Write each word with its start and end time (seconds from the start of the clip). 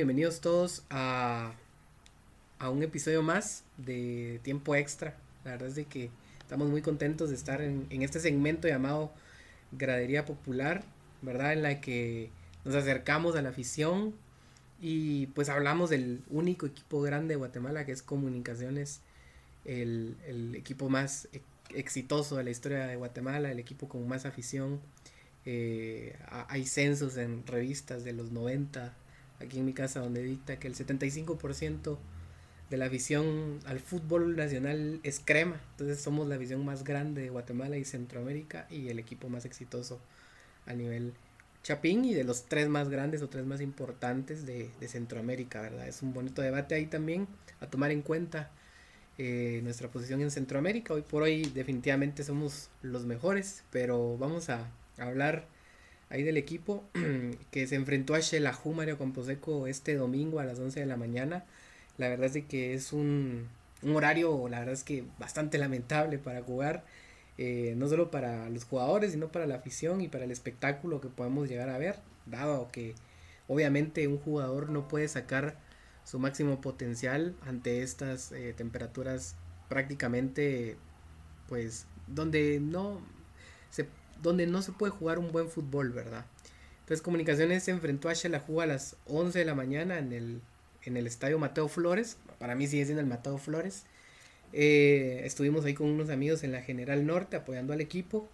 bienvenidos 0.00 0.40
todos 0.40 0.82
a, 0.88 1.52
a 2.58 2.70
un 2.70 2.82
episodio 2.82 3.22
más 3.22 3.64
de 3.76 4.40
Tiempo 4.42 4.74
Extra. 4.74 5.14
La 5.44 5.50
verdad 5.50 5.68
es 5.68 5.74
de 5.74 5.84
que 5.84 6.08
estamos 6.40 6.70
muy 6.70 6.80
contentos 6.80 7.28
de 7.28 7.36
estar 7.36 7.60
en, 7.60 7.86
este 7.90 8.18
segmento 8.18 8.66
llamado 8.66 9.12
Gradería 9.72 10.24
Popular, 10.24 10.84
¿verdad? 11.20 11.52
En 11.52 11.62
la 11.62 11.82
que 11.82 12.30
nos 12.64 12.74
acercamos 12.76 13.36
a 13.36 13.42
la 13.42 13.50
afición 13.50 14.14
y 14.80 15.26
pues 15.26 15.50
hablamos 15.50 15.90
del 15.90 16.22
único 16.30 16.64
equipo 16.64 17.02
grande 17.02 17.34
de 17.34 17.36
Guatemala 17.36 17.84
que 17.84 17.92
es 17.92 18.02
Comunicaciones, 18.02 19.02
el, 19.66 20.16
el 20.26 20.54
equipo 20.54 20.88
más 20.88 21.28
e, 21.34 21.42
exitoso 21.74 22.38
de 22.38 22.44
la 22.44 22.50
historia 22.50 22.86
de 22.86 22.96
Guatemala, 22.96 23.52
el 23.52 23.58
equipo 23.58 23.86
con 23.86 24.08
más 24.08 24.24
afición. 24.24 24.80
Eh, 25.44 26.18
hay 26.48 26.64
censos 26.64 27.18
en 27.18 27.46
revistas 27.46 28.02
de 28.02 28.14
los 28.14 28.30
90 28.30 28.94
aquí 29.40 29.58
en 29.58 29.64
mi 29.64 29.72
casa 29.72 30.00
donde 30.00 30.22
dicta 30.22 30.58
que 30.58 30.68
el 30.68 30.74
75% 30.74 31.98
de 32.70 32.76
la 32.76 32.86
afición 32.86 33.58
al 33.66 33.80
fútbol 33.80 34.36
nacional 34.36 35.00
es 35.02 35.20
crema. 35.24 35.60
Entonces 35.72 36.00
somos 36.00 36.28
la 36.28 36.36
visión 36.36 36.64
más 36.64 36.84
grande 36.84 37.22
de 37.22 37.30
Guatemala 37.30 37.76
y 37.76 37.84
Centroamérica 37.84 38.66
y 38.70 38.88
el 38.88 38.98
equipo 38.98 39.28
más 39.28 39.44
exitoso 39.44 40.00
a 40.66 40.74
nivel 40.74 41.12
Chapín 41.62 42.04
y 42.04 42.14
de 42.14 42.24
los 42.24 42.44
tres 42.44 42.68
más 42.68 42.88
grandes 42.88 43.22
o 43.22 43.28
tres 43.28 43.44
más 43.44 43.60
importantes 43.60 44.46
de, 44.46 44.70
Centroamérica, 44.86 45.60
¿verdad? 45.60 45.88
Es 45.88 46.00
un 46.00 46.14
bonito 46.14 46.40
debate 46.40 46.74
ahí 46.74 46.86
también 46.86 47.26
a 47.60 47.66
tomar 47.66 47.90
en 47.90 48.00
cuenta 48.00 48.50
eh, 49.18 49.60
nuestra 49.62 49.88
posición 49.88 50.22
en 50.22 50.30
Centroamérica. 50.30 50.94
Hoy 50.94 51.02
por 51.02 51.22
hoy 51.22 51.42
definitivamente 51.54 52.24
somos 52.24 52.70
los 52.82 53.04
mejores, 53.04 53.62
pero 53.70 54.16
vamos 54.16 54.48
a 54.48 54.70
hablar 54.96 55.44
ahí 56.10 56.22
del 56.22 56.36
equipo 56.36 56.84
que 57.50 57.66
se 57.66 57.76
enfrentó 57.76 58.14
a 58.14 58.20
Xelajú 58.20 58.72
Mario 58.72 58.98
Camposeco 58.98 59.66
este 59.66 59.94
domingo 59.94 60.40
a 60.40 60.44
las 60.44 60.58
11 60.58 60.80
de 60.80 60.86
la 60.86 60.96
mañana. 60.96 61.44
La 61.96 62.08
verdad 62.08 62.36
es 62.36 62.44
que 62.44 62.74
es 62.74 62.92
un, 62.92 63.48
un 63.82 63.96
horario, 63.96 64.48
la 64.48 64.58
verdad 64.58 64.74
es 64.74 64.84
que 64.84 65.04
bastante 65.18 65.58
lamentable 65.58 66.18
para 66.18 66.42
jugar, 66.42 66.84
eh, 67.38 67.74
no 67.76 67.88
solo 67.88 68.10
para 68.10 68.50
los 68.50 68.64
jugadores, 68.64 69.12
sino 69.12 69.32
para 69.32 69.46
la 69.46 69.56
afición 69.56 70.00
y 70.00 70.08
para 70.08 70.24
el 70.24 70.30
espectáculo 70.30 71.00
que 71.00 71.08
podemos 71.08 71.48
llegar 71.48 71.70
a 71.70 71.78
ver, 71.78 71.96
dado 72.26 72.70
que 72.70 72.94
obviamente 73.48 74.06
un 74.08 74.18
jugador 74.18 74.70
no 74.70 74.88
puede 74.88 75.08
sacar 75.08 75.56
su 76.04 76.18
máximo 76.18 76.60
potencial 76.60 77.34
ante 77.42 77.82
estas 77.82 78.32
eh, 78.32 78.54
temperaturas 78.56 79.36
prácticamente 79.68 80.76
pues 81.48 81.86
donde 82.06 82.58
no 82.60 83.00
se 83.70 83.86
donde 84.22 84.46
no 84.46 84.62
se 84.62 84.72
puede 84.72 84.92
jugar 84.92 85.18
un 85.18 85.32
buen 85.32 85.48
fútbol, 85.48 85.90
¿verdad? 85.90 86.24
Entonces 86.80 87.02
Comunicaciones 87.02 87.62
se 87.62 87.70
enfrentó 87.70 88.08
a 88.08 88.14
Xelajú 88.14 88.60
a 88.60 88.66
las 88.66 88.96
11 89.06 89.38
de 89.38 89.44
la 89.44 89.54
mañana 89.54 89.98
en 89.98 90.12
el, 90.12 90.40
en 90.84 90.96
el 90.96 91.06
estadio 91.06 91.38
Mateo 91.38 91.68
Flores, 91.68 92.16
para 92.38 92.54
mí 92.54 92.66
sigue 92.66 92.84
siendo 92.84 93.00
el 93.00 93.06
Mateo 93.06 93.38
Flores. 93.38 93.84
Eh, 94.52 95.22
estuvimos 95.24 95.64
ahí 95.64 95.74
con 95.74 95.88
unos 95.88 96.10
amigos 96.10 96.42
en 96.42 96.52
la 96.52 96.62
General 96.62 97.06
Norte 97.06 97.36
apoyando 97.36 97.72
al 97.72 97.80
equipo. 97.80 98.28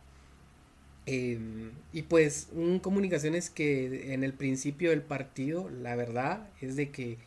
Em, 1.06 1.70
y 1.92 2.02
pues 2.02 2.48
un 2.52 2.80
comunicaciones 2.80 3.50
que 3.50 4.12
en 4.12 4.24
el 4.24 4.32
principio 4.32 4.90
del 4.90 5.02
partido, 5.02 5.70
la 5.70 5.94
verdad 5.94 6.48
es 6.60 6.76
de 6.76 6.90
que 6.90 7.18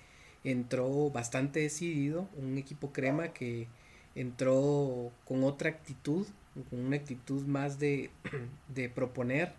entró 0.43 1.09
bastante 1.11 1.59
decidido, 1.61 2.27
un 2.37 2.57
equipo 2.57 2.91
crema 2.91 3.29
que 3.29 3.67
entró 4.15 5.11
con 5.25 5.43
otra 5.43 5.69
actitud, 5.69 6.27
con 6.69 6.79
una 6.79 6.95
actitud 6.95 7.45
más 7.45 7.79
de, 7.79 8.09
de 8.67 8.89
proponer, 8.89 9.53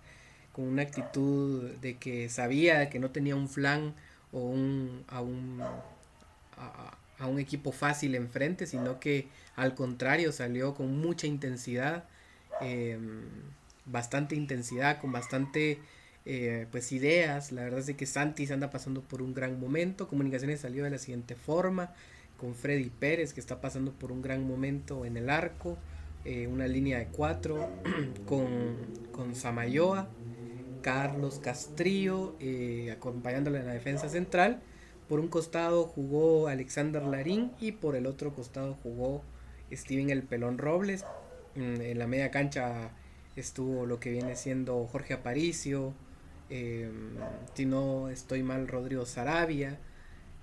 con 0.52 0.64
una 0.64 0.82
actitud 0.82 1.70
de 1.76 1.96
que 1.96 2.28
sabía 2.28 2.90
que 2.90 2.98
no 2.98 3.10
tenía 3.10 3.36
un 3.36 3.48
flan 3.48 3.94
o 4.32 4.40
un, 4.40 5.04
a, 5.08 5.20
un, 5.20 5.62
a, 7.18 7.26
un 7.26 7.38
equipo 7.38 7.72
fácil 7.72 8.14
enfrente, 8.14 8.66
sino 8.66 9.00
que 9.00 9.28
al 9.56 9.74
contrario 9.74 10.32
salió 10.32 10.74
con 10.74 10.98
mucha 11.00 11.26
intensidad, 11.26 12.04
em, 12.60 13.22
bastante 13.86 14.34
intensidad, 14.34 15.00
con 15.00 15.12
bastante 15.12 15.78
eh, 16.26 16.66
pues 16.70 16.92
ideas. 16.92 17.52
La 17.52 17.62
verdad 17.62 17.80
es 17.80 17.96
que 17.96 18.06
Santis 18.06 18.50
anda 18.50 18.70
pasando 18.70 19.02
por 19.02 19.22
un 19.22 19.34
gran 19.34 19.58
momento. 19.58 20.08
Comunicaciones 20.08 20.60
salió 20.60 20.84
de 20.84 20.90
la 20.90 20.98
siguiente 20.98 21.34
forma, 21.34 21.92
con 22.38 22.54
Freddy 22.54 22.90
Pérez 22.90 23.32
que 23.34 23.40
está 23.40 23.60
pasando 23.60 23.92
por 23.92 24.12
un 24.12 24.22
gran 24.22 24.46
momento 24.46 25.04
en 25.04 25.16
el 25.16 25.30
arco. 25.30 25.78
Eh, 26.24 26.46
una 26.46 26.66
línea 26.66 26.98
de 26.98 27.06
cuatro 27.06 27.70
con, 28.26 28.76
con 29.10 29.34
Samayoa, 29.34 30.08
Carlos 30.82 31.38
Castrillo 31.38 32.36
eh, 32.40 32.90
acompañándole 32.92 33.60
en 33.60 33.66
la 33.66 33.72
defensa 33.72 34.08
central. 34.08 34.60
Por 35.08 35.18
un 35.18 35.28
costado 35.28 35.84
jugó 35.84 36.48
Alexander 36.48 37.02
Larín 37.02 37.52
y 37.60 37.72
por 37.72 37.96
el 37.96 38.06
otro 38.06 38.34
costado 38.34 38.74
jugó 38.82 39.22
Steven 39.72 40.10
El 40.10 40.22
Pelón 40.22 40.58
Robles. 40.58 41.04
Mm, 41.56 41.80
en 41.80 41.98
la 41.98 42.06
media 42.06 42.30
cancha 42.30 42.90
estuvo 43.34 43.86
lo 43.86 43.98
que 43.98 44.10
viene 44.12 44.36
siendo 44.36 44.86
Jorge 44.86 45.14
Aparicio, 45.14 45.94
em, 46.50 47.14
si 47.54 47.64
no 47.64 48.08
estoy 48.10 48.42
mal, 48.42 48.68
Rodrigo 48.68 49.06
Sarabia 49.06 49.78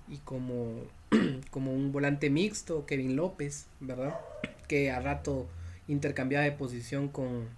y 0.08 0.18
como, 0.18 0.82
como 1.50 1.72
un 1.72 1.92
volante 1.92 2.30
mixto, 2.30 2.84
Kevin 2.84 3.16
López, 3.16 3.68
¿verdad? 3.80 4.18
Que 4.66 4.90
a 4.90 5.00
rato 5.00 5.46
intercambiaba 5.88 6.44
de 6.44 6.52
posición 6.52 7.08
con, 7.08 7.48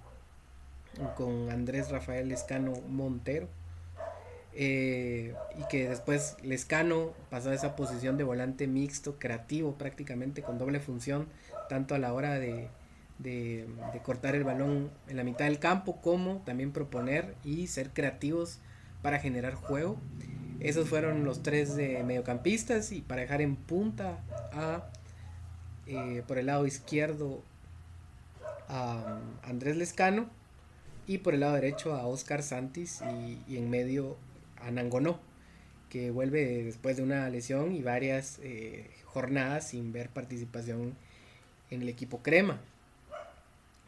con 1.16 1.50
Andrés 1.50 1.90
Rafael 1.90 2.28
Lescano 2.28 2.72
Montero. 2.88 3.48
Eh, 4.52 5.34
y 5.56 5.68
que 5.68 5.88
después 5.88 6.36
Lescano 6.42 7.12
pasó 7.30 7.50
a 7.50 7.54
esa 7.54 7.76
posición 7.76 8.16
de 8.16 8.24
volante 8.24 8.66
mixto, 8.66 9.16
creativo 9.18 9.74
prácticamente, 9.74 10.42
con 10.42 10.58
doble 10.58 10.80
función, 10.80 11.28
tanto 11.68 11.94
a 11.94 11.98
la 11.98 12.12
hora 12.12 12.38
de, 12.38 12.68
de, 13.18 13.66
cortar 14.02 14.34
el 14.34 14.44
balón 14.44 14.90
en 15.08 15.16
la 15.16 15.24
mitad 15.24 15.44
del 15.44 15.58
campo, 15.58 16.00
como 16.00 16.42
también 16.44 16.72
proponer 16.72 17.34
y 17.44 17.68
ser 17.68 17.90
creativos 17.90 18.58
para 19.02 19.18
generar 19.18 19.54
juego. 19.54 19.98
Esos 20.58 20.88
fueron 20.88 21.24
los 21.24 21.42
tres 21.42 21.76
de 21.76 22.02
mediocampistas 22.02 22.92
y 22.92 23.00
para 23.00 23.22
dejar 23.22 23.40
en 23.40 23.56
punta 23.56 24.18
a 24.52 24.90
eh, 25.86 26.22
por 26.26 26.38
el 26.38 26.46
lado 26.46 26.66
izquierdo 26.66 27.42
a 28.70 29.20
Andrés 29.42 29.76
Lescano 29.76 30.28
y 31.06 31.18
por 31.18 31.34
el 31.34 31.40
lado 31.40 31.54
derecho 31.54 31.94
a 31.94 32.06
Oscar 32.06 32.42
Santis 32.42 33.02
y, 33.48 33.56
en 33.56 33.68
medio 33.68 34.16
a 34.60 34.70
Nangonó, 34.70 35.18
que 35.88 36.10
vuelve 36.10 36.62
después 36.62 36.96
de 36.96 37.02
una 37.02 37.28
lesión 37.30 37.72
y 37.72 37.82
varias 37.82 38.38
eh, 38.42 38.88
jornadas 39.04 39.68
sin 39.68 39.92
ver 39.92 40.08
participación 40.08 40.94
en 41.70 41.82
el 41.82 41.88
equipo 41.88 42.22
crema. 42.22 42.60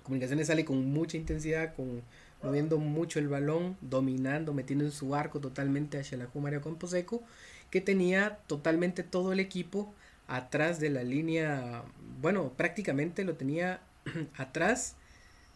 Comunicaciones 0.03 0.49
sale 0.49 0.65
con 0.65 0.85
mucha 0.93 1.17
intensidad, 1.17 1.77
con 1.77 2.03
moviendo 2.43 2.79
mucho 2.79 3.21
el 3.21 3.29
balón, 3.29 3.77
dominando, 3.81 4.53
metiendo 4.53 4.85
en 4.85 4.91
su 4.91 5.15
arco 5.15 5.39
totalmente 5.39 5.99
a 5.99 6.03
Xelajú 6.03 6.41
Mario 6.41 6.61
Camposeco, 6.61 7.23
que 7.71 7.81
tenía 7.81 8.39
totalmente 8.49 9.05
todo 9.05 9.33
el 9.33 9.39
equipo 9.39 9.95
atrás 10.27 10.81
de 10.81 10.91
la 10.91 11.05
línea, 11.05 11.85
bueno, 12.21 12.53
prácticamente 12.57 13.25
lo 13.25 13.35
tenía 13.35 13.81
atrás 14.37 14.97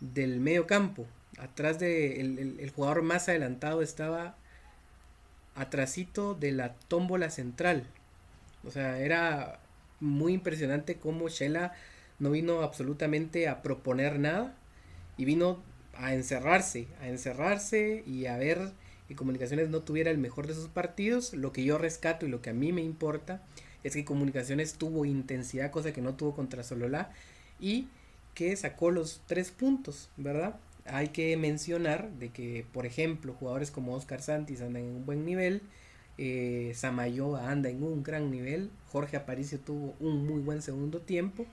del 0.00 0.40
medio 0.40 0.66
campo, 0.66 1.06
atrás 1.38 1.78
de 1.78 2.20
el, 2.20 2.72
jugador 2.74 3.02
más 3.02 3.28
adelantado 3.28 3.82
estaba 3.82 4.36
atrasito 5.54 6.34
de 6.34 6.52
la 6.52 6.74
tómbola 6.74 7.30
central. 7.30 7.86
O 8.64 8.70
sea, 8.70 8.98
era 8.98 9.60
muy 10.00 10.34
impresionante 10.34 10.96
cómo 10.96 11.28
Shela 11.28 11.72
no 12.18 12.30
vino 12.30 12.62
absolutamente 12.62 13.48
a 13.48 13.62
proponer 13.62 14.18
nada 14.18 14.54
y 15.16 15.24
vino 15.24 15.62
a 15.94 16.14
encerrarse, 16.14 16.88
a 17.00 17.08
encerrarse 17.08 18.02
y 18.06 18.26
a 18.26 18.36
ver 18.36 18.72
que 19.08 19.14
Comunicaciones 19.14 19.70
no 19.70 19.80
tuviera 19.80 20.10
el 20.10 20.18
mejor 20.18 20.46
de 20.46 20.54
sus 20.54 20.68
partidos. 20.68 21.32
Lo 21.32 21.52
que 21.52 21.64
yo 21.64 21.78
rescato 21.78 22.26
y 22.26 22.28
lo 22.28 22.42
que 22.42 22.50
a 22.50 22.54
mí 22.54 22.72
me 22.72 22.82
importa 22.82 23.42
es 23.84 23.94
que 23.94 24.04
Comunicaciones 24.04 24.74
tuvo 24.74 25.04
intensidad, 25.04 25.70
cosa 25.70 25.92
que 25.92 26.02
no 26.02 26.14
tuvo 26.14 26.34
contra 26.34 26.64
Solola 26.64 27.10
y 27.60 27.88
que 28.36 28.54
sacó 28.54 28.90
los 28.90 29.22
tres 29.26 29.50
puntos, 29.50 30.10
¿verdad? 30.18 30.56
Hay 30.84 31.08
que 31.08 31.36
mencionar 31.38 32.10
de 32.12 32.28
que, 32.28 32.66
por 32.70 32.84
ejemplo, 32.84 33.32
jugadores 33.32 33.70
como 33.70 33.94
Oscar 33.94 34.20
Santis 34.20 34.60
andan 34.60 34.82
en 34.82 34.90
un 34.90 35.06
buen 35.06 35.24
nivel, 35.24 35.62
eh, 36.18 36.72
Samayoa 36.74 37.50
anda 37.50 37.70
en 37.70 37.82
un 37.82 38.02
gran 38.02 38.30
nivel, 38.30 38.70
Jorge 38.92 39.16
Aparicio 39.16 39.58
tuvo 39.58 39.94
un 40.00 40.26
muy 40.26 40.40
buen 40.42 40.60
segundo 40.60 41.00
tiempo 41.00 41.46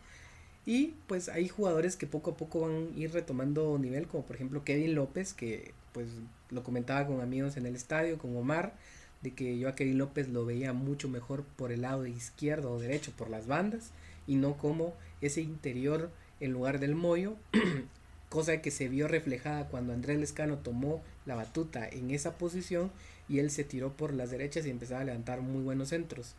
y 0.66 0.94
pues 1.08 1.30
hay 1.30 1.48
jugadores 1.48 1.96
que 1.96 2.06
poco 2.06 2.32
a 2.32 2.38
poco 2.38 2.62
van 2.62 2.90
a 2.94 3.00
ir 3.00 3.14
retomando 3.14 3.78
nivel, 3.80 4.08
como 4.08 4.26
por 4.26 4.36
ejemplo 4.36 4.66
Kevin 4.66 4.94
López, 4.94 5.34
que 5.34 5.74
pues 5.94 6.10
lo 6.50 6.64
comentaba 6.64 7.08
con 7.08 7.22
amigos 7.22 7.56
en 7.56 7.66
el 7.66 7.78
estadio, 7.78 8.18
con 8.18 8.36
Omar, 8.36 8.74
de 9.22 9.32
que 9.34 9.58
yo 9.58 9.70
a 9.70 9.76
Kevin 9.76 10.00
López 10.00 10.28
lo 10.28 10.46
veía 10.46 10.74
mucho 10.74 11.08
mejor 11.08 11.44
por 11.56 11.72
el 11.72 11.84
lado 11.84 12.06
izquierdo 12.08 12.74
o 12.74 12.80
derecho, 12.80 13.14
por 13.18 13.30
las 13.30 13.48
bandas, 13.48 13.92
y 14.28 14.36
no 14.36 14.58
como 14.58 14.94
ese 15.22 15.42
interior 15.42 16.12
en 16.40 16.52
lugar 16.52 16.80
del 16.80 16.96
Moyo, 16.96 17.36
cosa 18.30 18.62
que 18.62 18.72
se 18.72 18.90
vio 18.90 19.08
reflejada 19.08 19.68
cuando 19.68 19.94
Andrés 19.94 20.20
Lescano 20.20 20.58
tomó 20.58 21.02
la 21.26 21.36
batuta 21.36 21.88
en 21.88 22.12
esa 22.12 22.38
posición 22.38 22.92
y 23.30 23.40
él 23.40 23.52
se 23.52 23.64
tiró 23.64 23.94
por 23.94 24.14
las 24.14 24.32
derechas 24.32 24.66
y 24.66 24.70
empezaba 24.70 25.02
a 25.02 25.06
levantar 25.06 25.42
muy 25.42 25.64
buenos 25.64 25.90
centros. 25.90 26.36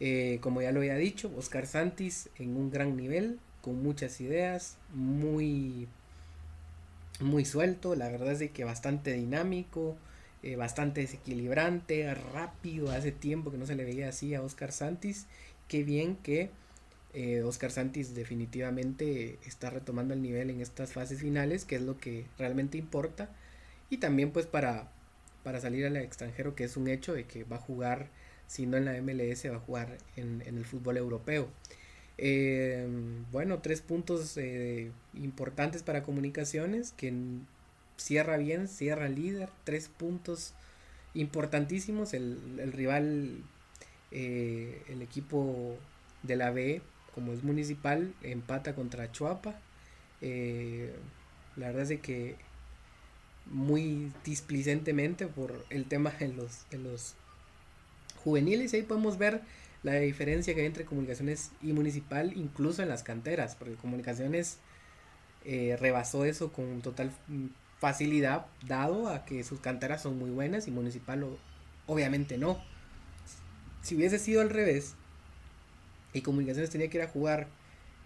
Eh, 0.00 0.38
como 0.40 0.60
ya 0.60 0.72
lo 0.72 0.80
había 0.80 0.96
dicho, 0.96 1.32
Oscar 1.36 1.66
Santis 1.66 2.28
en 2.38 2.56
un 2.56 2.70
gran 2.70 2.96
nivel, 2.96 3.38
con 3.60 3.82
muchas 3.82 4.20
ideas, 4.20 4.76
muy, 4.92 5.88
muy 7.20 7.44
suelto, 7.44 7.94
la 7.94 8.08
verdad 8.08 8.32
es 8.32 8.38
de 8.40 8.50
que 8.50 8.64
bastante 8.64 9.12
dinámico, 9.12 9.96
eh, 10.42 10.56
bastante 10.56 11.00
desequilibrante, 11.00 12.12
rápido, 12.14 12.90
hace 12.90 13.12
tiempo 13.12 13.50
que 13.50 13.58
no 13.58 13.66
se 13.66 13.76
le 13.76 13.84
veía 13.84 14.08
así 14.08 14.34
a 14.34 14.42
Oscar 14.42 14.72
Santis, 14.72 15.26
qué 15.68 15.84
bien 15.84 16.16
que 16.16 16.50
eh, 17.14 17.42
Oscar 17.42 17.70
Santis 17.70 18.14
definitivamente 18.14 19.38
está 19.46 19.70
retomando 19.70 20.14
el 20.14 20.22
nivel 20.22 20.50
en 20.50 20.60
estas 20.60 20.92
fases 20.92 21.20
finales, 21.20 21.64
que 21.64 21.76
es 21.76 21.82
lo 21.82 21.98
que 21.98 22.26
realmente 22.38 22.78
importa, 22.78 23.30
y 23.90 23.98
también 23.98 24.30
pues 24.32 24.46
para, 24.46 24.90
para 25.42 25.60
salir 25.60 25.86
al 25.86 25.96
extranjero, 25.96 26.54
que 26.54 26.64
es 26.64 26.76
un 26.76 26.88
hecho 26.88 27.14
de 27.14 27.24
que 27.24 27.44
va 27.44 27.56
a 27.56 27.60
jugar 27.60 28.08
si 28.46 28.66
no 28.66 28.76
en 28.76 28.84
la 28.84 29.00
MLS 29.00 29.50
va 29.50 29.56
a 29.56 29.60
jugar 29.60 29.98
en, 30.16 30.42
el 30.42 30.64
fútbol 30.64 30.96
europeo. 30.96 31.48
Eh, 32.18 32.86
bueno, 33.32 33.60
tres 33.60 33.80
puntos 33.80 34.36
eh, 34.36 34.92
importantes 35.14 35.82
para 35.82 36.02
comunicaciones, 36.02 36.92
que 36.92 37.12
cierra 37.96 38.36
bien, 38.36 38.68
cierra 38.68 39.08
líder, 39.08 39.48
tres 39.64 39.88
puntos 39.88 40.54
importantísimos, 41.14 42.14
el, 42.14 42.72
rival, 42.72 43.42
eh, 44.10 44.82
el 44.88 45.02
equipo 45.02 45.76
de 46.22 46.36
la 46.36 46.50
B, 46.50 46.82
como 47.14 47.32
es 47.32 47.42
municipal, 47.44 48.12
empata 48.22 48.74
contra 48.74 49.10
Chuapa. 49.12 49.54
la 50.20 51.66
verdad 51.68 51.90
es 51.90 52.00
que 52.00 52.36
muy 53.46 54.12
displicentemente 54.24 55.26
por 55.26 55.64
el 55.70 55.84
tema 55.86 56.10
de 56.18 56.28
los, 56.28 56.68
de 56.70 56.78
los 56.78 57.14
juveniles 58.22 58.72
ahí 58.72 58.82
podemos 58.82 59.18
ver 59.18 59.42
la 59.82 59.94
diferencia 59.94 60.54
que 60.54 60.60
hay 60.60 60.66
entre 60.66 60.86
comunicaciones 60.86 61.50
y 61.62 61.72
municipal, 61.74 62.32
incluso 62.36 62.82
en 62.82 62.88
las 62.88 63.02
canteras, 63.02 63.54
porque 63.54 63.74
comunicaciones 63.74 64.56
eh, 65.44 65.76
rebasó 65.78 66.24
eso 66.24 66.52
con 66.52 66.80
total 66.80 67.12
facilidad, 67.78 68.46
dado 68.66 69.08
a 69.08 69.26
que 69.26 69.44
sus 69.44 69.60
canteras 69.60 70.02
son 70.02 70.18
muy 70.18 70.30
buenas 70.30 70.66
y 70.66 70.70
municipal 70.70 71.26
obviamente 71.86 72.38
no. 72.38 72.58
Si 73.82 73.94
hubiese 73.94 74.18
sido 74.18 74.40
al 74.40 74.48
revés 74.48 74.94
y 76.14 76.22
comunicaciones 76.22 76.70
tenía 76.70 76.88
que 76.88 76.98
ir 76.98 77.02
a 77.02 77.08
jugar 77.08 77.48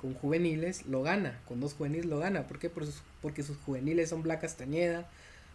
con 0.00 0.14
juveniles, 0.14 0.86
lo 0.86 1.02
gana, 1.02 1.40
con 1.46 1.60
dos 1.60 1.74
juveniles 1.74 2.06
lo 2.06 2.18
gana. 2.18 2.46
¿Por 2.46 2.58
qué? 2.58 2.70
Porque 2.70 3.42
sus 3.42 3.56
juveniles 3.58 4.08
son 4.08 4.22
Bla 4.22 4.38
Castañeda, 4.38 5.08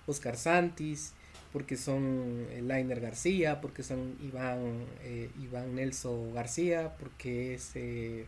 Oscar 0.05 0.37
Santis, 0.37 1.13
porque 1.51 1.77
son 1.77 2.47
eh, 2.51 2.61
Lainer 2.61 2.99
García, 2.99 3.61
porque 3.61 3.83
son 3.83 4.15
Iván, 4.21 4.85
eh, 5.03 5.29
Iván 5.41 5.75
Nelson 5.75 6.33
García, 6.33 6.93
porque 6.99 7.53
es 7.53 7.71
eh, 7.75 8.25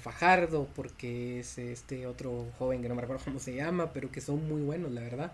Fajardo, 0.00 0.68
porque 0.74 1.40
es 1.40 1.58
este 1.58 2.06
otro 2.06 2.46
joven 2.58 2.82
que 2.82 2.88
no 2.88 2.94
me 2.94 3.02
acuerdo 3.02 3.24
cómo 3.24 3.40
se 3.40 3.54
llama, 3.54 3.92
pero 3.92 4.10
que 4.10 4.20
son 4.20 4.48
muy 4.48 4.62
buenos, 4.62 4.92
la 4.92 5.02
verdad. 5.02 5.32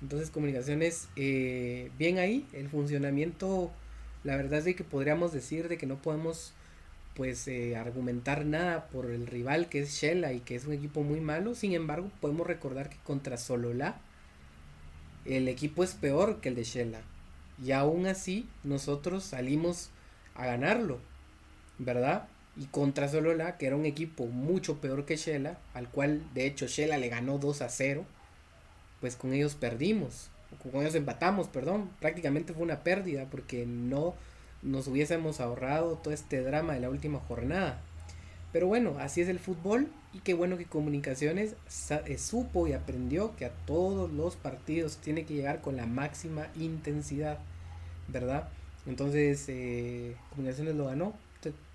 Entonces, 0.00 0.30
comunicaciones, 0.30 1.08
bien 1.16 2.18
ahí, 2.18 2.46
el 2.52 2.68
funcionamiento, 2.68 3.72
la 4.22 4.36
verdad 4.36 4.60
es 4.60 4.64
de 4.66 4.76
que 4.76 4.84
podríamos 4.84 5.32
decir 5.32 5.68
de 5.68 5.76
que 5.76 5.86
no 5.86 5.96
podemos 5.96 6.52
pues 7.18 7.50
argumentar 7.76 8.46
nada 8.46 8.86
por 8.86 9.10
el 9.10 9.26
rival 9.26 9.68
que 9.68 9.80
es 9.80 9.90
Shella 9.90 10.32
y 10.32 10.38
que 10.38 10.54
es 10.54 10.66
un 10.66 10.72
equipo 10.72 11.02
muy 11.02 11.20
malo, 11.20 11.56
sin 11.56 11.72
embargo 11.72 12.12
podemos 12.20 12.46
recordar 12.46 12.88
que 12.88 12.96
contra 12.98 13.36
Solola 13.36 14.00
el 15.24 15.48
equipo 15.48 15.82
es 15.82 15.94
peor 15.94 16.40
que 16.40 16.48
el 16.48 16.54
de 16.54 16.62
Shela. 16.62 17.00
Y 17.62 17.72
aún 17.72 18.06
así, 18.06 18.48
nosotros 18.62 19.24
salimos 19.24 19.90
a 20.36 20.46
ganarlo, 20.46 21.00
¿verdad? 21.78 22.28
Y 22.56 22.66
contra 22.66 23.08
Solola, 23.08 23.58
que 23.58 23.66
era 23.66 23.74
un 23.74 23.84
equipo 23.84 24.26
mucho 24.26 24.80
peor 24.80 25.04
que 25.04 25.16
Shela, 25.16 25.58
al 25.74 25.88
cual 25.90 26.22
de 26.34 26.46
hecho 26.46 26.68
Shela 26.68 26.98
le 26.98 27.08
ganó 27.08 27.38
2 27.38 27.62
a 27.62 27.68
0, 27.68 28.04
pues 29.00 29.16
con 29.16 29.32
ellos 29.32 29.56
perdimos, 29.56 30.30
con 30.70 30.82
ellos 30.82 30.94
empatamos, 30.94 31.48
perdón. 31.48 31.90
Prácticamente 31.98 32.54
fue 32.54 32.62
una 32.62 32.84
pérdida 32.84 33.26
porque 33.28 33.66
no 33.66 34.14
nos 34.62 34.88
hubiésemos 34.88 35.40
ahorrado 35.40 35.96
todo 35.96 36.12
este 36.12 36.40
drama 36.42 36.74
de 36.74 36.80
la 36.80 36.90
última 36.90 37.18
jornada. 37.20 37.80
Pero 38.52 38.66
bueno, 38.66 38.96
así 38.98 39.20
es 39.20 39.28
el 39.28 39.38
fútbol 39.38 39.88
y 40.14 40.20
qué 40.20 40.34
bueno 40.34 40.56
que 40.56 40.64
Comunicaciones 40.64 41.54
eh, 42.06 42.18
supo 42.18 42.66
y 42.66 42.72
aprendió 42.72 43.36
que 43.36 43.44
a 43.44 43.50
todos 43.66 44.10
los 44.10 44.36
partidos 44.36 44.96
tiene 44.96 45.24
que 45.24 45.34
llegar 45.34 45.60
con 45.60 45.76
la 45.76 45.86
máxima 45.86 46.46
intensidad, 46.58 47.38
¿verdad? 48.08 48.48
Entonces, 48.86 49.44
eh, 49.48 50.16
Comunicaciones 50.30 50.76
lo 50.76 50.86
ganó 50.86 51.14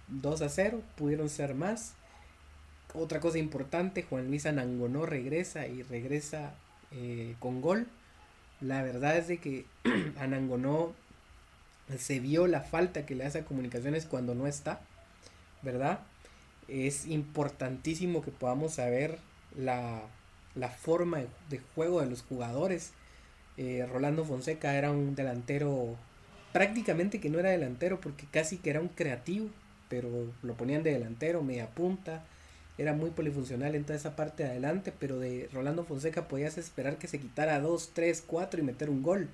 2 0.07 0.41
a 0.41 0.49
0, 0.49 0.81
pudieron 0.95 1.29
ser 1.29 1.55
más. 1.55 1.93
Otra 2.93 3.19
cosa 3.19 3.37
importante, 3.37 4.03
Juan 4.03 4.27
Luis 4.27 4.45
Anangonó 4.45 5.05
regresa 5.05 5.67
y 5.67 5.83
regresa 5.83 6.53
eh, 6.91 7.35
con 7.39 7.61
gol. 7.61 7.87
La 8.61 8.83
verdad 8.83 9.17
es 9.17 9.27
de 9.27 9.37
que 9.37 9.65
Anangonó 10.19 10.93
se 11.97 12.19
vio 12.19 12.47
la 12.47 12.61
falta 12.61 13.05
que 13.05 13.15
le 13.15 13.25
hace 13.25 13.39
a 13.39 13.45
Comunicaciones 13.45 14.05
cuando 14.05 14.35
no 14.35 14.47
está, 14.47 14.81
¿verdad? 15.61 15.99
es 16.67 17.05
importantísimo 17.07 18.21
que 18.21 18.31
podamos 18.31 18.73
saber 18.73 19.17
la, 19.55 20.01
forma 20.79 21.21
de, 21.49 21.59
juego 21.75 22.01
de 22.01 22.07
los 22.07 22.23
jugadores. 22.23 22.91
Eh, 23.57 23.87
Rolando 23.91 24.25
Fonseca 24.25 24.75
era 24.75 24.91
un 24.91 25.15
delantero 25.15 25.95
prácticamente 26.51 27.19
que 27.19 27.29
no 27.29 27.39
era 27.39 27.49
delantero 27.49 27.99
porque 27.99 28.25
casi 28.31 28.57
que 28.57 28.69
era 28.69 28.79
un 28.79 28.89
creativo, 28.89 29.49
pero 29.89 30.09
lo 30.41 30.55
ponían 30.55 30.83
de 30.83 30.93
delantero, 30.93 31.43
media 31.43 31.67
punta, 31.67 32.23
era 32.77 32.93
muy 32.93 33.11
polifuncional 33.11 33.75
en 33.75 33.83
toda 33.83 33.97
esa 33.97 34.15
parte 34.15 34.43
de 34.43 34.49
adelante, 34.49 34.93
pero 34.97 35.19
de 35.19 35.49
Rolando 35.53 35.83
Fonseca 35.83 36.27
podías 36.27 36.57
esperar 36.57 36.97
que 36.97 37.07
se 37.07 37.19
quitara 37.19 37.59
2, 37.59 37.91
3, 37.93 38.23
4 38.25 38.59
y 38.59 38.63
meter 38.63 38.89
un 38.89 39.03
gol. 39.03 39.29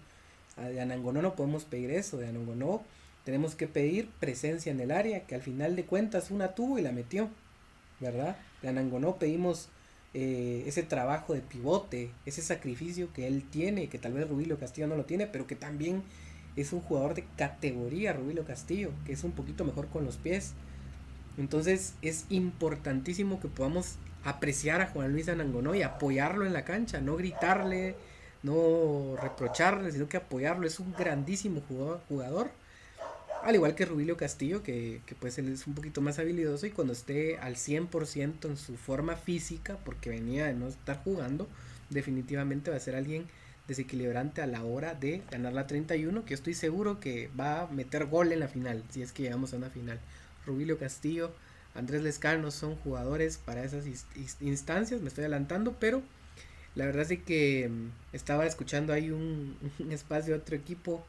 De 0.68 0.82
Anangonó 0.82 1.22
no 1.22 1.36
podemos 1.36 1.66
pedir 1.66 1.92
eso, 1.92 2.18
de 2.18 2.28
Anangonó 2.28 2.84
tenemos 3.26 3.56
que 3.56 3.68
pedir 3.68 4.10
presencia 4.20 4.72
en 4.72 4.80
el 4.80 4.92
área, 4.92 5.26
que 5.26 5.36
al 5.36 5.42
final 5.42 5.76
de 5.76 5.86
cuentas 5.86 6.32
una 6.32 6.56
tuvo 6.56 6.80
y 6.80 6.82
la 6.82 6.92
metió, 6.92 7.30
¿verdad? 8.00 8.36
De 8.62 8.70
Anangonó 8.70 9.18
pedimos 9.18 9.70
eh, 10.14 10.64
ese 10.66 10.82
trabajo 10.82 11.34
de 11.34 11.42
pivote, 11.42 12.10
ese 12.26 12.42
sacrificio 12.42 13.14
que 13.14 13.28
él 13.28 13.44
tiene, 13.50 13.88
que 13.88 14.00
tal 14.00 14.14
vez 14.14 14.28
Rubilio 14.28 14.58
Castillo 14.58 14.88
no 14.88 14.96
lo 14.96 15.06
tiene, 15.06 15.28
pero 15.28 15.46
que 15.46 15.56
también 15.56 16.02
es 16.56 16.74
un 16.74 16.82
jugador 16.82 17.14
de 17.14 17.26
categoría, 17.38 18.14
Rubilio 18.14 18.46
Castillo, 18.46 18.90
que 19.06 19.14
es 19.14 19.24
un 19.24 19.32
poquito 19.32 19.64
mejor 19.64 19.88
con 19.90 20.06
los 20.06 20.18
pies. 20.18 20.54
Entonces 21.38 21.94
es 22.02 22.26
importantísimo 22.30 23.40
que 23.40 23.48
podamos 23.48 23.96
apreciar 24.24 24.82
a 24.82 24.88
Juan 24.88 25.12
Luis 25.12 25.30
Anangonó 25.30 25.76
y 25.76 25.84
apoyarlo 25.84 26.46
en 26.46 26.54
la 26.54 26.66
cancha, 26.66 27.00
no 27.00 27.16
gritarle, 27.16 27.96
no 28.44 29.16
reprocharle, 29.22 29.92
sino 29.92 30.08
que 30.08 30.18
apoyarlo. 30.18 30.68
Es 30.68 30.80
un 30.80 30.94
grandísimo 30.94 31.62
jugador, 32.08 32.52
al 33.44 33.56
igual 33.56 33.76
que 33.76 33.86
Rubilio 33.86 34.18
Castillo, 34.18 34.64
que, 34.64 35.02
que, 35.06 35.16
pues 35.16 35.38
él 35.38 35.52
es 35.52 35.68
un 35.68 35.76
poquito 35.76 36.02
más 36.02 36.20
habilidoso 36.20 36.66
y 36.66 36.72
cuando 36.72 36.94
esté 36.94 37.38
al 37.38 37.56
100% 37.56 38.46
en 38.46 38.58
su 38.58 38.76
forma 38.76 39.16
física, 39.16 39.78
porque 39.86 40.10
venía 40.10 40.46
de 40.46 40.54
no 40.54 40.68
estar 40.68 41.04
jugando, 41.04 41.48
definitivamente 41.90 42.72
va 42.72 42.78
a 42.78 42.82
ser 42.82 42.96
alguien 42.96 43.28
desequilibrante 43.70 44.42
a 44.42 44.48
la 44.48 44.64
hora 44.64 44.96
de 44.96 45.22
ganar 45.32 45.54
la 45.54 45.68
31, 45.68 46.26
que 46.26 46.34
estoy 46.34 46.56
seguro 46.56 47.00
que 47.00 47.30
va 47.40 47.62
a 47.62 47.68
meter 47.68 48.08
gol 48.08 48.32
en 48.32 48.40
la 48.40 48.48
final, 48.48 48.84
si 48.90 49.02
es 49.02 49.12
que 49.12 49.24
llegamos 49.24 49.54
a 49.54 49.58
una 49.58 49.70
final. 49.70 50.00
Rubilio 50.46 50.78
Castillo, 50.80 51.32
Andrés 51.76 52.02
Lescano 52.02 52.50
son 52.52 52.76
jugadores 52.78 53.38
para 53.38 53.64
esas 53.64 53.86
instancias, 54.42 55.02
me 55.02 55.08
estoy 55.08 55.24
adelantando, 55.24 55.76
pero 55.80 56.02
la 56.76 56.86
verdad 56.86 57.12
es 57.12 57.20
que 57.24 57.70
mm, 57.70 57.92
estaba 58.14 58.46
escuchando 58.46 58.94
ahí 58.94 59.10
un, 59.12 59.58
espacio 59.92 60.34
de 60.34 60.40
otro 60.40 60.56
equipo 60.56 61.06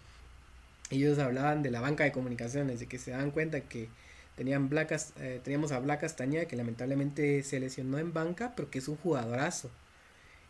ellos 0.91 1.19
hablaban 1.19 1.63
de 1.63 1.71
la 1.71 1.81
banca 1.81 2.05
de 2.05 2.13
comunicaciones, 2.13 2.81
de 2.81 2.87
que 2.87 2.99
se 2.99 3.13
dan 3.13 3.31
cuenta 3.31 3.61
que 3.61 3.89
tenían 4.37 4.69
Blacas, 4.69 5.13
eh, 5.21 5.41
teníamos 5.45 5.71
a 5.73 5.79
Black 5.79 6.01
Castañeda 6.01 6.47
que 6.47 6.57
lamentablemente 6.57 7.43
se 7.45 7.61
lesionó 7.61 7.99
en 7.99 8.13
banca, 8.13 8.55
pero 8.57 8.71
que 8.71 8.79
es 8.81 8.89
un 8.89 8.97
jugadorazo. 8.97 9.71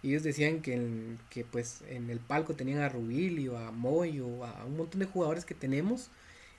ellos 0.02 0.23
decían 0.23 0.62
que, 0.62 0.75
en, 0.75 1.19
que 1.29 1.45
pues 1.45 1.83
en 1.90 2.09
el 2.09 2.21
palco 2.21 2.55
tenían 2.55 2.81
a 2.81 2.88
Rubilio, 2.88 3.59
a 3.59 3.71
Moyo, 3.71 4.45
a 4.47 4.64
un 4.64 4.79
montón 4.79 5.00
de 5.00 5.07
jugadores 5.07 5.45
que 5.45 5.55
tenemos. 5.55 6.09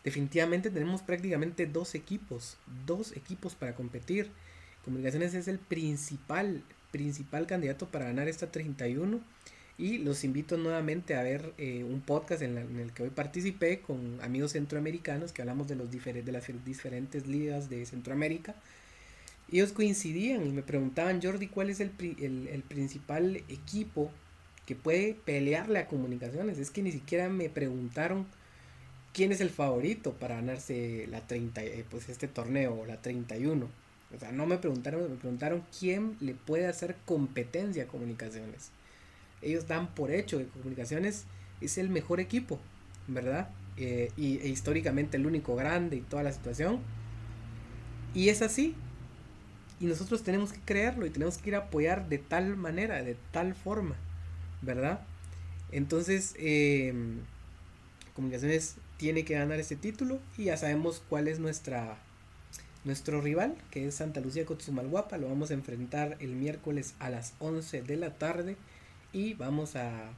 Definitivamente 0.04 0.70
tenemos 0.70 1.02
prácticamente 1.02 1.66
dos 1.66 1.96
equipos, 1.96 2.58
dos 2.86 3.16
equipos 3.16 3.56
para 3.56 3.76
competir. 3.76 4.30
Comunicaciones 4.86 5.34
es 5.34 5.48
el 5.48 5.60
principal, 5.60 6.64
principal 6.92 7.48
candidato 7.48 7.88
para 7.88 8.06
ganar 8.06 8.28
esta 8.28 8.52
31 8.52 9.22
y 9.78 9.98
los 9.98 10.24
invito 10.24 10.58
nuevamente 10.58 11.16
a 11.16 11.24
ver 11.24 11.54
eh, 11.58 11.84
un 11.84 12.02
podcast 12.02 12.44
en, 12.44 12.58
el 12.58 12.92
que 12.92 13.04
hoy 13.04 13.10
participé 13.10 13.80
con 13.80 14.22
amigos 14.22 14.52
centroamericanos 14.52 15.32
que 15.32 15.42
hablamos 15.42 15.68
de, 15.68 15.76
los 15.76 15.90
de 15.90 16.32
las 16.32 16.46
diferentes 16.64 17.26
ligas 17.26 17.70
de 17.70 17.86
Centroamérica. 17.86 18.56
ellos 19.52 19.72
coincidían 19.72 20.46
y 20.46 20.52
me 20.52 20.62
preguntaban, 20.62 21.22
Jordi, 21.22 21.48
¿cuál 21.48 21.70
es 21.72 21.80
el, 21.80 21.92
el, 22.00 22.64
principal 22.68 23.38
equipo 23.50 24.12
que 24.68 24.76
puede 24.76 25.16
pelearle 25.16 25.80
a 25.80 25.88
comunicaciones? 25.88 26.60
Es 26.60 26.70
que 26.70 26.84
ni 26.84 26.92
siquiera 26.92 27.28
me 27.30 27.50
preguntaron 27.50 28.28
quién 29.14 29.32
es 29.32 29.42
el 29.42 29.50
favorito 29.50 30.14
para 30.14 30.36
ganarse 30.36 31.08
la 31.10 31.26
30, 31.26 31.64
eh, 31.64 31.86
pues 31.90 32.08
este 32.10 32.28
torneo, 32.28 32.86
la 32.86 33.02
31. 33.02 33.68
O 34.16 34.20
sea, 34.20 34.32
no 34.32 34.46
me 34.46 34.58
preguntaron, 34.58 35.10
me 35.10 35.16
preguntaron 35.16 35.64
quién 35.78 36.18
le 36.20 36.34
puede 36.34 36.68
hacer 36.68 36.96
competencia 37.06 37.84
a 37.84 37.88
comunicaciones. 37.88 38.72
Ellos 39.42 39.68
dan 39.68 39.94
por 39.94 40.12
hecho 40.12 40.38
que 40.38 40.46
comunicaciones 40.48 41.26
es 41.62 41.78
el 41.78 41.90
mejor 41.90 42.20
equipo, 42.20 42.60
¿verdad? 43.08 43.50
Eh, 43.78 44.12
y 44.18 44.38
e 44.40 44.48
históricamente 44.50 45.18
el 45.18 45.26
único 45.26 45.56
grande 45.56 45.98
y 45.98 46.02
toda 46.02 46.24
la 46.24 46.32
situación. 46.32 46.80
Y 48.14 48.30
es 48.30 48.42
así. 48.42 48.76
Y 49.80 49.86
nosotros 49.86 50.24
tenemos 50.24 50.54
que 50.54 50.60
creerlo 50.60 51.06
y 51.06 51.10
tenemos 51.10 51.38
que 51.38 51.50
ir 51.50 51.56
a 51.56 51.60
apoyar 51.60 52.08
de 52.10 52.20
tal 52.20 52.56
manera, 52.56 53.02
de 53.02 53.16
tal 53.32 53.56
forma, 53.56 53.96
¿verdad? 54.62 55.02
Entonces, 55.72 56.36
em, 56.38 57.22
Comunicaciones 58.14 58.76
tiene 58.98 59.24
que 59.24 59.36
ganar 59.36 59.60
este 59.60 59.76
título 59.76 60.20
y 60.38 60.46
ya 60.46 60.58
sabemos 60.58 61.02
cuál 61.08 61.28
es 61.28 61.40
nuestra 61.40 61.98
nuestro 62.84 63.22
rival, 63.22 63.56
que 63.70 63.88
es 63.88 63.96
Santa 63.96 64.20
Lucía 64.22 64.46
Cotzumalguapa. 64.46 65.18
Lo 65.18 65.28
vamos 65.30 65.52
a 65.52 65.56
enfrentar 65.56 66.18
el 66.20 66.32
miércoles 66.32 66.96
a 67.00 67.10
las 67.10 67.34
11 67.40 67.82
de 67.84 67.98
la 67.98 68.16
tarde 68.16 68.58
y 69.14 69.34
vamos 69.34 69.76
a 69.76 70.12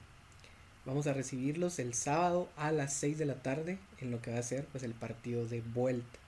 Vamos 0.86 1.08
a 1.08 1.14
recibirlos 1.14 1.80
el 1.80 1.94
sábado 1.94 2.50
a 2.58 2.74
las 2.74 2.94
6 2.96 3.18
de 3.18 3.26
la 3.26 3.36
tarde 3.36 3.78
en 4.00 4.12
lo 4.12 4.22
que 4.22 4.34
va 4.34 4.40
a 4.40 4.44
ser 4.44 4.66
pues 4.66 4.84
el 4.84 4.94
partido 4.94 5.46
de 5.46 5.62
vuelta, 5.62 6.20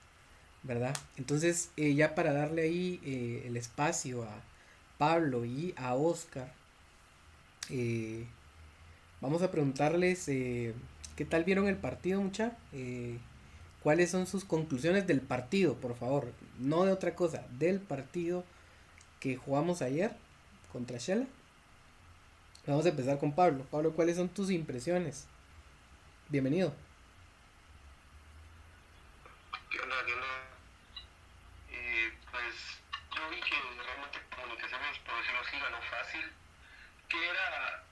¿verdad? 0.62 0.96
Entonces 1.18 1.70
eh, 1.76 1.94
ya 1.94 2.14
para 2.14 2.32
darle 2.32 2.62
ahí 2.62 3.00
eh, 3.04 3.42
el 3.46 3.58
espacio 3.58 4.22
a 4.22 4.42
Pablo 4.96 5.44
y 5.44 5.74
a 5.76 5.94
Oscar, 5.94 6.50
eh, 7.68 8.24
vamos 9.20 9.42
a 9.42 9.50
preguntarles 9.50 10.24
qué 10.24 11.24
tal 11.28 11.44
vieron 11.44 11.68
el 11.68 11.76
partido, 11.76 12.22
mucha. 12.22 12.56
¿Cuáles 13.86 14.10
son 14.10 14.26
sus 14.26 14.44
conclusiones 14.44 15.06
del 15.06 15.20
partido, 15.20 15.76
por 15.76 15.94
favor? 15.94 16.32
No 16.58 16.82
de 16.82 16.90
otra 16.90 17.14
cosa, 17.14 17.46
del 17.50 17.78
partido 17.78 18.44
que 19.20 19.36
jugamos 19.36 19.80
ayer 19.80 20.16
contra 20.72 20.98
Shela. 20.98 21.26
Vamos 22.66 22.84
a 22.84 22.88
empezar 22.88 23.20
con 23.20 23.32
Pablo. 23.32 23.64
Pablo, 23.70 23.92
¿cuáles 23.92 24.16
son 24.16 24.28
tus 24.28 24.50
impresiones? 24.50 25.28
Bienvenido. 26.30 26.74
¿Qué 29.70 29.78
onda? 29.78 29.96
¿Qué 30.04 30.12
onda? 30.14 30.26
Eh, 31.70 32.12
pues 32.32 32.54
yo 33.14 33.30
vi 33.30 33.36
que 33.36 33.54
realmente 33.84 34.18
comunicaciones, 34.34 34.98
por 34.98 35.16
decirlo 35.16 35.40
así, 35.46 35.58
ganó 35.60 35.80
fácil, 35.82 36.32
que 37.08 37.24
era 37.24 37.84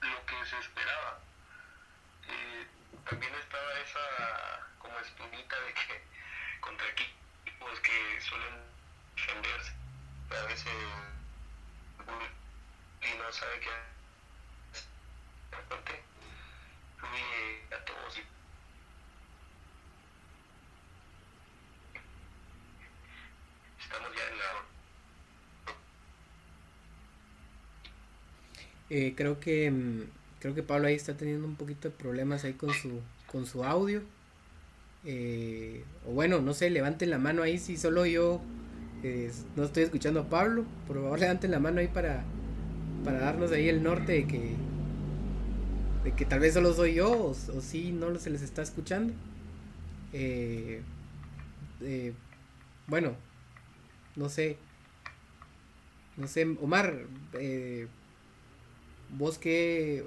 lo 0.00 0.24
que 0.24 0.48
se 0.48 0.58
esperaba. 0.60 1.20
Eh, 2.26 2.66
también 3.04 3.34
estaba 3.34 3.80
esa 3.84 4.66
como 4.86 4.98
espinita 5.00 5.56
de 5.60 5.74
que 5.74 6.02
contra 6.60 6.86
equipos 6.88 7.80
que 7.80 8.20
suelen 8.20 8.54
defenderse, 9.16 9.72
a 10.30 10.46
veces 10.46 10.72
y 13.02 13.18
no 13.18 13.32
sabe 13.32 13.60
qué 13.60 13.86
Eh, 28.98 29.12
creo 29.14 29.38
que 29.40 29.70
mm, 29.70 30.04
creo 30.40 30.54
que 30.54 30.62
Pablo 30.62 30.88
ahí 30.88 30.94
está 30.94 31.14
teniendo 31.18 31.46
un 31.46 31.56
poquito 31.56 31.90
de 31.90 31.94
problemas 31.94 32.44
ahí 32.44 32.54
con 32.54 32.72
su 32.72 33.00
con 33.30 33.44
su 33.44 33.62
audio. 33.62 34.00
Eh, 35.04 35.84
o 36.08 36.12
bueno, 36.12 36.40
no 36.40 36.54
sé, 36.54 36.70
levanten 36.70 37.10
la 37.10 37.18
mano 37.18 37.42
ahí 37.42 37.58
si 37.58 37.76
solo 37.76 38.06
yo 38.06 38.40
eh, 39.02 39.30
no 39.54 39.64
estoy 39.64 39.82
escuchando 39.82 40.20
a 40.20 40.28
Pablo. 40.30 40.64
Por 40.86 40.96
favor, 40.96 41.20
levanten 41.20 41.50
la 41.50 41.60
mano 41.60 41.80
ahí 41.80 41.88
para, 41.88 42.24
para 43.04 43.18
darnos 43.18 43.52
ahí 43.52 43.68
el 43.68 43.82
norte 43.82 44.12
de 44.12 44.26
que, 44.26 44.54
de 46.04 46.12
que 46.12 46.24
tal 46.24 46.40
vez 46.40 46.54
solo 46.54 46.72
soy 46.72 46.94
yo 46.94 47.26
o, 47.26 47.34
si 47.34 47.92
no 47.92 48.18
se 48.18 48.30
les 48.30 48.40
está 48.40 48.62
escuchando. 48.62 49.12
bueno, 52.86 53.14
no 54.16 54.30
sé. 54.30 54.56
No 56.16 56.26
sé, 56.28 56.46
Omar, 56.62 57.04
eh, 57.34 57.88
¿Vos 59.10 59.38
qué? 59.38 60.04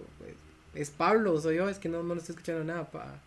¿Es 0.73 0.89
Pablo 0.91 1.39
soy 1.39 1.57
yo? 1.57 1.69
Es 1.69 1.79
que 1.79 1.89
no, 1.89 2.03
no 2.03 2.15
lo 2.15 2.19
estoy 2.19 2.33
escuchando 2.33 2.63
nada. 2.63 2.89
Pa... 2.89 3.19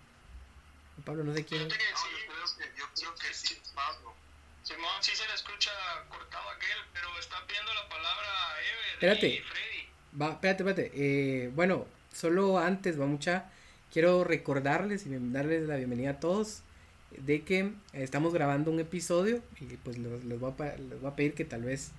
Pablo, 1.05 1.25
no 1.25 1.35
sé 1.35 1.45
quién. 1.45 1.63
Yo, 1.63 1.69
creo 1.69 3.15
que 3.15 3.35
sí, 3.35 3.59
es 3.61 3.69
Pablo. 3.71 4.15
Simón 4.63 4.91
sí 5.01 5.17
se 5.17 5.27
le 5.27 5.35
escucha 5.35 5.71
cortado 6.09 6.49
aquel, 6.51 6.79
pero 6.93 7.09
está 7.19 7.45
pidiendo 7.47 7.75
la 7.75 7.89
palabra 7.89 8.29
Ever 8.61 8.93
espérate. 8.95 9.29
y 9.29 9.41
Freddy. 9.41 10.21
Va, 10.21 10.33
espérate, 10.33 10.63
espérate. 10.63 10.93
Eh, 10.95 11.51
bueno, 11.55 11.87
solo 12.13 12.59
antes, 12.59 13.01
va 13.01 13.07
mucha. 13.07 13.51
Quiero 13.93 14.25
recordarles 14.25 15.07
y 15.07 15.11
darles 15.11 15.67
la 15.69 15.77
bienvenida 15.77 16.11
a 16.11 16.21
todos 16.21 16.63
de 17.19 17.43
que 17.43 17.73
estamos 17.93 18.33
grabando 18.33 18.71
un 18.71 18.81
episodio 18.81 19.43
y 19.61 19.77
pues 19.77 19.99
les, 19.99 20.41
voy 20.41 20.53
a, 20.59 20.77
les 20.77 21.01
voy 21.01 21.11
a 21.11 21.17
pedir 21.17 21.35
que 21.35 21.45
tal 21.45 21.63
vez 21.63 21.93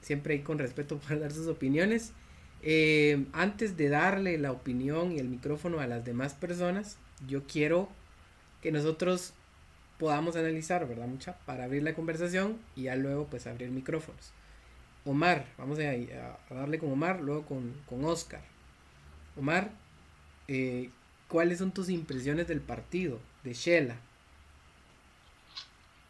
siempre 0.00 0.34
ahí 0.34 0.42
con 0.42 0.58
respeto 0.58 0.98
puedan 1.00 1.20
dar 1.20 1.32
sus 1.32 1.46
opiniones. 1.46 2.12
Eh, 2.62 3.26
antes 3.32 3.76
de 3.76 3.88
darle 3.88 4.36
la 4.38 4.52
opinión 4.52 5.12
y 5.12 5.18
el 5.18 5.28
micrófono 5.28 5.80
a 5.80 5.86
las 5.86 6.04
demás 6.04 6.34
personas, 6.34 6.98
yo 7.26 7.44
quiero 7.46 7.88
que 8.62 8.72
nosotros 8.72 9.32
podamos 9.98 10.36
analizar, 10.36 10.86
¿verdad? 10.86 11.06
Mucha, 11.06 11.36
para 11.46 11.64
abrir 11.64 11.82
la 11.82 11.94
conversación 11.94 12.60
y 12.76 12.84
ya 12.84 12.96
luego 12.96 13.26
pues 13.26 13.46
abrir 13.46 13.70
micrófonos. 13.70 14.32
Omar, 15.04 15.46
vamos 15.56 15.78
a, 15.78 16.54
darle 16.54 16.78
con 16.78 16.92
Omar, 16.92 17.20
luego 17.20 17.46
con, 17.46 17.72
con 17.86 18.04
Oscar. 18.04 18.42
Omar, 19.36 19.70
eh, 20.48 20.90
¿cuáles 21.28 21.58
son 21.58 21.72
tus 21.72 21.88
impresiones 21.88 22.48
del 22.48 22.60
partido 22.60 23.20
de 23.44 23.54
Shela? 23.54 23.96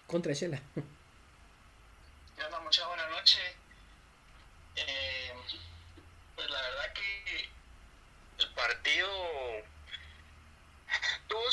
Contra 0.06 0.32
Shela. 0.32 0.60
Muchas 2.64 2.86
buenas 2.86 3.10
noches. 3.10 3.40
Eh, 4.76 5.32
la 6.36 6.62
verdad 6.62 6.92
que 6.94 7.48
el 8.38 8.54
partido 8.54 9.08
tuvo 11.26 11.50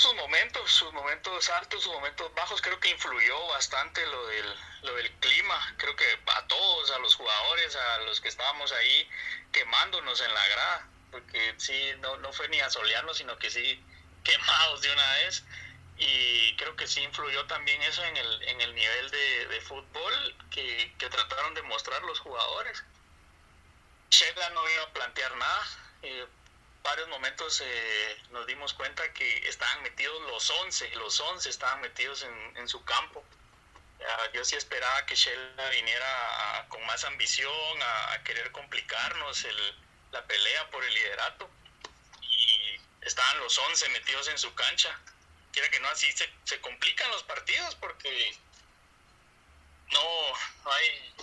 sus 0.67 0.91
momentos, 0.93 1.49
altos, 1.49 1.83
sus 1.83 1.93
momentos 1.93 2.33
bajos. 2.35 2.61
Creo 2.61 2.79
que 2.79 2.89
influyó 2.89 3.47
bastante 3.47 4.05
lo 4.05 4.27
del, 4.27 4.55
lo 4.83 4.95
del 4.95 5.11
clima. 5.19 5.75
Creo 5.77 5.95
que 5.95 6.05
a 6.27 6.47
todos, 6.47 6.91
a 6.91 6.99
los 6.99 7.15
jugadores, 7.15 7.75
a 7.75 7.97
los 7.99 8.21
que 8.21 8.27
estábamos 8.27 8.71
ahí 8.71 9.09
quemándonos 9.51 10.21
en 10.21 10.33
la 10.33 10.47
grada. 10.47 10.87
Porque 11.11 11.55
sí, 11.57 11.91
no, 11.99 12.17
no 12.17 12.33
fue 12.33 12.49
ni 12.49 12.59
a 12.59 12.69
solearnos, 12.69 13.17
sino 13.17 13.37
que 13.37 13.49
sí 13.49 13.83
quemados 14.23 14.81
de 14.81 14.91
una 14.91 15.13
vez. 15.13 15.43
Y 15.97 16.55
creo 16.57 16.75
que 16.75 16.87
sí 16.87 17.01
influyó 17.01 17.45
también 17.47 17.81
eso 17.81 18.03
en 18.03 18.17
el, 18.17 18.43
en 18.43 18.61
el 18.61 18.75
nivel 18.75 19.09
de, 19.09 19.47
de 19.47 19.61
fútbol 19.61 20.35
que, 20.51 20.93
que 20.99 21.09
trataron 21.09 21.53
de 21.55 21.63
mostrar 21.63 22.01
los 22.03 22.19
jugadores. 22.19 22.83
Shela 24.09 24.49
no 24.51 24.69
iba 24.69 24.83
a 24.83 24.93
plantear 24.93 25.35
nada. 25.35 25.67
Eh, 26.03 26.27
varios 26.87 27.09
momentos 27.09 27.61
eh, 27.65 28.21
nos 28.31 28.47
dimos 28.47 28.73
cuenta 28.73 29.11
que 29.11 29.49
estaban 29.49 29.83
metidos 29.83 30.21
los 30.21 30.49
11, 30.49 30.95
los 30.95 31.19
11 31.19 31.49
estaban 31.49 31.81
metidos 31.81 32.23
en, 32.23 32.57
en 32.57 32.67
su 32.69 32.83
campo. 32.85 33.23
yo 34.33 34.45
sí 34.45 34.55
esperaba 34.55 35.05
que 35.05 35.15
Shela 35.15 35.69
viniera 35.69 36.65
con 36.69 36.85
más 36.85 37.03
ambición, 37.03 37.81
a, 37.81 38.23
querer 38.23 38.51
complicarnos 38.53 39.43
el, 39.43 39.75
la 40.11 40.25
pelea 40.25 40.69
por 40.69 40.83
el 40.85 40.93
liderato. 40.93 41.49
Y 42.21 42.79
estaban 43.01 43.37
los 43.39 43.57
11 43.57 43.89
metidos 43.89 44.29
en 44.29 44.37
su 44.37 44.53
cancha. 44.55 44.97
Quiera 45.51 45.69
que 45.69 45.81
no, 45.81 45.89
así 45.89 46.09
se, 46.13 46.31
se 46.45 46.61
complican 46.61 47.11
los 47.11 47.23
partidos 47.23 47.75
porque 47.75 48.37
no, 49.91 50.03
no 50.63 50.71
hay 50.71 51.15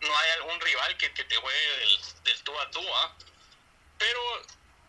no 0.00 0.18
hay 0.18 0.30
algún 0.32 0.60
rival 0.60 0.96
que, 0.98 1.08
te 1.08 1.36
juegue 1.36 1.78
del, 1.78 1.98
del, 2.24 2.42
tú 2.44 2.60
a 2.60 2.70
tú, 2.70 2.94
¿ah? 2.94 3.16
pero 3.98 4.20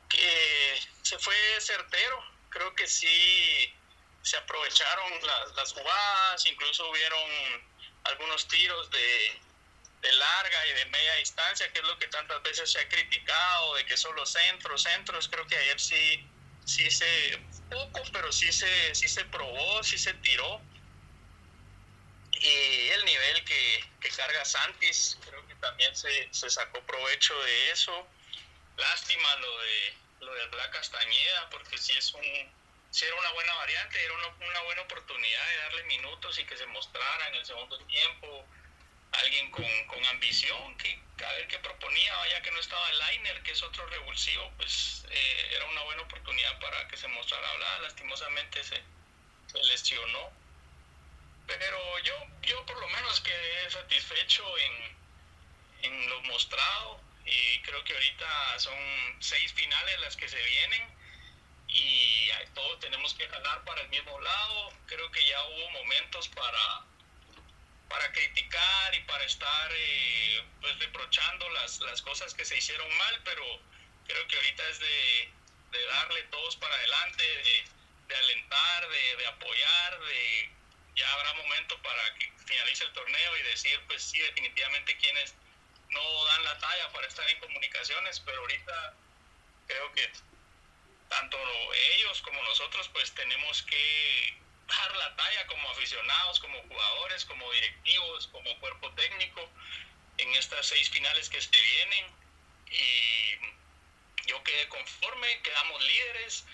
que 0.09 0.79
se 1.01 1.17
fue 1.19 1.35
certero, 1.59 2.23
creo 2.49 2.73
que 2.75 2.87
sí 2.87 3.73
se 4.21 4.37
aprovecharon 4.37 5.11
las, 5.55 5.71
jugadas, 5.73 6.45
incluso 6.47 6.89
hubieron 6.89 7.29
algunos 8.05 8.47
tiros 8.47 8.89
de, 8.89 9.39
de 10.01 10.13
larga 10.13 10.67
y 10.67 10.73
de 10.73 10.85
media 10.85 11.15
distancia, 11.15 11.71
que 11.71 11.79
es 11.79 11.85
lo 11.85 11.97
que 11.99 12.07
tantas 12.07 12.41
veces 12.43 12.71
se 12.71 12.79
ha 12.79 12.89
criticado, 12.89 13.75
de 13.75 13.85
que 13.85 13.97
solo 13.97 14.25
centros, 14.25 14.83
centros, 14.83 15.27
creo 15.27 15.45
que 15.47 15.55
ayer 15.57 15.79
sí, 15.79 16.27
sí 16.65 16.89
se, 16.89 17.39
poco, 17.69 18.01
pero 18.11 18.31
sí 18.31 18.51
se, 18.51 18.95
sí 18.95 19.07
se 19.07 19.25
probó, 19.25 19.83
sí 19.83 19.97
se 19.97 20.13
tiró. 20.15 20.61
Y 22.31 22.89
el 22.89 23.05
nivel 23.05 23.43
que, 23.45 23.85
que 24.01 24.09
carga 24.09 24.43
Santis, 24.43 25.17
creo 25.27 25.45
que 25.47 25.55
también 25.55 25.95
se, 25.95 26.29
se, 26.31 26.49
sacó 26.49 26.81
provecho 26.81 27.33
de 27.43 27.71
eso. 27.71 28.07
Lástima 28.77 29.35
lo 29.37 29.59
de 29.59 29.93
lo 30.21 30.33
de 30.33 30.45
Black 30.47 30.71
Castañeda, 30.71 31.49
porque 31.49 31.77
si 31.77 31.93
es 31.93 32.13
un 32.13 32.51
si 32.95 33.03
era 33.03 33.15
una 33.15 33.31
buena 33.31 33.53
variante, 33.55 34.03
era 34.03 34.13
una, 34.13 34.61
buena 34.61 34.81
oportunidad 34.83 35.47
de 35.47 35.57
darle 35.57 35.83
minutos 35.83 36.39
y 36.39 36.45
que 36.45 36.55
se 36.55 36.65
mostrara 36.67 37.27
en 37.27 37.35
el 37.35 37.45
segundo 37.45 37.77
tiempo. 37.87 38.45
Alguien 39.11 39.51
con, 39.51 39.65
con 39.87 40.05
ambición, 40.05 40.77
que 40.77 40.97
a 41.25 41.31
ver 41.33 41.47
qué 41.47 41.59
proponía, 41.59 42.15
vaya 42.15 42.41
que 42.41 42.51
no 42.51 42.59
estaba 42.59 42.89
el 42.89 42.99
liner, 42.99 43.43
que 43.43 43.51
es 43.51 43.63
otro 43.63 43.85
revulsivo, 43.87 44.49
pues 44.55 45.05
eh, 45.09 45.51
era 45.55 45.65
una 45.65 45.81
buena 45.83 46.01
oportunidad 46.03 46.57
para 46.59 46.87
que 46.87 46.95
se 46.95 47.07
mostrara. 47.09 47.49
Hablada, 47.51 47.79
lastimosamente 47.79 48.63
se, 48.63 48.81
se 49.47 49.63
lesionó. 49.63 50.31
Pero 51.47 51.99
yo, 51.99 52.15
yo 52.43 52.65
por 52.65 52.79
lo 52.79 52.87
menos 52.87 53.19
quedé 53.19 53.71
satisfecho 53.71 54.57
en, 54.57 54.97
en 55.83 56.09
lo 56.09 56.21
mostrado 56.23 57.04
y 57.25 57.59
creo 57.61 57.83
que 57.83 57.93
ahorita 57.93 58.59
son 58.59 58.77
seis 59.19 59.51
finales 59.53 59.99
las 59.99 60.15
que 60.15 60.29
se 60.29 60.41
vienen 60.41 60.95
y 61.67 62.29
todos 62.53 62.79
tenemos 62.79 63.13
que 63.15 63.27
jalar 63.27 63.63
para 63.65 63.81
el 63.81 63.89
mismo 63.89 64.19
lado. 64.21 64.73
Creo 64.85 65.11
que 65.11 65.25
ya 65.25 65.43
hubo 65.45 65.69
momentos 65.71 66.27
para, 66.29 66.85
para 67.89 68.11
criticar 68.11 68.95
y 68.95 68.99
para 69.01 69.23
estar 69.25 69.71
eh, 69.73 70.43
pues 70.61 70.77
reprochando 70.79 71.49
las, 71.49 71.79
las 71.81 72.01
cosas 72.01 72.33
que 72.33 72.45
se 72.45 72.57
hicieron 72.57 72.87
mal, 72.97 73.21
pero 73.25 73.43
creo 74.07 74.27
que 74.27 74.35
ahorita 74.35 74.69
es 74.69 74.79
de, 74.79 75.31
darle 75.89 76.23
todos 76.23 76.55
para 76.55 76.73
adelante, 76.73 77.23
de, 78.07 78.15
alentar, 78.15 78.87
de, 78.87 79.15
de 79.17 79.27
apoyar, 79.27 79.99
de 79.99 80.49
ya 80.95 81.11
habrá 81.13 81.33
momento 81.33 81.77
para 81.81 82.13
que 82.15 82.31
finalice 82.45 82.85
el 82.85 82.93
torneo 82.93 83.37
y 83.37 83.43
decir, 83.43 83.81
pues 83.87 84.01
sí, 84.03 84.19
definitivamente 84.19 84.95
quienes 84.97 85.35
no 85.95 86.25
dan 86.25 86.43
la 86.43 86.57
talla 86.59 86.91
para 86.91 87.07
estar 87.07 87.27
en 87.29 87.39
comunicaciones, 87.39 88.19
pero 88.19 88.39
ahorita 88.41 88.93
creo 89.67 89.91
que 89.93 90.11
tanto 91.09 91.37
ellos 91.95 92.21
como 92.21 92.41
nosotros 92.43 92.89
pues 92.89 93.13
tenemos 93.13 93.63
que 93.63 94.37
dar 94.67 94.95
la 94.97 95.15
talla 95.15 95.47
como 95.47 95.69
aficionados, 95.69 96.39
como 96.39 96.61
jugadores, 96.63 97.25
como 97.25 97.51
directivos, 97.51 98.27
como 98.27 98.59
cuerpo 98.59 98.91
técnico 98.93 99.49
en 100.17 100.33
estas 100.35 100.67
seis 100.67 100.89
finales 100.89 101.29
que 101.29 101.41
se 101.41 101.61
vienen. 101.61 102.05
Y 102.71 104.27
yo 104.27 104.43
quedé 104.43 104.67
conforme, 104.69 105.41
quedamos 105.41 105.81
líderes, 105.83 106.45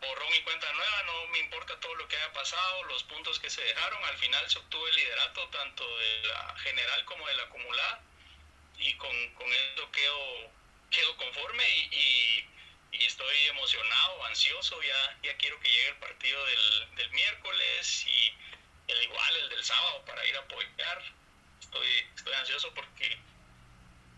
borrón 0.00 0.34
y 0.34 0.42
cuenta 0.42 0.72
nueva, 0.72 1.02
no 1.02 1.26
me 1.28 1.38
importa 1.40 1.78
todo 1.80 1.94
lo 1.96 2.08
que 2.08 2.16
haya 2.16 2.32
pasado, 2.32 2.84
los 2.84 3.02
puntos 3.04 3.38
que 3.40 3.50
se 3.50 3.62
dejaron, 3.62 4.02
al 4.04 4.16
final 4.18 4.48
se 4.48 4.58
obtuvo 4.58 4.86
el 4.88 4.96
liderato 4.96 5.48
tanto 5.50 5.98
de 5.98 6.22
la 6.28 6.56
general 6.60 7.04
como 7.04 7.26
de 7.26 7.34
la 7.34 7.42
acumulada 7.42 8.02
y 8.80 8.94
con, 8.94 9.10
con 9.34 9.46
eso 9.52 9.90
quedo, 9.92 10.50
quedo 10.90 11.16
conforme 11.16 11.64
y, 11.90 12.46
y, 12.92 13.04
estoy 13.04 13.36
emocionado, 13.50 14.24
ansioso, 14.26 14.80
ya, 14.82 15.18
ya 15.22 15.36
quiero 15.36 15.58
que 15.60 15.68
llegue 15.68 15.88
el 15.88 15.96
partido 15.96 16.44
del, 16.46 16.96
del 16.96 17.10
miércoles 17.12 18.06
y 18.06 18.34
el 18.92 19.02
igual 19.04 19.36
el 19.36 19.48
del 19.50 19.64
sábado 19.64 20.04
para 20.04 20.26
ir 20.26 20.36
a 20.36 20.40
apoyar, 20.40 21.02
estoy, 21.60 21.88
estoy 22.16 22.32
ansioso 22.34 22.72
porque 22.74 23.18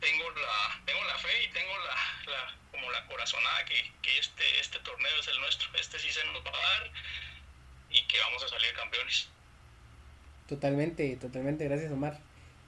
tengo 0.01 0.31
la, 0.31 0.83
tengo 0.85 1.05
la 1.05 1.19
fe 1.19 1.45
y 1.45 1.49
tengo 1.49 1.79
la, 1.79 2.33
la 2.33 2.57
como 2.71 2.91
la 2.91 3.07
corazonada 3.07 3.65
que, 3.67 3.93
que, 4.03 4.19
este, 4.19 4.61
este 4.61 4.79
torneo 4.81 5.21
es 5.21 5.29
el 5.29 5.41
nuestro, 5.41 5.69
este 5.79 5.99
sí 5.99 6.11
se 6.11 6.25
nos 6.27 6.45
va 6.45 6.51
a 6.51 6.63
dar 6.63 6.91
y 7.91 8.07
que 8.07 8.19
vamos 8.21 8.43
a 8.43 8.49
salir 8.49 8.73
campeones. 8.75 9.29
Totalmente, 10.49 11.17
totalmente, 11.17 11.65
gracias 11.65 11.93
Omar. 11.93 12.19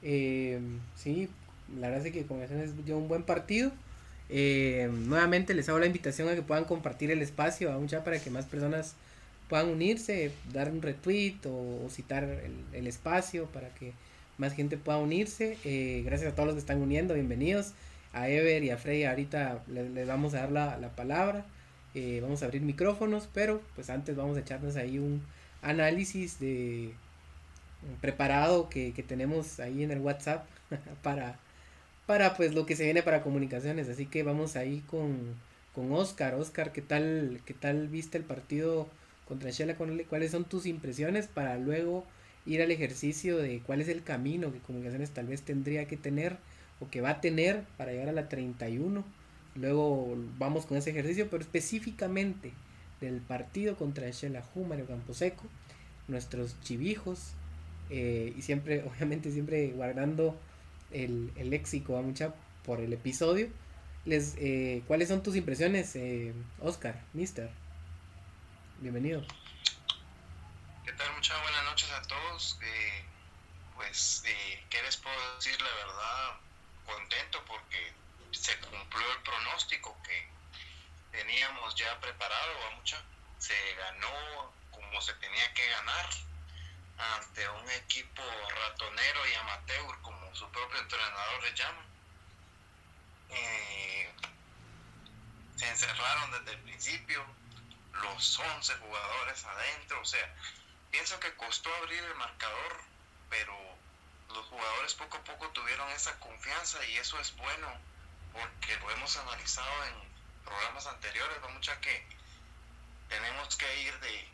Eh, 0.02 0.60
sí, 0.96 1.30
la 1.80 1.88
verdad 1.88 2.06
es 2.06 2.12
que 2.12 2.26
con 2.26 2.42
es 2.42 2.72
yo 2.84 2.98
un 2.98 3.08
buen 3.08 3.22
partido. 3.22 3.72
Eh, 4.30 4.90
nuevamente 4.92 5.54
les 5.54 5.68
hago 5.68 5.78
la 5.78 5.86
invitación 5.86 6.28
a 6.28 6.34
que 6.34 6.42
puedan 6.42 6.64
compartir 6.64 7.10
el 7.10 7.22
espacio 7.22 7.72
a 7.72 7.78
un 7.78 7.88
chat 7.88 8.02
para 8.04 8.18
que 8.18 8.30
más 8.30 8.46
personas 8.46 8.94
puedan 9.48 9.68
unirse, 9.68 10.32
dar 10.52 10.70
un 10.70 10.82
retweet 10.82 11.36
o, 11.46 11.88
citar 11.90 12.24
el, 12.24 12.54
el 12.72 12.86
espacio 12.86 13.46
para 13.46 13.68
que 13.74 13.92
más 14.38 14.54
gente 14.54 14.76
pueda 14.76 14.98
unirse. 14.98 15.58
Eh, 15.64 16.02
gracias 16.04 16.32
a 16.32 16.34
todos 16.34 16.46
los 16.46 16.54
que 16.54 16.60
están 16.60 16.80
uniendo, 16.80 17.14
bienvenidos. 17.14 17.72
A 18.12 18.28
Ever 18.28 18.62
y 18.62 18.70
a 18.70 18.78
Frey 18.78 19.04
ahorita 19.04 19.64
les, 19.66 20.06
vamos 20.06 20.34
a 20.34 20.40
dar 20.40 20.52
la, 20.52 20.78
la 20.78 20.90
palabra. 20.90 21.44
Eh, 21.94 22.20
vamos 22.22 22.42
a 22.42 22.46
abrir 22.46 22.62
micrófonos, 22.62 23.28
pero 23.32 23.60
pues 23.74 23.90
antes 23.90 24.16
vamos 24.16 24.36
a 24.36 24.40
echarnos 24.40 24.76
ahí 24.76 24.98
un 24.98 25.22
análisis 25.62 26.38
de 26.40 26.92
preparado 28.00 28.68
que, 28.68 28.92
que 28.92 29.02
tenemos 29.02 29.60
ahí 29.60 29.82
en 29.82 29.90
el 29.90 30.00
WhatsApp 30.00 30.46
para, 31.02 31.38
para 32.06 32.36
pues 32.36 32.54
lo 32.54 32.66
que 32.66 32.76
se 32.76 32.84
viene 32.84 33.02
para 33.02 33.22
comunicaciones. 33.22 33.88
Así 33.88 34.06
que 34.06 34.22
vamos 34.22 34.56
ahí 34.56 34.82
con, 34.86 35.34
con 35.74 35.92
Oscar. 35.92 36.34
Oscar, 36.34 36.72
¿qué 36.72 36.82
tal, 36.82 37.40
qué 37.44 37.54
tal 37.54 37.88
viste 37.88 38.18
el 38.18 38.24
partido 38.24 38.88
contra 39.26 39.50
Shela? 39.50 39.76
¿Cuáles 39.76 40.30
son 40.30 40.44
tus 40.44 40.66
impresiones 40.66 41.26
para 41.26 41.58
luego 41.58 42.04
ir 42.46 42.62
al 42.62 42.70
ejercicio 42.70 43.38
de 43.38 43.60
cuál 43.60 43.80
es 43.80 43.88
el 43.88 44.02
camino 44.02 44.52
que 44.52 44.58
comunicaciones 44.58 45.10
tal 45.10 45.26
vez 45.26 45.42
tendría 45.42 45.86
que 45.86 45.96
tener 45.96 46.36
o 46.80 46.90
que 46.90 47.00
va 47.00 47.10
a 47.10 47.20
tener 47.20 47.64
para 47.76 47.92
llegar 47.92 48.08
a 48.08 48.12
la 48.12 48.28
31. 48.28 49.04
Luego 49.54 50.16
vamos 50.38 50.66
con 50.66 50.76
ese 50.76 50.90
ejercicio, 50.90 51.28
pero 51.30 51.42
específicamente 51.42 52.52
del 53.00 53.20
partido 53.20 53.76
contra 53.76 54.10
Shela 54.10 54.42
Mario 54.68 54.86
Camposeco, 54.86 55.44
nuestros 56.08 56.60
chivijos, 56.60 57.32
eh, 57.90 58.34
y 58.36 58.42
siempre, 58.42 58.84
obviamente, 58.88 59.30
siempre 59.30 59.68
guardando 59.68 60.36
el, 60.94 61.32
el 61.36 61.50
léxico 61.50 61.98
a 61.98 62.02
mucha 62.02 62.34
por 62.64 62.80
el 62.80 62.92
episodio. 62.92 63.48
Les, 64.06 64.34
eh, 64.38 64.82
¿Cuáles 64.86 65.08
son 65.08 65.22
tus 65.22 65.36
impresiones, 65.36 65.96
eh, 65.96 66.32
Oscar, 66.60 67.02
Mister? 67.12 67.50
Bienvenido. 68.80 69.22
¿Qué 70.84 70.92
tal? 70.92 71.14
Muchas 71.14 71.40
buenas 71.42 71.64
noches 71.64 71.90
a 71.90 72.02
todos. 72.02 72.58
Eh, 72.62 73.04
pues, 73.74 74.22
eh, 74.26 74.64
¿qué 74.70 74.82
les 74.82 74.96
puedo 74.98 75.16
decir? 75.36 75.60
La 75.60 75.74
verdad, 75.86 76.40
contento 76.84 77.42
porque 77.46 77.92
se 78.30 78.56
cumplió 78.58 79.12
el 79.12 79.22
pronóstico 79.22 79.96
que 80.02 80.28
teníamos 81.16 81.74
ya 81.76 81.98
preparado 82.00 82.52
a 82.66 82.76
mucha. 82.76 83.02
Se 83.38 83.54
ganó 83.76 84.52
como 84.70 85.00
se 85.00 85.14
tenía 85.14 85.54
que 85.54 85.66
ganar 85.68 86.06
ante 86.96 87.48
un 87.48 87.70
equipo 87.82 88.22
ratonero 88.22 89.20
y 89.30 89.34
amateur, 89.34 90.00
como 90.02 90.23
su 90.34 90.50
propio 90.50 90.80
entrenador 90.80 91.42
le 91.42 91.54
llama. 91.54 91.84
Eh, 93.30 94.12
se 95.56 95.68
encerraron 95.68 96.32
desde 96.32 96.52
el 96.52 96.62
principio 96.62 97.24
los 98.02 98.38
11 98.38 98.74
jugadores 98.78 99.44
adentro, 99.44 100.00
o 100.00 100.04
sea, 100.04 100.34
pienso 100.90 101.18
que 101.20 101.34
costó 101.36 101.74
abrir 101.76 102.02
el 102.02 102.14
marcador, 102.16 102.80
pero 103.30 103.56
los 104.30 104.44
jugadores 104.46 104.94
poco 104.94 105.16
a 105.16 105.24
poco 105.24 105.48
tuvieron 105.50 105.88
esa 105.90 106.18
confianza 106.18 106.84
y 106.86 106.96
eso 106.96 107.18
es 107.20 107.34
bueno, 107.36 107.68
porque 108.32 108.76
lo 108.78 108.90
hemos 108.90 109.16
analizado 109.16 109.84
en 109.84 109.94
programas 110.44 110.86
anteriores, 110.86 111.42
va 111.42 111.48
mucha 111.48 111.80
que 111.80 112.06
tenemos 113.08 113.56
que 113.56 113.82
ir 113.82 114.00
de, 114.00 114.28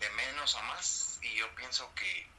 de 0.00 0.10
menos 0.10 0.54
a 0.56 0.62
más 0.62 1.18
y 1.22 1.34
yo 1.36 1.54
pienso 1.54 1.92
que 1.94 2.29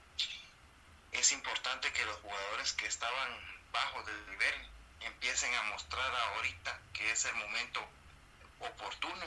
es 1.11 1.31
importante 1.31 1.91
que 1.93 2.05
los 2.05 2.17
jugadores 2.17 2.73
que 2.73 2.87
estaban 2.87 3.29
bajo 3.71 4.03
del 4.03 4.29
nivel 4.29 4.69
empiecen 5.01 5.53
a 5.55 5.63
mostrar 5.63 6.13
ahorita 6.15 6.79
que 6.93 7.11
es 7.11 7.25
el 7.25 7.35
momento 7.35 7.85
oportuno 8.59 9.25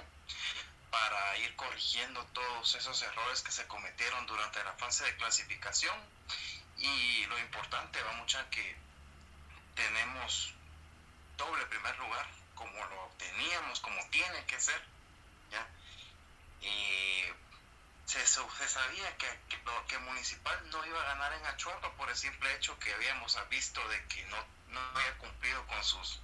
para 0.91 1.37
ir 1.39 1.55
corrigiendo 1.57 2.25
todos 2.27 2.75
esos 2.77 3.03
errores 3.03 3.43
que 3.43 3.51
se 3.51 3.67
cometieron 3.67 4.27
durante 4.27 4.63
la 4.63 4.73
fase 4.75 5.05
de 5.05 5.17
clasificación. 5.17 5.97
Y 6.79 7.27
lo 7.27 7.39
importante 7.39 8.03
va 8.03 8.13
mucho 8.13 8.39
que 8.51 8.77
tenemos 9.75 10.55
doble 11.37 11.67
primer 11.67 11.99
lugar, 11.99 12.27
como 12.55 12.85
lo 12.87 13.11
teníamos, 13.19 13.81
como 13.81 14.09
tiene 14.11 14.45
que 14.47 14.61
ser. 14.61 14.81
¿ya? 15.51 15.67
Y 16.61 17.25
se, 18.07 18.27
se 18.27 18.69
sabía 18.69 19.17
que, 19.17 19.27
que, 19.49 19.99
Municipal 19.99 20.71
no 20.71 20.85
iba 20.87 21.01
a 21.01 21.05
ganar 21.05 21.33
en 21.33 21.47
Achuapa 21.47 21.93
por 21.97 22.09
el 22.11 22.17
simple 22.17 22.53
hecho 22.55 22.79
que 22.79 22.93
habíamos 22.93 23.37
visto 23.49 23.87
de 23.89 24.07
que 24.07 24.25
no, 24.27 24.37
no 24.69 24.81
había 24.81 25.17
cumplido 25.19 25.67
con 25.67 25.83
sus 25.83 26.21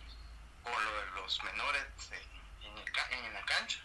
con 0.63 1.15
los 1.15 1.43
menores 1.45 1.85
en, 2.11 3.25
en 3.25 3.35
la 3.35 3.45
cancha. 3.47 3.81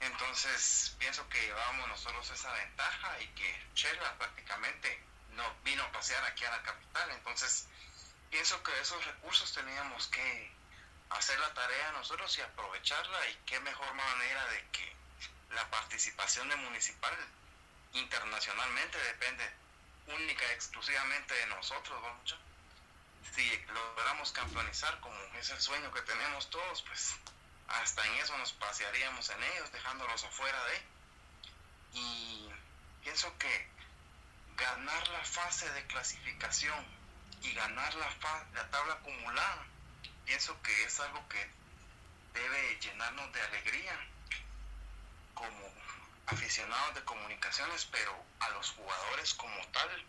Entonces 0.00 0.96
pienso 0.98 1.28
que 1.28 1.40
llevábamos 1.40 1.88
nosotros 1.88 2.28
esa 2.30 2.52
ventaja 2.52 3.20
y 3.20 3.28
que 3.28 3.66
Chela 3.74 4.18
prácticamente 4.18 5.00
no 5.30 5.44
vino 5.62 5.82
a 5.82 5.92
pasear 5.92 6.24
aquí 6.24 6.44
a 6.44 6.50
la 6.50 6.62
capital. 6.62 7.10
Entonces 7.10 7.68
pienso 8.30 8.62
que 8.62 8.78
esos 8.80 9.04
recursos 9.04 9.52
teníamos 9.52 10.08
que 10.08 10.52
hacer 11.10 11.38
la 11.38 11.54
tarea 11.54 11.92
nosotros 11.92 12.36
y 12.38 12.42
aprovecharla 12.42 13.28
y 13.28 13.34
qué 13.46 13.60
mejor 13.60 13.92
manera 13.94 14.46
de 14.48 14.68
que 14.70 15.03
la 15.54 15.70
participación 15.70 16.48
de 16.48 16.56
municipal 16.56 17.14
internacionalmente 17.92 18.98
depende 18.98 19.50
única 20.06 20.44
exclusivamente 20.52 21.34
de 21.34 21.46
nosotros, 21.46 22.00
vamos 22.02 22.36
Si 23.34 23.64
logramos 23.72 24.32
campeonizar 24.32 25.00
como 25.00 25.16
es 25.38 25.50
el 25.50 25.60
sueño 25.60 25.92
que 25.92 26.02
tenemos 26.02 26.50
todos, 26.50 26.82
pues 26.82 27.14
hasta 27.68 28.06
en 28.06 28.14
eso 28.14 28.36
nos 28.38 28.52
pasearíamos 28.52 29.28
en 29.30 29.42
ellos, 29.42 29.72
dejándolos 29.72 30.24
afuera 30.24 30.64
de. 30.66 30.82
Y 31.94 32.48
pienso 33.02 33.36
que 33.38 33.68
ganar 34.56 35.08
la 35.08 35.24
fase 35.24 35.70
de 35.72 35.86
clasificación 35.86 36.84
y 37.42 37.52
ganar 37.54 37.94
la, 37.94 38.10
la 38.54 38.70
tabla 38.70 38.94
acumulada, 38.94 39.66
pienso 40.26 40.60
que 40.62 40.84
es 40.84 41.00
algo 41.00 41.26
que 41.28 41.50
debe 42.34 42.78
llenarnos 42.80 43.32
de 43.32 43.40
alegría 43.40 43.98
como 45.34 45.74
aficionados 46.26 46.94
de 46.94 47.04
comunicaciones, 47.04 47.86
pero 47.86 48.14
a 48.40 48.50
los 48.50 48.70
jugadores 48.70 49.34
como 49.34 49.66
tal, 49.68 50.04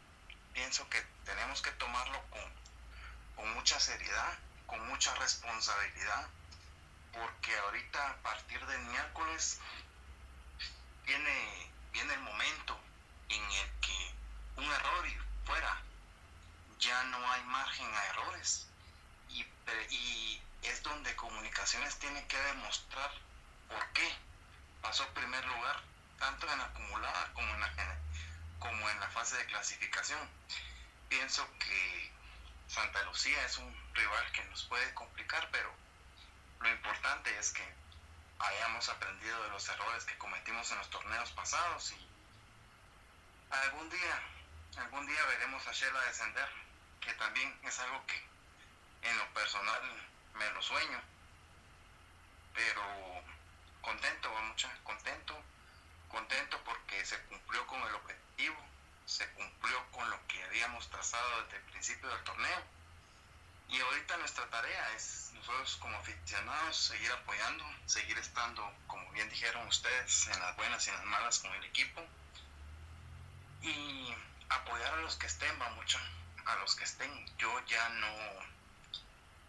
pienso 0.53 0.87
que 0.89 1.01
tenemos 1.25 1.61
que 1.61 1.71
tomarlo 1.71 2.21
con, 2.29 3.53
mucha 3.53 3.79
seriedad, 3.79 4.37
con 4.65 4.87
mucha 4.87 5.13
responsabilidad, 5.15 6.27
porque 7.13 7.57
ahorita 7.57 8.09
a 8.09 8.15
partir 8.17 8.65
del 8.65 8.81
miércoles 8.85 9.59
viene, 11.05 11.71
viene 11.91 12.13
el 12.13 12.19
momento 12.21 12.79
en 13.29 13.43
el 13.43 13.71
que 13.81 14.13
un 14.57 14.65
error 14.65 15.07
y 15.07 15.17
fuera, 15.45 15.81
ya 16.79 17.03
no 17.05 17.31
hay 17.31 17.43
margen 17.43 17.93
a 17.93 18.05
errores. 18.05 18.67
Y, 19.29 19.45
y 19.89 20.41
es 20.63 20.83
donde 20.83 21.15
comunicaciones 21.15 21.97
tiene 21.97 22.25
que 22.27 22.37
demostrar 22.37 23.11
por 23.67 23.87
qué 23.93 24.24
pasó 24.85 25.07
primer 25.15 25.43
lugar 25.45 25.81
tanto 26.19 26.47
en 26.47 26.59
la 26.59 26.65
acumulada 26.65 27.33
como 27.33 27.51
en 27.55 27.59
la, 27.59 27.97
como 28.59 28.89
en 28.91 28.99
la 28.99 29.09
fase 29.09 29.35
de 29.35 29.45
clasificación. 29.47 30.19
Pienso 31.09 31.43
que 31.57 32.11
Santa 32.67 33.01
Lucía 33.03 33.43
es 33.45 33.57
un 33.57 33.75
rival 33.95 34.31
que 34.31 34.43
nos 34.45 34.63
puede 34.65 34.93
complicar, 34.93 35.49
pero 35.51 35.73
lo 36.59 36.69
importante 36.69 37.35
es 37.39 37.51
que 37.51 37.67
hayamos 38.37 38.87
aprendido 38.89 39.41
de 39.43 39.49
los 39.49 39.67
errores 39.69 40.05
que 40.05 40.19
cometimos 40.19 40.69
en 40.69 40.77
los 40.77 40.89
torneos 40.91 41.31
pasados 41.31 41.91
y 41.91 42.07
algún 43.49 43.89
día, 43.89 44.21
algún 44.77 45.07
día 45.07 45.25
veremos 45.25 45.65
a 45.65 45.71
Shela 45.71 46.01
descender, 46.01 46.49
que 47.01 47.13
también 47.13 47.59
es 47.63 47.79
algo 47.79 48.05
que 48.05 48.23
en 49.01 49.17
lo 49.17 49.33
personal 49.33 49.81
me 50.35 50.47
lo 50.51 50.61
sueño, 50.61 51.01
pero 52.53 53.24
contento, 53.85 54.29
mucha, 54.47 54.69
contento 54.83 55.41
contento 56.15 56.57
porque 56.63 57.05
se 57.05 57.19
cumplió 57.23 57.67
con 57.67 57.81
el 57.81 57.93
objetivo, 57.95 58.55
se 59.05 59.29
cumplió 59.31 59.91
con 59.91 60.09
lo 60.09 60.27
que 60.27 60.41
habíamos 60.45 60.89
trazado 60.89 61.43
desde 61.43 61.57
el 61.57 61.63
principio 61.63 62.07
del 62.09 62.23
torneo. 62.23 62.63
Y 63.67 63.79
ahorita 63.81 64.15
nuestra 64.17 64.49
tarea 64.49 64.91
es 64.95 65.31
nosotros 65.33 65.75
como 65.81 65.97
aficionados 65.97 66.77
seguir 66.77 67.11
apoyando, 67.11 67.65
seguir 67.85 68.17
estando, 68.17 68.71
como 68.87 69.11
bien 69.11 69.29
dijeron 69.29 69.67
ustedes, 69.67 70.27
en 70.27 70.39
las 70.39 70.55
buenas 70.55 70.85
y 70.87 70.89
en 70.89 70.95
las 70.95 71.05
malas 71.05 71.39
con 71.39 71.51
el 71.53 71.63
equipo. 71.65 72.01
Y 73.61 74.15
apoyar 74.49 74.93
a 74.93 75.01
los 75.01 75.17
que 75.17 75.25
estén, 75.25 75.59
va 75.61 75.69
mucho, 75.71 75.99
a 76.45 76.55
los 76.55 76.75
que 76.75 76.85
estén. 76.85 77.11
Yo 77.37 77.59
ya 77.65 77.89
no, 77.89 78.07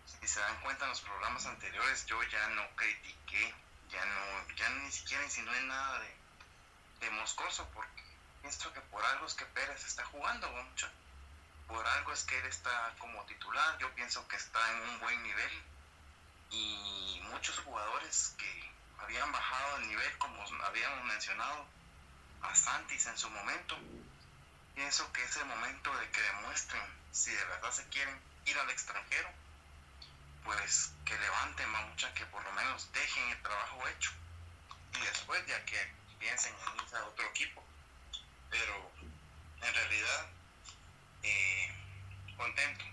si 0.05 0.27
se 0.27 0.41
dan 0.41 0.61
cuenta 0.63 0.85
en 0.85 0.91
los 0.91 1.03
programas 1.03 1.47
anteriores, 1.47 2.07
yo 2.07 2.21
ya 2.25 2.49
no 2.49 2.69
critiqué, 2.75 3.55
ya 3.91 4.05
no, 4.05 4.55
ya 4.55 4.69
ni 4.71 4.91
siquiera 4.93 5.25
insinué 5.25 5.61
nada 5.63 6.01
de, 6.01 6.17
de 7.01 7.11
Moscoso, 7.11 7.69
porque 7.75 8.03
pienso 8.41 8.73
que 8.73 8.81
por 8.83 9.05
algo 9.05 9.27
es 9.27 9.35
que 9.35 9.47
Pérez 9.47 9.85
está 9.85 10.05
jugando 10.07 10.51
mucho. 10.51 10.89
Por 11.69 11.87
algo 11.87 12.13
es 12.13 12.25
que 12.25 12.39
él 12.39 12.47
está 12.47 12.95
como 12.99 13.25
titular. 13.25 13.77
Yo 13.79 13.93
pienso 13.95 14.27
que 14.29 14.37
está 14.37 14.61
en 14.73 14.89
un 14.89 15.01
buen 15.01 15.23
nivel. 15.23 15.63
Y 16.51 17.21
muchos 17.25 17.59
jugadores 17.59 18.35
que 18.39 18.73
habían 18.99 19.31
bajado 19.33 19.79
el 19.79 19.89
nivel, 19.89 20.19
como 20.19 20.43
habíamos 20.65 21.05
mencionado, 21.05 21.67
a 22.43 22.55
Santis 22.55 23.07
en 23.07 23.19
su 23.19 23.29
momento. 23.31 23.77
Pienso 24.75 25.11
que 25.13 25.25
es 25.25 25.37
el 25.37 25.47
momento 25.47 25.95
de 25.97 26.11
que 26.11 26.21
demuestren 26.21 26.83
si 27.11 27.31
de 27.31 27.45
verdad 27.47 27.73
se 27.73 27.89
quieren 27.89 28.21
ir 28.45 28.59
al 28.59 28.71
extranjero, 28.71 29.29
pues 30.47 30.93
que 31.05 31.15
levanten, 31.19 31.67
mucha 31.91 32.13
que 32.15 32.25
por 32.27 32.43
lo 32.43 32.53
menos 32.53 32.89
dejen 32.93 33.29
el 33.29 33.43
trabajo 33.43 33.87
hecho. 33.89 34.11
Y 34.95 35.05
después, 35.05 35.45
ya 35.47 35.63
que 35.67 35.77
piensen 36.19 36.53
en 36.55 36.97
a 36.97 37.05
otro 37.05 37.27
equipo. 37.29 37.63
Pero 38.51 38.91
en 39.63 39.75
realidad, 39.75 40.27
eh, 41.23 41.69
contento. 42.37 42.85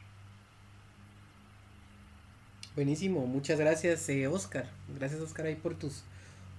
Buenísimo, 2.75 3.27
muchas 3.27 3.59
gracias 3.59 4.09
eh, 4.09 4.27
Oscar. 4.27 4.67
Gracias 4.87 5.21
Oscar 5.21 5.45
ahí 5.45 5.55
por 5.55 5.77
tus 5.77 6.03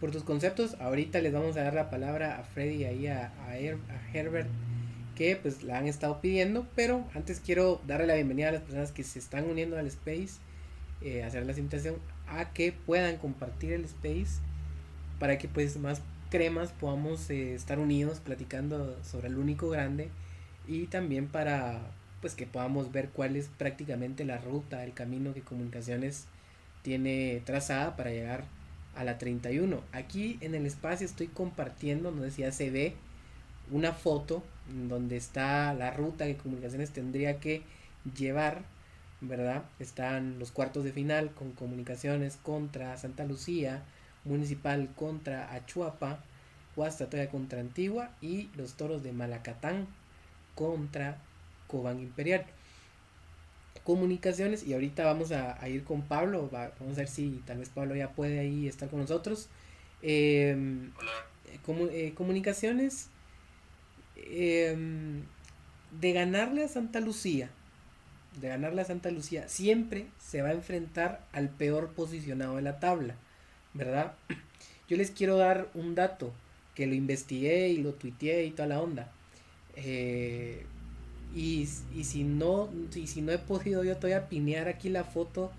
por 0.00 0.10
tus 0.10 0.22
conceptos. 0.22 0.74
Ahorita 0.80 1.20
les 1.20 1.32
vamos 1.32 1.56
a 1.56 1.62
dar 1.62 1.74
la 1.74 1.90
palabra 1.90 2.38
a 2.38 2.44
Freddy 2.44 2.82
y 2.82 2.84
ahí 2.84 3.06
a, 3.06 3.32
a, 3.48 3.56
Herbert 4.12 4.48
que 5.16 5.36
pues 5.36 5.62
la 5.62 5.78
han 5.78 5.86
estado 5.86 6.20
pidiendo, 6.20 6.66
pero 6.74 7.08
antes 7.14 7.40
quiero 7.40 7.80
darle 7.86 8.06
la 8.06 8.14
bienvenida 8.14 8.48
a 8.48 8.52
las 8.52 8.62
personas 8.62 8.92
que 8.92 9.04
se 9.04 9.18
están 9.18 9.48
uniendo 9.48 9.78
al 9.78 9.86
space, 9.86 10.40
eh, 11.04 11.22
hacer 11.22 11.46
la 11.46 11.52
invitación 11.52 11.96
a 12.26 12.52
que 12.52 12.72
puedan 12.72 13.18
compartir 13.18 13.72
el 13.72 13.84
space 13.84 14.40
para 15.18 15.38
que 15.38 15.48
pues 15.48 15.76
más 15.76 16.02
cremas 16.30 16.72
podamos 16.72 17.30
eh, 17.30 17.54
estar 17.54 17.78
unidos 17.78 18.18
platicando 18.18 18.96
sobre 19.04 19.28
el 19.28 19.38
único 19.38 19.68
grande 19.68 20.08
y 20.66 20.86
también 20.86 21.28
para 21.28 21.80
pues 22.20 22.34
que 22.34 22.46
podamos 22.46 22.90
ver 22.90 23.10
cuál 23.10 23.36
es 23.36 23.48
prácticamente 23.58 24.24
la 24.24 24.38
ruta, 24.38 24.82
el 24.82 24.94
camino 24.94 25.34
que 25.34 25.42
comunicaciones 25.42 26.24
tiene 26.82 27.42
trazada 27.44 27.96
para 27.96 28.10
llegar 28.10 28.44
a 28.96 29.04
la 29.04 29.18
31. 29.18 29.82
Aquí 29.92 30.38
en 30.40 30.54
el 30.54 30.66
espacio 30.66 31.06
estoy 31.06 31.26
compartiendo, 31.26 32.10
no 32.10 32.26
ya 32.26 32.50
se 32.50 32.70
ve, 32.70 32.94
una 33.70 33.92
foto 33.92 34.42
donde 34.88 35.16
está 35.16 35.74
la 35.74 35.90
ruta 35.90 36.26
que 36.26 36.36
comunicaciones 36.36 36.90
tendría 36.90 37.40
que 37.40 37.62
llevar, 38.16 38.62
¿verdad? 39.20 39.64
Están 39.78 40.38
los 40.38 40.50
cuartos 40.50 40.84
de 40.84 40.92
final 40.92 41.30
con 41.32 41.52
comunicaciones 41.52 42.36
contra 42.36 42.96
Santa 42.96 43.24
Lucía, 43.24 43.82
Municipal 44.24 44.88
contra 44.96 45.52
Achuapa, 45.52 46.18
Huastatoya 46.76 47.28
contra 47.28 47.60
Antigua 47.60 48.10
y 48.20 48.48
los 48.56 48.74
Toros 48.74 49.02
de 49.02 49.12
Malacatán 49.12 49.86
contra 50.54 51.18
Cobán 51.68 52.00
Imperial. 52.00 52.44
Comunicaciones 53.84 54.66
y 54.66 54.72
ahorita 54.72 55.04
vamos 55.04 55.30
a, 55.32 55.68
ir 55.68 55.84
con 55.84 56.02
Pablo, 56.02 56.48
vamos 56.50 56.94
a 56.94 57.00
ver 57.00 57.08
si 57.08 57.42
tal 57.46 57.58
vez 57.58 57.68
Pablo 57.68 57.94
ya 57.94 58.10
puede 58.12 58.38
ahí 58.40 58.66
estar 58.66 58.88
con 58.88 59.00
nosotros. 59.00 59.48
Em, 60.00 60.90
eh, 61.92 62.12
comunicaciones 62.14 63.08
em, 64.16 65.22
de 66.00 66.12
ganarle 66.12 66.64
a 66.64 66.68
Santa 66.68 67.00
Lucía, 67.00 67.50
de 68.40 68.48
ganarle 68.48 68.82
a 68.82 68.84
Santa 68.84 69.10
Lucía, 69.10 69.48
siempre 69.48 70.06
se 70.18 70.42
va 70.42 70.48
a 70.48 70.52
enfrentar 70.52 71.24
al 71.32 71.48
peor 71.48 71.90
posicionado 71.90 72.56
de 72.56 72.62
la 72.62 72.80
tabla. 72.80 73.16
¿verdad? 73.74 74.14
Yo 74.88 74.96
les 74.96 75.10
quiero 75.10 75.36
dar 75.36 75.68
un 75.74 75.94
dato 75.94 76.32
que 76.74 76.86
lo 76.86 76.94
investigué 76.94 77.68
y 77.68 77.78
lo 77.78 77.92
tuiteé 77.92 78.46
y 78.46 78.50
toda 78.52 78.68
la 78.68 78.80
onda. 78.80 79.12
Eh, 79.76 80.64
y, 81.34 81.66
si 81.66 82.22
no 82.22 82.70
y 82.94 83.08
si 83.08 83.20
no 83.20 83.32
he 83.32 83.38
podido 83.38 83.82
yo 83.82 83.96
todavía 83.96 84.28
pinear 84.28 84.68
aquí 84.68 84.88
la 84.88 85.02
foto 85.02 85.50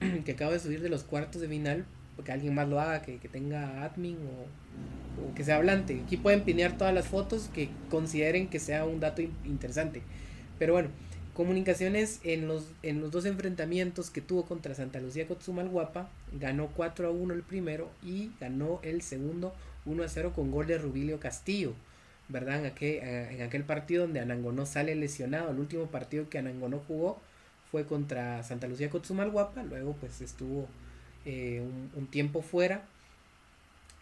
que 0.24 0.32
acabo 0.32 0.52
de 0.52 0.58
subir 0.58 0.80
de 0.80 0.88
los 0.88 1.04
cuartos 1.04 1.42
de 1.42 1.48
final, 1.48 1.84
porque 2.16 2.32
alguien 2.32 2.54
más 2.54 2.66
lo 2.66 2.80
haga, 2.80 3.02
que, 3.02 3.18
tenga 3.28 3.84
admin 3.84 4.16
o, 4.16 5.34
que 5.34 5.44
sea 5.44 5.56
hablante. 5.56 6.00
Aquí 6.04 6.16
pueden 6.16 6.42
pinear 6.44 6.78
todas 6.78 6.94
las 6.94 7.06
fotos 7.06 7.50
que 7.52 7.68
consideren 7.90 8.48
que 8.48 8.58
sea 8.58 8.86
un 8.86 9.00
dato 9.00 9.20
interesante. 9.20 10.02
Pero 10.58 10.72
bueno, 10.72 10.88
Comunicaciones 11.38 12.18
en 12.24 12.48
los, 12.48 12.64
en 12.82 13.00
los 13.00 13.12
dos 13.12 13.24
enfrentamientos 13.24 14.10
que 14.10 14.20
tuvo 14.20 14.44
contra 14.44 14.74
Santa 14.74 14.98
Lucía 14.98 15.28
Cotzumalguapa, 15.28 16.10
ganó 16.32 16.66
4 16.74 17.06
a 17.06 17.10
1 17.12 17.32
el 17.32 17.44
primero 17.44 17.92
y 18.04 18.32
ganó 18.40 18.80
el 18.82 19.02
segundo 19.02 19.54
1 19.86 20.02
a 20.02 20.08
0 20.08 20.32
con 20.34 20.50
gol 20.50 20.66
de 20.66 20.78
Rubilio 20.78 21.20
Castillo, 21.20 21.74
¿verdad? 22.28 22.58
En 22.58 22.66
aquel, 22.66 22.94
eh, 23.04 23.36
en 23.36 23.42
aquel 23.42 23.62
partido 23.62 24.02
donde 24.02 24.18
Anangonó 24.18 24.66
sale 24.66 24.96
lesionado, 24.96 25.52
el 25.52 25.60
último 25.60 25.86
partido 25.86 26.28
que 26.28 26.38
Anangonó 26.38 26.82
jugó 26.88 27.20
fue 27.70 27.86
contra 27.86 28.42
Santa 28.42 28.66
Lucía 28.66 28.90
Cotzumalguapa, 28.90 29.62
luego 29.62 29.92
pues 29.92 30.20
estuvo 30.20 30.66
eh, 31.24 31.62
un, 31.94 32.08
tiempo 32.08 32.42
fuera. 32.42 32.82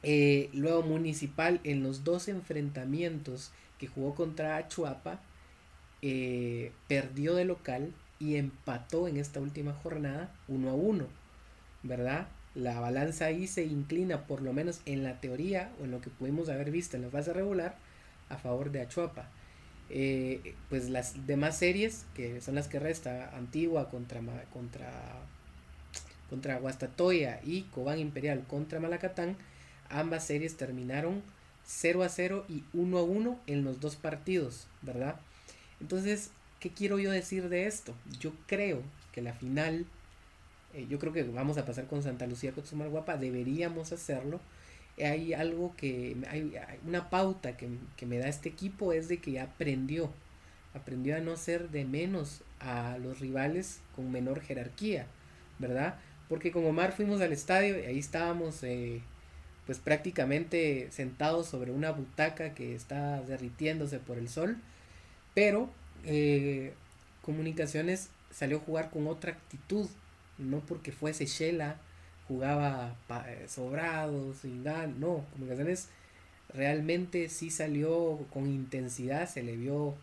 Eh, 0.03 0.49
luego 0.55 0.81
Municipal 0.81 1.61
en 1.65 1.83
los 1.83 2.03
dos 2.03 2.29
enfrentamientos 2.29 3.53
que 3.79 3.89
jugó 3.89 4.15
contra 4.15 4.57
Achuapa, 4.57 5.21
eh, 6.09 6.71
perdió 6.87 7.35
de 7.35 7.45
local 7.45 7.93
y 8.21 8.37
empató 8.37 9.09
en 9.09 9.17
esta 9.17 9.41
última 9.41 9.73
jornada 9.73 10.33
1 10.47 10.71
a 10.71 10.75
1, 10.75 11.05
¿verdad? 11.83 12.29
La 12.55 12.79
balanza 12.79 13.25
ahí 13.25 13.49
se 13.49 13.65
inclina, 13.65 14.29
por 14.29 14.41
lo 14.41 14.53
menos 14.53 14.83
en 14.87 15.03
la 15.03 15.21
teoría 15.21 15.73
o 15.81 15.85
en 15.85 15.91
lo 15.91 16.01
que 16.01 16.11
pudimos 16.11 16.49
haber 16.49 16.71
visto 16.71 16.97
en 16.97 17.03
la 17.03 17.11
fase 17.11 17.33
regular, 17.33 17.77
a 18.29 18.37
favor 18.39 18.71
de 18.71 18.83
Achuapa. 18.83 19.29
eh, 19.91 20.55
pues 20.69 20.89
las 20.91 21.27
demás 21.27 21.59
series, 21.59 22.07
que 22.15 22.41
son 22.41 22.55
las 22.55 22.69
que 22.69 22.79
resta, 22.79 23.37
Antigua 23.37 23.91
contra, 23.91 24.21
contra, 24.53 24.93
contra 26.31 26.59
Guastatoya 26.61 27.41
y 27.45 27.63
Cobán 27.75 27.99
Imperial 27.99 28.45
contra 28.47 28.79
Malacatán, 28.81 29.37
ambas 29.91 30.25
series 30.25 30.57
terminaron 30.57 31.23
0 31.65 32.05
a 32.05 32.09
0 32.09 32.45
y 32.49 32.63
1 32.75 32.99
a 32.99 33.03
1 33.03 33.41
en 33.49 33.65
los 33.65 33.81
dos 33.81 33.97
partidos, 33.97 34.69
¿verdad? 34.83 35.17
Entonces, 35.81 36.31
¿qué 36.61 36.71
quiero 36.71 36.99
yo 36.99 37.11
decir 37.11 37.49
de 37.49 37.67
esto? 37.67 37.95
Yo 38.19 38.33
creo 38.47 38.83
que 39.13 39.23
la 39.23 39.33
final, 39.33 39.87
eh, 40.75 40.87
yo 40.89 40.99
creo 40.99 41.13
que 41.13 41.23
vamos 41.25 41.59
a 41.59 41.65
pasar 41.65 41.87
con 41.87 42.03
Santa 42.03 42.27
Lucía 42.27 42.53
con 42.53 42.91
Guapa, 42.91 43.17
deberíamos 43.17 43.93
hacerlo. 43.93 44.41
Hay 44.99 45.35
algo 45.35 45.75
que, 45.77 46.17
hay, 46.31 46.55
una 46.87 47.11
pauta 47.11 47.57
que, 47.57 47.69
que, 47.97 48.07
me 48.07 48.19
da 48.19 48.29
este 48.29 48.49
equipo 48.49 48.93
es 48.93 49.09
de 49.09 49.19
que 49.19 49.41
aprendió, 49.41 50.11
aprendió 50.75 51.17
a 51.17 51.21
no 51.21 51.37
ser 51.37 51.71
de 51.71 51.85
menos 51.85 52.43
a 52.61 52.97
los 52.99 53.21
rivales 53.21 53.81
con 53.95 54.11
menor 54.11 54.41
jerarquía, 54.41 55.07
¿verdad? 55.59 55.99
Porque 56.29 56.51
con 56.51 56.65
Omar 56.65 56.93
fuimos 56.93 57.21
al 57.21 57.33
estadio 57.33 57.79
y 57.79 57.85
ahí 57.85 57.99
estábamos 57.99 58.63
eh, 58.63 59.03
pues 59.67 59.79
prácticamente 59.79 60.89
sentados 60.93 61.49
sobre 61.49 61.73
una 61.73 61.91
butaca 61.91 62.55
que 62.55 62.75
está 62.75 63.21
derritiéndose 63.23 63.99
por 63.99 64.17
el 64.17 64.29
sol, 64.29 64.57
pero 65.37 65.69
eh, 66.07 66.73
Comunicaciones 67.21 68.09
salió 68.31 68.57
a 68.57 68.61
jugar 68.61 68.91
con 68.91 69.07
otra 69.07 69.33
actitud, 69.33 69.87
no 70.39 70.61
porque 70.61 70.93
fuese 70.93 71.27
Shela, 71.27 71.77
jugaba 72.27 72.97
eh, 73.29 73.45
sobrado, 73.47 74.33
sin 74.33 74.65
ganas, 74.65 74.97
no, 74.97 75.27
Comunicaciones 75.33 75.91
realmente 76.55 77.29
sí 77.29 77.51
salió 77.51 78.19
con 78.33 78.47
intensidad, 78.47 79.29
se 79.29 79.43
le 79.43 79.57
vio 79.59 79.95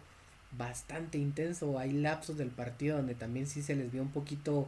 bastante 0.56 1.17
intenso, 1.17 1.80
hay 1.80 1.93
lapsos 1.93 2.38
del 2.38 2.50
partido 2.50 2.98
donde 2.98 3.15
también 3.15 3.48
sí 3.48 3.63
se 3.63 3.76
les 3.76 3.91
vio 3.91 4.04
un 4.04 4.12
poquito 4.12 4.67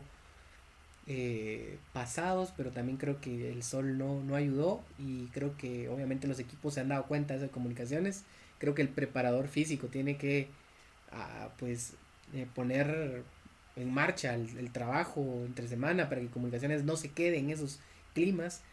eh, 1.05 1.77
pasados, 1.93 2.51
pero 2.57 2.71
también 2.71 2.97
creo 2.97 3.21
que 3.21 3.51
el 3.51 3.61
sol 3.61 3.99
no, 3.99 4.23
no 4.23 4.35
ayudó 4.35 4.81
y 4.97 5.27
creo 5.27 5.55
que 5.57 5.89
obviamente 5.89 6.27
los 6.27 6.39
equipos 6.39 6.73
se 6.73 6.79
han 6.81 6.89
dado 6.89 7.03
cuenta 7.05 7.37
de 7.37 7.49
comunicaciones. 7.49 8.23
Creo 8.65 8.73
que 8.73 8.81
el 8.81 8.89
preparador 8.89 9.47
físico 9.47 9.89
tiene 9.89 10.17
que 10.17 10.47
ah, 11.11 11.49
pues 11.59 11.93
eh, 12.33 12.47
poner 12.55 13.21
en 13.75 13.93
marcha 13.93 14.33
el, 14.33 14.71
trabajo 14.71 15.43
entre 15.45 15.67
semana 15.67 16.09
para 16.09 16.21
que 16.21 16.29
comunicaciones 16.29 16.83
no 16.83 16.97
se 16.97 17.11
quede 17.11 17.37
en 17.37 17.51
esos 17.51 17.79
climas. 18.15 18.63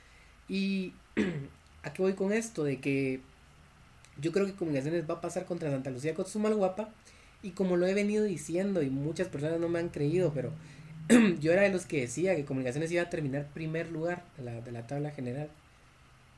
Y 0.48 0.94
a 1.83 1.92
qué 1.92 2.00
voy 2.00 2.14
con 2.14 2.33
esto, 2.33 2.64
de 2.64 2.81
que 2.81 3.20
yo 4.18 4.33
creo 4.33 4.46
que 4.46 4.55
comunicaciones 4.55 5.05
va 5.07 5.16
a 5.16 5.20
pasar 5.20 5.44
contra 5.44 5.70
Santa 5.70 5.90
Lucía 5.90 6.14
Guapa 6.14 6.88
y 7.42 7.50
como 7.50 7.76
lo 7.76 7.87
he 7.87 7.92
venido 7.92 8.24
diciendo 8.24 8.81
y 8.81 8.88
muchas 8.88 9.28
personas 9.28 9.61
no 9.61 9.68
me 9.68 9.78
han 9.78 9.90
creído, 9.90 10.33
pero 10.33 10.52
yo 11.38 11.52
era 11.52 11.64
de 11.64 11.68
los 11.68 11.85
que 11.85 12.00
decía 12.00 12.35
que 12.35 12.46
Comunicaciones 12.46 12.90
iba 12.92 13.02
a 13.02 13.11
terminar 13.11 13.46
primer 13.52 13.92
lugar 13.92 14.24
de 14.38 14.44
la, 14.44 14.62
de 14.62 14.72
la 14.72 14.87
tabla 14.87 15.11
general. 15.11 15.50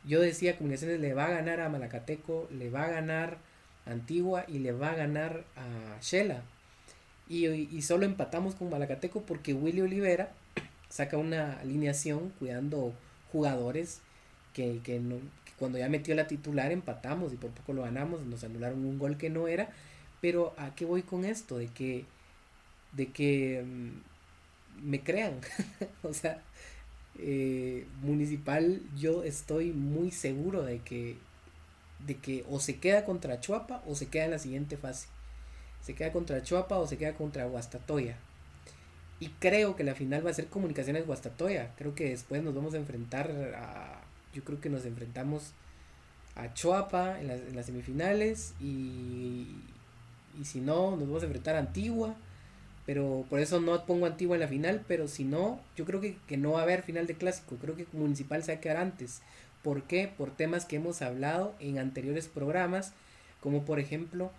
Yo 0.04 0.20
decía 0.20 0.56
Comunicaciones 0.56 1.00
le 1.00 1.14
va 1.14 1.26
a 1.26 1.30
ganar 1.30 1.60
a 1.60 1.68
Malacateco, 1.68 2.48
le 2.50 2.70
va 2.70 2.84
a 2.84 2.90
ganar 2.90 3.38
a 3.86 3.90
Antigua 3.92 4.44
y 4.48 4.58
le 4.58 4.72
va 4.72 4.90
a 4.90 4.94
ganar 4.94 5.44
a 5.56 6.00
Shela. 6.00 6.42
Y, 7.28 7.80
solo 7.82 8.04
empatamos 8.04 8.54
con 8.54 8.68
Malacateco 8.68 9.22
porque 9.22 9.54
Willy 9.54 9.80
Olivera 9.80 10.30
saca 10.90 11.16
una 11.16 11.58
alineación 11.60 12.30
cuidando 12.38 12.92
jugadores 13.32 14.00
que, 14.52 14.80
que, 14.84 15.00
no, 15.00 15.16
cuando 15.58 15.78
ya 15.78 15.88
metió 15.88 16.14
la 16.14 16.26
titular 16.26 16.70
empatamos 16.72 17.32
y 17.32 17.36
por 17.36 17.50
poco 17.50 17.72
lo 17.72 17.82
ganamos, 17.82 18.22
nos 18.26 18.44
anularon 18.44 18.84
un 18.84 18.98
gol 18.98 19.16
que 19.16 19.30
no 19.30 19.48
era. 19.48 19.70
Pero 20.20 20.54
¿a 20.58 20.74
qué 20.74 20.84
voy 20.84 21.02
con 21.02 21.24
esto? 21.24 21.58
De 21.58 21.68
que, 21.68 22.04
de 22.92 23.10
que 23.10 23.64
mm, 23.64 24.90
me 24.90 25.00
crean. 25.00 25.40
o 26.02 26.12
sea, 26.12 26.42
eh, 27.18 27.87
municipal 28.03 28.81
yo 28.96 29.22
estoy 29.22 29.72
muy 29.72 30.11
seguro 30.11 30.62
de 30.62 30.81
que, 30.81 31.16
de 32.07 32.16
que 32.16 32.44
o 32.50 32.59
se 32.61 32.79
queda 32.79 33.05
contra 33.05 33.40
Chuapa 33.40 33.83
o 33.87 33.94
se 33.94 34.09
queda 34.09 34.24
en 34.24 34.33
la 34.33 34.38
siguiente 34.38 34.77
fase. 34.77 35.09
Se 35.81 35.94
queda 35.94 36.12
contra 36.12 36.42
Chuapa 36.42 36.77
o 36.77 36.87
se 36.87 36.96
queda 36.96 37.14
contra 37.14 37.46
Guastatoya. 37.46 38.16
Y 39.20 39.29
creo 39.38 39.77
que 39.77 39.85
la 39.85 39.94
final 39.94 40.27
va 40.27 40.31
a 40.31 40.35
ser 40.35 40.46
Comunicaciones 40.46 41.07
Guastatoya. 41.07 41.72
Creo 41.77 41.94
que 41.94 42.09
después 42.09 42.42
nos 42.42 42.55
vamos 42.55 42.74
a 42.74 42.79
enfrentar 42.79 43.31
a... 43.57 44.00
Yo 44.35 44.42
creo 44.42 44.61
que 44.61 44.68
nos 44.68 44.85
enfrentamos 44.85 45.53
a 46.35 46.53
Chuapa 46.53 47.20
en 47.20 47.29
las, 47.29 47.40
en 47.40 47.55
las 47.55 47.66
semifinales 47.66 48.55
y, 48.61 49.46
y 50.40 50.44
si 50.44 50.61
no, 50.61 50.92
nos 50.92 51.07
vamos 51.07 51.22
a 51.22 51.27
enfrentar 51.27 51.55
a 51.55 51.61
Antigua 51.61 52.16
pero 52.86 53.24
por 53.30 53.40
eso 53.40 53.60
no 53.60 53.84
pongo 53.86 54.06
Antigua 54.06 54.36
en 54.36 54.40
la 54.40 54.48
final, 54.48 54.84
pero 54.86 55.08
si 55.08 55.24
no, 55.24 55.60
yo 55.76 55.84
creo 55.84 56.00
que, 56.00 56.36
no 56.36 56.52
va 56.52 56.60
a 56.60 56.62
haber 56.64 56.82
final 56.82 57.06
de 57.06 57.14
clásico, 57.14 57.56
creo 57.56 57.76
que 57.76 57.86
Municipal 57.92 58.42
se 58.42 58.52
va 58.52 58.58
a 58.58 58.60
quedar 58.60 58.76
antes. 58.76 59.22
¿Por 59.62 59.84
qué? 59.84 60.08
Por 60.08 60.30
temas 60.30 60.66
que 60.66 60.76
hemos 60.76 61.00
hablado 61.00 61.54
en 61.60 61.78
anteriores 61.78 62.28
programas, 62.28 62.92
como 63.40 63.64
por 63.64 63.78
ejemplo 63.78 64.30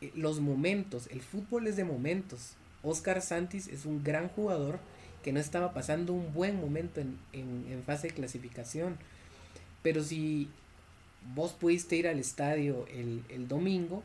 eh, 0.00 0.12
los 0.14 0.40
momentos, 0.40 1.08
el 1.10 1.22
fútbol 1.22 1.66
es 1.66 1.76
de 1.76 1.84
momentos. 1.84 2.52
Oscar 2.82 3.22
Santis 3.22 3.68
es 3.68 3.86
un 3.86 4.04
gran 4.04 4.28
jugador 4.28 4.78
que 5.22 5.32
no 5.32 5.40
estaba 5.40 5.72
pasando 5.72 6.12
un 6.12 6.32
buen 6.32 6.60
momento 6.60 7.00
en, 7.00 7.18
en 7.32 7.82
fase 7.84 8.08
de 8.08 8.14
clasificación. 8.14 8.98
Pero 9.82 10.02
si 10.02 10.50
vos 11.34 11.52
pudiste 11.52 11.96
ir 11.96 12.08
al 12.08 12.18
estadio 12.18 12.86
el, 12.88 13.22
el 13.28 13.48
domingo, 13.48 14.02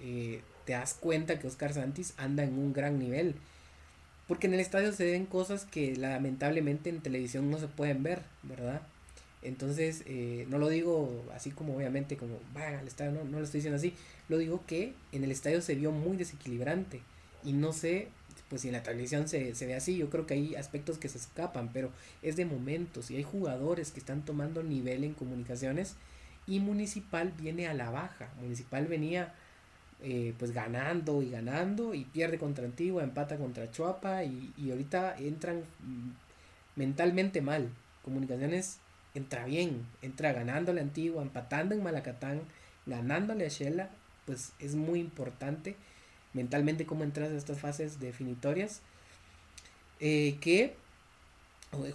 eh, 0.00 0.40
te 0.64 0.72
das 0.72 0.94
cuenta 0.94 1.38
que 1.38 1.46
Oscar 1.46 1.72
Santis 1.72 2.14
anda 2.16 2.44
en 2.44 2.58
un 2.58 2.72
gran 2.72 2.98
nivel. 2.98 3.34
Porque 4.26 4.46
en 4.46 4.54
el 4.54 4.60
estadio 4.60 4.92
se 4.92 5.04
ven 5.04 5.26
cosas 5.26 5.64
que 5.64 5.96
lamentablemente 5.96 6.88
en 6.90 7.00
televisión 7.00 7.50
no 7.50 7.58
se 7.58 7.68
pueden 7.68 8.02
ver, 8.02 8.22
¿verdad? 8.42 8.80
Entonces, 9.42 10.02
eh, 10.06 10.46
no 10.48 10.58
lo 10.58 10.68
digo 10.68 11.24
así 11.34 11.50
como 11.50 11.76
obviamente 11.76 12.16
como 12.16 12.38
van 12.54 12.74
al 12.74 12.88
estadio, 12.88 13.12
no, 13.12 13.24
no 13.24 13.38
lo 13.38 13.44
estoy 13.44 13.58
diciendo 13.58 13.76
así. 13.76 13.94
Lo 14.28 14.38
digo 14.38 14.64
que 14.66 14.94
en 15.12 15.24
el 15.24 15.30
estadio 15.30 15.60
se 15.60 15.74
vio 15.74 15.92
muy 15.92 16.16
desequilibrante. 16.16 17.02
Y 17.44 17.52
no 17.52 17.74
sé, 17.74 18.08
pues 18.48 18.62
si 18.62 18.68
en 18.68 18.72
la 18.72 18.82
televisión 18.82 19.28
se, 19.28 19.54
se 19.54 19.66
ve 19.66 19.74
así, 19.74 19.98
yo 19.98 20.08
creo 20.08 20.26
que 20.26 20.34
hay 20.34 20.54
aspectos 20.54 20.96
que 20.96 21.10
se 21.10 21.18
escapan, 21.18 21.70
pero 21.74 21.90
es 22.22 22.36
de 22.36 22.46
momentos 22.46 23.10
y 23.10 23.16
hay 23.16 23.22
jugadores 23.22 23.90
que 23.90 24.00
están 24.00 24.24
tomando 24.24 24.62
nivel 24.62 25.04
en 25.04 25.12
comunicaciones 25.12 25.96
y 26.46 26.60
Municipal 26.60 27.32
viene 27.38 27.66
a 27.68 27.74
la 27.74 27.90
baja. 27.90 28.28
Municipal 28.40 28.86
venía 28.86 29.34
eh, 30.02 30.34
pues 30.38 30.52
ganando 30.52 31.22
y 31.22 31.30
ganando 31.30 31.94
y 31.94 32.04
pierde 32.04 32.38
contra 32.38 32.64
Antigua, 32.64 33.02
empata 33.02 33.36
contra 33.36 33.70
Chuapa 33.70 34.24
y, 34.24 34.52
ahorita 34.70 35.16
entran 35.18 35.58
mm, 35.80 36.10
mentalmente 36.76 37.40
mal. 37.40 37.70
Comunicaciones 38.02 38.78
entra 39.14 39.46
bien, 39.46 39.86
entra 40.02 40.32
ganándole 40.32 40.80
a 40.80 40.84
Antigua, 40.84 41.22
empatando 41.22 41.74
en 41.74 41.82
Malacatán, 41.82 42.42
ganándole 42.86 43.46
a 43.46 43.48
Shela, 43.48 43.90
pues 44.26 44.52
es 44.58 44.74
muy 44.74 45.00
importante 45.00 45.76
mentalmente 46.32 46.84
cómo 46.84 47.04
entras 47.04 47.30
a 47.30 47.36
estas 47.36 47.60
fases 47.60 48.00
definitorias 48.00 48.82
eh, 50.00 50.36
que 50.40 50.74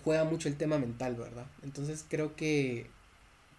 juega 0.04 0.24
mucho 0.24 0.48
el 0.48 0.56
tema 0.56 0.78
mental, 0.78 1.16
¿verdad? 1.16 1.46
Entonces 1.64 2.06
creo 2.08 2.36
que 2.36 2.88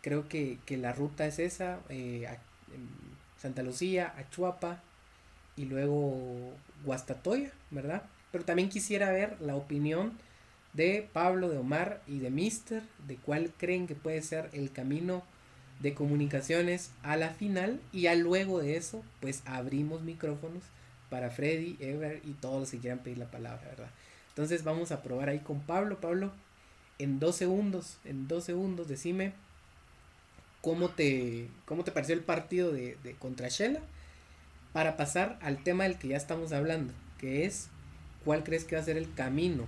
creo 0.03 0.29
que, 0.29 0.59
la 0.71 0.93
ruta 0.93 1.27
es 1.27 1.39
esa. 1.39 1.81
Eh, 1.89 2.27
Santa 3.41 3.63
Lucía, 3.63 4.15
Achuapa 4.17 4.83
y 5.57 5.65
luego 5.65 6.53
Guastatoya, 6.85 7.51
¿verdad? 7.71 8.03
Pero 8.33 8.45
también 8.45 8.69
quisiera 8.69 9.11
ver 9.11 9.41
la 9.41 9.57
opinión 9.57 10.13
de 10.73 11.09
Pablo, 11.13 11.49
de 11.49 11.59
Omar 11.59 12.03
y 12.07 12.19
de 12.19 12.31
Mister, 12.31 12.83
de 13.07 13.17
cuál 13.17 13.53
creen 13.57 13.87
que 13.87 13.95
puede 13.95 14.23
ser 14.23 14.51
el 14.53 14.71
camino 14.71 15.23
de 15.81 15.95
comunicaciones 15.95 16.91
a 17.03 17.17
la 17.17 17.31
final 17.31 17.81
y 17.93 18.03
ya 18.03 18.15
luego 18.15 18.61
de 18.61 18.77
eso 18.77 19.03
pues 19.21 19.43
abrimos 19.47 20.03
micrófonos 20.03 20.63
para 21.09 21.31
Freddy, 21.31 21.77
Ever 21.81 22.21
y 22.25 22.33
todos 22.33 22.61
los 22.61 22.71
que 22.71 22.79
quieran 22.79 23.01
pedir 23.01 23.19
la 23.19 23.31
palabra, 23.31 23.67
¿verdad? 23.69 23.91
Entonces 24.29 24.63
vamos 24.63 24.93
a 24.93 25.03
probar 25.03 25.29
ahí 25.29 25.41
con 25.41 25.61
Pablo. 25.61 26.01
Pablo, 26.01 26.31
en 26.99 27.19
dos 27.19 27.37
segundos, 27.37 27.97
en 28.05 28.29
dos 28.29 28.45
segundos, 28.45 28.87
decime 28.87 29.33
cómo 30.61 30.91
te, 30.91 31.49
cómo 31.65 31.85
te 31.85 31.93
pareció 31.93 32.15
el 32.15 32.23
partido 32.23 32.73
de, 32.73 32.97
de 33.03 33.15
contra 33.15 33.49
Shela 33.49 33.81
para 34.73 34.97
pasar 34.97 35.39
al 35.43 35.63
tema 35.63 35.85
del 35.85 35.99
que 35.99 36.09
ya 36.09 36.17
estamos 36.17 36.53
hablando, 36.53 36.93
que 37.19 37.45
es 37.45 37.71
cuál 38.25 38.45
crees 38.45 38.65
que 38.65 38.77
va 38.77 38.83
a 38.83 38.85
ser 38.85 38.97
el 38.97 39.13
camino 39.15 39.67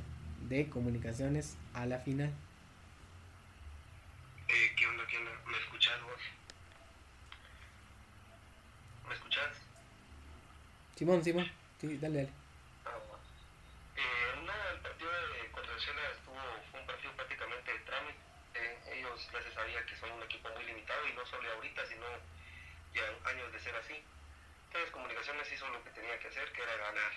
de 0.48 0.68
comunicaciones 0.68 1.57
a 1.74 1.87
la 1.87 1.98
final. 1.98 2.31
Eh, 4.48 4.72
¿Qué 4.76 4.87
onda? 4.87 5.07
¿Qué 5.07 5.18
onda? 5.18 5.31
¿Me 5.46 5.59
escuchas 5.59 6.02
vos? 6.02 6.20
¿Me 9.09 9.14
escuchas? 9.14 9.48
Simón, 10.96 11.24
Simón, 11.24 11.50
sí, 11.81 11.96
dale, 11.98 12.16
dale. 12.16 12.42
sabía 19.62 19.85
que 19.87 19.96
son 19.96 20.11
un 20.12 20.22
equipo 20.22 20.48
muy 20.50 20.64
limitado 20.64 21.07
y 21.09 21.12
no 21.12 21.24
solo 21.26 21.42
ahorita, 21.53 21.87
sino 21.87 22.07
ya 22.95 23.31
años 23.31 23.53
de 23.53 23.61
ser 23.61 23.75
así. 23.77 23.95
Entonces 24.67 24.91
Comunicaciones 24.91 25.53
hizo 25.53 25.69
lo 25.69 25.83
que 25.85 25.91
tenía 25.91 26.19
que 26.19 26.29
hacer, 26.29 26.51
que 26.53 26.62
era 26.62 26.77
ganar. 26.77 27.12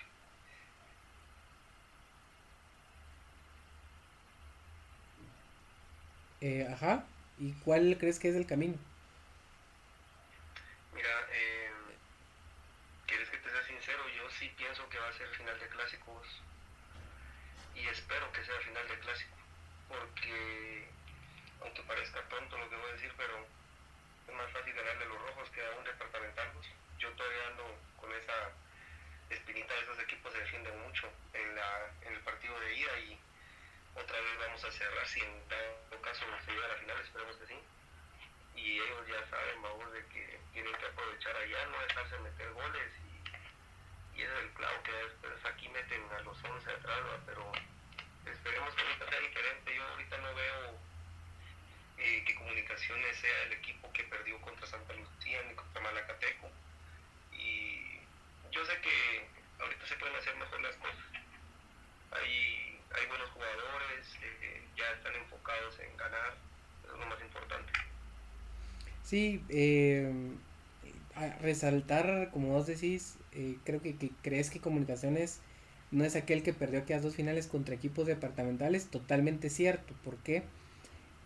Eh, 6.41 6.67
ajá. 6.71 7.03
¿Y 7.39 7.53
cuál 7.65 7.97
crees 7.99 8.19
que 8.19 8.29
es 8.29 8.35
el 8.35 8.45
camino? 8.45 8.75
Mira, 10.93 11.27
eh, 11.31 11.71
¿quieres 13.07 13.29
que 13.29 13.37
te 13.37 13.49
sea 13.49 13.63
sincero? 13.65 14.03
Yo 14.15 14.29
sí 14.29 14.51
pienso 14.57 14.87
que 14.89 14.99
va 14.99 15.09
a 15.09 15.13
ser 15.13 15.27
final 15.29 15.59
de 15.59 15.67
clásicos 15.67 16.27
y 17.75 17.87
espero 17.87 18.31
que 18.31 18.43
sea 18.43 18.59
final 18.61 18.87
de 18.87 18.99
clásico, 18.99 19.35
porque 19.87 20.87
aunque 21.61 21.81
parezca 21.83 22.21
tonto 22.29 22.57
lo 22.57 22.69
que 22.69 22.75
voy 22.75 22.89
a 22.89 22.93
decir, 22.93 23.11
pero 23.17 23.54
más 24.35 24.51
fácil 24.51 24.73
ganarle 24.73 25.05
a 25.05 25.07
los 25.07 25.21
rojos 25.21 25.49
que 25.49 25.65
a 25.65 25.71
un 25.71 25.83
departamental. 25.83 26.51
Pues. 26.53 26.67
Yo 26.99 27.11
todavía 27.11 27.47
ando 27.47 27.77
con 27.97 28.11
esa 28.13 28.51
espinita 29.29 29.73
de 29.73 29.81
esos 29.81 29.99
equipos 29.99 30.31
se 30.31 30.39
defienden 30.39 30.79
mucho 30.81 31.09
en, 31.33 31.55
la, 31.55 31.91
en 32.01 32.13
el 32.13 32.19
partido 32.21 32.59
de 32.59 32.75
ida 32.75 32.99
y 32.99 33.19
otra 33.95 34.19
vez 34.19 34.39
vamos 34.39 34.63
a 34.63 34.71
cerrar 34.71 35.07
si 35.07 35.21
en 35.21 35.41
todo 35.47 36.01
caso 36.01 36.25
se 36.45 36.51
llega 36.51 36.65
a 36.65 36.69
la 36.69 36.75
final, 36.75 36.99
esperemos 36.99 37.35
que 37.37 37.47
sí. 37.47 37.59
Y 38.55 38.79
ellos 38.79 39.07
ya 39.07 39.25
saben, 39.29 39.61
vamos, 39.61 39.91
de 39.91 40.05
que 40.07 40.39
tienen 40.53 40.73
que 40.75 40.85
aprovechar 40.85 41.35
allá, 41.35 41.65
no 41.67 41.79
dejarse 41.81 42.19
meter 42.19 42.51
goles 42.53 42.91
y, 44.15 44.21
es 44.21 44.29
el 44.29 44.49
clavo 44.53 44.81
que 44.83 44.91
después 44.91 45.45
aquí 45.45 45.67
meten 45.69 46.01
a 46.11 46.21
los 46.21 46.41
11 46.41 46.71
atrás, 46.71 46.99
pero 47.25 47.51
esperemos 48.25 48.73
que 48.73 48.81
ahorita 48.81 49.09
sea 49.09 49.19
diferente. 49.19 49.75
Yo 49.75 49.83
ahorita 49.83 50.17
no 50.17 50.35
veo 50.35 50.79
eh, 52.05 52.23
que 52.23 52.35
Comunicaciones 52.35 53.17
sea 53.17 53.43
el 53.47 53.53
equipo 53.53 53.91
que 53.91 54.03
perdió 54.03 54.39
contra 54.41 54.67
Santa 54.67 54.93
Lucía 54.93 55.41
ni 55.49 55.55
contra 55.55 55.81
Malacateco. 55.81 56.51
Y 57.33 57.99
yo 58.51 58.63
sé 58.63 58.73
que 58.81 59.25
ahorita 59.59 59.87
se 59.87 59.95
pueden 59.95 60.15
hacer 60.15 60.35
mejor 60.35 60.61
las 60.61 60.75
cosas. 60.75 61.05
Hay, 62.11 62.79
hay 62.93 63.07
buenos 63.07 63.29
jugadores, 63.31 64.17
eh, 64.21 64.61
ya 64.77 64.91
están 64.91 65.15
enfocados 65.15 65.79
en 65.79 65.97
ganar, 65.97 66.37
eso 66.83 66.93
es 66.93 66.99
lo 66.99 67.05
más 67.07 67.21
importante. 67.21 67.73
Sí, 69.03 69.43
eh, 69.49 70.13
resaltar, 71.41 72.29
como 72.31 72.49
vos 72.49 72.67
decís, 72.67 73.17
eh, 73.31 73.57
creo 73.63 73.81
que, 73.81 73.97
que, 73.97 74.11
crees 74.21 74.51
que 74.51 74.59
Comunicaciones 74.59 75.41
no 75.89 76.03
es 76.03 76.15
aquel 76.15 76.43
que 76.43 76.53
perdió 76.53 76.79
aquellas 76.79 77.03
dos 77.03 77.15
finales 77.15 77.47
contra 77.47 77.73
equipos 77.73 78.05
departamentales, 78.05 78.89
totalmente 78.91 79.49
cierto. 79.49 79.95
¿Por 80.03 80.17
qué? 80.17 80.43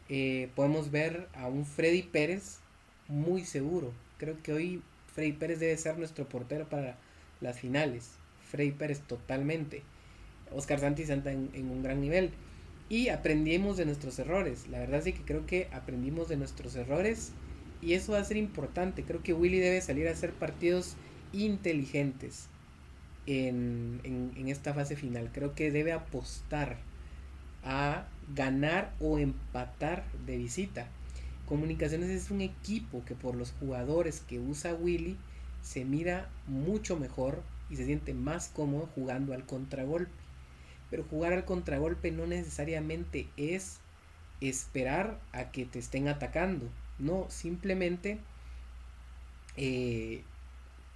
Eh, 0.09 0.49
podemos 0.55 0.89
ver 0.89 1.27
a 1.35 1.47
un 1.47 1.65
Freddy 1.65 2.01
Pérez 2.01 2.57
muy 3.07 3.45
seguro. 3.45 3.93
Creo 4.17 4.41
que 4.41 4.53
hoy 4.53 4.81
Freddy 5.13 5.33
Pérez 5.33 5.59
debe 5.59 5.77
ser 5.77 5.97
nuestro 5.97 6.27
portero 6.27 6.67
para 6.67 6.97
las 7.41 7.59
finales. 7.59 8.11
Freddy 8.49 8.71
Pérez 8.71 9.01
totalmente. 9.01 9.83
Oscar 10.51 10.79
Santis 10.79 11.11
anda 11.11 11.31
en, 11.31 11.69
un 11.69 11.83
gran 11.83 12.01
nivel. 12.01 12.31
Y 12.89 13.09
aprendimos 13.09 13.77
de 13.77 13.85
nuestros 13.85 14.17
errores. 14.17 14.67
La 14.67 14.79
verdad 14.79 15.07
es 15.07 15.13
que 15.13 15.21
creo 15.21 15.45
que 15.45 15.67
aprendimos 15.71 16.27
de 16.27 16.37
nuestros 16.37 16.75
errores. 16.75 17.31
Y 17.81 17.93
eso 17.93 18.13
va 18.13 18.19
a 18.19 18.25
ser 18.25 18.37
importante. 18.37 19.03
Creo 19.03 19.21
que 19.21 19.33
Willy 19.33 19.59
debe 19.59 19.79
salir 19.81 20.07
a 20.07 20.11
hacer 20.11 20.31
partidos 20.31 20.95
inteligentes 21.33 22.47
en, 23.27 24.01
en, 24.03 24.31
en 24.35 24.47
esta 24.49 24.73
fase 24.73 24.95
final. 24.95 25.29
Creo 25.31 25.53
que 25.53 25.69
debe 25.69 25.91
apostar 25.91 26.77
a 27.63 28.07
ganar 28.35 28.93
o 28.99 29.17
empatar 29.17 30.05
de 30.25 30.37
visita. 30.37 30.87
Comunicaciones 31.47 32.09
es 32.09 32.29
un 32.29 32.41
equipo 32.41 33.03
que 33.05 33.15
por 33.15 33.35
los 33.35 33.51
jugadores 33.59 34.21
que 34.21 34.39
usa 34.39 34.73
Willy 34.73 35.17
se 35.63 35.83
mira 35.83 36.29
mucho 36.47 36.97
mejor 36.97 37.41
y 37.69 37.75
se 37.75 37.85
siente 37.85 38.13
más 38.13 38.49
cómodo 38.49 38.87
jugando 38.95 39.33
al 39.33 39.45
contragolpe. 39.45 40.11
Pero 40.89 41.03
jugar 41.03 41.33
al 41.33 41.45
contragolpe 41.45 42.11
no 42.11 42.27
necesariamente 42.27 43.27
es 43.37 43.79
esperar 44.41 45.19
a 45.31 45.51
que 45.51 45.65
te 45.65 45.79
estén 45.79 46.07
atacando. 46.07 46.67
No, 46.97 47.27
simplemente 47.29 48.19
eh, 49.55 50.23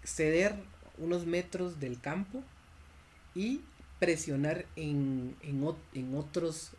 ceder 0.03 0.55
unos 0.97 1.25
metros 1.25 1.79
del 1.79 1.99
campo 1.99 2.43
y 3.35 3.61
presionar 3.99 4.65
en, 4.75 5.35
en, 5.41 5.63
en 5.93 6.15
otros 6.15 6.71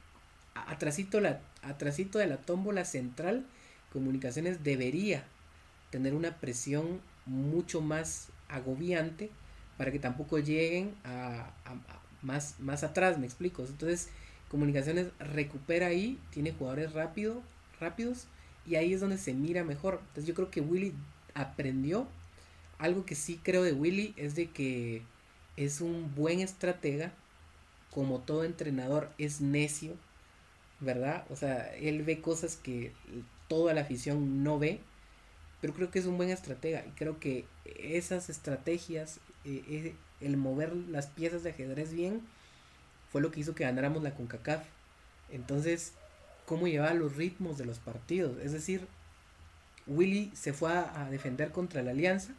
atrasito, 0.54 1.20
la, 1.20 1.40
de 1.62 2.26
la 2.26 2.36
tómbola 2.38 2.84
central, 2.84 3.44
comunicaciones 3.92 4.64
debería 4.64 5.24
tener 5.90 6.14
una 6.14 6.36
presión 6.38 7.00
mucho 7.26 7.80
más 7.80 8.28
agobiante 8.48 9.30
para 9.76 9.90
que 9.90 9.98
tampoco 9.98 10.38
lleguen 10.38 10.94
a 11.04 11.50
más, 12.24 12.56
más 12.58 12.82
atrás, 12.82 13.18
me 13.18 13.26
explico. 13.26 13.64
Entonces, 13.64 14.08
comunicaciones 14.50 15.08
recupera 15.18 15.88
ahí, 15.88 16.18
tiene 16.30 16.52
jugadores 16.52 16.92
rápido, 16.92 17.42
rápidos 17.78 18.26
y 18.66 18.76
ahí 18.76 18.94
es 18.94 19.00
donde 19.00 19.18
se 19.18 19.34
mira 19.34 19.62
mejor. 19.62 20.00
Entonces 20.00 20.26
yo 20.26 20.34
creo 20.34 20.50
que 20.50 20.60
Willy 20.60 20.94
aprendió. 21.34 22.08
Algo 22.78 23.04
que 23.04 23.14
sí 23.14 23.38
creo 23.42 23.62
de 23.62 23.72
Willy 23.72 24.14
es 24.16 24.34
de 24.34 24.50
que 24.50 25.02
es 25.56 25.80
un 25.80 26.14
buen 26.14 26.40
estratega. 26.40 27.12
Como 27.90 28.18
todo 28.20 28.42
entrenador 28.42 29.12
es 29.18 29.40
necio 29.40 29.94
¿verdad? 30.84 31.24
O 31.30 31.36
sea, 31.36 31.74
él 31.76 32.02
ve 32.02 32.20
cosas 32.20 32.56
que 32.56 32.92
toda 33.48 33.74
la 33.74 33.82
afición 33.82 34.42
no 34.44 34.58
ve, 34.58 34.80
pero 35.60 35.74
creo 35.74 35.90
que 35.90 35.98
es 35.98 36.06
un 36.06 36.16
buen 36.16 36.30
estratega 36.30 36.84
y 36.86 36.90
creo 36.90 37.18
que 37.18 37.46
esas 37.64 38.28
estrategias, 38.28 39.18
eh, 39.44 39.64
eh, 39.68 39.94
el 40.20 40.36
mover 40.36 40.74
las 40.74 41.06
piezas 41.08 41.42
de 41.42 41.50
ajedrez 41.50 41.92
bien, 41.92 42.22
fue 43.10 43.20
lo 43.20 43.30
que 43.30 43.40
hizo 43.40 43.54
que 43.54 43.64
ganáramos 43.64 44.02
la 44.02 44.14
CONCACAF. 44.14 44.64
Entonces, 45.30 45.92
cómo 46.46 46.66
llevaba 46.66 46.94
los 46.94 47.16
ritmos 47.16 47.58
de 47.58 47.64
los 47.64 47.78
partidos, 47.78 48.38
es 48.42 48.52
decir, 48.52 48.86
Willy 49.86 50.32
se 50.34 50.52
fue 50.52 50.72
a 50.72 51.08
defender 51.10 51.50
contra 51.50 51.82
la 51.82 51.90
Alianza, 51.90 52.34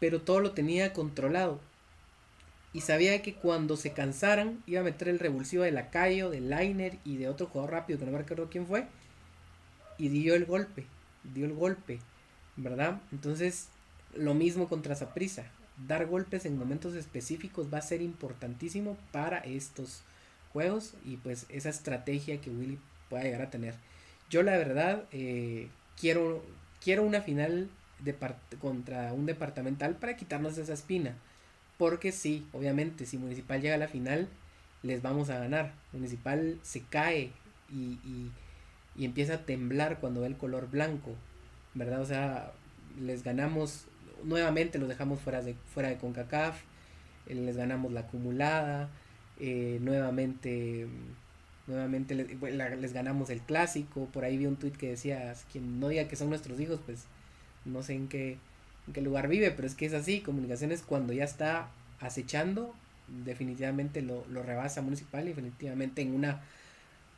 pero 0.00 0.20
todo 0.20 0.40
lo 0.40 0.52
tenía 0.52 0.92
controlado 0.92 1.60
y 2.76 2.82
sabía 2.82 3.22
que 3.22 3.32
cuando 3.32 3.74
se 3.78 3.92
cansaran 3.92 4.62
iba 4.66 4.82
a 4.82 4.84
meter 4.84 5.08
el 5.08 5.18
revulsivo 5.18 5.62
de 5.62 5.72
Lacayo, 5.72 6.28
de 6.28 6.42
Liner 6.42 6.98
y 7.04 7.16
de 7.16 7.26
otro 7.26 7.46
jugador 7.46 7.70
rápido 7.70 7.98
que 7.98 8.04
no 8.04 8.12
me 8.12 8.18
acuerdo 8.18 8.50
quién 8.50 8.66
fue 8.66 8.86
y 9.96 10.10
dio 10.10 10.34
el 10.34 10.44
golpe, 10.44 10.84
dio 11.24 11.46
el 11.46 11.54
golpe, 11.54 12.00
¿verdad? 12.56 13.00
Entonces, 13.12 13.68
lo 14.14 14.34
mismo 14.34 14.68
contra 14.68 14.94
Saprisa, 14.94 15.46
dar 15.88 16.04
golpes 16.04 16.44
en 16.44 16.58
momentos 16.58 16.94
específicos 16.94 17.72
va 17.72 17.78
a 17.78 17.80
ser 17.80 18.02
importantísimo 18.02 18.98
para 19.10 19.38
estos 19.38 20.02
juegos 20.52 20.92
y 21.02 21.16
pues 21.16 21.46
esa 21.48 21.70
estrategia 21.70 22.42
que 22.42 22.50
Willy 22.50 22.78
pueda 23.08 23.22
llegar 23.24 23.40
a 23.40 23.50
tener. 23.50 23.74
Yo 24.28 24.42
la 24.42 24.58
verdad 24.58 25.04
eh, 25.12 25.70
quiero 25.98 26.44
quiero 26.84 27.04
una 27.04 27.22
final 27.22 27.70
de 28.00 28.14
contra 28.60 29.14
un 29.14 29.24
departamental 29.24 29.96
para 29.96 30.18
quitarnos 30.18 30.58
esa 30.58 30.74
espina 30.74 31.16
porque 31.78 32.12
sí, 32.12 32.46
obviamente, 32.52 33.06
si 33.06 33.18
Municipal 33.18 33.60
llega 33.60 33.74
a 33.74 33.78
la 33.78 33.88
final, 33.88 34.28
les 34.82 35.02
vamos 35.02 35.30
a 35.30 35.38
ganar. 35.38 35.72
Municipal 35.92 36.58
se 36.62 36.82
cae 36.82 37.32
y, 37.70 37.98
y, 38.04 38.32
y 38.96 39.04
empieza 39.04 39.34
a 39.34 39.44
temblar 39.44 40.00
cuando 40.00 40.22
ve 40.22 40.28
el 40.28 40.36
color 40.36 40.70
blanco, 40.70 41.14
¿verdad? 41.74 42.00
O 42.00 42.06
sea, 42.06 42.52
les 43.00 43.22
ganamos, 43.22 43.86
nuevamente 44.24 44.78
los 44.78 44.88
dejamos 44.88 45.20
fuera 45.20 45.42
de, 45.42 45.54
fuera 45.54 45.88
de 45.88 45.96
CONCACAF, 45.96 46.60
eh, 47.26 47.34
les 47.34 47.56
ganamos 47.56 47.92
la 47.92 48.00
acumulada, 48.00 48.88
eh, 49.38 49.78
nuevamente, 49.82 50.86
nuevamente 51.66 52.14
les, 52.14 52.40
les, 52.80 52.92
ganamos 52.92 53.30
el 53.30 53.40
clásico, 53.40 54.06
por 54.06 54.24
ahí 54.24 54.38
vi 54.38 54.46
un 54.46 54.56
tuit 54.56 54.76
que 54.76 54.90
decía, 54.90 55.34
quien 55.52 55.78
no 55.80 55.88
diga 55.88 56.08
que 56.08 56.16
son 56.16 56.30
nuestros 56.30 56.58
hijos, 56.60 56.80
pues 56.86 57.04
no 57.64 57.82
sé 57.82 57.94
en 57.94 58.08
qué, 58.08 58.38
en 58.86 58.92
qué 58.92 59.00
lugar 59.00 59.28
vive, 59.28 59.50
pero 59.50 59.66
es 59.66 59.74
que 59.74 59.86
es 59.86 59.94
así, 59.94 60.20
comunicaciones 60.20 60.82
cuando 60.82 61.12
ya 61.12 61.24
está 61.24 61.68
acechando, 62.00 62.74
definitivamente 63.24 64.02
lo, 64.02 64.24
lo 64.28 64.42
rebasa 64.42 64.82
municipal 64.82 65.24
y 65.24 65.28
definitivamente 65.28 66.02
en 66.02 66.14
una, 66.14 66.42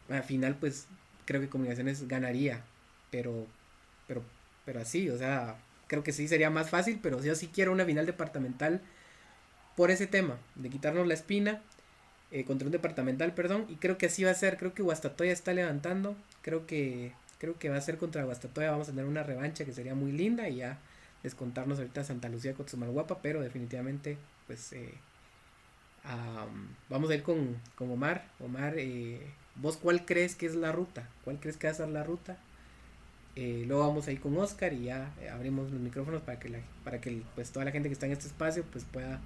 una, 0.09 0.23
final 0.23 0.57
pues 0.57 0.87
creo 1.25 1.41
que 1.41 1.49
comunicaciones 1.49 2.07
ganaría, 2.09 2.63
pero, 3.11 3.47
pero, 4.07 4.23
pero 4.65 4.81
así, 4.81 5.09
o 5.11 5.19
sea, 5.19 5.57
creo 5.87 6.03
que 6.03 6.13
sí 6.13 6.29
sería 6.29 6.51
más 6.51 6.71
fácil, 6.71 7.01
pero 7.03 7.23
yo 7.23 7.35
sí 7.35 7.49
quiero 7.49 7.73
una 7.73 7.85
final 7.85 8.07
departamental 8.07 8.81
por 9.77 9.91
ese 9.91 10.07
tema, 10.07 10.39
de 10.57 10.71
quitarnos 10.71 11.07
la 11.07 11.15
espina, 11.15 11.63
eh, 12.31 12.45
contra 12.45 12.67
un 12.67 12.73
departamental, 12.73 13.33
perdón, 13.33 13.65
y 13.69 13.77
creo 13.77 13.97
que 13.97 14.07
así 14.07 14.25
va 14.25 14.31
a 14.31 14.35
ser, 14.35 14.59
creo 14.59 14.75
que 14.75 14.83
Guastatoya 14.83 15.33
está 15.33 15.55
levantando, 15.55 16.17
creo 16.43 16.67
que, 16.67 17.13
creo 17.39 17.59
que 17.59 17.71
va 17.71 17.77
a 17.77 17.81
ser 17.81 17.97
contra 17.97 18.25
Guastatoya, 18.25 18.71
vamos 18.71 18.89
a 18.89 18.93
tener 18.93 19.07
una 19.07 19.23
revancha 19.23 19.65
que 19.65 19.73
sería 19.73 19.95
muy 19.95 20.13
linda 20.13 20.49
y 20.49 20.57
ya 20.57 20.79
descontarnos 21.23 21.79
ahorita 21.79 22.05
Santa 22.05 22.29
Lucía 22.29 22.55
con 22.55 22.67
Guapa, 22.93 23.21
pero 23.23 23.41
definitivamente, 23.41 24.19
pues 24.47 24.73
eh, 24.73 24.95
vamos 26.89 27.11
a 27.11 27.15
ir 27.15 27.23
con, 27.23 27.57
con 27.75 27.91
Omar. 27.91 28.25
Omar, 28.41 28.75
eh, 28.77 29.21
¿vos 29.57 29.77
cuál 29.77 30.05
crees 30.05 30.35
que 30.35 30.47
es 30.47 30.55
la 30.55 30.73
ruta? 30.73 31.09
¿Cuál 31.25 31.39
crees 31.41 31.57
que 31.57 31.67
va 31.67 31.73
a 31.73 31.77
ser 31.77 31.89
la 31.89 32.05
ruta? 32.05 32.39
Eh, 33.41 33.63
luego 33.69 33.87
vamos 33.87 34.09
a 34.09 34.11
ir 34.11 34.19
con 34.19 34.37
Oscar 34.37 34.73
y 34.73 34.87
ya 34.87 35.13
eh, 35.23 35.29
abrimos 35.29 35.71
los 35.71 35.81
micrófonos 35.81 36.23
para 36.23 36.41
que, 36.41 36.49
la, 36.49 36.59
para 36.83 37.01
que 37.01 37.23
pues, 37.37 37.53
toda 37.53 37.65
la 37.65 37.71
gente 37.71 37.89
que 37.89 37.93
está 37.93 38.07
en 38.07 38.13
este 38.13 38.27
espacio 38.27 38.65
pues, 38.73 38.85
pueda 38.85 39.21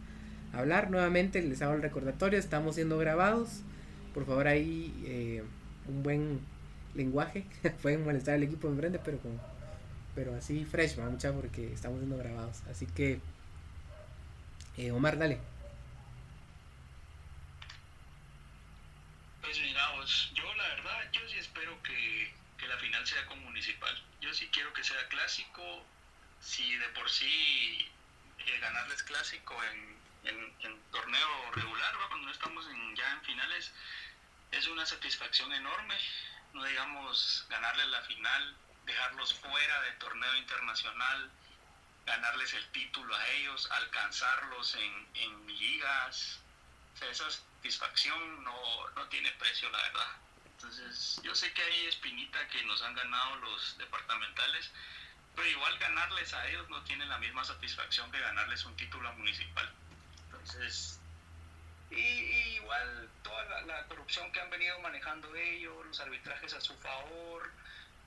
hablar. 0.53 0.91
Nuevamente 0.91 1.41
les 1.41 1.63
hago 1.63 1.73
el 1.73 1.81
recordatorio, 1.81 2.39
estamos 2.39 2.75
siendo 2.75 2.99
grabados. 2.99 3.63
Por 4.13 4.27
favor 4.27 4.49
ahí 4.49 4.93
eh, 5.07 5.43
un 5.89 6.03
buen 6.03 6.41
lenguaje. 6.95 7.47
Pueden 7.83 8.05
molestar 8.05 8.35
al 8.35 8.43
equipo 8.43 8.69
de 8.69 8.75
enfrente, 8.75 9.01
pero 9.03 9.17
con, 9.17 9.33
pero 10.15 10.35
así 10.37 10.65
fresh, 10.65 10.97
mucha 10.99 11.33
porque 11.33 11.73
estamos 11.73 11.99
siendo 11.99 12.17
grabados. 12.19 12.63
Así 12.71 12.87
que, 12.87 13.21
Omar, 14.93 15.19
dale. 15.19 15.41
Pues 19.41 19.59
miraos, 19.61 20.33
yo 20.35 20.55
la 20.55 20.69
verdad, 20.69 21.13
yo 21.13 21.21
sí 21.29 21.39
espero 21.39 21.83
que 21.83 22.33
la 22.67 22.79
final 22.79 23.07
sea 23.07 23.27
con 23.27 23.43
Municipal. 23.43 24.03
Yo 24.21 24.33
sí 24.33 24.49
quiero 24.53 24.73
que 24.73 24.85
sea 24.85 25.09
clásico. 25.09 25.85
Si 26.41 26.77
de 26.77 26.89
por 26.91 27.09
sí 27.11 27.91
eh, 28.39 28.59
ganarles 28.61 29.03
clásico 29.03 29.55
en, 29.65 29.93
torneo 30.91 31.51
regular, 31.53 31.95
cuando 32.09 32.27
no 32.27 32.33
estamos 32.33 32.65
ya 32.97 33.13
en 33.13 33.23
finales, 33.23 33.73
es 34.51 34.67
una 34.69 34.87
satisfacción 34.87 35.53
enorme. 35.53 35.95
No 36.53 36.65
digamos 36.65 37.47
ganarles 37.49 37.87
la 37.89 38.03
final, 38.03 38.57
dejarlos 38.93 39.35
fuera 39.35 39.83
de 39.83 39.93
torneo 39.93 40.37
internacional, 40.37 41.31
ganarles 42.07 42.53
el 42.55 42.67
título 42.73 43.15
a 43.15 43.29
ellos, 43.29 43.71
alcanzarlos 43.71 44.75
en, 44.75 45.09
en 45.15 45.47
ligas. 45.47 46.39
esa 47.01 47.31
satisfacción 47.31 48.45
no, 48.45 48.91
no 48.91 49.07
tiene 49.09 49.31
precio, 49.33 49.71
la 49.71 49.79
verdad. 49.79 50.09
Entonces, 50.45 51.21
yo 51.25 51.35
sé 51.35 51.53
que 51.53 51.63
hay 51.63 51.87
espinita 51.87 52.47
que 52.49 52.63
nos 52.65 52.83
han 52.83 52.95
ganado 52.95 53.37
los 53.37 53.79
departamentales, 53.79 54.71
pero 55.35 55.49
igual 55.49 55.77
ganarles 55.79 56.33
a 56.35 56.47
ellos 56.49 56.69
no 56.69 56.83
tiene 56.85 57.07
la 57.07 57.19
misma 57.19 57.45
satisfacción 57.45 58.11
que 58.13 58.21
ganarles 58.21 58.65
un 58.65 58.77
título 58.77 59.13
municipal. 59.15 59.69
Entonces, 60.27 61.01
y, 61.91 62.57
igual 62.57 63.09
toda 63.23 63.63
la, 63.63 63.85
corrupción 63.87 64.31
que 64.33 64.41
han 64.41 64.51
venido 64.51 64.79
manejando 64.81 65.35
ellos, 65.35 65.87
los 65.87 66.01
arbitrajes 66.01 66.55
a 66.55 66.61
su 66.61 66.75
favor, 66.79 67.51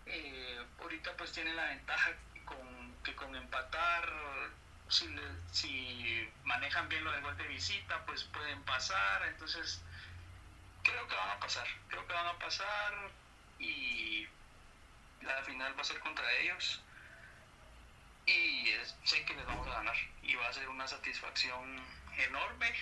eh, 0.06 0.66
ahorita 0.82 1.16
pues 1.18 1.32
tienen 1.32 1.56
la 1.56 1.66
ventaja 1.66 2.12
con, 2.46 2.96
que 3.04 3.16
con 3.16 3.36
empatar, 3.36 4.10
si, 4.90 5.08
si 5.52 6.30
manejan 6.44 6.88
bien 6.90 7.04
lo 7.04 7.12
del 7.12 7.22
gol 7.22 7.38
de 7.38 7.48
visita, 7.48 8.06
pues 8.06 8.24
pueden 8.26 8.62
pasar, 8.64 9.26
entonces 9.28 9.82
creo 10.84 11.08
que 11.08 11.16
van 11.16 11.30
a 11.30 11.40
pasar, 11.40 11.68
creo 11.90 12.08
que 12.08 12.14
van 12.14 12.28
a 12.28 12.40
pasar 12.40 13.12
y 13.60 14.28
la 15.22 15.42
final 15.44 15.76
va 15.78 15.82
a 15.82 15.86
ser 15.86 16.00
contra 16.00 16.32
ellos. 16.34 16.82
Y 18.28 18.70
sé 19.04 19.24
que 19.26 19.36
les 19.36 19.46
vamos 19.46 19.68
a 19.68 19.74
ganar 19.74 19.96
y 20.24 20.36
va 20.36 20.48
a 20.48 20.54
ser 20.54 20.68
una 20.70 20.88
satisfacción 20.88 21.80
enorme. 22.18 22.74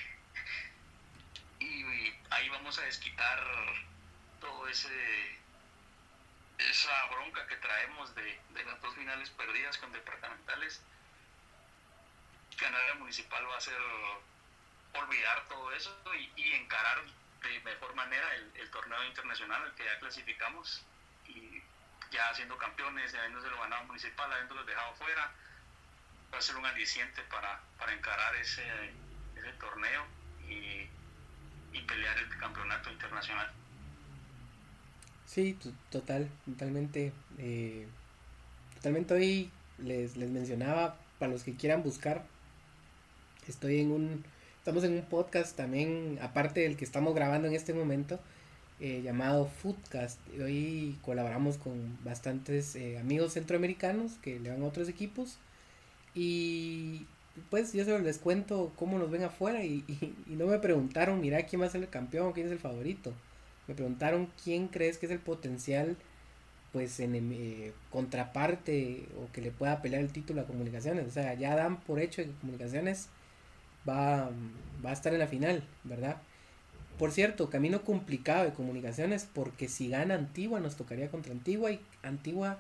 Y, 1.59 1.84
ahí 2.30 2.49
vamos 2.49 2.78
a 2.80 2.84
desquitar 2.84 3.39
todo 4.39 4.67
ese 4.67 5.39
esa 6.57 7.05
bronca 7.07 7.45
que 7.47 7.55
traemos 7.57 8.13
de, 8.15 8.39
las 8.65 8.81
dos 8.81 8.95
finales 8.95 9.29
perdidas 9.31 9.77
con 9.77 9.91
departamentales 9.91 10.81
ganar 12.59 12.81
el 12.91 12.99
municipal 12.99 13.45
va 13.49 13.57
a 13.57 13.61
ser 13.61 13.77
olvidar 14.93 15.47
todo 15.47 15.71
eso 15.73 15.91
y, 16.15 16.31
y 16.35 16.53
encarar 16.53 17.03
de 17.43 17.59
mejor 17.59 17.93
manera 17.95 18.35
el, 18.35 18.69
torneo 18.71 19.03
internacional 19.05 19.61
al 19.63 19.75
que 19.75 19.85
ya 19.85 19.99
clasificamos 19.99 20.83
y 21.27 21.61
ya 22.11 22.33
siendo 22.33 22.57
campeones, 22.57 23.11
ya 23.11 23.19
habiéndose 23.19 23.49
lo 23.49 23.59
ganado 23.59 23.83
municipal, 23.85 24.31
habiéndolo 24.31 24.63
dejado 24.63 24.95
fuera, 24.95 25.31
va 26.33 26.37
a 26.37 26.41
ser 26.41 26.55
un 26.55 26.65
aliciente 26.65 27.21
para, 27.23 27.61
para 27.77 27.93
encarar 27.93 28.35
ese, 28.35 28.63
ese 29.35 29.51
torneo 29.53 30.07
y, 30.47 30.87
y, 31.71 31.81
pelear 31.85 32.17
el 32.17 32.37
campeonato 32.37 32.91
internacional. 32.91 33.51
Sí, 35.26 35.57
total, 35.89 36.30
totalmente. 36.45 37.11
Eh, 37.39 37.88
totalmente 38.76 39.13
hoy 39.13 39.49
les, 39.80 40.17
les 40.17 40.30
mencionaba, 40.30 40.97
para 41.19 41.32
los 41.32 41.43
que 41.43 41.55
quieran 41.55 41.84
buscar, 41.84 42.26
estoy 43.47 43.80
en 43.80 43.91
un 43.91 44.24
Estamos 44.63 44.86
en 44.86 44.93
un 44.93 45.01
podcast 45.01 45.57
también, 45.57 46.17
aparte 46.21 46.61
del 46.61 46.78
que 46.78 46.86
estamos 46.86 47.13
grabando 47.13 47.49
en 47.49 47.53
este 47.53 47.74
momento, 47.74 48.17
eh, 48.80 49.01
llamado 49.03 49.45
Foodcast. 49.45 50.21
Hoy 50.41 50.97
colaboramos 51.01 51.57
con 51.57 51.97
bastantes 52.05 52.74
eh, 52.78 52.97
amigos 52.97 53.34
centroamericanos 53.34 54.13
que 54.21 54.39
le 54.39 54.51
van 54.51 54.63
a 54.63 54.65
otros 54.65 54.88
equipos. 54.88 55.38
Y 56.15 57.07
pues 57.49 57.74
yo 57.74 57.84
solo 57.84 57.99
les 57.99 58.19
cuento 58.19 58.71
cómo 58.78 58.97
nos 58.97 59.11
ven 59.11 59.24
afuera 59.24 59.65
y, 59.65 59.84
no 60.28 60.45
me 60.45 60.59
preguntaron, 60.59 61.19
mira, 61.19 61.43
quién 61.43 61.61
va 61.61 61.65
a 61.65 61.69
ser 61.69 61.82
el 61.82 61.89
campeón, 61.89 62.32
quién 62.32 62.45
es 62.45 62.53
el 62.53 62.59
favorito. 62.59 63.11
Me 63.68 63.76
preguntaron 63.76 64.30
quién 64.43 64.68
crees 64.68 64.97
que 64.97 65.05
es 65.05 65.11
el 65.11 65.20
potencial, 65.20 65.97
pues, 66.72 66.99
en 66.99 67.16
eh, 67.34 67.72
contraparte 67.91 69.07
o 69.18 69.32
que 69.32 69.41
le 69.41 69.51
pueda 69.51 69.82
pelear 69.82 70.01
el 70.01 70.11
título 70.11 70.41
a 70.41 70.45
comunicaciones. 70.45 71.07
O 71.07 71.11
sea, 71.11 71.34
ya 71.36 71.55
dan 71.55 71.80
por 71.82 71.99
hecho 71.99 72.24
que 72.24 72.32
comunicaciones 72.41 73.09
va, 73.88 74.30
va 74.86 74.89
a 74.89 74.93
estar 74.93 75.14
en 75.14 75.20
la 75.20 75.28
final, 75.28 75.64
¿verdad? 75.84 76.18
Por 76.97 77.11
cierto, 77.11 77.49
camino 77.49 77.84
complicado 77.84 78.45
de 78.45 78.53
comunicaciones 78.53 79.28
porque 79.34 79.68
si 79.68 79.89
gana 79.89 80.16
Antigua 80.16 80.59
nos 80.59 80.76
tocaría 80.76 81.09
contra 81.09 81.34
Antigua 81.34 81.72
y 81.72 81.80
Antigua 82.03 82.59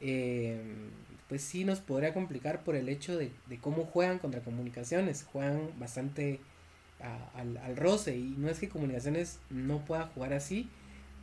eh, 0.00 0.60
pues 1.28 1.42
sí 1.42 1.64
nos 1.64 1.80
podría 1.80 2.14
complicar 2.14 2.64
por 2.64 2.74
el 2.74 2.88
hecho 2.88 3.16
de, 3.16 3.32
cómo 3.60 3.84
juegan 3.84 4.18
contra 4.18 4.40
comunicaciones, 4.40 5.24
juegan 5.24 5.70
bastante 5.78 6.40
al, 7.34 7.56
al, 7.58 7.76
roce 7.76 8.16
y 8.16 8.34
no 8.36 8.48
es 8.48 8.58
que 8.58 8.68
comunicaciones 8.68 9.38
no 9.50 9.84
pueda 9.84 10.06
jugar 10.08 10.32
así, 10.32 10.68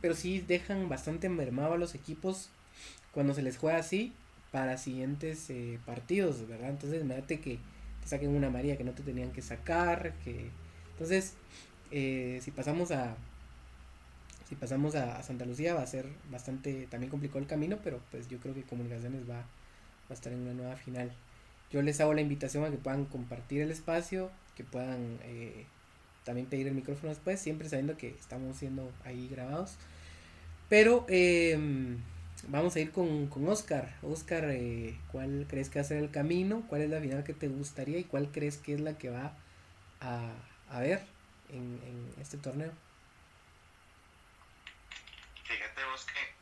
pero 0.00 0.14
sí 0.14 0.40
dejan 0.40 0.88
bastante 0.88 1.28
mermado 1.28 1.74
a 1.74 1.78
los 1.78 1.94
equipos 1.94 2.50
cuando 3.12 3.34
se 3.34 3.42
les 3.42 3.58
juega 3.58 3.78
así 3.78 4.12
para 4.52 4.78
siguientes 4.78 5.50
eh, 5.50 5.78
partidos, 5.84 6.46
¿verdad? 6.48 6.70
Entonces 6.70 7.02
imagínate 7.02 7.40
que 7.40 7.58
saquen 8.04 8.30
una 8.30 8.50
María 8.50 8.76
que 8.76 8.84
no 8.84 8.92
te 8.92 9.02
tenían 9.02 9.32
que 9.32 9.42
sacar, 9.42 10.14
que 10.24 10.50
entonces 10.92 11.34
eh, 11.90 12.40
si 12.42 12.50
pasamos 12.50 12.90
a 12.90 13.16
si 14.48 14.54
pasamos 14.54 14.94
a, 14.94 15.22
Santa 15.22 15.44
Lucía 15.44 15.74
va 15.74 15.82
a 15.82 15.86
ser 15.86 16.06
bastante 16.30 16.86
también 16.86 17.10
complicado 17.10 17.40
el 17.40 17.46
camino, 17.46 17.78
pero 17.82 18.00
pues 18.10 18.28
yo 18.28 18.38
creo 18.38 18.54
que 18.54 18.62
Comunicaciones 18.62 19.28
va, 19.28 19.44
a 20.08 20.12
estar 20.12 20.32
en 20.32 20.40
una 20.40 20.54
nueva 20.54 20.76
final. 20.76 21.10
Yo 21.72 21.82
les 21.82 22.00
hago 22.00 22.14
la 22.14 22.20
invitación 22.20 22.64
a 22.64 22.70
que 22.70 22.76
puedan 22.76 23.06
compartir 23.06 23.60
el 23.60 23.72
espacio, 23.72 24.30
que 24.56 24.64
puedan 24.64 25.18
eh, 25.22 25.66
también 26.24 26.46
pedir 26.48 26.66
el 26.66 26.74
micrófono 26.74 27.10
después, 27.10 27.40
siempre 27.40 27.68
sabiendo 27.68 27.96
que 27.96 28.08
estamos 28.08 28.56
siendo 28.56 28.90
ahí 29.04 29.28
grabados. 29.28 29.76
Pero 30.68 31.06
eh, 31.08 31.96
Vamos 32.48 32.76
a 32.76 32.80
ir 32.80 32.92
con, 32.92 33.28
con 33.28 33.48
Oscar. 33.48 33.96
Oscar, 34.02 34.44
eh, 34.50 34.98
¿cuál 35.10 35.46
crees 35.48 35.70
que 35.70 35.78
va 35.78 35.84
a 35.84 35.88
ser 35.88 35.98
el 35.98 36.10
camino? 36.10 36.62
¿Cuál 36.68 36.82
es 36.82 36.90
la 36.90 37.00
final 37.00 37.24
que 37.24 37.32
te 37.32 37.48
gustaría 37.48 37.98
y 37.98 38.04
cuál 38.04 38.30
crees 38.30 38.58
que 38.58 38.74
es 38.74 38.80
la 38.80 38.98
que 38.98 39.10
va 39.10 39.32
a, 40.00 40.30
a 40.70 40.80
ver 40.80 41.04
en, 41.48 41.80
en 41.82 42.14
este 42.20 42.36
torneo? 42.36 42.72
Fíjate 45.44 45.84
vos 45.86 46.04
que 46.04 46.34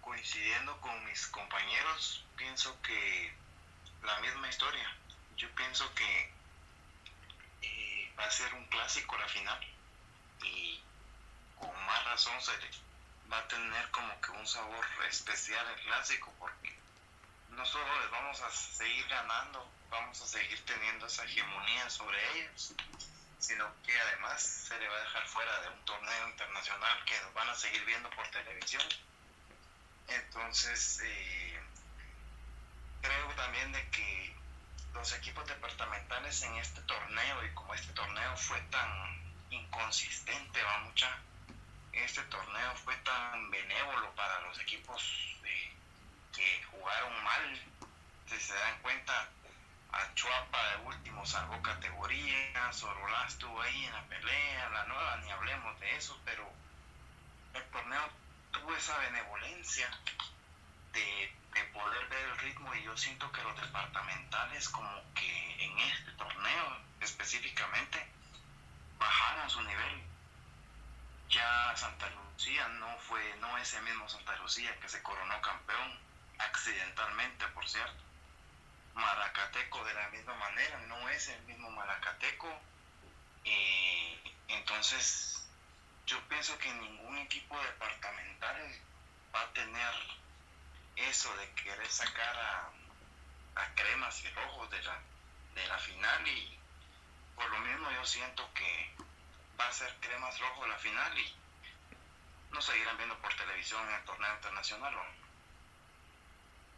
coincidiendo 0.00 0.78
con 0.80 1.04
mis 1.06 1.26
compañeros, 1.28 2.24
pienso 2.36 2.76
que 2.82 3.32
la 4.04 4.20
misma 4.20 4.48
historia. 4.48 4.86
Yo 5.36 5.48
pienso 5.56 5.92
que 5.94 6.30
va 8.18 8.24
a 8.24 8.30
ser 8.30 8.52
un 8.54 8.66
clásico 8.66 9.16
la 9.18 9.28
final 9.28 9.60
y 10.42 10.82
con 11.58 11.74
más 11.86 12.04
razón 12.04 12.40
se 12.40 12.52
va 13.30 13.38
a 13.38 13.48
tener 13.48 13.90
como 13.90 14.20
que 14.20 14.30
un 14.32 14.46
sabor 14.46 14.84
especial 15.08 15.66
el 15.68 15.80
clásico 15.82 16.32
porque 16.38 16.76
no 17.50 17.64
solo 17.66 18.00
les 18.00 18.10
vamos 18.10 18.40
a 18.40 18.50
seguir 18.50 19.06
ganando, 19.08 19.70
vamos 19.90 20.20
a 20.20 20.26
seguir 20.26 20.64
teniendo 20.64 21.06
esa 21.06 21.24
hegemonía 21.24 21.88
sobre 21.90 22.18
ellos, 22.38 22.74
sino 23.38 23.70
que 23.82 23.98
además 24.00 24.42
se 24.42 24.78
le 24.78 24.88
va 24.88 24.96
a 24.96 25.00
dejar 25.00 25.26
fuera 25.26 25.60
de 25.60 25.68
un 25.68 25.84
torneo 25.84 26.28
internacional 26.28 27.04
que 27.04 27.20
nos 27.20 27.34
van 27.34 27.48
a 27.48 27.54
seguir 27.54 27.84
viendo 27.84 28.08
por 28.10 28.26
televisión. 28.28 28.82
Entonces, 30.08 31.00
eh, 31.04 31.60
creo 33.02 33.28
también 33.34 33.72
de 33.72 33.88
que 33.90 34.36
los 34.94 35.12
equipos 35.14 35.46
departamentales 35.46 36.42
en 36.42 36.54
este 36.56 36.80
torneo, 36.82 37.44
y 37.44 37.54
como 37.54 37.74
este 37.74 37.92
torneo 37.92 38.36
fue 38.36 38.60
tan 38.70 38.90
inconsistente, 39.50 40.62
va 40.62 40.78
mucha 40.80 41.18
este 41.92 42.22
torneo 42.22 42.74
fue 42.76 42.96
tan 42.98 43.50
benévolo 43.50 44.10
para 44.14 44.40
los 44.40 44.58
equipos 44.60 45.02
que 46.32 46.64
jugaron 46.70 47.22
mal. 47.22 47.62
Si 48.26 48.40
se 48.40 48.54
dan 48.54 48.78
cuenta, 48.80 49.28
a 49.92 50.14
Chuapa 50.14 50.70
de 50.70 50.76
último 50.86 51.26
salvó 51.26 51.60
categoría, 51.60 52.72
Sorolá 52.72 53.26
estuvo 53.26 53.60
ahí 53.60 53.84
en 53.84 53.92
la 53.92 54.02
pelea, 54.04 54.68
la 54.70 54.84
nueva 54.84 55.16
ni 55.18 55.30
hablemos 55.30 55.78
de 55.80 55.96
eso, 55.96 56.18
pero 56.24 56.50
el 57.52 57.64
torneo 57.64 58.08
tuvo 58.52 58.74
esa 58.74 58.96
benevolencia 58.98 59.90
de 60.92 61.32
yo 62.92 62.96
siento 62.98 63.30
que 63.32 63.42
los 63.42 63.58
departamentales 63.58 64.68
como 64.68 65.02
que 65.14 65.64
en 65.64 65.78
este 65.78 66.10
torneo 66.12 66.78
específicamente 67.00 68.06
bajaron 68.98 69.48
su 69.48 69.62
nivel. 69.62 70.02
Ya 71.30 71.74
Santa 71.74 72.10
Lucía 72.10 72.68
no 72.68 72.98
fue, 72.98 73.36
no 73.40 73.56
ese 73.58 73.80
mismo 73.80 74.08
Santa 74.08 74.36
Lucía 74.36 74.78
que 74.80 74.88
se 74.88 75.02
coronó 75.02 75.40
campeón, 75.40 75.98
accidentalmente 76.38 77.46
por 77.48 77.66
cierto. 77.66 78.02
Maracateco 78.94 79.84
de 79.84 79.94
la 79.94 80.08
misma 80.10 80.34
manera, 80.34 80.78
no 80.88 81.08
es 81.08 81.28
el 81.28 81.42
mismo 81.44 81.70
Maracateco. 81.70 82.48
Eh, 83.44 84.34
entonces, 84.48 85.48
yo 86.06 86.20
pienso 86.28 86.58
que 86.58 86.72
ningún 86.74 87.16
equipo 87.18 87.58
departamental 87.62 88.80
va 89.34 89.40
a 89.40 89.52
tener 89.54 90.21
eso 90.96 91.34
de 91.36 91.48
querer 91.62 91.86
sacar 91.88 92.36
a, 92.36 92.72
cremas 93.74 94.22
y 94.24 94.28
rojos 94.28 94.70
de 94.70 94.82
la, 94.82 95.00
de 95.54 95.66
la 95.66 95.78
final 95.78 96.26
y 96.26 96.58
por 97.34 97.48
lo 97.50 97.58
mismo 97.60 97.90
yo 97.90 98.04
siento 98.04 98.42
que 98.54 98.90
va 99.58 99.68
a 99.68 99.72
ser 99.72 99.94
cremas 100.00 100.38
rojos 100.40 100.68
la 100.68 100.76
final 100.78 101.18
y 101.18 102.52
no 102.52 102.60
seguirán 102.60 102.96
viendo 102.96 103.16
por 103.18 103.34
televisión 103.34 103.80
en 103.88 103.94
el 103.94 104.04
torneo 104.04 104.34
internacional. 104.34 104.94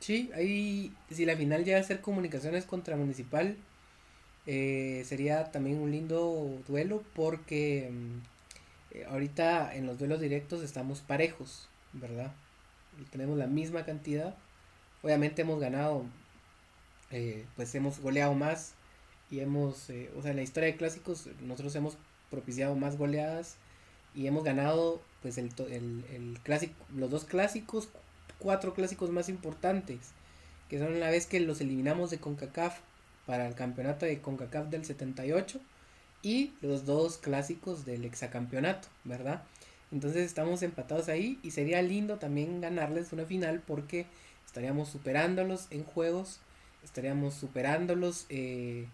Sí, 0.01 0.31
ahí 0.35 0.95
si 1.11 1.25
la 1.25 1.37
final 1.37 1.65
llega 1.65 1.81
a 1.81 1.83
ser 1.83 2.01
comunicaciones 2.01 2.65
contra 2.65 2.97
municipal, 2.97 3.57
eh, 4.47 5.03
sería 5.07 5.51
también 5.51 5.81
un 5.81 5.91
lindo 5.91 6.63
duelo 6.69 7.03
porque 7.15 7.91
mm, 7.91 8.19
eh, 8.91 9.07
ahorita 9.09 9.75
en 9.75 9.87
los 9.87 9.99
duelos 9.99 10.21
directos 10.21 10.63
estamos 10.63 11.01
parejos, 11.01 11.69
¿verdad? 11.93 12.33
Tenemos 13.11 13.39
la 13.39 13.47
misma 13.47 13.85
cantidad. 13.85 14.35
Obviamente 15.03 15.43
hemos 15.43 15.61
ganado, 15.61 16.05
eh, 17.11 17.47
pues 17.57 17.75
hemos 17.75 18.01
goleado 18.01 18.35
más 18.35 18.75
y 19.31 19.41
hemos, 19.41 19.91
eh, 19.91 20.11
o 20.17 20.23
sea, 20.23 20.31
en 20.31 20.37
la 20.37 20.43
historia 20.43 20.69
de 20.69 20.77
clásicos 20.77 21.29
nosotros 21.43 21.75
hemos 21.77 21.97
propiciado 22.31 22.75
más 22.75 22.97
goleadas 22.97 23.57
y 24.15 24.27
hemos 24.27 24.45
ganado 24.45 25.03
pues 25.23 25.39
el, 25.39 25.51
el, 25.59 26.39
clásico, 26.43 26.75
los 26.95 27.11
dos 27.11 27.25
clásicos, 27.25 27.89
cuatro 28.39 28.75
clásicos 28.75 29.11
más 29.11 29.29
importantes, 29.29 30.13
que 30.69 30.79
son 30.79 31.01
la 31.01 31.11
vez 31.11 31.27
que 31.27 31.41
los 31.41 31.61
eliminamos 31.61 32.11
de 32.11 32.19
CONCACAF 32.19 32.79
para 33.27 33.47
el 33.47 33.55
campeonato 33.55 34.07
de 34.07 34.21
CONCACAF 34.21 34.69
del 34.69 34.85
78 34.85 35.61
y 36.23 36.55
los 36.61 36.85
dos 36.85 37.19
clásicos 37.19 37.85
del 37.85 38.05
hexacampeonato, 38.05 38.89
¿verdad? 39.05 39.43
Entonces 39.95 40.27
estamos 40.27 40.65
empatados 40.65 41.09
ahí 41.09 41.39
y 41.45 41.53
sería 41.53 41.81
lindo 41.81 42.17
también 42.19 42.61
ganarles 42.61 43.13
una 43.13 43.27
final 43.27 43.63
porque 43.65 44.07
estaríamos 44.45 44.89
superándolos 44.89 45.69
en 45.71 45.85
juegos, 45.85 46.41
estaríamos 46.83 47.35
superándolos, 47.35 48.27
eh, 48.29 48.89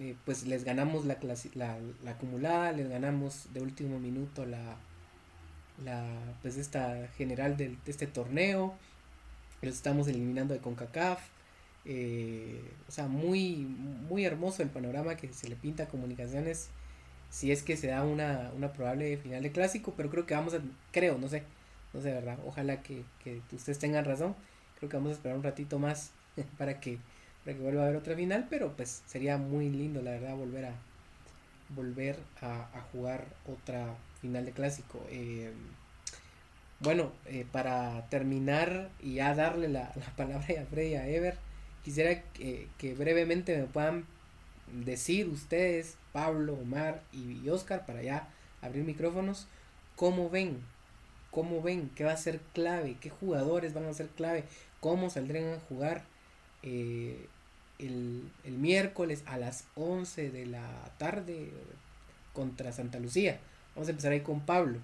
eh, 0.00 0.16
pues 0.24 0.44
les 0.44 0.64
ganamos 0.64 1.06
la, 1.06 1.18
la, 1.54 1.78
la, 2.02 2.10
acumulada, 2.10 2.72
les 2.72 2.88
ganamos 2.90 3.46
de 3.54 3.62
último 3.62 4.00
minuto 4.00 4.44
la, 4.44 4.76
la 5.84 6.04
pues 6.42 6.56
esta 6.56 7.06
general 7.16 7.56
de, 7.56 7.76
este 7.86 8.08
torneo, 8.08 8.74
los 9.62 9.76
estamos 9.76 10.08
eliminando 10.08 10.52
de 10.52 10.58
CONCACAF. 10.58 11.20
Eh, 11.84 12.60
o 12.88 12.90
sea, 12.90 13.06
muy, 13.06 13.68
muy 14.08 14.24
hermoso 14.24 14.64
el 14.64 14.70
panorama 14.70 15.16
que 15.16 15.32
se 15.32 15.48
le 15.48 15.54
pinta 15.54 15.84
a 15.84 15.88
comunicaciones 15.88 16.70
si 17.34 17.50
es 17.50 17.64
que 17.64 17.76
se 17.76 17.88
da 17.88 18.04
una, 18.04 18.52
una 18.56 18.72
probable 18.72 19.16
final 19.16 19.42
de 19.42 19.50
clásico, 19.50 19.92
pero 19.96 20.08
creo 20.08 20.24
que 20.24 20.34
vamos 20.34 20.54
a, 20.54 20.60
creo, 20.92 21.18
no 21.18 21.26
sé, 21.26 21.42
no 21.92 22.00
sé, 22.00 22.12
¿verdad? 22.12 22.38
Ojalá 22.46 22.80
que, 22.80 23.02
que 23.24 23.42
ustedes 23.50 23.80
tengan 23.80 24.04
razón, 24.04 24.36
creo 24.78 24.88
que 24.88 24.96
vamos 24.96 25.10
a 25.10 25.14
esperar 25.16 25.36
un 25.36 25.42
ratito 25.42 25.80
más 25.80 26.12
para 26.58 26.78
que, 26.78 27.00
para 27.44 27.56
que 27.56 27.62
vuelva 27.62 27.82
a 27.82 27.84
haber 27.86 27.96
otra 27.96 28.14
final, 28.14 28.46
pero 28.48 28.76
pues 28.76 29.02
sería 29.06 29.36
muy 29.36 29.68
lindo, 29.68 30.00
la 30.00 30.12
verdad, 30.12 30.36
volver 30.36 30.66
a, 30.66 30.74
volver 31.70 32.20
a, 32.40 32.68
jugar 32.92 33.24
otra 33.52 33.96
final 34.20 34.44
de 34.44 34.52
clásico. 34.52 35.04
Eh, 35.10 35.52
bueno, 36.78 37.10
eh, 37.26 37.44
para 37.50 38.06
terminar 38.10 38.90
y 39.02 39.14
ya 39.14 39.34
darle 39.34 39.66
la, 39.66 39.92
la 39.96 40.16
palabra 40.16 40.46
a 40.62 40.66
Freddy 40.66 40.94
a 40.94 41.08
Ever, 41.08 41.36
quisiera 41.82 42.22
que, 42.32 42.68
que 42.78 42.94
brevemente 42.94 43.56
me 43.56 43.64
puedan 43.64 44.06
decir 44.72 45.28
ustedes, 45.28 45.96
Pablo, 46.12 46.54
Omar 46.54 47.02
y, 47.12 47.48
Oscar, 47.48 47.86
para 47.86 48.02
ya 48.02 48.28
abrir 48.62 48.84
micrófonos, 48.84 49.46
cómo 49.96 50.30
ven, 50.30 50.58
cómo 51.30 51.62
ven, 51.62 51.90
qué 51.94 52.04
va 52.04 52.12
a 52.12 52.16
ser 52.16 52.40
clave, 52.52 52.96
qué 53.00 53.10
jugadores 53.10 53.74
van 53.74 53.86
a 53.86 53.94
ser 53.94 54.08
clave, 54.08 54.44
cómo 54.80 55.10
saldrán 55.10 55.54
a 55.54 55.60
jugar 55.60 56.04
eh, 56.62 57.26
el, 57.78 58.30
el, 58.44 58.54
miércoles 58.54 59.22
a 59.26 59.36
las 59.38 59.66
11 59.74 60.30
de 60.30 60.46
la 60.46 60.92
tarde 60.98 61.50
contra 62.32 62.72
Santa 62.72 62.98
Lucía. 62.98 63.40
Vamos 63.74 63.88
a 63.88 63.90
empezar 63.90 64.12
ahí 64.12 64.20
con 64.20 64.40
Pablo. 64.40 64.78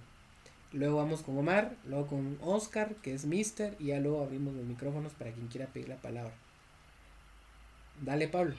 Luego 0.73 0.99
vamos 0.99 1.23
con 1.23 1.37
Omar, 1.37 1.75
luego 1.85 2.07
con 2.07 2.39
Oscar, 2.43 2.95
que 2.97 3.13
es 3.13 3.25
Mister, 3.25 3.75
y 3.81 3.87
ya 3.87 3.99
luego 3.99 4.23
abrimos 4.23 4.55
los 4.55 4.65
micrófonos 4.65 5.13
para 5.15 5.33
quien 5.33 5.49
quiera 5.49 5.67
pedir 5.67 5.89
la 5.89 5.97
palabra. 5.97 6.33
Dale, 8.01 8.29
Pablo. 8.29 8.55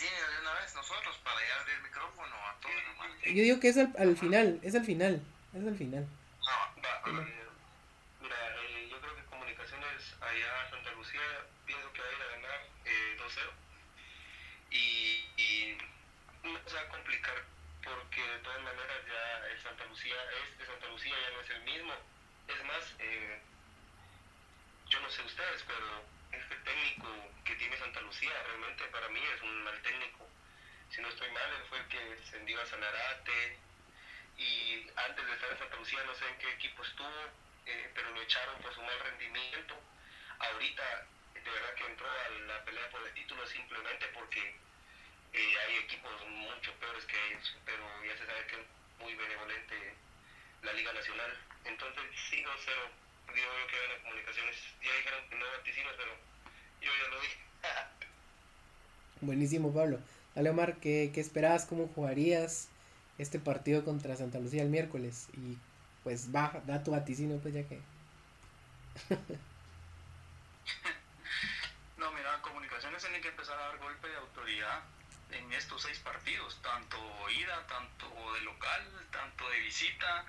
De 0.00 0.40
una 0.40 0.54
vez 0.54 0.74
nosotros 0.74 1.18
para 1.22 1.38
ya 1.40 1.60
abrir 1.60 1.76
el 1.76 1.82
micrófono 1.82 2.34
a 2.34 2.56
todos. 2.60 3.24
Yo 3.24 3.42
digo 3.42 3.60
que 3.60 3.68
es 3.68 3.76
al, 3.76 3.92
al 3.98 4.16
final, 4.16 4.58
es 4.62 4.74
al 4.74 4.84
final, 4.84 5.22
es 5.52 5.66
al 5.66 5.76
final. 5.76 6.06
No, 6.40 6.82
va, 6.82 7.20
eh, 7.20 7.48
mira, 8.20 8.36
eh, 8.56 8.88
yo 8.90 9.00
creo 9.00 9.16
que 9.16 9.24
Comunicaciones 9.24 10.14
allá 10.20 10.70
Santa 10.70 10.92
Lucía 10.92 11.20
pienso 11.66 11.92
que 11.92 12.00
va 12.00 12.08
a 12.08 12.12
ir 12.12 12.22
a 12.22 12.26
ganar 12.36 12.60
eh, 12.84 13.16
2-0 13.18 13.50
y, 14.70 14.78
y, 15.36 15.78
no 16.42 16.58
se 16.66 16.74
va 16.74 16.82
a 16.82 16.88
complicar 16.88 17.44
porque 17.84 18.22
de 18.22 18.38
todas 18.38 18.62
maneras 18.62 18.98
ya 19.06 19.46
el 19.46 19.62
Santa 19.62 19.84
Lucía, 19.86 20.16
este 20.48 20.66
Santa 20.66 20.88
Lucía 20.88 21.12
ya 21.12 21.36
no 21.36 21.40
es 21.40 21.50
el 21.50 21.62
mismo. 21.64 21.92
Es 22.48 22.64
más, 22.64 22.94
eh, 22.98 23.40
yo 24.92 25.00
no 25.00 25.08
sé 25.08 25.22
ustedes, 25.22 25.64
pero 25.66 26.04
este 26.32 26.54
técnico 26.56 27.08
que 27.46 27.54
tiene 27.56 27.78
Santa 27.78 28.02
Lucía 28.02 28.30
realmente 28.46 28.84
para 28.88 29.08
mí 29.08 29.20
es 29.34 29.40
un 29.40 29.64
mal 29.64 29.80
técnico. 29.80 30.28
Si 30.90 31.00
no 31.00 31.08
estoy 31.08 31.30
mal, 31.30 31.50
él 31.50 31.64
fue 31.70 31.78
el 31.78 31.86
que 31.88 31.98
descendió 31.98 32.60
a 32.60 32.66
Sanarate 32.66 33.58
y 34.36 34.86
antes 34.94 35.26
de 35.26 35.32
estar 35.32 35.50
en 35.50 35.58
Santa 35.58 35.76
Lucía 35.76 36.04
no 36.04 36.14
sé 36.14 36.28
en 36.28 36.36
qué 36.36 36.52
equipo 36.52 36.82
estuvo, 36.82 37.08
eh, 37.64 37.90
pero 37.94 38.10
lo 38.10 38.20
echaron 38.20 38.60
por 38.60 38.74
su 38.74 38.82
mal 38.82 39.00
rendimiento. 39.00 39.80
Ahorita 40.38 41.06
de 41.32 41.50
verdad 41.50 41.74
que 41.74 41.86
entró 41.86 42.06
a 42.10 42.28
la 42.52 42.64
pelea 42.66 42.90
por 42.90 43.00
el 43.06 43.14
título 43.14 43.46
simplemente 43.46 44.06
porque 44.08 44.56
eh, 45.32 45.54
hay 45.66 45.76
equipos 45.76 46.12
mucho 46.26 46.70
peores 46.74 47.06
que 47.06 47.16
ellos, 47.28 47.56
pero 47.64 48.04
ya 48.04 48.14
se 48.18 48.26
sabe 48.26 48.46
que 48.46 48.60
es 48.60 48.66
muy 48.98 49.14
benevolente 49.14 49.94
la 50.60 50.74
Liga 50.74 50.92
Nacional. 50.92 51.38
Entonces, 51.64 52.04
sí, 52.28 52.44
2-0 52.44 53.01
digo 53.34 53.48
yo 53.58 53.66
que 53.66 53.76
las 53.88 54.00
comunicaciones. 54.02 54.56
Ya 54.82 54.96
dijeron 54.96 55.28
que 55.28 55.36
no 55.36 55.44
vaticinios, 55.58 55.94
pero 55.96 56.12
yo 56.80 56.90
ya 56.90 57.08
lo 57.14 57.20
dije. 57.20 57.38
Buenísimo, 59.20 59.72
Pablo. 59.72 60.00
Dale, 60.34 60.50
Omar, 60.50 60.76
¿qué, 60.76 61.10
¿qué 61.14 61.20
esperabas? 61.20 61.66
¿Cómo 61.66 61.88
jugarías 61.88 62.68
este 63.18 63.38
partido 63.38 63.84
contra 63.84 64.16
Santa 64.16 64.38
Lucía 64.38 64.62
el 64.62 64.70
miércoles? 64.70 65.28
Y 65.34 65.58
pues 66.02 66.32
baja, 66.32 66.60
da 66.66 66.82
tu 66.82 66.90
vaticinio, 66.92 67.38
pues 67.38 67.54
ya 67.54 67.66
que. 67.68 67.80
no, 71.98 72.12
mira, 72.12 72.40
comunicaciones 72.42 73.02
tienen 73.02 73.22
que 73.22 73.28
empezar 73.28 73.58
a 73.58 73.68
dar 73.68 73.78
golpe 73.78 74.08
de 74.08 74.16
autoridad 74.16 74.82
en 75.32 75.52
estos 75.52 75.82
seis 75.82 75.98
partidos, 76.00 76.60
tanto 76.62 76.98
ida, 77.30 77.66
tanto 77.66 78.32
de 78.34 78.40
local, 78.42 79.08
tanto 79.10 79.48
de 79.48 79.60
visita, 79.60 80.24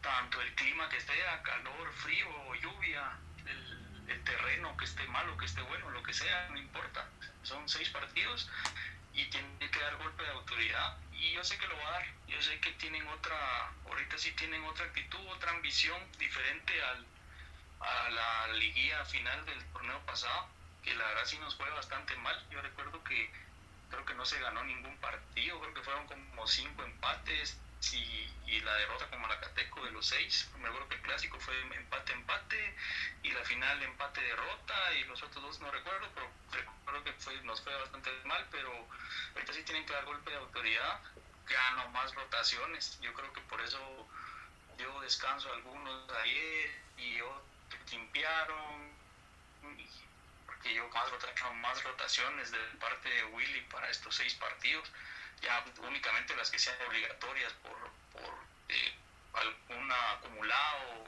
tanto 0.00 0.40
el 0.40 0.54
clima 0.54 0.88
que 0.88 0.96
esté 0.96 1.14
calor, 1.42 1.92
frío, 1.92 2.54
lluvia, 2.56 3.18
el, 3.46 4.10
el, 4.10 4.24
terreno 4.24 4.76
que 4.76 4.84
esté 4.84 5.06
malo, 5.08 5.36
que 5.36 5.46
esté 5.46 5.62
bueno, 5.62 5.90
lo 5.90 6.02
que 6.02 6.12
sea, 6.12 6.48
no 6.50 6.58
importa. 6.58 7.08
Son 7.42 7.68
seis 7.68 7.88
partidos 7.90 8.50
y 9.12 9.24
tiene 9.26 9.70
que 9.70 9.80
dar 9.80 9.96
golpe 9.96 10.22
de 10.22 10.30
autoridad 10.30 10.98
y 11.12 11.32
yo 11.32 11.44
sé 11.44 11.56
que 11.58 11.66
lo 11.66 11.76
va 11.76 11.88
a 11.88 11.92
dar. 11.92 12.06
Yo 12.28 12.40
sé 12.42 12.58
que 12.60 12.72
tienen 12.72 13.06
otra, 13.08 13.72
ahorita 13.86 14.18
sí 14.18 14.32
tienen 14.32 14.64
otra 14.64 14.86
actitud, 14.86 15.20
otra 15.28 15.50
ambición 15.52 16.00
diferente 16.18 16.82
al, 16.82 17.06
a 17.80 18.10
la 18.10 18.52
liguilla 18.54 19.04
final 19.04 19.44
del 19.46 19.64
torneo 19.72 20.00
pasado, 20.06 20.48
que 20.82 20.94
la 20.94 21.06
verdad 21.06 21.24
sí 21.24 21.38
nos 21.38 21.56
fue 21.56 21.70
bastante 21.70 22.16
mal. 22.16 22.46
Yo 22.50 22.60
recuerdo 22.60 23.02
que 23.04 23.30
creo 23.90 24.04
que 24.04 24.14
no 24.14 24.24
se 24.24 24.40
ganó 24.40 24.64
ningún 24.64 24.96
partido, 24.98 25.60
creo 25.60 25.74
que 25.74 25.82
fueron 25.82 26.06
como 26.06 26.46
cinco 26.46 26.82
empates, 26.84 27.58
y, 27.92 28.60
la 28.60 28.74
derrota 28.76 29.10
con 29.10 29.20
Malacateco 29.20 29.84
de 29.84 29.90
los 29.90 30.06
seis. 30.06 30.48
Me 30.58 30.68
acuerdo 30.68 30.88
que 30.88 30.94
el 30.94 31.02
clásico 31.02 31.38
fue 31.38 31.60
empate-empate 31.60 32.74
y 33.22 33.30
la 33.30 33.44
final 33.44 33.82
empate-derrota 33.82 34.94
y 34.94 35.04
los 35.04 35.22
otros 35.22 35.44
dos 35.44 35.60
no 35.60 35.70
recuerdo, 35.70 36.08
pero 36.14 36.30
recuerdo 36.52 37.04
que 37.04 37.42
nos 37.42 37.60
fue 37.60 37.74
bastante 37.74 38.10
mal, 38.24 38.46
pero 38.50 38.70
ahorita 39.34 39.52
sí 39.52 39.62
tienen 39.64 39.84
que 39.84 39.92
dar 39.92 40.04
golpe 40.04 40.30
de 40.30 40.36
autoridad, 40.36 41.00
ya 41.48 41.70
no 41.72 41.88
más 41.90 42.14
rotaciones. 42.14 42.98
Yo 43.00 43.12
creo 43.12 43.32
que 43.32 43.40
por 43.42 43.60
eso 43.60 44.08
yo 44.78 45.00
descanso 45.00 45.52
algunos 45.52 46.10
ayer 46.22 46.82
y 46.96 47.20
otros 47.20 47.92
limpiaron. 47.92 48.93
Porque 50.64 50.76
yo 50.76 50.88
más, 50.88 51.54
más 51.56 51.84
rotaciones 51.84 52.50
de 52.50 52.58
parte 52.80 53.06
de 53.06 53.24
Willy 53.26 53.60
para 53.70 53.90
estos 53.90 54.16
seis 54.16 54.32
partidos, 54.32 54.90
ya 55.42 55.62
únicamente 55.86 56.34
las 56.36 56.50
que 56.50 56.58
sean 56.58 56.80
obligatorias 56.88 57.52
por, 57.52 57.76
por 58.12 58.34
eh, 58.70 58.94
algún 59.34 59.92
acumulado 59.92 61.04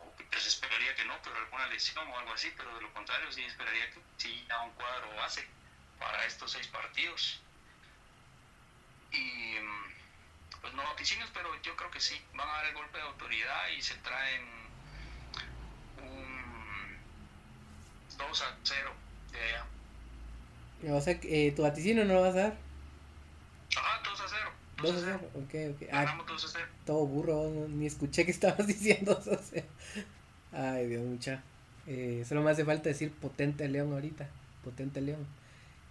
o, 0.00 0.16
que 0.30 0.40
se 0.40 0.48
esperaría 0.48 0.94
que 0.94 1.04
no, 1.04 1.20
pero 1.22 1.36
alguna 1.36 1.66
lesión 1.66 2.08
o 2.08 2.18
algo 2.18 2.32
así, 2.32 2.50
pero 2.56 2.74
de 2.76 2.80
lo 2.80 2.90
contrario 2.94 3.30
sí 3.30 3.44
esperaría 3.44 3.90
que 3.90 4.00
sí 4.16 4.46
ya 4.48 4.58
un 4.60 4.72
cuadro 4.72 5.14
base 5.16 5.46
para 5.98 6.24
estos 6.24 6.52
seis 6.52 6.66
partidos. 6.68 7.42
Y 9.12 9.56
pues 10.62 10.72
no 10.72 10.82
vaticinios, 10.84 11.28
pero 11.34 11.60
yo 11.60 11.76
creo 11.76 11.90
que 11.90 12.00
sí, 12.00 12.24
van 12.32 12.48
a 12.48 12.52
dar 12.52 12.66
el 12.66 12.74
golpe 12.74 12.96
de 12.96 13.04
autoridad 13.04 13.68
y 13.68 13.82
se 13.82 13.96
traen 13.96 14.48
un 15.98 16.40
2 18.28 18.42
a 18.42 18.56
0 18.62 18.90
de 19.32 19.38
allá. 19.40 19.66
O 20.96 21.00
sea, 21.00 21.18
eh, 21.22 21.52
¿tu 21.54 21.62
vaticinio 21.62 22.04
no 22.04 22.14
lo 22.14 22.22
vas 22.22 22.34
a 22.34 22.38
dar? 22.38 22.56
Ajá, 23.76 24.00
2 24.04 24.20
a 24.20 24.24
0. 24.28 24.50
2 24.82 24.96
a 24.96 25.00
0, 25.00 25.20
ok, 25.34 25.54
ok. 25.74 25.88
Ah, 25.92 26.04
Ganamos 26.04 26.26
2 26.26 26.44
a 26.44 26.48
0. 26.48 26.66
Todo 26.86 27.06
burro, 27.06 27.50
ni 27.68 27.86
escuché 27.86 28.24
que 28.24 28.30
estabas 28.30 28.66
diciendo 28.66 29.14
2 29.14 29.28
a 29.28 29.42
0. 29.42 29.66
Ay, 30.52 30.86
Dios, 30.86 31.04
mucha. 31.04 31.42
Eh, 31.86 32.24
solo 32.28 32.42
me 32.42 32.50
hace 32.50 32.64
falta 32.64 32.88
decir 32.88 33.12
potente 33.12 33.68
león 33.68 33.92
ahorita. 33.92 34.28
Potente 34.64 35.00
león. 35.00 35.26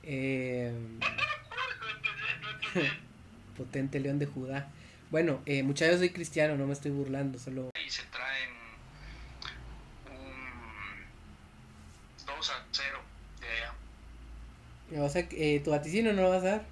Eh, 0.04 0.74
potente 3.58 4.00
león 4.00 4.20
de 4.20 4.26
Judá. 4.26 4.70
Bueno, 5.12 5.42
eh, 5.46 5.64
muchachos, 5.64 5.98
soy 5.98 6.12
cristiano, 6.12 6.56
no 6.56 6.68
me 6.68 6.74
estoy 6.74 6.92
burlando, 6.92 7.40
solo... 7.40 7.72
Y 7.84 7.90
se 7.90 8.04
traen 8.04 8.52
un 10.12 11.06
2 12.26 12.50
a 12.52 12.66
0 12.72 13.00
de 13.42 13.48
allá. 13.48 13.74
O 14.98 15.10
sea, 15.10 15.28
eh, 15.32 15.62
¿tu 15.64 15.72
vaticino 15.72 16.14
no 16.14 16.22
lo 16.24 16.30
vas 16.30 16.44
a 16.44 16.48
dar? 16.48 16.66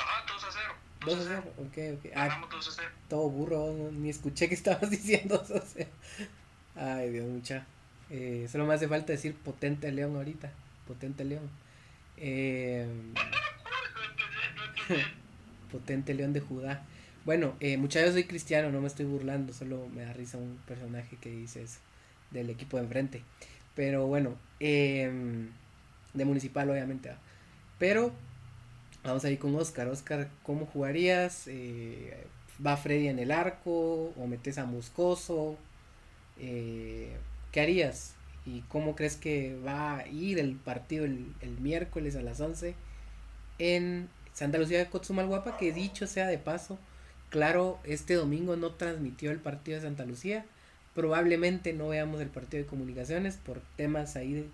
Ajá, 0.00 0.24
2 0.32 0.44
a 0.44 0.48
0. 0.52 0.74
2 1.06 1.18
a 1.20 1.24
0, 1.28 1.44
ok, 1.58 1.98
ok. 1.98 2.12
Ah, 2.14 2.26
Ganamos 2.28 2.50
2 2.50 2.68
a 2.68 2.72
0. 2.82 2.88
todo 3.08 3.28
burro, 3.30 3.72
no- 3.72 3.90
ni 3.92 4.10
escuché 4.10 4.48
que 4.48 4.54
estabas 4.54 4.90
diciendo 4.90 5.38
2 5.38 5.50
a 5.50 5.64
0. 5.66 5.90
Ay, 6.76 7.10
Dios, 7.10 7.26
mucha. 7.26 7.66
Eh, 8.10 8.46
solo 8.50 8.64
me 8.66 8.74
hace 8.74 8.88
falta 8.88 9.12
decir 9.12 9.34
potente 9.34 9.90
león 9.92 10.16
ahorita. 10.16 10.52
Potente 10.86 11.24
león. 11.24 11.48
Eh, 12.16 12.86
potente 15.70 16.14
león 16.14 16.32
de 16.32 16.40
Judá. 16.40 16.84
Bueno, 17.24 17.54
eh, 17.60 17.76
muchachos, 17.78 18.12
soy 18.12 18.24
cristiano, 18.24 18.70
no 18.70 18.80
me 18.80 18.86
estoy 18.86 19.06
burlando, 19.06 19.52
solo 19.52 19.88
me 19.88 20.02
da 20.02 20.12
risa 20.12 20.36
un 20.36 20.58
personaje 20.66 21.16
que 21.20 21.30
dice 21.30 21.62
eso, 21.62 21.78
del 22.30 22.50
equipo 22.50 22.76
de 22.76 22.82
enfrente. 22.84 23.22
Pero 23.74 24.06
bueno, 24.06 24.36
em, 24.60 25.48
de 26.14 26.24
municipal 26.24 26.70
obviamente. 26.70 27.10
¿va? 27.10 27.18
Pero 27.78 28.12
vamos 29.02 29.24
a 29.24 29.30
ir 29.30 29.38
con 29.38 29.54
Oscar. 29.56 29.88
Oscar, 29.88 30.28
¿cómo 30.42 30.66
jugarías? 30.66 31.46
Eh, 31.48 32.16
¿Va 32.64 32.76
Freddy 32.76 33.08
en 33.08 33.18
el 33.18 33.30
arco 33.30 34.12
o 34.16 34.26
metes 34.26 34.58
a 34.58 34.64
Moscoso? 34.64 35.56
Eh, 36.38 37.16
¿Qué 37.52 37.60
harías? 37.60 38.14
¿Y 38.46 38.60
cómo 38.62 38.94
crees 38.94 39.16
que 39.16 39.56
va 39.66 39.98
a 39.98 40.08
ir 40.08 40.38
el 40.38 40.54
partido 40.56 41.04
el, 41.04 41.32
el 41.40 41.58
miércoles 41.60 42.16
a 42.16 42.22
las 42.22 42.40
11 42.40 42.74
en 43.58 44.08
Santa 44.32 44.58
Lucía 44.58 44.78
de 44.78 44.86
Cotzumalguapa? 44.86 45.56
Que 45.56 45.72
dicho 45.72 46.06
sea 46.06 46.26
de 46.26 46.38
paso, 46.38 46.78
claro, 47.30 47.78
este 47.84 48.14
domingo 48.14 48.56
no 48.56 48.72
transmitió 48.72 49.30
el 49.30 49.38
partido 49.38 49.76
de 49.76 49.82
Santa 49.82 50.04
Lucía. 50.04 50.44
Probablemente 50.94 51.72
no 51.72 51.88
veamos 51.88 52.20
el 52.20 52.28
partido 52.28 52.62
de 52.62 52.68
comunicaciones 52.68 53.36
por 53.36 53.60
temas 53.76 54.14
ahí 54.14 54.32
de, 54.34 54.46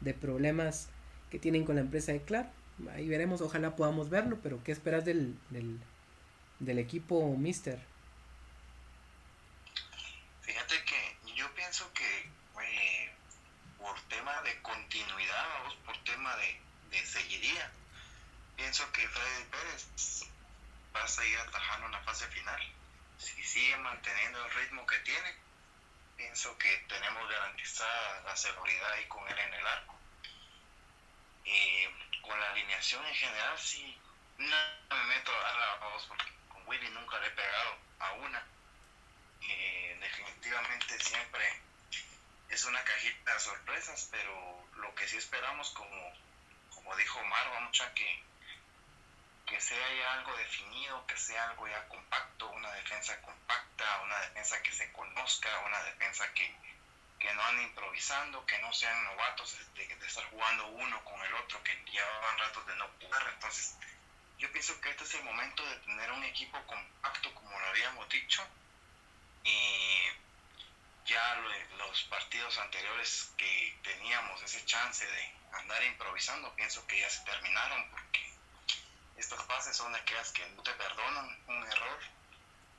de 0.00 0.14
problemas 0.14 0.88
que 1.30 1.38
tienen 1.38 1.64
con 1.64 1.76
la 1.76 1.82
empresa 1.82 2.12
de 2.12 2.22
Claro. 2.22 2.50
Ahí 2.94 3.08
veremos, 3.08 3.40
ojalá 3.40 3.74
podamos 3.74 4.08
verlo, 4.08 4.38
pero 4.40 4.62
¿qué 4.62 4.70
esperas 4.70 5.04
del, 5.04 5.36
del, 5.50 6.78
equipo 6.78 7.36
Mister? 7.36 7.80
Fíjate 10.42 10.76
que 10.84 11.34
yo 11.34 11.52
pienso 11.54 11.92
que 11.92 12.30
por 13.78 14.00
tema 14.02 14.42
de 14.42 14.60
continuidad, 14.62 15.48
vamos, 15.54 15.74
por 15.84 15.96
tema 16.04 16.36
de, 16.36 16.60
de 16.90 17.06
seguiría, 17.06 17.70
pienso 18.56 18.90
que 18.92 19.08
Freddy 19.08 19.44
Pérez 19.50 20.28
va 20.94 21.02
a 21.02 21.08
seguir 21.08 21.38
atajando 21.38 21.86
en 21.86 21.92
la 21.92 22.00
fase 22.02 22.26
final. 22.28 22.60
Si 23.18 23.42
sigue 23.42 23.76
manteniendo 23.78 24.44
el 24.44 24.52
ritmo 24.52 24.86
que 24.86 24.98
tiene, 24.98 25.34
pienso 26.16 26.56
que 26.58 26.84
tenemos 26.88 27.28
garantizada 27.28 28.22
la 28.24 28.36
seguridad 28.36 28.92
ahí 28.92 29.06
con 29.06 29.26
él 29.28 29.38
en 29.38 29.54
el 29.54 29.66
arco. 29.66 29.97
Eh, 31.50 31.88
con 32.20 32.38
la 32.38 32.50
alineación 32.50 33.04
en 33.06 33.14
general, 33.14 33.58
sí, 33.58 33.98
no 34.36 34.56
me 34.90 35.04
meto 35.04 35.32
a 35.32 35.78
la 35.80 35.88
voz 35.88 36.04
porque 36.06 36.26
con 36.50 36.68
Willy 36.68 36.90
nunca 36.90 37.18
le 37.20 37.28
he 37.28 37.30
pegado 37.30 37.78
a 38.00 38.12
una. 38.12 38.46
Eh, 39.40 39.96
definitivamente 39.98 40.98
siempre 41.00 41.62
es 42.50 42.64
una 42.66 42.84
cajita 42.84 43.32
de 43.32 43.40
sorpresas, 43.40 44.08
pero 44.10 44.66
lo 44.76 44.94
que 44.94 45.08
sí 45.08 45.16
esperamos, 45.16 45.70
como, 45.70 46.12
como 46.74 46.94
dijo 46.96 47.18
Omar, 47.18 47.48
vamos 47.50 47.80
a 47.80 47.94
que, 47.94 48.22
que 49.46 49.58
sea 49.58 49.94
ya 49.94 50.12
algo 50.14 50.36
definido, 50.36 51.06
que 51.06 51.16
sea 51.16 51.48
algo 51.48 51.66
ya 51.66 51.88
compacto, 51.88 52.50
una 52.50 52.72
defensa 52.72 53.18
compacta, 53.22 54.02
una 54.02 54.20
defensa 54.20 54.62
que 54.62 54.72
se 54.72 54.92
conozca, 54.92 55.48
una 55.60 55.82
defensa 55.84 56.30
que, 56.34 56.54
que 57.18 57.32
no 57.34 57.42
ande 57.44 57.64
improvisando, 57.64 58.44
que 58.46 58.58
no 58.58 58.72
sean 58.72 59.04
novatos 59.04 59.56
de, 59.74 59.86
de 59.86 60.06
estar 60.06 60.24
jugando 60.30 60.66
uno 60.68 61.04
con 61.04 61.20
el 61.22 61.34
otro, 61.34 61.62
que 61.62 61.74
llevaban 61.90 62.38
ratos 62.38 62.66
de 62.66 62.76
no 62.76 62.88
jugar. 63.00 63.22
Entonces, 63.34 63.76
yo 64.38 64.50
pienso 64.52 64.80
que 64.80 64.90
este 64.90 65.04
es 65.04 65.14
el 65.14 65.24
momento 65.24 65.64
de 65.66 65.76
tener 65.78 66.12
un 66.12 66.24
equipo 66.24 66.64
compacto, 66.66 67.34
como 67.34 67.58
lo 67.58 67.66
habíamos 67.68 68.08
dicho. 68.08 68.42
Y 69.44 70.00
ya 71.06 71.34
lo- 71.36 71.76
los 71.78 72.02
partidos 72.04 72.58
anteriores 72.58 73.32
que 73.36 73.78
teníamos 73.82 74.42
ese 74.42 74.64
chance 74.64 75.06
de 75.06 75.34
andar 75.52 75.82
improvisando, 75.84 76.54
pienso 76.54 76.86
que 76.86 77.00
ya 77.00 77.10
se 77.10 77.24
terminaron 77.24 77.90
porque 77.90 78.20
estas 79.16 79.44
fases 79.46 79.76
son 79.76 79.94
aquellas 79.94 80.32
que 80.32 80.46
no 80.50 80.62
te 80.62 80.72
perdonan 80.74 81.38
un 81.48 81.64
error. 81.64 82.00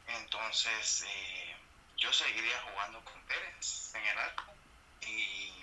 Entonces, 0.08 1.04
eh, 1.08 1.58
yo 2.00 2.14
seguiría 2.14 2.62
jugando 2.62 3.04
con 3.04 3.22
Pérez 3.24 3.93
en 3.93 4.06
el 4.06 4.18
arco 4.18 4.54
y 5.02 5.54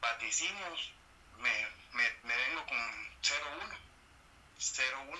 vaticinios, 0.00 0.92
me, 1.38 1.68
me, 1.92 2.10
me 2.24 2.36
vengo 2.36 2.66
con 2.66 2.78
0-1. 3.22 3.78
0-1. 4.58 5.18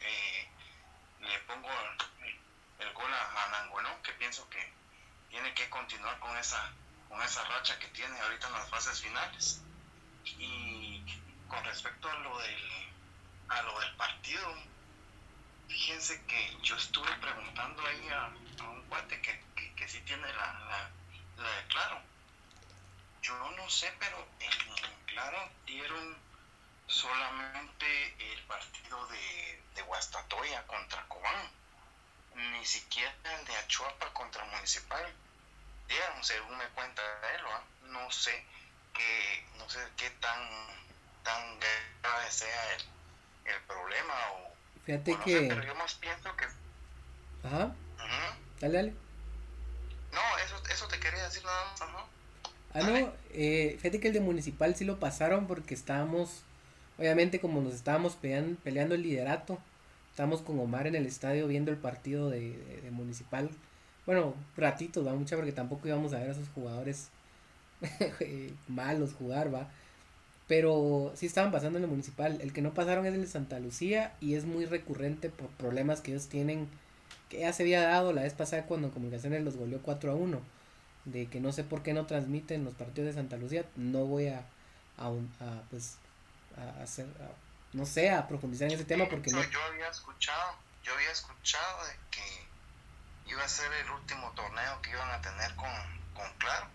Eh, 0.00 0.48
le 1.20 1.38
pongo 1.40 1.68
el, 2.78 2.92
gol 2.94 3.12
a, 3.12 3.18
a 3.18 4.02
que 4.02 4.12
pienso 4.12 4.48
que 4.48 4.72
tiene 5.28 5.52
que 5.54 5.68
continuar 5.68 6.18
con 6.18 6.36
esa, 6.38 6.72
con 7.08 7.20
esa 7.22 7.44
racha 7.44 7.78
que 7.78 7.88
tiene 7.88 8.18
ahorita 8.18 8.46
en 8.46 8.52
las 8.54 8.70
fases 8.70 9.02
finales. 9.02 9.60
Y 10.24 11.04
con 11.48 11.62
respecto 11.64 12.08
a 12.10 12.14
lo 12.14 12.38
del, 12.38 12.92
a 13.48 13.62
lo 13.62 13.80
del 13.80 13.94
partido, 13.96 14.54
fíjense 15.68 16.20
que 16.26 16.56
yo 16.62 16.76
estuve 16.76 17.12
preguntando 17.16 17.86
ahí 17.86 18.08
a, 18.08 18.24
a 18.62 18.68
un 18.68 18.82
cuate 18.88 19.20
que, 19.20 19.40
que, 19.76 19.88
sí 19.88 20.00
tiene 20.00 20.26
la, 20.32 20.52
la, 20.52 20.90
la 21.42 21.50
de 21.50 21.66
Claro. 21.68 22.00
Yo 23.22 23.50
no 23.52 23.68
sé, 23.70 23.92
pero 23.98 24.26
en, 24.40 25.06
Claro 25.06 25.50
dieron 25.64 26.16
solamente 26.86 28.32
el 28.32 28.42
partido 28.44 29.06
de, 29.08 29.62
de 29.74 29.82
Guastatoya 29.82 30.66
contra 30.66 31.02
Cobán. 31.08 31.50
Ni 32.34 32.66
siquiera 32.66 33.14
el 33.38 33.44
de 33.46 33.56
Achuapa 33.56 34.12
contra 34.12 34.44
Municipal. 34.44 35.14
Dieron, 35.88 36.22
según 36.24 36.56
me 36.58 36.66
cuenta 36.68 37.02
él, 37.34 37.42
no 37.92 38.10
sé 38.10 38.44
qué, 38.92 39.46
no 39.56 39.68
sé 39.70 39.78
qué 39.96 40.10
tan, 40.10 40.48
tan 41.22 41.58
grave 41.60 42.30
sea 42.30 42.74
el, 42.74 42.84
el 43.46 43.60
problema 43.62 44.14
o, 44.32 44.55
Fíjate 44.86 45.10
no 45.12 45.18
sé, 45.18 45.24
que... 45.24 45.46
pero 45.48 45.64
yo 45.64 45.74
más 45.74 45.94
pienso 45.94 46.30
que 46.36 46.44
Ajá, 47.46 47.64
Ujú. 47.66 48.40
dale, 48.60 48.74
dale. 48.76 48.94
No, 50.12 50.20
eso, 50.44 50.56
eso 50.72 50.86
te 50.88 50.98
quería 50.98 51.22
decir 51.24 51.44
nada 51.44 51.64
más, 51.72 51.82
ajá. 51.82 52.06
Ah, 52.74 52.80
no, 52.82 53.12
eh, 53.32 53.76
fíjate 53.78 54.00
que 54.00 54.08
el 54.08 54.14
de 54.14 54.20
municipal 54.20 54.74
sí 54.74 54.84
lo 54.84 54.98
pasaron 54.98 55.46
porque 55.46 55.74
estábamos, 55.74 56.42
obviamente 56.98 57.40
como 57.40 57.60
nos 57.60 57.74
estábamos 57.74 58.14
peleando, 58.16 58.58
peleando 58.62 58.94
el 58.94 59.02
liderato, 59.02 59.58
estábamos 60.10 60.42
con 60.42 60.58
Omar 60.58 60.86
en 60.86 60.94
el 60.94 61.06
estadio 61.06 61.46
viendo 61.46 61.70
el 61.70 61.76
partido 61.78 62.30
de, 62.30 62.56
de- 62.56 62.80
de 62.82 62.90
municipal. 62.90 63.50
Bueno, 64.06 64.34
ratitos, 64.56 65.06
va 65.06 65.12
mucha 65.14 65.36
porque 65.36 65.52
tampoco 65.52 65.88
íbamos 65.88 66.12
a 66.12 66.18
ver 66.18 66.28
a 66.28 66.32
esos 66.32 66.48
jugadores 66.54 67.08
malos 68.68 69.14
jugar, 69.14 69.52
va. 69.54 69.68
Pero 70.48 71.12
sí 71.16 71.26
estaban 71.26 71.50
pasando 71.50 71.78
en 71.78 71.84
el 71.84 71.90
municipal. 71.90 72.40
El 72.40 72.52
que 72.52 72.62
no 72.62 72.72
pasaron 72.72 73.04
es 73.06 73.14
el 73.14 73.22
de 73.22 73.26
Santa 73.26 73.58
Lucía 73.58 74.14
y 74.20 74.34
es 74.34 74.44
muy 74.44 74.64
recurrente 74.64 75.28
por 75.28 75.48
problemas 75.50 76.00
que 76.00 76.12
ellos 76.12 76.28
tienen 76.28 76.68
que 77.28 77.40
ya 77.40 77.52
se 77.52 77.64
había 77.64 77.82
dado 77.82 78.12
la 78.12 78.22
vez 78.22 78.34
pasada 78.34 78.66
cuando 78.66 78.90
Comunicaciones 78.90 79.42
los 79.42 79.56
goleó 79.56 79.80
4 79.82 80.12
a 80.12 80.14
1, 80.14 80.40
de 81.06 81.28
que 81.28 81.40
no 81.40 81.52
sé 81.52 81.64
por 81.64 81.82
qué 81.82 81.92
no 81.92 82.06
transmiten 82.06 82.64
los 82.64 82.74
partidos 82.74 83.08
de 83.08 83.20
Santa 83.20 83.36
Lucía, 83.36 83.64
no 83.74 84.04
voy 84.04 84.28
a, 84.28 84.44
a, 84.98 85.06
a 85.06 85.62
pues, 85.70 85.96
a 86.56 86.82
hacer, 86.82 87.06
no 87.72 87.86
sé, 87.86 88.10
a 88.10 88.28
profundizar 88.28 88.68
en 88.68 88.74
ese 88.74 88.84
tema 88.84 89.06
porque 89.08 89.30
no... 89.30 89.42
Yo 89.42 89.62
había 89.62 89.88
escuchado, 89.88 90.56
yo 90.84 90.94
había 90.94 91.10
escuchado 91.10 91.86
de 91.86 91.92
que 92.10 93.30
iba 93.30 93.42
a 93.42 93.48
ser 93.48 93.70
el 93.72 93.90
último 93.90 94.30
torneo 94.32 94.80
que 94.82 94.90
iban 94.90 95.10
a 95.10 95.20
tener 95.20 95.54
con, 95.56 95.70
con 96.14 96.32
Claro. 96.38 96.68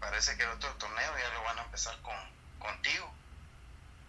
Parece 0.00 0.36
que 0.36 0.42
el 0.42 0.48
otro 0.50 0.68
torneo 0.76 1.12
ya 1.16 1.34
lo 1.34 1.44
van 1.44 1.58
a 1.58 1.62
empezar 1.62 1.96
con, 2.02 2.16
contigo 2.62 3.12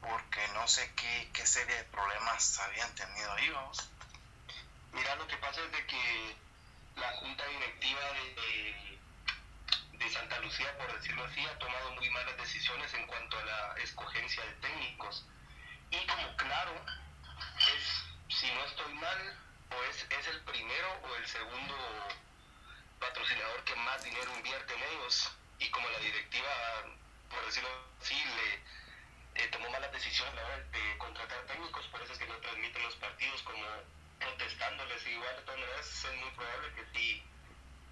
porque 0.03 0.47
no 0.53 0.67
sé 0.67 0.91
qué, 0.95 1.29
qué 1.33 1.45
serie 1.45 1.75
de 1.75 1.83
problemas 1.85 2.59
habían 2.59 2.93
tenido 2.95 3.31
ahí, 3.33 3.49
vamos. 3.49 3.89
Mira, 4.91 5.15
lo 5.15 5.27
que 5.27 5.37
pasa 5.37 5.61
es 5.61 5.71
de 5.71 5.85
que 5.87 6.35
la 6.95 7.11
junta 7.13 7.45
directiva 7.47 8.01
de, 8.11 8.99
de, 9.97 10.09
Santa 10.11 10.39
Lucía, 10.39 10.77
por 10.77 10.93
decirlo 10.93 11.23
así, 11.23 11.45
ha 11.45 11.57
tomado 11.57 11.91
muy 11.93 12.09
malas 12.11 12.37
decisiones 12.37 12.93
en 12.93 13.07
cuanto 13.07 13.39
a 13.39 13.45
la 13.45 13.75
escogencia 13.81 14.43
de 14.45 14.53
técnicos. 14.55 15.25
Y 15.89 16.05
como 16.05 16.35
claro, 16.35 16.85
es, 17.73 18.35
si 18.35 18.51
no 18.51 18.65
estoy 18.65 18.93
mal, 18.95 19.39
o 19.71 19.83
es, 19.89 20.05
es 20.09 20.27
el 20.27 20.41
primero 20.41 20.87
o 21.03 21.15
el 21.15 21.27
segundo 21.27 21.75
patrocinador 22.99 23.63
que 23.63 23.75
más 23.77 24.03
dinero 24.03 24.31
invierte 24.35 24.75
en 24.75 24.83
ellos. 24.83 25.31
Y 25.59 25.69
como 25.69 25.89
la 25.89 25.99
directiva, 25.99 26.49
por 27.33 27.45
decirlo 27.45 27.69
así, 28.01 28.15
le 28.15 29.41
eh, 29.41 29.49
tomó 29.51 29.69
malas 29.69 29.91
decisiones 29.91 30.35
la 30.35 30.45
hora 30.45 30.57
de 30.57 30.97
contratar 30.97 31.41
técnicos, 31.47 31.87
por 31.87 32.01
eso 32.01 32.13
es 32.13 32.19
que 32.19 32.27
no 32.27 32.37
transmiten 32.37 32.83
los 32.83 32.95
partidos 32.95 33.41
como 33.41 33.65
protestándoles 34.19 35.01
igual 35.07 35.35
de 35.35 35.43
todas 35.43 36.05
es 36.05 36.21
muy 36.21 36.31
probable 36.31 36.69
que 36.75 36.83
sí 36.93 37.23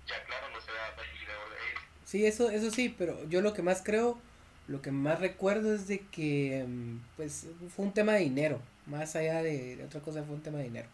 ya 0.07 0.23
claro 0.25 0.49
no 0.49 0.61
sea 0.61 0.93
facilitador 0.95 1.49
de 1.49 1.57
ellos 1.57 1.81
sí 2.05 2.25
eso 2.25 2.49
eso 2.49 2.71
sí 2.71 2.95
pero 2.97 3.27
yo 3.27 3.41
lo 3.41 3.53
que 3.53 3.61
más 3.61 3.81
creo 3.83 4.21
lo 4.67 4.81
que 4.81 4.91
más 4.91 5.19
recuerdo 5.19 5.73
es 5.73 5.87
de 5.87 5.99
que 6.07 6.65
mm, 6.67 6.99
pues 7.17 7.47
fue 7.75 7.85
un 7.85 7.93
tema 7.93 8.13
de 8.13 8.21
dinero 8.21 8.61
más 8.85 9.15
allá 9.15 9.41
de, 9.41 9.83
otra 9.85 10.01
cosa 10.01 10.23
fue 10.23 10.35
un 10.35 10.41
tema 10.41 10.57
de 10.57 10.65
dinero. 10.65 10.87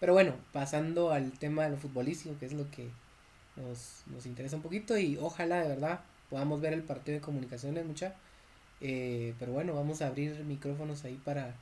Pero 0.00 0.12
bueno 0.12 0.34
pasando 0.52 1.12
al 1.12 1.32
tema 1.32 1.64
de 1.64 1.70
lo 1.70 1.76
futbolístico 1.76 2.38
que 2.38 2.46
es 2.46 2.52
lo 2.52 2.70
que 2.70 2.90
nos, 3.56 4.02
nos 4.06 4.26
interesa 4.26 4.56
un 4.56 4.62
poquito 4.62 4.98
y 4.98 5.16
ojalá 5.18 5.62
de 5.62 5.68
verdad 5.68 6.00
podamos 6.30 6.60
ver 6.60 6.72
el 6.72 6.82
partido 6.82 7.18
de 7.18 7.22
comunicaciones 7.22 7.84
mucha 7.84 8.14
eh, 8.80 9.34
pero 9.38 9.52
bueno 9.52 9.74
vamos 9.74 10.02
a 10.02 10.08
abrir 10.08 10.44
micrófonos 10.44 11.04
ahí 11.04 11.20
para 11.24 11.54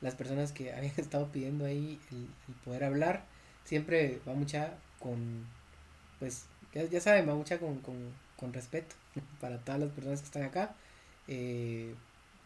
las 0.00 0.14
personas 0.14 0.52
que 0.52 0.72
habían 0.74 0.94
estado 0.96 1.28
pidiendo 1.28 1.64
ahí 1.64 2.00
el, 2.10 2.28
poder 2.64 2.84
hablar. 2.84 3.24
Siempre 3.64 4.20
va 4.28 4.34
mucha 4.34 4.74
con, 4.98 5.46
pues, 6.18 6.46
ya, 6.72 7.00
saben, 7.00 7.28
va 7.28 7.34
mucha 7.34 7.58
con, 7.58 7.78
con, 7.78 8.52
respeto 8.52 8.94
para 9.40 9.58
todas 9.58 9.80
las 9.80 9.90
personas 9.90 10.20
que 10.20 10.26
están 10.26 10.42
acá, 10.44 10.74
eh, 11.28 11.94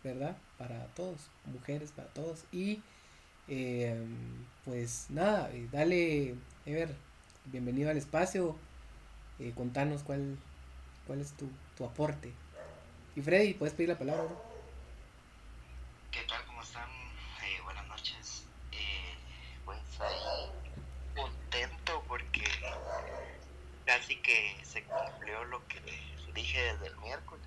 ¿verdad? 0.03 0.37
Para 0.59 0.87
todos, 0.89 1.31
mujeres, 1.53 1.93
para 1.93 2.09
todos. 2.09 2.45
Y 2.53 2.83
em, 3.49 4.45
pues 4.65 5.07
nada, 5.11 5.51
eh, 5.53 5.69
dale, 5.73 6.35
Ever, 6.67 6.95
bienvenido 7.47 7.91
al 7.91 7.97
espacio. 7.97 8.57
Eh, 9.39 9.53
contanos 9.55 10.03
cuál, 10.03 10.37
cuál 11.07 11.21
es 11.21 11.33
tu, 11.37 11.51
tu 11.77 11.85
aporte. 11.85 12.33
Y 13.17 13.23
Freddy, 13.23 13.55
puedes 13.55 13.75
pedir 13.75 13.91
la 13.91 13.99
palabra. 13.99 14.29
¿Qué 16.11 16.23
tal? 16.23 16.45
¿Cómo 16.47 16.63
están? 16.63 16.89
ahí 20.01 20.51
contento 21.15 22.03
porque 22.09 22.45
casi 23.87 24.17
que 24.17 24.57
se 24.65 24.83
cumplió 24.85 25.45
lo 25.45 25.67
que 25.69 25.81
dije 26.35 26.61
desde 26.73 26.89
el 26.89 26.97
miércoles. 26.99 27.45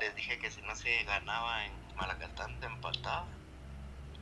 Les 0.00 0.14
dije 0.14 0.38
que 0.38 0.50
si 0.50 0.60
no 0.62 0.74
se 0.76 1.02
ganaba 1.04 1.64
en 1.64 1.72
Malacatán, 1.96 2.58
te 2.60 2.66
empataba. 2.66 3.26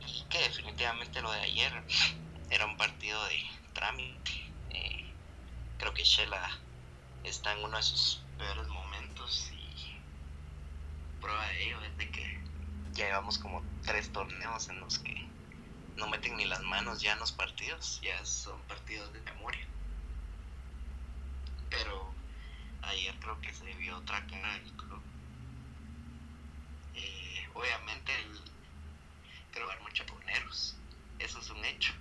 Y 0.05 0.23
que 0.29 0.39
definitivamente 0.39 1.21
lo 1.21 1.31
de 1.31 1.41
ayer 1.41 1.83
era 2.49 2.65
un 2.65 2.77
partido 2.77 3.23
de 3.25 3.43
trámite. 3.73 4.31
Eh, 4.71 5.05
creo 5.77 5.93
que 5.93 6.03
Shela 6.03 6.57
está 7.23 7.53
en 7.53 7.63
uno 7.63 7.77
de 7.77 7.83
sus 7.83 8.23
peores 8.39 8.67
momentos 8.69 9.51
y 9.51 9.97
prueba 11.19 11.45
de 11.49 11.65
ello 11.65 11.81
es 11.83 11.97
de 11.97 12.09
que 12.09 12.39
ya 12.93 13.05
llevamos 13.07 13.37
como 13.37 13.61
tres 13.83 14.11
torneos 14.11 14.69
en 14.69 14.79
los 14.79 14.97
que 14.99 15.27
no 15.97 16.07
meten 16.07 16.37
ni 16.37 16.45
las 16.45 16.61
manos 16.61 17.01
ya 17.01 17.13
en 17.13 17.19
los 17.19 17.33
partidos, 17.33 17.99
ya 18.01 18.25
son 18.25 18.59
partidos 18.61 19.11
de 19.11 19.19
memoria. 19.21 19.67
Pero 21.69 22.13
ayer 22.83 23.13
creo 23.19 23.39
que 23.41 23.53
se 23.53 23.65
vio 23.75 23.97
otra 23.97 24.25
cara 24.27 24.53
del 24.53 24.71
club. 24.71 25.01
Eh, 26.95 27.49
obviamente 27.53 28.15
el, 28.15 28.39
creo 29.51 29.67
que 29.67 29.73
hay 29.73 29.79
eso 31.19 31.39
es 31.39 31.49
un 31.49 31.65
hecho. 31.65 31.93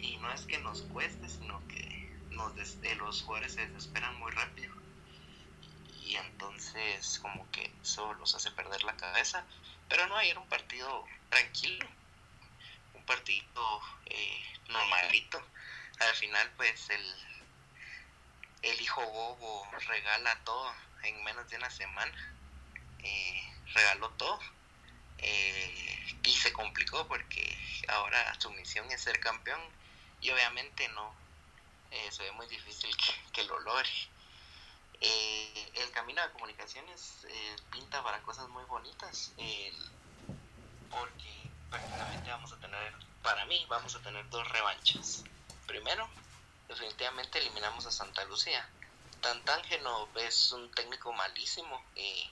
y 0.00 0.16
no 0.18 0.30
es 0.32 0.42
que 0.42 0.58
nos 0.58 0.82
cueste, 0.82 1.28
sino 1.28 1.66
que 1.68 2.14
nos 2.30 2.52
eh, 2.82 2.94
los 2.96 3.22
jugadores 3.22 3.54
se 3.54 3.66
desesperan 3.66 4.18
muy 4.18 4.30
rápido. 4.32 4.87
Y 6.08 6.16
entonces 6.16 7.18
como 7.20 7.50
que 7.50 7.70
eso 7.82 8.14
los 8.14 8.34
hace 8.34 8.50
perder 8.50 8.82
la 8.84 8.96
cabeza. 8.96 9.44
Pero 9.88 10.06
no, 10.06 10.16
ayer 10.16 10.38
un 10.38 10.48
partido 10.48 11.04
tranquilo 11.28 11.86
partido 13.08 13.80
eh, 14.06 14.42
normalito. 14.68 15.42
Al 15.98 16.14
final, 16.14 16.48
pues 16.56 16.90
el, 16.90 17.14
el 18.62 18.80
hijo 18.80 19.00
bobo 19.02 19.68
regala 19.88 20.38
todo 20.44 20.72
en 21.02 21.24
menos 21.24 21.48
de 21.48 21.56
una 21.56 21.70
semana. 21.70 22.36
Eh, 23.02 23.52
regaló 23.74 24.10
todo. 24.10 24.38
Eh, 25.18 26.16
y 26.22 26.30
se 26.30 26.52
complicó 26.52 27.08
porque 27.08 27.42
ahora 27.88 28.38
su 28.38 28.50
misión 28.52 28.88
es 28.92 29.00
ser 29.02 29.18
campeón 29.18 29.60
y 30.20 30.30
obviamente 30.30 30.86
no 30.90 31.12
se 32.10 32.22
ve 32.22 32.32
muy 32.32 32.46
difícil 32.46 32.90
que, 33.32 33.42
lo 33.44 33.58
logre. 33.60 33.88
El 35.00 35.90
camino 35.92 36.22
de 36.22 36.30
comunicaciones 36.32 37.26
pinta 37.70 38.02
para 38.02 38.20
cosas 38.22 38.48
muy 38.48 38.64
bonitas 38.64 39.32
porque 40.90 41.50
prácticamente 41.70 42.30
vamos 42.30 42.52
a 42.52 42.56
tener, 42.56 42.94
para 43.22 43.44
mí, 43.46 43.64
vamos 43.68 43.94
a 43.94 44.00
tener 44.00 44.28
dos 44.30 44.48
revanchas. 44.48 45.24
Primero, 45.66 46.08
definitivamente 46.68 47.38
eliminamos 47.38 47.86
a 47.86 47.90
Santa 47.90 48.24
Lucía. 48.24 48.68
Tantangeno 49.20 50.08
es 50.16 50.52
un 50.52 50.70
técnico 50.72 51.12
malísimo 51.12 51.82
y 51.96 52.30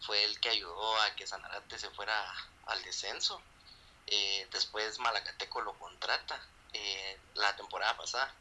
fue 0.00 0.24
el 0.24 0.38
que 0.40 0.50
ayudó 0.50 1.00
a 1.00 1.14
que 1.16 1.26
Sanarate 1.26 1.78
se 1.78 1.90
fuera 1.90 2.34
al 2.66 2.82
descenso. 2.82 3.40
Eh, 4.06 4.48
después 4.52 4.98
Malacateco 4.98 5.60
lo 5.60 5.74
contrata 5.78 6.40
eh, 6.72 7.18
la 7.34 7.56
temporada 7.56 7.96
pasada. 7.96 8.32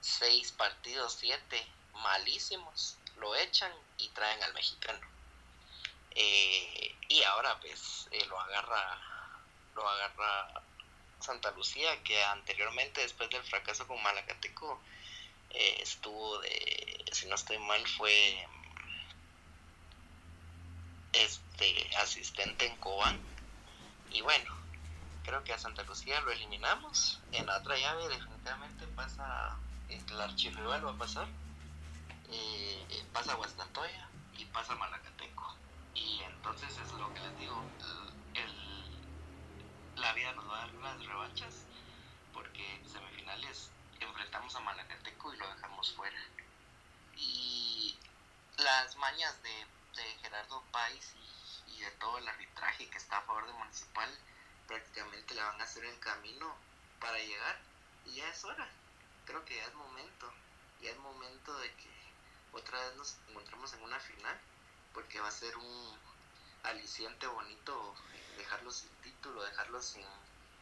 Seis 0.00 0.52
partidos, 0.52 1.16
siete, 1.18 1.66
malísimos. 1.94 2.96
Lo 3.16 3.34
echan 3.36 3.72
y 3.98 4.08
traen 4.08 4.42
al 4.42 4.54
mexicano. 4.54 5.00
Eh, 6.10 6.94
y 7.08 7.22
ahora 7.22 7.58
pues 7.60 8.08
lo 8.28 8.38
agarra 8.38 9.00
lo 9.74 9.88
agarra 9.88 10.62
Santa 11.20 11.50
Lucía, 11.52 12.02
que 12.02 12.22
anteriormente, 12.22 13.00
después 13.00 13.30
del 13.30 13.42
fracaso 13.42 13.86
con 13.86 14.02
Malacateco, 14.02 14.80
eh, 15.50 15.78
estuvo 15.80 16.38
de, 16.40 17.04
si 17.12 17.26
no 17.26 17.34
estoy 17.34 17.58
mal, 17.58 17.86
fue 17.88 18.46
este 21.12 21.96
asistente 21.96 22.66
en 22.66 22.76
Cobán. 22.76 23.18
Y 24.10 24.20
bueno, 24.20 24.54
creo 25.24 25.42
que 25.44 25.52
a 25.52 25.58
Santa 25.58 25.82
Lucía 25.84 26.20
lo 26.20 26.30
eliminamos. 26.30 27.20
En 27.32 27.46
la 27.46 27.58
otra 27.58 27.78
llave 27.78 28.08
definitivamente 28.08 28.86
pasa 28.88 29.56
el 29.88 30.20
archirrival 30.20 30.86
va 30.86 30.90
a 30.90 30.98
pasar. 30.98 31.26
Eh, 32.30 33.04
pasa 33.12 33.36
Huastantoya 33.36 34.08
y 34.36 34.44
pasa 34.46 34.74
Malacateco. 34.74 35.56
Y 35.94 36.20
entonces 36.22 36.76
es 36.76 36.92
lo 36.92 37.12
que 37.14 37.20
les 37.20 37.38
digo, 37.38 37.62
la 39.96 40.12
vida 40.12 40.32
nos 40.32 40.48
va 40.50 40.56
a 40.56 40.66
dar 40.66 40.76
unas 40.76 41.06
revanchas 41.06 41.64
porque 42.32 42.74
en 42.74 42.88
semifinales 42.88 43.70
enfrentamos 44.00 44.54
a 44.54 44.60
Malacateco 44.60 45.32
y 45.32 45.36
lo 45.38 45.48
dejamos 45.48 45.92
fuera. 45.94 46.18
Y 47.16 47.96
las 48.58 48.96
mañas 48.96 49.40
de, 49.42 49.66
Gerardo 50.20 50.62
Páez 50.72 51.14
y, 51.68 51.80
de 51.80 51.90
todo 51.92 52.18
el 52.18 52.28
arbitraje 52.28 52.88
que 52.90 52.98
está 52.98 53.18
a 53.18 53.22
favor 53.22 53.46
de 53.46 53.52
Municipal 53.52 54.10
prácticamente 54.66 55.34
le 55.34 55.42
van 55.42 55.60
a 55.60 55.64
hacer 55.64 55.84
el 55.84 55.98
camino 56.00 56.54
para 57.00 57.18
llegar 57.18 57.60
y 58.06 58.16
ya 58.16 58.28
es 58.28 58.44
hora. 58.44 58.68
Creo 59.26 59.44
que 59.44 59.56
ya 59.56 59.64
es 59.64 59.74
momento. 59.74 60.32
Ya 60.82 60.90
es 60.90 60.98
momento 60.98 61.56
de 61.58 61.74
que 61.76 61.93
otra 62.54 62.80
vez 62.84 62.96
nos 62.96 63.16
encontremos 63.28 63.72
en 63.74 63.82
una 63.82 64.00
final 64.00 64.40
porque 64.92 65.20
va 65.20 65.28
a 65.28 65.32
ser 65.32 65.56
un 65.56 65.98
aliciente 66.62 67.26
bonito 67.26 67.94
dejarlos 68.36 68.76
sin 68.76 68.90
título, 69.02 69.42
dejarlos 69.42 69.84
sin, 69.84 70.04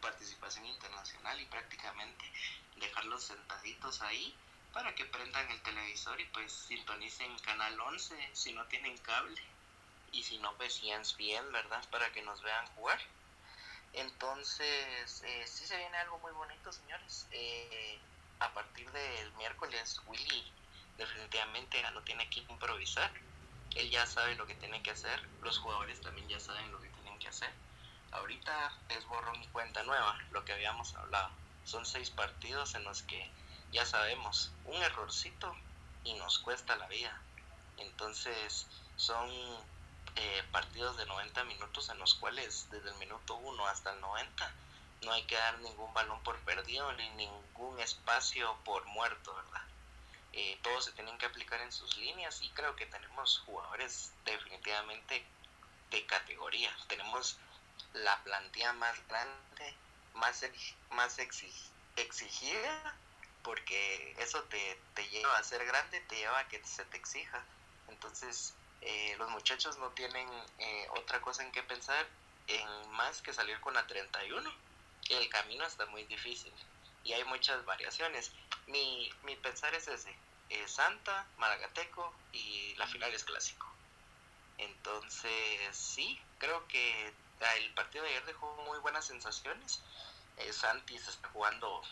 participación 0.02 0.66
internacional 0.66 1.40
y 1.40 1.46
prácticamente 1.46 2.24
dejarlos 2.76 3.24
sentaditos 3.24 4.02
ahí 4.02 4.34
para 4.74 4.94
que 4.94 5.06
prendan 5.06 5.50
el 5.50 5.62
televisor 5.62 6.20
y 6.20 6.24
pues 6.26 6.52
sintonicen 6.52 7.38
Canal 7.38 7.80
11 7.80 8.30
si 8.32 8.52
no 8.52 8.66
tienen 8.66 8.98
cable 8.98 9.40
y 10.10 10.22
si 10.24 10.38
no 10.38 10.54
pues 10.56 10.82
bien, 11.16 11.52
¿verdad? 11.52 11.88
Para 11.90 12.12
que 12.12 12.20
nos 12.22 12.42
vean 12.42 12.66
jugar. 12.74 13.00
Entonces, 13.94 15.22
eh, 15.24 15.46
sí 15.46 15.66
se 15.66 15.76
viene 15.76 15.96
algo 15.98 16.18
muy 16.18 16.32
bonito, 16.32 16.72
señores. 16.72 17.26
Eh, 17.30 17.98
a 18.40 18.52
partir 18.52 18.90
del 18.90 19.32
miércoles, 19.34 20.00
Willy 20.06 20.52
definitivamente 20.98 21.80
ya 21.80 21.90
no 21.90 22.02
tiene 22.02 22.28
que 22.28 22.40
improvisar. 22.40 23.10
Él 23.74 23.90
ya 23.90 24.06
sabe 24.06 24.34
lo 24.36 24.46
que 24.46 24.54
tiene 24.54 24.82
que 24.82 24.90
hacer. 24.90 25.20
Los 25.42 25.58
jugadores 25.58 26.00
también 26.00 26.28
ya 26.28 26.40
saben 26.40 26.70
lo 26.72 26.80
que 26.80 26.88
tienen 26.88 27.18
que 27.18 27.28
hacer. 27.28 27.50
Ahorita 28.12 28.72
es 28.90 29.06
borrón 29.06 29.42
y 29.42 29.46
cuenta 29.48 29.82
nueva, 29.84 30.18
lo 30.30 30.44
que 30.44 30.52
habíamos 30.52 30.94
hablado. 30.94 31.30
Son 31.64 31.86
seis 31.86 32.10
partidos 32.10 32.74
en 32.74 32.84
los 32.84 33.02
que 33.02 33.30
ya 33.72 33.86
sabemos, 33.86 34.52
un 34.66 34.82
errorcito 34.82 35.56
y 36.04 36.14
nos 36.14 36.38
cuesta 36.38 36.76
la 36.76 36.86
vida. 36.88 37.18
Entonces, 37.78 38.66
son 38.96 39.30
eh, 40.16 40.42
partidos 40.52 40.98
de 40.98 41.06
90 41.06 41.44
minutos 41.44 41.88
en 41.88 41.98
los 41.98 42.14
cuales 42.14 42.68
desde 42.70 42.90
el 42.90 42.96
minuto 42.96 43.34
1 43.36 43.66
hasta 43.66 43.94
el 43.94 44.00
90 44.00 44.54
no 45.04 45.12
hay 45.12 45.22
que 45.24 45.36
dar 45.36 45.58
ningún 45.60 45.92
balón 45.94 46.22
por 46.22 46.38
perdido 46.40 46.92
ni 46.92 47.08
ningún 47.10 47.80
espacio 47.80 48.56
por 48.64 48.84
muerto, 48.86 49.34
¿verdad? 49.34 49.62
Eh, 50.32 50.58
todos 50.62 50.86
se 50.86 50.92
tienen 50.92 51.16
que 51.18 51.26
aplicar 51.26 51.60
en 51.60 51.72
sus 51.72 51.96
líneas 51.98 52.40
y 52.42 52.48
creo 52.50 52.74
que 52.74 52.86
tenemos 52.86 53.42
jugadores 53.46 54.12
definitivamente 54.24 55.24
de 55.90 56.06
categoría. 56.06 56.74
Tenemos 56.88 57.36
la 57.92 58.22
plantilla 58.24 58.72
más 58.72 58.96
grande, 59.08 59.74
más, 60.14 60.44
más 60.90 61.18
exigida, 61.96 62.96
porque 63.42 64.14
eso 64.18 64.42
te, 64.44 64.80
te 64.94 65.06
lleva 65.08 65.36
a 65.36 65.44
ser 65.44 65.64
grande, 65.66 66.00
te 66.02 66.16
lleva 66.16 66.38
a 66.38 66.48
que 66.48 66.64
se 66.64 66.84
te 66.86 66.96
exija. 66.96 67.44
Entonces, 67.88 68.54
eh, 68.80 69.14
los 69.18 69.30
muchachos 69.30 69.78
no 69.78 69.90
tienen 69.90 70.28
eh, 70.58 70.86
otra 70.96 71.20
cosa 71.20 71.44
en 71.44 71.52
que 71.52 71.62
pensar 71.62 72.06
en 72.48 72.90
más 72.90 73.22
que 73.22 73.32
salir 73.32 73.60
con 73.60 73.74
la 73.74 73.86
31. 73.86 74.50
El 75.10 75.28
camino 75.28 75.64
está 75.64 75.86
muy 75.86 76.04
difícil 76.04 76.52
y 77.04 77.12
hay 77.12 77.24
muchas 77.24 77.64
variaciones. 77.64 78.32
Mi, 78.66 79.10
mi 79.24 79.36
pensar 79.36 79.74
es 79.74 79.88
ese, 79.88 80.14
eh, 80.48 80.68
Santa, 80.68 81.26
Maragateco 81.38 82.14
y 82.32 82.74
la 82.76 82.86
final 82.86 83.12
es 83.12 83.24
clásico. 83.24 83.66
Entonces 84.58 85.76
sí, 85.76 86.20
creo 86.38 86.66
que 86.68 87.12
el 87.56 87.74
partido 87.74 88.04
de 88.04 88.10
ayer 88.10 88.24
dejó 88.26 88.54
muy 88.66 88.78
buenas 88.78 89.06
sensaciones. 89.06 89.82
Santi 90.52 90.98
se 90.98 91.10
está 91.10 91.28
jugando 91.28 91.82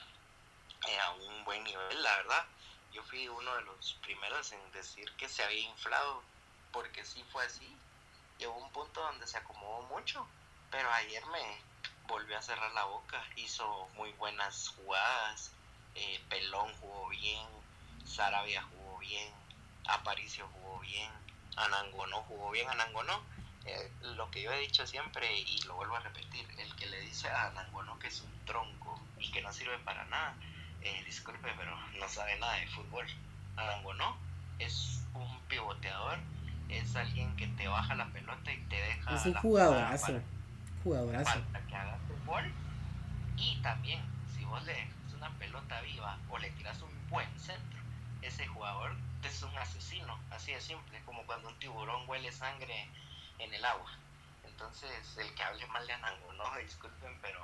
a 1.02 1.10
un 1.12 1.44
buen 1.44 1.62
nivel, 1.64 2.02
la 2.02 2.16
verdad. 2.16 2.46
Yo 2.92 3.02
fui 3.04 3.28
uno 3.28 3.54
de 3.56 3.62
los 3.62 3.94
primeros 4.02 4.52
en 4.52 4.72
decir 4.72 5.10
que 5.16 5.28
se 5.28 5.42
había 5.42 5.60
inflado 5.60 6.22
porque 6.72 7.04
sí 7.04 7.24
fue 7.32 7.44
así. 7.44 7.76
Llegó 8.38 8.56
un 8.56 8.72
punto 8.72 9.00
donde 9.00 9.26
se 9.26 9.38
acomodó 9.38 9.82
mucho, 9.88 10.26
pero 10.70 10.90
ayer 10.92 11.24
me 11.26 11.62
volvió 12.08 12.38
a 12.38 12.42
cerrar 12.42 12.72
la 12.72 12.84
boca, 12.84 13.22
hizo 13.36 13.88
muy 13.94 14.12
buenas 14.14 14.68
jugadas, 14.76 15.52
eh, 15.94 16.20
Pelón 16.28 16.72
jugó 16.80 17.08
bien, 17.08 17.46
Sarabia 18.04 18.62
jugó 18.62 18.98
bien, 18.98 19.32
Aparicio 19.86 20.48
jugó 20.52 20.80
bien, 20.80 21.10
Anangonó 21.56 22.22
jugó 22.22 22.50
bien, 22.50 22.68
Anangonó. 22.68 23.20
Eh, 23.66 23.92
lo 24.16 24.30
que 24.30 24.42
yo 24.42 24.52
he 24.52 24.60
dicho 24.60 24.86
siempre 24.86 25.38
y 25.38 25.60
lo 25.62 25.74
vuelvo 25.74 25.96
a 25.96 26.00
repetir, 26.00 26.46
el 26.58 26.74
que 26.76 26.86
le 26.86 27.00
dice 27.00 27.28
a 27.28 27.48
Anangonó 27.48 27.98
que 27.98 28.08
es 28.08 28.20
un 28.22 28.46
tronco 28.46 28.98
y 29.18 29.30
que 29.30 29.42
no 29.42 29.52
sirve 29.52 29.78
para 29.80 30.04
nada, 30.06 30.34
eh, 30.80 31.02
disculpe, 31.04 31.52
pero 31.56 31.76
no 31.98 32.08
sabe 32.08 32.38
nada 32.38 32.54
de 32.54 32.66
fútbol. 32.68 33.06
Anangonó 33.56 34.16
es 34.58 35.02
un 35.14 35.40
pivoteador 35.48 36.18
es 36.72 36.96
alguien 36.96 37.34
que 37.36 37.46
te 37.48 37.68
baja 37.68 37.94
la 37.94 38.06
pelota 38.06 38.52
y 38.52 38.58
te 38.68 38.76
deja. 38.76 39.14
Es 39.14 39.26
un 39.26 39.34
jugadorazo. 39.34 40.06
Para, 40.06 40.22
jugadorazo. 40.84 41.40
Para 41.52 41.66
que 41.66 41.74
hagas 41.74 42.00
un 42.08 42.26
gol. 42.26 42.52
Y 43.36 43.56
también, 43.62 44.00
si 44.34 44.44
vos 44.44 44.62
le 44.64 44.86
pelota 45.50 45.80
viva 45.82 46.18
o 46.30 46.38
le 46.38 46.50
tiras 46.50 46.80
un 46.82 47.10
buen 47.10 47.28
centro, 47.38 47.80
ese 48.22 48.46
jugador 48.46 48.92
es 49.24 49.42
un 49.42 49.56
asesino, 49.58 50.18
así 50.30 50.52
de 50.52 50.60
simple, 50.60 51.00
como 51.04 51.24
cuando 51.26 51.48
un 51.48 51.58
tiburón 51.58 52.08
huele 52.08 52.30
sangre 52.30 52.88
en 53.38 53.52
el 53.52 53.64
agua. 53.64 53.90
Entonces, 54.46 54.90
el 55.18 55.34
que 55.34 55.42
hable 55.42 55.66
mal 55.66 55.86
de 55.86 55.92
Anango, 55.92 56.32
no, 56.34 56.44
disculpen, 56.62 57.18
pero 57.20 57.40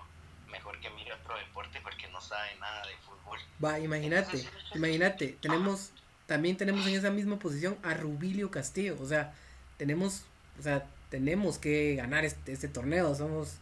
mejor 0.48 0.78
que 0.80 0.90
mire 0.90 1.12
otro 1.12 1.36
deporte 1.36 1.80
porque 1.82 2.06
no 2.08 2.20
sabe 2.20 2.54
nada 2.60 2.86
de 2.86 2.96
fútbol. 2.98 3.38
Va, 3.62 3.78
imagínate, 3.78 4.48
imagínate, 4.74 5.38
tenemos 5.40 5.92
también 6.26 6.56
tenemos 6.56 6.86
en 6.86 6.94
esa 6.94 7.10
misma 7.10 7.38
posición 7.38 7.78
a 7.84 7.94
Rubilio 7.94 8.50
Castillo. 8.50 8.96
O 9.00 9.06
sea, 9.06 9.32
tenemos, 9.76 10.24
o 10.58 10.62
sea, 10.62 10.84
tenemos 11.08 11.58
que 11.58 11.94
ganar 11.94 12.24
este, 12.24 12.52
este 12.52 12.68
torneo. 12.68 13.14
Somos, 13.14 13.58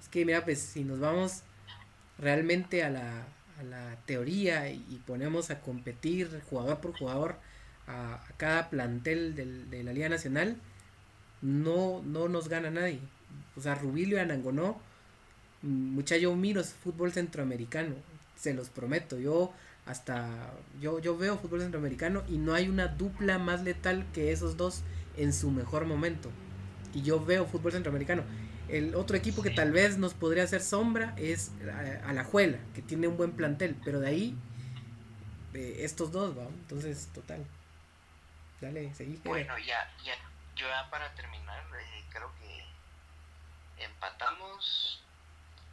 es 0.00 0.08
que 0.08 0.24
mira, 0.24 0.44
pues 0.44 0.60
si 0.60 0.82
nos 0.82 0.98
vamos 0.98 1.42
realmente 2.18 2.82
a 2.82 2.90
la, 2.90 3.24
a 3.58 3.62
la 3.62 3.96
teoría 4.06 4.70
y, 4.70 5.02
ponemos 5.06 5.50
a 5.50 5.60
competir 5.60 6.40
jugador 6.48 6.78
por 6.80 6.96
jugador 6.96 7.36
a, 7.86 8.20
cada 8.36 8.70
plantel 8.70 9.34
de 9.34 9.82
la 9.82 9.92
Liga 9.92 10.08
Nacional, 10.08 10.56
no, 11.42 12.02
no 12.04 12.28
nos 12.28 12.48
gana 12.48 12.70
nadie. 12.70 13.00
O 13.56 13.60
sea, 13.60 13.74
Rubilio 13.74 14.16
y 14.16 14.20
Anangonó, 14.20 14.80
mucha 15.62 16.16
yo 16.16 16.34
miro 16.34 16.62
fútbol 16.64 17.12
centroamericano, 17.12 17.94
se 18.36 18.54
los 18.54 18.68
prometo. 18.70 19.18
Yo 19.18 19.52
hasta 19.86 20.52
yo, 20.80 20.98
yo 20.98 21.16
veo 21.16 21.38
fútbol 21.38 21.62
centroamericano 21.62 22.22
y 22.28 22.36
no 22.36 22.54
hay 22.54 22.68
una 22.68 22.88
dupla 22.88 23.38
más 23.38 23.62
letal 23.62 24.06
que 24.12 24.32
esos 24.32 24.56
dos 24.56 24.82
en 25.16 25.32
su 25.32 25.50
mejor 25.50 25.86
momento. 25.86 26.30
Y 26.94 27.02
yo 27.02 27.24
veo 27.24 27.46
fútbol 27.46 27.72
centroamericano. 27.72 28.22
El 28.68 28.94
otro 28.94 29.16
equipo 29.16 29.42
que 29.42 29.50
tal 29.50 29.72
vez 29.72 29.98
nos 29.98 30.14
podría 30.14 30.44
hacer 30.44 30.60
sombra 30.60 31.14
es 31.16 31.52
eh, 31.60 32.02
Alajuela, 32.04 32.58
que 32.74 32.82
tiene 32.82 33.08
un 33.08 33.16
buen 33.16 33.32
plantel, 33.32 33.76
pero 33.84 34.00
de 34.00 34.08
ahí 34.08 34.38
estos 35.54 36.12
dos, 36.12 36.38
¿va? 36.38 36.44
Entonces, 36.44 37.08
total. 37.12 37.44
Dale, 38.60 38.94
seguí. 38.94 39.20
Bueno, 39.24 39.58
ya, 39.58 39.90
ya, 40.04 40.14
yo 40.54 40.68
ya 40.68 40.88
para 40.90 41.12
terminar, 41.14 41.64
eh, 41.80 42.04
creo 42.10 42.30
que 42.38 43.84
empatamos 43.84 45.02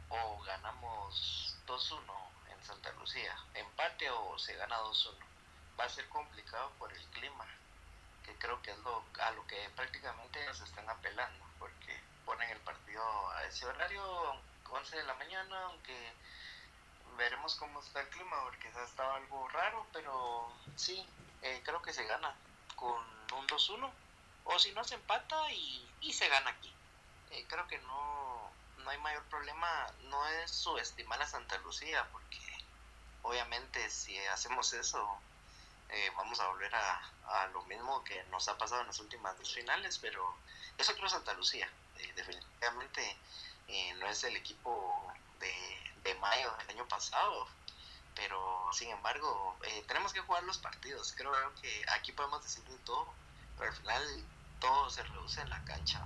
o 0.08 0.42
ganamos 0.44 1.56
2-1 1.66 2.26
Santa 2.66 2.92
Lucía. 2.98 3.32
Empate 3.54 4.10
o 4.10 4.36
se 4.38 4.54
gana 4.56 4.76
2-1. 4.80 5.14
Va 5.78 5.84
a 5.84 5.88
ser 5.88 6.08
complicado 6.08 6.72
por 6.78 6.92
el 6.92 7.02
clima, 7.10 7.46
que 8.24 8.34
creo 8.36 8.60
que 8.62 8.72
es 8.72 8.78
lo, 8.78 9.04
a 9.22 9.30
lo 9.32 9.46
que 9.46 9.56
prácticamente 9.76 10.40
se 10.52 10.64
están 10.64 10.88
apelando, 10.88 11.44
porque 11.58 12.00
ponen 12.26 12.50
el 12.50 12.60
partido 12.60 13.30
a 13.30 13.44
ese 13.44 13.64
horario, 13.64 14.02
11 14.68 14.96
de 14.96 15.04
la 15.04 15.14
mañana, 15.14 15.62
aunque 15.64 16.12
veremos 17.16 17.54
cómo 17.54 17.80
está 17.80 18.00
el 18.02 18.08
clima, 18.08 18.36
porque 18.44 18.68
ha 18.68 18.84
estado 18.84 19.14
algo 19.14 19.48
raro, 19.48 19.86
pero 19.92 20.52
sí, 20.76 21.06
eh, 21.40 21.62
creo 21.64 21.80
que 21.80 21.94
se 21.94 22.04
gana 22.04 22.34
con 22.74 23.00
un 23.32 23.46
2-1, 23.46 23.90
o 24.44 24.58
si 24.58 24.72
no 24.72 24.84
se 24.84 24.96
empata 24.96 25.50
y, 25.52 25.88
y 26.02 26.12
se 26.12 26.28
gana 26.28 26.50
aquí. 26.50 26.74
Eh, 27.30 27.46
creo 27.48 27.66
que 27.66 27.78
no, 27.78 28.50
no 28.78 28.90
hay 28.90 28.98
mayor 28.98 29.22
problema, 29.24 29.86
no 30.02 30.26
es 30.28 30.50
subestimar 30.50 31.22
a 31.22 31.26
Santa 31.26 31.56
Lucía, 31.58 32.06
porque 32.12 32.38
obviamente 33.22 33.88
si 33.90 34.18
hacemos 34.26 34.72
eso 34.74 35.18
eh, 35.88 36.10
vamos 36.16 36.38
a 36.40 36.48
volver 36.48 36.74
a, 36.74 37.12
lo 37.52 37.62
mismo 37.64 38.02
que 38.04 38.22
nos 38.24 38.48
ha 38.48 38.58
pasado 38.58 38.82
en 38.82 38.88
las 38.88 39.00
últimas 39.00 39.36
dos 39.38 39.52
finales, 39.54 39.98
pero 39.98 40.36
es 40.78 40.88
otro 40.88 41.08
Santa 41.08 41.32
Lucía, 41.34 41.68
eh, 41.98 42.12
definitivamente 42.14 43.16
eh, 43.68 43.94
no 43.94 44.06
es 44.06 44.22
el 44.24 44.36
equipo 44.36 45.12
de, 45.40 46.14
mayo 46.20 46.50
del 46.58 46.70
año 46.70 46.88
pasado, 46.88 47.46
pero 48.14 48.70
sin 48.72 48.88
embargo 48.90 49.58
tenemos 49.86 50.12
que 50.12 50.20
jugar 50.20 50.42
los 50.44 50.56
partidos, 50.58 51.12
creo 51.16 51.32
que 51.60 51.84
aquí 51.90 52.12
podemos 52.12 52.42
decir 52.42 52.64
de 52.64 52.78
todo, 52.78 53.12
pero 53.58 53.70
al 53.70 53.76
final 53.76 54.24
todo 54.60 54.88
se 54.88 55.02
reduce 55.02 55.40
en 55.40 55.50
la 55.50 55.62
cancha, 55.64 56.00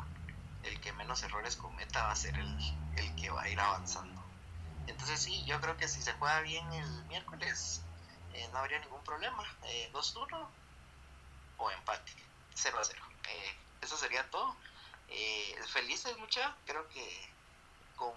el 0.65 0.81
que 0.81 0.93
menos 0.95 1.23
errores 1.23 1.57
cometa 1.57 2.03
va 2.05 2.13
a 2.13 2.17
ser 2.17 2.37
el, 2.37 2.59
el 2.97 3.15
que 3.15 3.31
va 3.31 3.43
a 3.43 3.49
ir 3.49 3.61
avanzando. 3.61 4.21
Entonces 4.87 5.21
sí, 5.21 5.45
yo 5.45 5.61
creo 5.61 5.77
que 5.77 5.87
si 5.87 6.03
se 6.03 6.13
juega 6.15 6.41
bien 6.41 6.73
el 6.73 7.05
miércoles, 7.05 7.83
eh, 8.35 8.49
no 8.53 8.59
habría 8.59 8.79
ningún 8.81 9.03
problema. 9.05 9.45
Eh, 9.65 9.91
2-1 9.93 10.47
o 11.59 11.71
empate, 11.71 12.13
0-0. 12.55 12.95
Eh, 13.29 13.57
eso 13.83 13.97
sería 13.97 14.29
todo. 14.31 14.55
Eh, 15.11 15.57
felices 15.69 16.17
mucha, 16.19 16.57
creo 16.67 16.89
que 16.89 17.33
con 17.97 18.15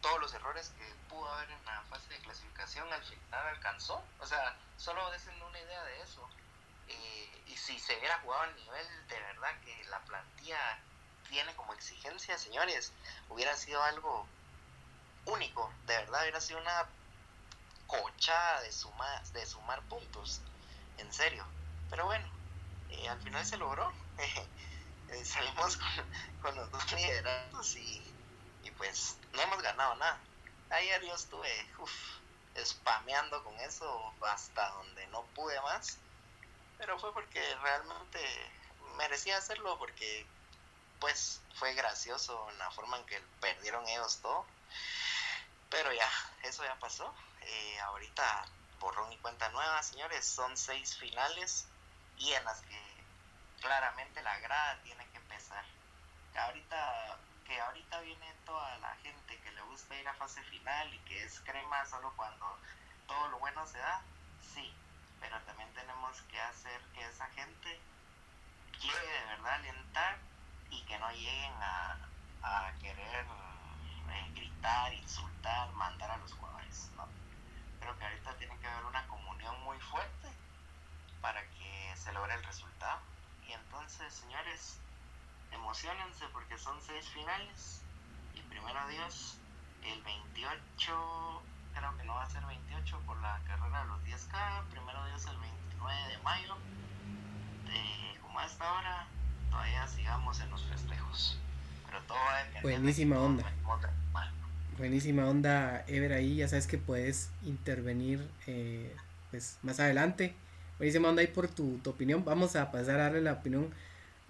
todos 0.00 0.20
los 0.20 0.34
errores 0.34 0.70
que 0.76 0.84
pudo 1.08 1.26
haber 1.32 1.50
en 1.50 1.64
la 1.64 1.82
fase 1.88 2.12
de 2.12 2.20
clasificación 2.20 2.92
al 2.92 3.02
final 3.02 3.46
alcanzó. 3.48 4.02
O 4.20 4.26
sea, 4.26 4.56
solo 4.76 5.10
desen 5.10 5.40
una 5.42 5.60
idea 5.60 5.82
de 5.84 6.02
eso. 6.02 6.28
y 7.46 7.56
si 7.56 7.78
se 7.78 7.96
hubiera 7.98 8.18
jugado 8.20 8.42
al 8.42 8.56
nivel 8.56 8.86
de 9.08 9.20
verdad 9.20 9.60
que 9.64 9.84
la 9.84 9.98
plantilla 10.00 10.78
tiene 11.28 11.54
como 11.56 11.72
exigencia, 11.72 12.36
señores, 12.38 12.92
hubiera 13.28 13.56
sido 13.56 13.82
algo 13.82 14.26
único, 15.26 15.72
de 15.86 15.96
verdad 15.96 16.22
hubiera 16.22 16.40
sido 16.40 16.60
una 16.60 16.86
cochada 17.86 18.60
de 18.62 18.72
sumar, 18.72 19.24
de 19.32 19.46
sumar 19.46 19.82
puntos, 19.82 20.40
en 20.98 21.12
serio. 21.12 21.44
Pero 21.90 22.06
bueno, 22.06 22.26
eh, 22.90 23.08
al 23.08 23.20
final 23.20 23.44
se 23.44 23.56
logró. 23.56 23.92
Eh, 25.10 25.24
salimos 25.24 25.78
con, 26.42 26.54
los 26.56 26.70
dos 26.70 26.92
lideratos 26.92 27.76
y, 27.76 28.02
y, 28.62 28.70
pues 28.72 29.16
no 29.32 29.42
hemos 29.42 29.62
ganado 29.62 29.94
nada. 29.96 30.18
Ayer 30.70 31.02
yo 31.04 31.14
estuve 31.14 31.48
uf, 31.78 31.92
spameando 32.64 33.42
con 33.44 33.54
eso 33.60 34.12
hasta 34.22 34.70
donde 34.70 35.06
no 35.08 35.22
pude 35.34 35.60
más, 35.62 35.98
pero 36.78 36.98
fue 36.98 37.12
porque 37.12 37.40
realmente 37.62 38.20
merecía 38.96 39.38
hacerlo 39.38 39.78
porque 39.78 40.26
pues 41.00 41.40
fue 41.56 41.74
gracioso 41.74 42.48
la 42.58 42.70
forma 42.70 42.96
en 42.98 43.04
que 43.06 43.20
perdieron 43.40 43.86
ellos 43.88 44.18
todo. 44.22 44.46
Pero 45.70 45.92
ya, 45.92 46.08
eso 46.42 46.64
ya 46.64 46.78
pasó. 46.78 47.12
Eh, 47.42 47.78
ahorita 47.80 48.46
borrón 48.80 49.12
y 49.12 49.18
cuenta 49.18 49.48
nueva, 49.50 49.82
señores. 49.82 50.24
Son 50.24 50.56
seis 50.56 50.96
finales 50.96 51.66
y 52.16 52.32
en 52.32 52.44
las 52.44 52.60
que 52.62 52.93
claramente 53.64 54.22
la 54.22 54.38
grada 54.40 54.78
tiene 54.82 55.04
que. 55.08 55.14
Que 56.32 56.40
ahorita, 56.40 57.16
que 57.46 57.60
ahorita 57.60 58.00
viene 58.00 58.34
toda 58.44 58.76
la 58.78 58.92
gente 58.96 59.38
que 59.38 59.52
le 59.52 59.62
gusta 59.62 59.94
ir 59.96 60.08
a 60.08 60.14
fase 60.14 60.42
final 60.42 60.92
y 60.92 60.98
que 60.98 61.22
es 61.22 61.38
crema 61.40 61.86
solo 61.86 62.12
cuando 62.16 62.58
todo 63.06 63.28
lo 63.28 63.38
bueno 63.38 63.64
se 63.68 63.78
da, 63.78 64.02
sí. 64.52 64.74
Pero 65.20 65.40
también 65.42 65.72
tenemos 65.74 66.20
que 66.22 66.40
hacer 66.40 66.80
que 66.92 67.06
esa 67.06 67.26
gente 67.28 67.80
llegue 68.80 69.12
de 69.12 69.24
verdad 69.26 69.52
a 69.52 69.54
alentar 69.54 70.18
y 70.70 70.82
que 70.86 70.98
no 70.98 71.08
lleguen 71.12 71.54
a, 71.62 71.98
a 72.42 72.72
querer 72.80 73.26
eh, 74.10 74.30
gritar, 74.34 74.92
insultar, 74.92 75.72
mandar 75.74 76.10
a 76.10 76.16
los 76.16 76.32
jugadores. 76.32 76.90
¿no? 76.96 77.06
Creo 77.78 77.96
que 77.96 78.04
ahorita 78.04 78.36
tiene 78.38 78.58
que 78.58 78.66
haber 78.66 78.86
una 78.86 79.06
comunión 79.06 79.62
muy 79.62 79.78
fuerte 79.78 80.28
para 81.20 81.42
que 81.42 81.94
se 81.96 82.12
logre 82.12 82.34
el 82.34 82.42
resultado. 82.42 83.00
Entonces, 83.54 84.12
señores, 84.12 84.78
emocionense 85.52 86.24
porque 86.32 86.58
son 86.58 86.80
seis 86.82 87.08
finales. 87.10 87.82
Y 88.34 88.40
primero 88.42 88.86
Dios, 88.88 89.38
el 89.84 90.02
28, 90.02 91.42
creo 91.74 91.96
que 91.96 92.04
no 92.04 92.14
va 92.14 92.22
a 92.24 92.30
ser 92.30 92.44
28 92.44 93.00
por 93.06 93.20
la 93.20 93.40
carrera 93.46 93.82
de 93.82 93.88
los 93.88 94.04
10K. 94.04 94.64
Primero 94.70 95.06
Dios, 95.06 95.26
el 95.26 95.36
29 95.38 96.08
de 96.08 96.18
mayo. 96.18 96.56
Como 98.22 98.40
a 98.40 98.46
esta 98.46 98.72
hora, 98.72 99.06
todavía 99.50 99.86
sigamos 99.86 100.40
en 100.40 100.50
los 100.50 100.64
festejos. 100.64 101.38
Pero 101.86 102.02
todo 102.02 102.18
va 102.18 102.40
a 102.40 102.62
Buenísima 102.62 103.18
onda. 103.18 103.44
Buenísima 104.76 105.26
onda, 105.26 105.84
Ever, 105.86 106.12
ahí 106.12 106.36
ya 106.36 106.48
sabes 106.48 106.66
que 106.66 106.78
puedes 106.78 107.30
intervenir 107.44 108.28
eh, 108.48 108.94
pues 109.30 109.58
más 109.62 109.78
adelante. 109.78 110.34
Buenísima 110.78 111.08
onda 111.08 111.20
ahí 111.20 111.28
por 111.28 111.48
tu, 111.48 111.78
tu, 111.78 111.90
opinión. 111.90 112.24
Vamos 112.24 112.56
a 112.56 112.72
pasar 112.72 113.00
a 113.00 113.04
darle 113.04 113.20
la 113.20 113.34
opinión 113.34 113.70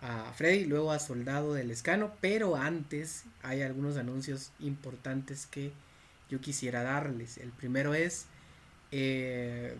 a 0.00 0.32
Freddy, 0.34 0.66
luego 0.66 0.92
a 0.92 0.98
Soldado 0.98 1.54
del 1.54 1.70
Escano, 1.70 2.12
pero 2.20 2.56
antes 2.56 3.24
hay 3.42 3.62
algunos 3.62 3.96
anuncios 3.96 4.52
importantes 4.60 5.46
que 5.46 5.72
yo 6.28 6.40
quisiera 6.40 6.82
darles. 6.82 7.38
El 7.38 7.50
primero 7.50 7.94
es, 7.94 8.26
eh, 8.92 9.74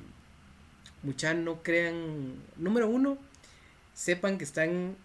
muchas 1.02 1.36
no 1.36 1.62
crean, 1.62 2.36
número 2.56 2.88
uno, 2.88 3.18
sepan 3.92 4.38
que 4.38 4.44
están 4.44 4.96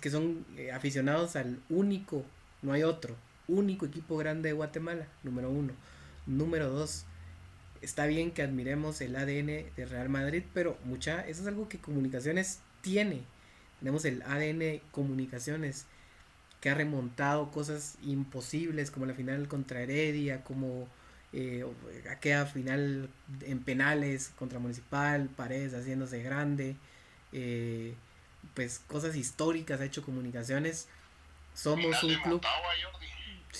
que 0.00 0.10
son 0.10 0.44
eh, 0.56 0.72
aficionados 0.72 1.36
al 1.36 1.58
único, 1.68 2.24
no 2.62 2.72
hay 2.72 2.82
otro, 2.82 3.16
único 3.48 3.86
equipo 3.86 4.16
grande 4.16 4.50
de 4.50 4.52
Guatemala, 4.52 5.06
número 5.22 5.50
uno. 5.50 5.72
Número 6.26 6.70
dos, 6.70 7.06
está 7.82 8.06
bien 8.06 8.30
que 8.30 8.42
admiremos 8.42 9.00
el 9.00 9.16
ADN 9.16 9.74
de 9.76 9.86
Real 9.88 10.08
Madrid, 10.08 10.42
pero 10.54 10.78
mucha, 10.84 11.26
eso 11.26 11.42
es 11.42 11.48
algo 11.48 11.68
que 11.68 11.78
Comunicaciones 11.78 12.60
tiene. 12.82 13.22
Tenemos 13.78 14.04
el 14.04 14.22
ADN 14.22 14.80
Comunicaciones 14.90 15.86
que 16.60 16.68
ha 16.70 16.74
remontado 16.74 17.50
cosas 17.50 17.96
imposibles 18.02 18.90
como 18.90 19.06
la 19.06 19.14
final 19.14 19.48
contra 19.48 19.80
Heredia, 19.80 20.44
como 20.44 20.86
eh, 21.32 21.64
aquella 22.10 22.44
final 22.44 23.08
en 23.42 23.60
penales 23.60 24.32
contra 24.36 24.58
Municipal, 24.58 25.28
Paredes 25.28 25.72
haciéndose 25.72 26.22
grande. 26.22 26.76
Eh, 27.32 27.94
pues 28.54 28.80
cosas 28.86 29.16
históricas, 29.16 29.80
ha 29.80 29.84
hecho 29.84 30.02
comunicaciones. 30.02 30.88
Somos 31.54 32.02
un 32.02 32.14
club 32.16 32.42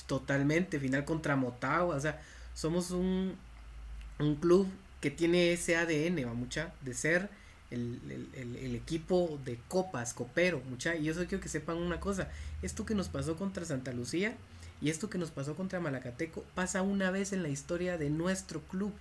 totalmente, 0.07 0.79
final 0.79 1.05
contra 1.05 1.37
Motagua, 1.37 1.97
o 1.97 2.01
sea, 2.01 2.21
somos 2.55 2.91
un, 2.91 3.37
un 4.23 4.37
club 4.37 4.69
que 5.01 5.11
tiene 5.11 5.53
ese 5.53 5.77
ADN, 5.77 6.37
mucha, 6.37 6.73
de 6.83 6.95
ser 6.95 7.31
el, 7.71 8.29
el, 8.35 8.75
equipo 8.75 9.39
de 9.45 9.59
copas, 9.69 10.13
copero, 10.13 10.61
mucha, 10.69 10.97
y 10.97 11.13
solo 11.13 11.27
quiero 11.27 11.43
que 11.43 11.49
sepan 11.49 11.77
una 11.77 12.01
cosa, 12.01 12.29
esto 12.63 12.85
que 12.85 12.95
nos 12.95 13.09
pasó 13.09 13.37
contra 13.37 13.65
Santa 13.65 13.93
Lucía 13.93 14.37
y 14.81 14.91
esto 14.91 15.11
que 15.11 15.19
nos 15.19 15.31
pasó 15.31 15.55
contra 15.57 15.81
Malacateco 15.81 16.45
pasa 16.55 16.83
una 16.83 17.11
vez 17.11 17.33
en 17.33 17.43
la 17.43 17.49
historia 17.49 17.99
de 17.99 18.11
nuestro 18.11 18.61
club. 18.63 18.93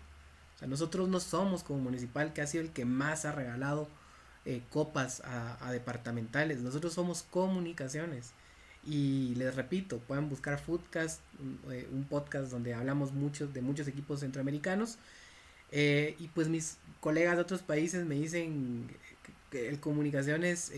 O 0.55 0.59
sea, 0.59 0.67
nosotros 0.67 1.07
no 1.07 1.19
somos 1.19 1.63
como 1.63 1.79
municipal 1.79 2.33
que 2.33 2.41
ha 2.41 2.47
sido 2.47 2.63
el 2.63 2.71
que 2.71 2.85
más 2.85 3.25
ha 3.25 3.31
regalado 3.31 3.87
eh, 4.45 4.61
copas 4.71 5.21
a, 5.25 5.71
departamentales. 5.71 6.59
Nosotros 6.61 6.93
somos 6.93 7.23
comunicaciones. 7.23 8.31
Y 8.89 9.35
les 9.35 9.55
repito, 9.55 9.99
pueden 9.99 10.29
buscar 10.29 10.59
Foodcast, 10.59 11.21
un, 11.39 11.59
eh, 11.71 11.87
podcast 12.09 12.49
donde 12.49 12.73
hablamos 12.73 13.13
mucho 13.13 13.45
de 13.47 13.61
muchos 13.61 13.87
equipos 13.87 14.21
centroamericanos. 14.21 14.97
Eh, 15.71 16.15
y 16.17 16.27
pues 16.29 16.47
mis 16.47 16.77
colegas 16.99 17.35
de 17.35 17.43
otros 17.43 17.61
países 17.61 18.07
me 18.07 18.15
dicen 18.15 18.87
que 19.51 19.69
el 19.69 19.79
Comunicaciones 19.79 20.71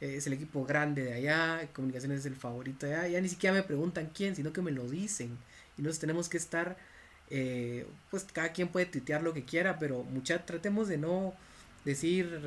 es 0.00 0.26
el 0.26 0.32
equipo 0.34 0.64
grande 0.64 1.02
de 1.02 1.14
allá, 1.14 1.68
Comunicaciones 1.72 2.20
es 2.20 2.26
el 2.26 2.36
favorito 2.36 2.86
de 2.86 2.94
allá. 2.94 3.08
Ya 3.08 3.20
ni 3.20 3.28
siquiera 3.28 3.56
me 3.56 3.64
preguntan 3.64 4.08
quién, 4.14 4.36
sino 4.36 4.52
que 4.52 4.62
me 4.62 4.70
lo 4.70 4.88
dicen. 4.88 5.36
Y 5.76 5.82
nosotros 5.82 5.98
tenemos 5.98 6.28
que 6.28 6.36
estar, 6.36 6.76
pues 8.08 8.24
cada 8.32 8.52
quien 8.52 8.68
puede 8.68 8.86
tuitear 8.86 9.24
lo 9.24 9.32
que 9.34 9.44
quiera, 9.44 9.80
pero 9.80 10.04
mucha, 10.04 10.46
tratemos 10.46 10.86
de 10.86 10.98
no 10.98 11.34
decir, 11.86 12.42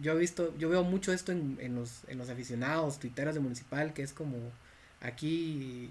yo 0.00 0.12
he 0.12 0.18
visto, 0.18 0.56
yo 0.56 0.70
veo 0.70 0.84
mucho 0.84 1.12
esto 1.12 1.32
en, 1.32 1.58
en, 1.60 1.74
los, 1.74 2.02
en 2.08 2.18
los 2.18 2.30
aficionados, 2.30 2.98
tuiteros 2.98 3.34
de 3.34 3.40
Municipal, 3.40 3.92
que 3.92 4.02
es 4.02 4.12
como 4.12 4.36
aquí 5.00 5.90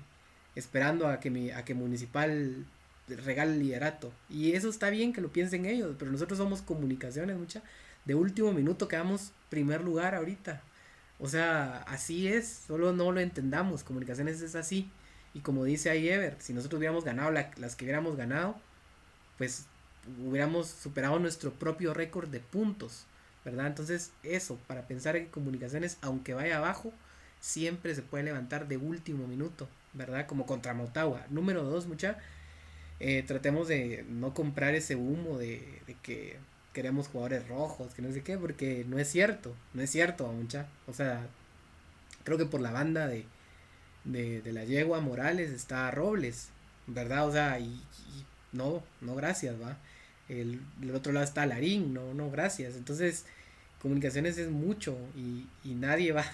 esperando 0.56 1.08
a 1.08 1.20
que, 1.20 1.30
mi, 1.30 1.52
a 1.52 1.66
que 1.66 1.74
Municipal 1.76 2.66
regale 3.08 3.54
el 3.54 3.60
liderato. 3.60 4.12
Y 4.30 4.54
eso 4.54 4.70
está 4.70 4.90
bien 4.90 5.14
que 5.14 5.22
lo 5.22 5.32
piensen 5.32 5.66
ellos, 5.66 5.96
pero 6.00 6.12
nosotros 6.12 6.40
somos 6.40 6.62
comunicaciones, 6.62 7.38
mucha. 7.38 7.62
De 8.06 8.16
último 8.16 8.54
minuto 8.54 8.88
quedamos 8.88 9.32
primer 9.50 9.82
lugar 9.82 10.16
ahorita. 10.16 10.62
O 11.20 11.28
sea, 11.28 11.80
así 11.88 12.28
es, 12.28 12.64
solo 12.68 12.94
no 12.94 13.12
lo 13.12 13.20
entendamos. 13.20 13.84
Comunicaciones 13.84 14.42
es 14.42 14.56
así. 14.56 14.90
Y 15.34 15.42
como 15.42 15.66
dice 15.66 15.90
ahí 15.90 16.08
Ever, 16.08 16.38
si 16.40 16.54
nosotros 16.54 16.80
hubiéramos 16.80 17.04
ganado 17.04 17.32
las 17.32 17.76
que 17.76 17.84
hubiéramos 17.86 18.16
ganado, 18.16 18.56
pues 19.38 19.66
hubiéramos 20.26 20.68
superado 20.68 21.20
nuestro 21.20 21.52
propio 21.52 21.94
récord 21.94 22.30
de 22.30 22.40
puntos, 22.40 23.06
¿verdad? 23.44 23.68
Entonces 23.68 24.12
eso, 24.24 24.58
para 24.68 24.88
pensar 24.88 25.16
en 25.16 25.28
comunicaciones, 25.28 25.98
aunque 26.02 26.34
vaya 26.34 26.58
abajo, 26.58 26.94
siempre 27.40 27.96
se 27.96 28.02
puede 28.02 28.24
levantar 28.24 28.68
de 28.68 28.78
último 28.78 29.28
minuto, 29.28 29.68
¿verdad? 29.94 30.26
Como 30.28 30.46
contra 30.46 30.74
Motagua. 30.74 31.26
Número 31.30 31.64
dos, 31.64 31.88
mucha, 31.88 32.18
eh, 33.00 33.24
tratemos 33.24 33.68
de 33.68 34.06
no 34.10 34.34
comprar 34.34 34.76
ese 34.76 34.96
humo 34.96 35.38
de, 35.38 35.82
que 36.04 36.38
queremos 36.74 37.08
jugadores 37.08 37.48
rojos, 37.48 37.94
que 37.94 38.02
no 38.02 38.12
sé 38.12 38.22
qué, 38.22 38.38
porque 38.38 38.86
no 38.88 39.00
es 39.00 39.10
cierto, 39.10 39.56
no 39.74 39.82
es 39.82 39.90
cierto, 39.90 40.28
mucha. 40.32 40.68
O 40.88 40.94
sea, 40.94 41.28
creo 42.24 42.38
que 42.38 42.46
por 42.46 42.62
la 42.62 42.72
banda 42.72 43.08
de, 43.08 43.26
de, 44.06 44.52
la 44.54 44.66
yegua 44.66 45.00
Morales 45.02 45.52
está 45.52 45.90
Robles, 45.92 46.50
¿verdad? 46.88 47.28
O 47.28 47.32
sea, 47.32 47.60
y, 47.60 47.66
y 47.66 48.26
no, 48.52 48.84
no 49.02 49.16
gracias, 49.16 49.56
va 49.62 49.78
el, 50.30 50.62
otro 50.94 51.14
lado 51.14 51.26
está 51.26 51.46
Larín, 51.46 51.94
no, 51.94 52.14
no, 52.14 52.32
gracias. 52.32 52.76
Entonces, 52.76 53.26
comunicaciones 53.82 54.38
es 54.38 54.50
mucho 54.50 54.98
y, 55.16 55.46
y 55.64 55.76
nadie 55.76 56.12
va, 56.12 56.26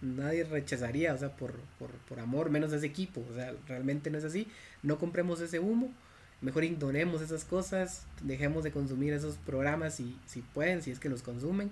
nadie 0.00 0.44
rechazaría, 0.44 1.14
o 1.14 1.18
sea, 1.18 1.36
por, 1.36 1.54
por, 1.78 1.90
por, 1.90 2.20
amor, 2.20 2.50
menos 2.50 2.72
ese 2.72 2.86
equipo, 2.86 3.24
o 3.30 3.34
sea, 3.34 3.54
realmente 3.68 4.10
no 4.10 4.18
es 4.18 4.24
así. 4.24 4.48
No 4.82 4.98
compremos 4.98 5.40
ese 5.40 5.58
humo, 5.58 5.92
mejor 6.40 6.64
ignoremos 6.64 7.22
esas 7.22 7.44
cosas, 7.44 8.06
dejemos 8.22 8.64
de 8.64 8.72
consumir 8.72 9.12
esos 9.12 9.36
programas 9.36 9.94
si, 9.94 10.18
si 10.26 10.42
pueden, 10.42 10.82
si 10.82 10.90
es 10.90 10.98
que 10.98 11.08
los 11.08 11.22
consumen. 11.22 11.70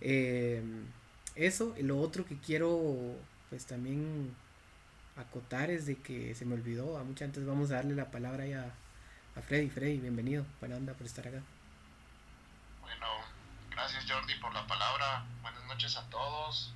Eh, 0.00 0.62
eso, 1.34 1.74
lo 1.80 1.98
otro 1.98 2.26
que 2.26 2.36
quiero, 2.36 3.16
pues 3.50 3.66
también 3.66 4.30
acotar 5.16 5.70
es 5.70 5.86
de 5.86 5.96
que 5.96 6.34
se 6.34 6.44
me 6.44 6.54
olvidó, 6.54 6.98
a 6.98 7.04
mucha 7.04 7.24
antes 7.24 7.44
vamos 7.44 7.70
a 7.70 7.76
darle 7.76 7.94
la 7.94 8.10
palabra 8.10 8.46
ya 8.46 8.74
a 9.36 9.40
Freddy. 9.40 9.70
Freddy, 9.70 9.98
bienvenido. 9.98 10.44
Buena 10.60 10.76
onda 10.76 10.92
por 10.94 11.06
estar 11.06 11.26
acá. 11.26 11.42
Bueno, 12.80 13.06
gracias 13.70 14.04
Jordi 14.10 14.34
por 14.36 14.52
la 14.52 14.66
palabra. 14.66 15.24
Buenas 15.40 15.64
noches 15.64 15.96
a 15.96 16.08
todos. 16.10 16.72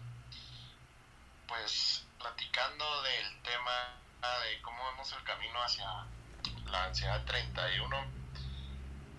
Pues 1.46 2.06
platicando 2.18 3.02
del 3.02 3.42
tema 3.42 3.98
de 4.44 4.60
cómo 4.62 4.78
vemos 4.90 5.12
el 5.12 5.22
camino 5.24 5.62
hacia 5.62 5.86
la 6.70 6.84
ansiedad 6.84 7.24
31, 7.24 8.04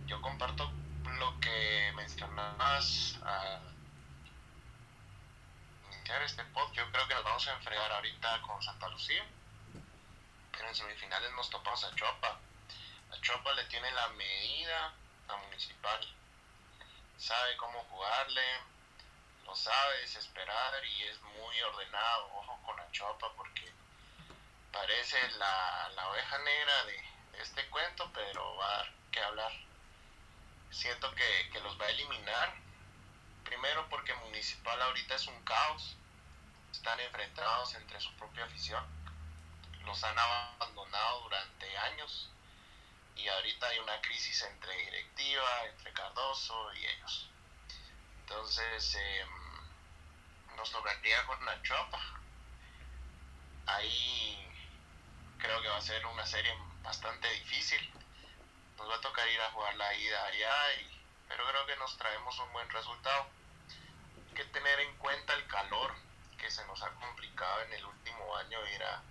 yo 0.08 0.22
comparto 0.22 0.72
lo 1.20 1.40
que 1.40 1.94
mencionabas 1.96 3.20
a 3.24 3.62
iniciar 5.94 6.22
este 6.24 6.44
podcast. 6.46 6.76
Yo 6.76 6.92
creo 6.92 7.08
que 7.08 7.14
nos 7.14 7.24
vamos 7.24 7.48
a 7.48 7.54
enfrentar 7.54 7.92
ahorita 7.92 8.42
con 8.42 8.62
Santa 8.62 8.90
Lucía, 8.90 9.24
pero 10.52 10.68
en 10.68 10.76
semifinales 10.76 11.32
nos 11.36 11.50
topamos 11.50 11.84
a 11.86 11.96
Chopa. 11.96 12.40
A 13.12 13.22
Chopa 13.22 13.54
le 13.54 13.64
tiene 13.66 13.90
la 13.92 14.08
medida 14.10 14.94
a 15.28 15.36
Municipal, 15.38 16.16
sabe 17.18 17.58
cómo 17.58 17.84
jugarle, 17.86 18.44
lo 19.46 19.56
sabe 19.56 20.02
desesperar 20.02 20.86
y 20.86 21.04
es 21.04 21.22
muy 21.22 21.62
ordenado. 21.62 22.26
Ojo 22.36 22.60
con 22.66 22.80
Achopa 22.80 23.32
porque 23.36 23.72
parece 24.72 25.18
la, 25.32 25.90
la 25.96 26.10
oveja 26.10 26.38
negra 26.40 26.86
de, 26.86 26.94
de, 27.32 27.44
este 27.44 27.68
cuento, 27.70 28.12
pero 28.14 28.56
va 28.58 28.66
a 28.66 28.78
dar 28.78 28.94
que 29.12 29.20
hablar. 29.22 29.52
Siento 30.70 31.14
que, 31.16 31.50
que 31.52 31.62
los 31.62 31.80
va 31.80 31.86
a 31.86 31.90
eliminar. 31.90 32.54
Primero 33.46 33.88
porque 33.90 34.14
Municipal 34.16 34.82
ahorita 34.82 35.16
es 35.16 35.28
un 35.28 35.42
caos. 35.44 35.96
Están 36.72 37.00
enfrentados 37.00 37.74
entre 37.76 38.00
su 38.02 38.14
propia 38.18 38.46
afición. 38.46 38.86
Los 39.86 40.04
han 40.04 40.20
abandonado 40.20 41.22
durante 41.22 41.78
años. 41.78 42.30
Y 43.18 43.28
ahorita 43.28 43.68
hay 43.68 43.80
una 43.80 44.00
crisis 44.02 44.42
entre 44.44 44.76
directiva, 44.78 45.66
entre 45.66 45.92
Cardoso 45.94 46.74
y 46.74 46.86
ellos. 46.86 47.30
Entonces, 48.20 48.96
eh, 48.96 49.26
nos 50.56 50.72
tocaría 50.72 51.26
con 51.26 51.44
la 51.46 51.62
Chopa. 51.64 52.00
Ahí 53.66 54.48
creo 55.40 55.62
que 55.62 55.68
va 55.68 55.78
a 55.78 55.82
ser 55.82 56.06
una 56.06 56.26
serie 56.26 56.54
bastante 56.84 57.30
difícil. 57.32 57.80
Nos 58.78 58.90
va 58.90 58.96
a 58.96 59.02
tocar 59.02 59.28
ir 59.28 59.42
a 59.42 59.52
jugar 59.52 59.76
la 59.76 59.94
ida 59.96 60.26
allá, 60.26 60.74
y, 60.82 61.02
pero 61.28 61.48
creo 61.48 61.66
que 61.66 61.76
nos 61.78 61.98
traemos 61.98 62.38
un 62.40 62.52
buen 62.54 62.70
resultado. 62.70 63.28
Hay 64.28 64.34
que 64.36 64.46
tener 64.46 64.80
en 64.80 64.96
cuenta 64.98 65.34
el 65.34 65.48
calor 65.48 65.96
que 66.38 66.52
se 66.52 66.66
nos 66.66 66.82
ha 66.84 66.92
complicado 66.92 67.64
en 67.64 67.74
el 67.74 67.86
último 67.86 68.36
año 68.38 68.68
ir 68.68 68.84
a, 68.84 69.02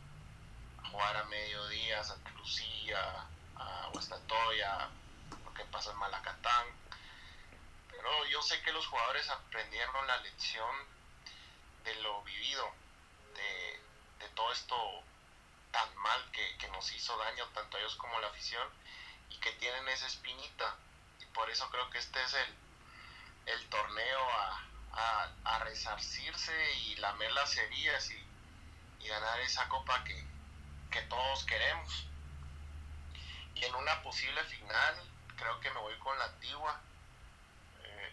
a 0.83 0.89
jugar 0.91 1.17
a 1.17 1.25
mediodía, 1.25 2.05
Santa 2.05 2.31
Lucía, 2.31 3.27
a 3.59 3.91
Huestatoya, 3.93 4.89
lo 5.45 5.55
que 5.55 5.65
pasa 5.67 5.93
en 5.93 5.99
Malacatán. 5.99 6.67
Pero 7.91 8.27
yo 8.27 8.43
sé 8.43 8.61
que 8.63 8.73
los 8.73 8.87
jugadores 8.87 9.29
aprendieron 9.31 10.07
la 10.07 10.17
lección 10.19 10.77
de 11.85 11.95
lo 12.03 12.23
vivido, 12.23 12.71
de, 13.35 13.81
de 14.19 14.29
todo 14.35 14.53
esto 14.53 14.77
tan 15.71 15.97
mal 15.97 16.31
que, 16.33 16.57
que, 16.59 16.69
nos 16.69 16.91
hizo 16.93 17.17
daño 17.19 17.47
tanto 17.55 17.77
a 17.77 17.81
ellos 17.81 17.97
como 17.97 18.17
a 18.17 18.21
la 18.21 18.29
afición 18.29 18.67
y 19.31 19.37
que 19.39 19.53
tienen 19.53 19.89
esa 19.89 20.07
espinita. 20.07 20.77
Y 21.21 21.27
por 21.27 21.51
eso 21.51 21.69
creo 21.71 21.89
que 21.91 21.99
este 21.99 22.23
es 22.23 22.35
el, 22.35 22.55
el 23.47 23.69
torneo 23.69 24.21
a, 24.31 24.65
a, 24.93 25.31
a, 25.45 25.59
resarcirse 25.61 26.75
y 26.87 26.97
lamer 26.97 27.31
las 27.33 27.57
heridas 27.57 28.11
y, 28.11 28.27
y 29.01 29.09
ganar 29.09 29.41
esa 29.41 29.69
copa 29.69 30.03
que, 30.05 30.25
que 30.91 31.03
todos 31.03 31.45
queremos. 31.45 32.07
Y 33.57 33.65
en 33.65 33.75
una 33.75 34.03
posible 34.03 34.43
final, 34.45 34.95
creo 35.37 35.61
que 35.61 35.71
me 35.71 35.81
voy 35.81 35.95
con 35.99 36.19
la 36.19 36.27
antigua 36.27 36.81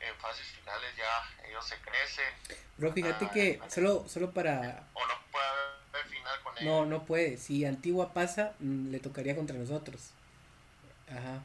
en 0.07 0.15
fases 0.17 0.45
finales 0.47 0.89
ya 0.97 1.47
ellos 1.47 1.65
se 1.65 1.75
crecen. 1.77 2.59
Bro, 2.77 2.91
fíjate 2.93 3.25
ah, 3.25 3.31
que 3.31 3.61
solo, 3.69 4.05
solo 4.07 4.31
para... 4.31 4.87
O 4.93 5.05
no 5.05 5.13
puede 5.31 5.45
haber 5.45 6.05
final 6.09 6.43
con 6.43 6.57
ellos. 6.57 6.65
No, 6.65 6.85
no 6.85 7.05
puede. 7.05 7.37
Si 7.37 7.65
Antigua 7.65 8.13
pasa, 8.13 8.53
le 8.59 8.99
tocaría 8.99 9.35
contra 9.35 9.57
nosotros. 9.57 10.11
Ajá. 11.09 11.43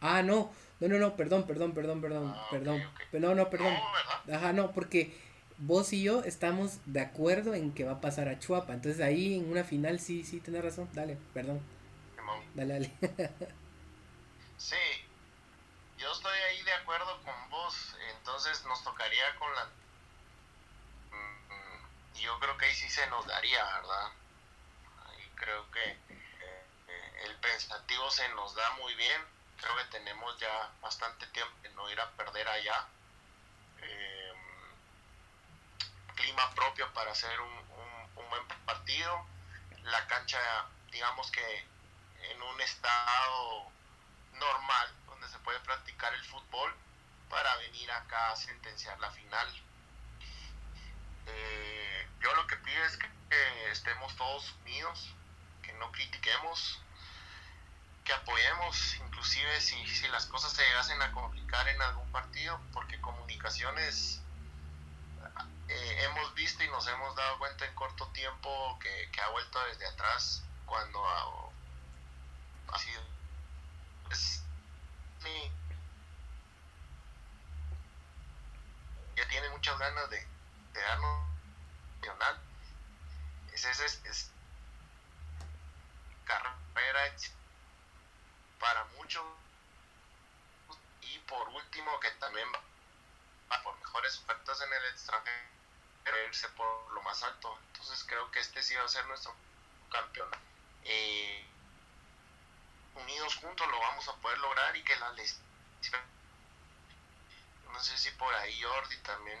Ah, 0.00 0.22
no. 0.22 0.52
No, 0.78 0.88
no, 0.88 0.98
no, 0.98 1.16
perdón, 1.16 1.46
perdón, 1.46 1.72
perdón, 1.72 2.00
perdón, 2.00 2.34
ah, 2.36 2.46
perdón. 2.50 2.76
Okay, 2.76 3.06
okay. 3.08 3.20
No, 3.20 3.34
no, 3.34 3.48
perdón. 3.50 3.74
No, 4.26 4.34
Ajá, 4.36 4.52
no, 4.52 4.72
porque 4.72 5.16
vos 5.58 5.92
y 5.92 6.02
yo 6.02 6.22
estamos 6.22 6.78
de 6.84 7.00
acuerdo 7.00 7.54
en 7.54 7.72
que 7.72 7.84
va 7.84 7.92
a 7.92 8.00
pasar 8.00 8.28
a 8.28 8.38
Chuapa. 8.38 8.74
Entonces 8.74 9.00
ahí 9.00 9.36
en 9.36 9.50
una 9.50 9.64
final 9.64 9.98
sí, 9.98 10.22
sí, 10.22 10.38
tenés 10.40 10.62
razón. 10.62 10.88
Dale, 10.92 11.16
perdón. 11.32 11.60
Dale, 12.54 12.72
dale. 12.74 12.90
sí, 14.58 14.76
yo 15.98 16.10
estoy 16.10 16.38
ahí 16.38 16.62
de 16.62 16.72
acuerdo 16.72 17.22
con 17.22 17.50
vos, 17.50 17.96
entonces 18.10 18.64
nos 18.64 18.82
tocaría 18.82 19.34
con 19.38 19.54
la... 19.54 19.68
Yo 22.14 22.38
creo 22.40 22.56
que 22.56 22.66
ahí 22.66 22.74
sí 22.74 22.88
se 22.88 23.06
nos 23.08 23.26
daría, 23.26 23.64
¿verdad? 23.64 24.10
Ahí 25.06 25.30
creo 25.36 25.70
que 25.70 25.84
eh, 25.84 27.22
el 27.24 27.36
pensativo 27.36 28.10
se 28.10 28.28
nos 28.30 28.54
da 28.54 28.70
muy 28.72 28.94
bien, 28.94 29.22
creo 29.60 29.76
que 29.76 29.84
tenemos 29.84 30.38
ya 30.40 30.72
bastante 30.80 31.26
tiempo 31.28 31.54
de 31.62 31.70
no 31.70 31.90
ir 31.90 32.00
a 32.00 32.10
perder 32.12 32.48
allá. 32.48 32.86
Eh, 33.82 34.32
clima 36.16 36.50
propio 36.54 36.92
para 36.94 37.12
hacer 37.12 37.38
un, 37.40 37.52
un, 37.52 38.10
un 38.16 38.30
buen 38.30 38.46
partido, 38.64 39.26
la 39.84 40.06
cancha 40.08 40.38
digamos 40.90 41.30
que 41.30 41.75
en 42.30 42.42
un 42.42 42.60
estado 42.60 43.70
normal, 44.32 44.94
donde 45.06 45.28
se 45.28 45.38
puede 45.40 45.58
practicar 45.60 46.12
el 46.14 46.24
fútbol, 46.24 46.74
para 47.28 47.56
venir 47.56 47.90
acá 47.90 48.30
a 48.30 48.36
sentenciar 48.36 48.98
la 49.00 49.10
final. 49.10 49.48
Eh, 51.26 52.08
yo 52.20 52.34
lo 52.34 52.46
que 52.46 52.56
pido 52.56 52.84
es 52.84 52.96
que, 52.96 53.06
estemos 53.70 54.14
todos 54.16 54.54
unidos, 54.62 55.12
que 55.62 55.72
no 55.74 55.90
critiquemos, 55.90 56.80
que 58.04 58.12
apoyemos, 58.12 58.94
inclusive 58.96 59.60
si, 59.60 59.86
si 59.88 60.06
las 60.08 60.26
cosas 60.26 60.52
se 60.52 60.62
llegasen 60.62 61.02
a 61.02 61.12
complicar 61.12 61.68
en 61.68 61.82
algún 61.82 62.10
partido, 62.12 62.60
porque 62.72 63.00
comunicaciones 63.00 64.20
eh, 65.68 66.04
hemos 66.04 66.32
visto 66.34 66.62
y 66.62 66.68
nos 66.68 66.86
hemos 66.86 67.16
dado 67.16 67.38
cuenta 67.38 67.66
en 67.66 67.74
corto 67.74 68.06
tiempo 68.08 68.78
que, 68.80 69.10
que 69.10 69.20
ha 69.20 69.28
vuelto 69.28 69.58
desde 69.66 69.86
atrás 69.86 70.44
cuando 70.64 71.04
sido 72.78 73.02
es 74.10 74.42
mi 75.22 75.50
ya 79.16 79.28
tiene 79.28 79.48
muchas 79.50 79.78
ganas 79.78 80.10
de, 80.10 80.26
de 80.72 80.80
darnos 80.80 81.26
nacional. 82.06 82.38
Es 83.52 83.64
ese 83.64 83.84
es, 83.86 84.04
es, 84.04 84.30
carrera 86.24 87.14
para 88.60 88.84
muchos. 88.96 89.24
Y 91.02 91.18
por 91.20 91.48
último 91.48 91.98
que 92.00 92.10
también 92.12 92.48
va 92.52 93.62
por 93.62 93.78
mejores 93.78 94.18
ofertas 94.18 94.60
en 94.60 94.72
el 94.72 94.84
extranjero 94.86 95.56
irse 96.28 96.48
por 96.50 96.92
lo 96.92 97.02
más 97.02 97.22
alto. 97.22 97.58
Entonces 97.72 98.04
creo 98.04 98.30
que 98.30 98.40
este 98.40 98.62
sí 98.62 98.74
va 98.74 98.84
a 98.84 98.88
ser 98.88 99.06
nuestro 99.06 99.34
campeón. 99.90 100.28
Eh, 100.84 101.46
unidos 102.96 103.36
juntos 103.36 103.66
lo 103.70 103.78
vamos 103.80 104.08
a 104.08 104.16
poder 104.16 104.38
lograr 104.38 104.76
y 104.76 104.82
que 104.82 104.96
la 104.96 105.12
no 107.72 107.82
sé 107.82 107.98
si 107.98 108.10
por 108.12 108.34
ahí 108.34 108.60
Jordi 108.62 108.96
también 108.98 109.38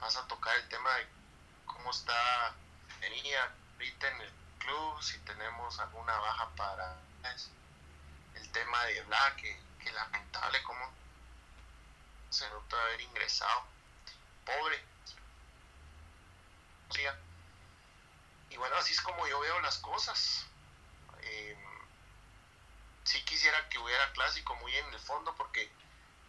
vas 0.00 0.16
a 0.16 0.26
tocar 0.26 0.56
el 0.56 0.68
tema 0.68 0.94
de 0.96 1.06
cómo 1.66 1.90
está 1.90 2.54
venía 3.00 3.54
ahorita 3.74 4.08
en 4.08 4.20
el 4.22 4.32
club 4.58 5.02
si 5.02 5.18
tenemos 5.20 5.78
alguna 5.78 6.16
baja 6.18 6.48
para 6.56 6.96
el 8.34 8.50
tema 8.52 8.84
de 8.84 9.02
Black 9.02 9.36
que, 9.36 9.60
que 9.84 9.92
lamentable 9.92 10.62
cómo 10.62 10.92
se 12.32 12.48
nota 12.48 12.82
haber 12.82 13.00
ingresado. 13.02 13.64
Pobre. 14.46 14.82
Y 18.50 18.56
bueno 18.56 18.76
así 18.76 18.92
es 18.92 19.00
como 19.00 19.26
yo 19.26 19.40
veo 19.40 19.60
las 19.60 19.78
cosas. 19.78 20.46
Eh, 21.22 21.56
sí 23.12 23.22
quisiera 23.24 23.68
que 23.68 23.78
hubiera 23.78 24.10
clásico 24.12 24.56
muy 24.56 24.74
en 24.74 24.86
el 24.86 24.98
fondo 25.00 25.34
porque 25.36 25.70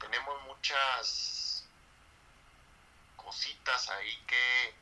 tenemos 0.01 0.43
muchas 0.43 1.65
cositas 3.15 3.89
ahí 3.89 4.17
que 4.27 4.75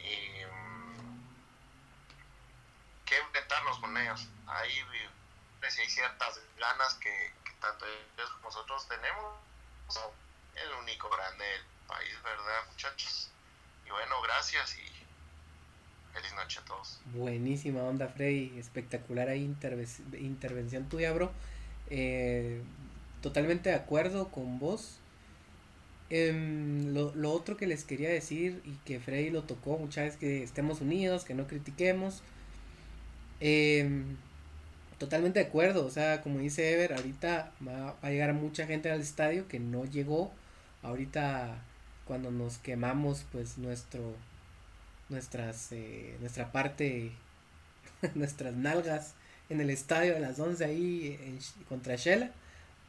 eh, 0.00 0.48
que 3.06 3.16
enfrentarnos 3.16 3.78
con 3.78 3.96
ellos. 3.96 4.28
Ahí 4.46 4.84
pues, 5.60 5.78
hay 5.78 5.88
ciertas 5.88 6.40
ganas 6.58 6.92
que, 6.96 7.32
que 7.42 7.52
tanto 7.52 7.86
ellos 7.86 8.30
como 8.32 8.48
nosotros 8.48 8.86
tenemos. 8.86 9.40
El 10.56 10.72
único 10.72 11.08
grande 11.08 11.42
del 11.42 11.64
país 11.86 12.22
verdad 12.22 12.66
muchachos 12.66 13.30
y 13.86 13.90
bueno 13.90 14.20
gracias 14.20 14.76
y 14.76 14.97
Feliz 16.12 16.34
noche 16.34 16.60
a 16.60 16.64
todos. 16.64 17.00
Buenísima 17.14 17.82
onda, 17.82 18.08
Freddy. 18.08 18.58
Espectacular 18.58 19.28
ahí 19.28 19.44
intervención 20.18 20.88
tuya, 20.88 21.12
bro. 21.12 21.30
Eh, 21.90 22.60
totalmente 23.22 23.70
de 23.70 23.76
acuerdo 23.76 24.28
con 24.28 24.58
vos. 24.58 24.98
Eh, 26.10 26.32
lo, 26.86 27.32
otro 27.32 27.56
que 27.56 27.66
les 27.66 27.84
quería 27.84 28.08
decir 28.08 28.62
y 28.64 28.72
que 28.86 28.98
Freddy 28.98 29.30
lo 29.30 29.42
tocó 29.42 29.76
muchas 29.76 30.04
veces 30.04 30.20
que 30.20 30.42
estemos 30.42 30.80
unidos, 30.80 31.24
que 31.24 31.34
no 31.34 31.46
critiquemos. 31.46 32.22
Eh, 33.40 34.04
totalmente 34.98 35.38
de 35.38 35.46
acuerdo, 35.46 35.86
o 35.86 35.90
sea, 35.90 36.22
como 36.22 36.40
dice 36.40 36.72
Ever, 36.72 36.92
ahorita 36.94 37.52
va, 37.66 37.96
a 38.02 38.10
llegar 38.10 38.34
mucha 38.34 38.66
gente 38.66 38.90
al 38.90 39.00
estadio 39.00 39.46
que 39.48 39.60
no 39.60 39.84
llegó, 39.84 40.32
ahorita 40.82 41.62
cuando 42.04 42.30
nos 42.30 42.58
quemamos 42.58 43.24
pues 43.30 43.58
nuestro 43.58 44.14
nuestras 45.08 45.72
eh, 45.72 46.16
nuestra 46.20 46.52
parte 46.52 47.12
nuestras 48.14 48.54
nalgas 48.54 49.14
en 49.48 49.60
el 49.60 49.70
estadio 49.70 50.16
a 50.16 50.20
las 50.20 50.38
11 50.38 50.64
ahí 50.64 51.18
en, 51.20 51.38
contra 51.68 51.96
Shela 51.96 52.30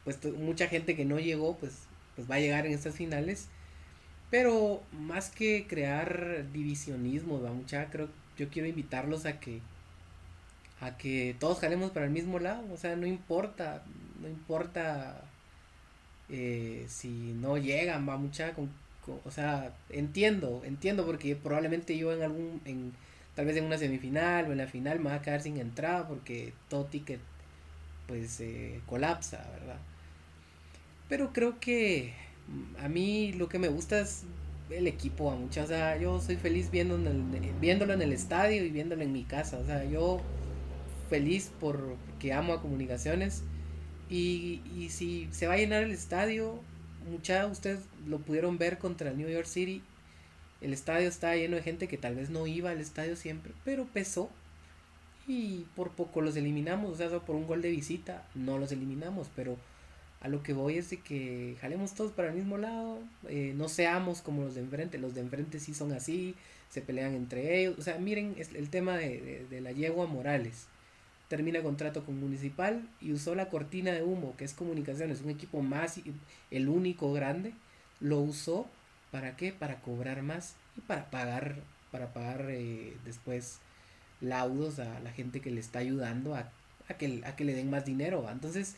pues 0.04 0.22
mucha 0.34 0.68
gente 0.68 0.96
que 0.96 1.04
no 1.04 1.18
llegó 1.18 1.56
pues 1.56 1.72
pues 2.16 2.30
va 2.30 2.36
a 2.36 2.40
llegar 2.40 2.66
en 2.66 2.72
estas 2.72 2.94
finales. 2.94 3.48
Pero 4.30 4.82
más 4.92 5.30
que 5.30 5.66
crear 5.66 6.44
divisionismo 6.52 7.42
va 7.42 7.52
mucha 7.52 7.90
creo 7.90 8.08
yo 8.38 8.48
quiero 8.48 8.68
invitarlos 8.68 9.26
a 9.26 9.40
que 9.40 9.60
a 10.80 10.96
que 10.96 11.36
todos 11.38 11.60
jalemos 11.60 11.90
para 11.90 12.06
el 12.06 12.12
mismo 12.12 12.38
lado. 12.38 12.64
O 12.72 12.76
sea 12.76 12.96
no 12.96 13.06
importa 13.06 13.82
no 14.20 14.28
importa 14.28 15.22
eh, 16.28 16.86
si 16.88 17.08
no 17.08 17.58
llegan 17.58 18.08
va 18.08 18.16
mucha 18.16 18.52
con, 18.52 18.70
o 19.24 19.30
sea 19.30 19.74
entiendo 19.88 20.62
entiendo 20.64 21.04
porque 21.06 21.36
probablemente 21.36 21.96
yo 21.96 22.12
en 22.12 22.22
algún 22.22 22.60
en 22.64 22.92
tal 23.34 23.46
vez 23.46 23.56
en 23.56 23.64
una 23.64 23.78
semifinal 23.78 24.46
o 24.48 24.52
en 24.52 24.58
la 24.58 24.66
final 24.66 25.00
me 25.00 25.10
va 25.10 25.16
a 25.16 25.22
quedar 25.22 25.40
sin 25.40 25.56
entrada 25.56 26.06
porque 26.06 26.52
todo 26.68 26.84
ticket 26.84 27.20
pues 28.10 28.40
eh, 28.40 28.80
colapsa, 28.86 29.38
¿verdad? 29.52 29.78
Pero 31.08 31.32
creo 31.32 31.60
que 31.60 32.12
a 32.82 32.88
mí 32.88 33.32
lo 33.32 33.48
que 33.48 33.60
me 33.60 33.68
gusta 33.68 34.00
es 34.00 34.24
el 34.68 34.88
equipo, 34.88 35.30
a 35.30 35.36
muchas, 35.36 35.66
o 35.66 35.68
sea, 35.68 35.96
yo 35.96 36.20
soy 36.20 36.36
feliz 36.36 36.70
viendo 36.72 36.98
viéndolo 37.60 37.92
en 37.92 38.02
el 38.02 38.12
estadio 38.12 38.64
y 38.64 38.70
viéndolo 38.70 39.02
en 39.02 39.12
mi 39.12 39.22
casa, 39.22 39.58
o 39.58 39.64
sea, 39.64 39.84
yo 39.84 40.20
feliz 41.08 41.52
por 41.60 41.96
que 42.18 42.32
amo 42.32 42.52
a 42.52 42.60
comunicaciones 42.60 43.42
y, 44.08 44.60
y 44.76 44.88
si 44.90 45.28
se 45.30 45.46
va 45.46 45.54
a 45.54 45.56
llenar 45.56 45.84
el 45.84 45.92
estadio, 45.92 46.60
mucha 47.10 47.46
ustedes 47.46 47.80
lo 48.06 48.18
pudieron 48.18 48.58
ver 48.58 48.78
contra 48.78 49.10
el 49.10 49.18
New 49.18 49.28
York 49.28 49.46
City 49.46 49.82
el 50.60 50.72
estadio 50.74 51.08
estaba 51.08 51.36
lleno 51.36 51.56
de 51.56 51.62
gente 51.62 51.88
que 51.88 51.96
tal 51.96 52.14
vez 52.14 52.30
no 52.30 52.46
iba 52.46 52.70
al 52.70 52.80
estadio 52.80 53.16
siempre, 53.16 53.52
pero 53.64 53.86
pesó. 53.86 54.30
Y 55.26 55.66
por 55.76 55.92
poco 55.92 56.20
los 56.22 56.36
eliminamos, 56.36 56.92
o 56.92 56.96
sea, 56.96 57.08
por 57.20 57.36
un 57.36 57.46
gol 57.46 57.62
de 57.62 57.70
visita, 57.70 58.26
no 58.34 58.58
los 58.58 58.72
eliminamos, 58.72 59.30
pero 59.36 59.56
a 60.20 60.28
lo 60.28 60.42
que 60.42 60.52
voy 60.52 60.76
es 60.76 60.90
de 60.90 60.98
que 60.98 61.56
jalemos 61.60 61.94
todos 61.94 62.12
para 62.12 62.28
el 62.28 62.34
mismo 62.34 62.58
lado, 62.58 62.98
eh, 63.28 63.54
no 63.56 63.68
seamos 63.68 64.22
como 64.22 64.42
los 64.42 64.54
de 64.54 64.62
enfrente, 64.62 64.98
los 64.98 65.14
de 65.14 65.20
enfrente 65.20 65.60
sí 65.60 65.72
son 65.72 65.92
así, 65.92 66.34
se 66.68 66.82
pelean 66.82 67.14
entre 67.14 67.60
ellos, 67.60 67.78
o 67.78 67.82
sea, 67.82 67.98
miren 67.98 68.34
el 68.38 68.70
tema 68.70 68.96
de, 68.96 69.46
de 69.48 69.60
la 69.60 69.72
yegua 69.72 70.06
Morales, 70.06 70.66
termina 71.30 71.62
contrato 71.62 72.04
con 72.04 72.20
Municipal 72.20 72.86
y 73.00 73.12
usó 73.12 73.34
la 73.34 73.48
cortina 73.48 73.92
de 73.92 74.02
humo, 74.02 74.34
que 74.36 74.44
es 74.44 74.52
comunicaciones, 74.52 75.22
un 75.22 75.30
equipo 75.30 75.62
más, 75.62 75.98
el 76.50 76.68
único 76.68 77.12
grande, 77.14 77.54
lo 78.00 78.20
usó 78.20 78.68
¿Para 79.10 79.36
qué? 79.36 79.52
Para 79.52 79.80
cobrar 79.80 80.22
más 80.22 80.54
y 80.76 80.80
para 80.80 81.10
pagar, 81.10 81.56
para 81.90 82.12
pagar 82.12 82.46
eh, 82.50 82.96
después 83.04 83.58
laudos 84.20 84.78
a 84.78 85.00
la 85.00 85.10
gente 85.10 85.40
que 85.40 85.50
le 85.50 85.60
está 85.60 85.80
ayudando 85.80 86.36
a, 86.36 86.50
que, 86.96 87.08
le 87.08 87.54
den 87.54 87.70
más 87.70 87.84
dinero. 87.84 88.28
Entonces, 88.30 88.76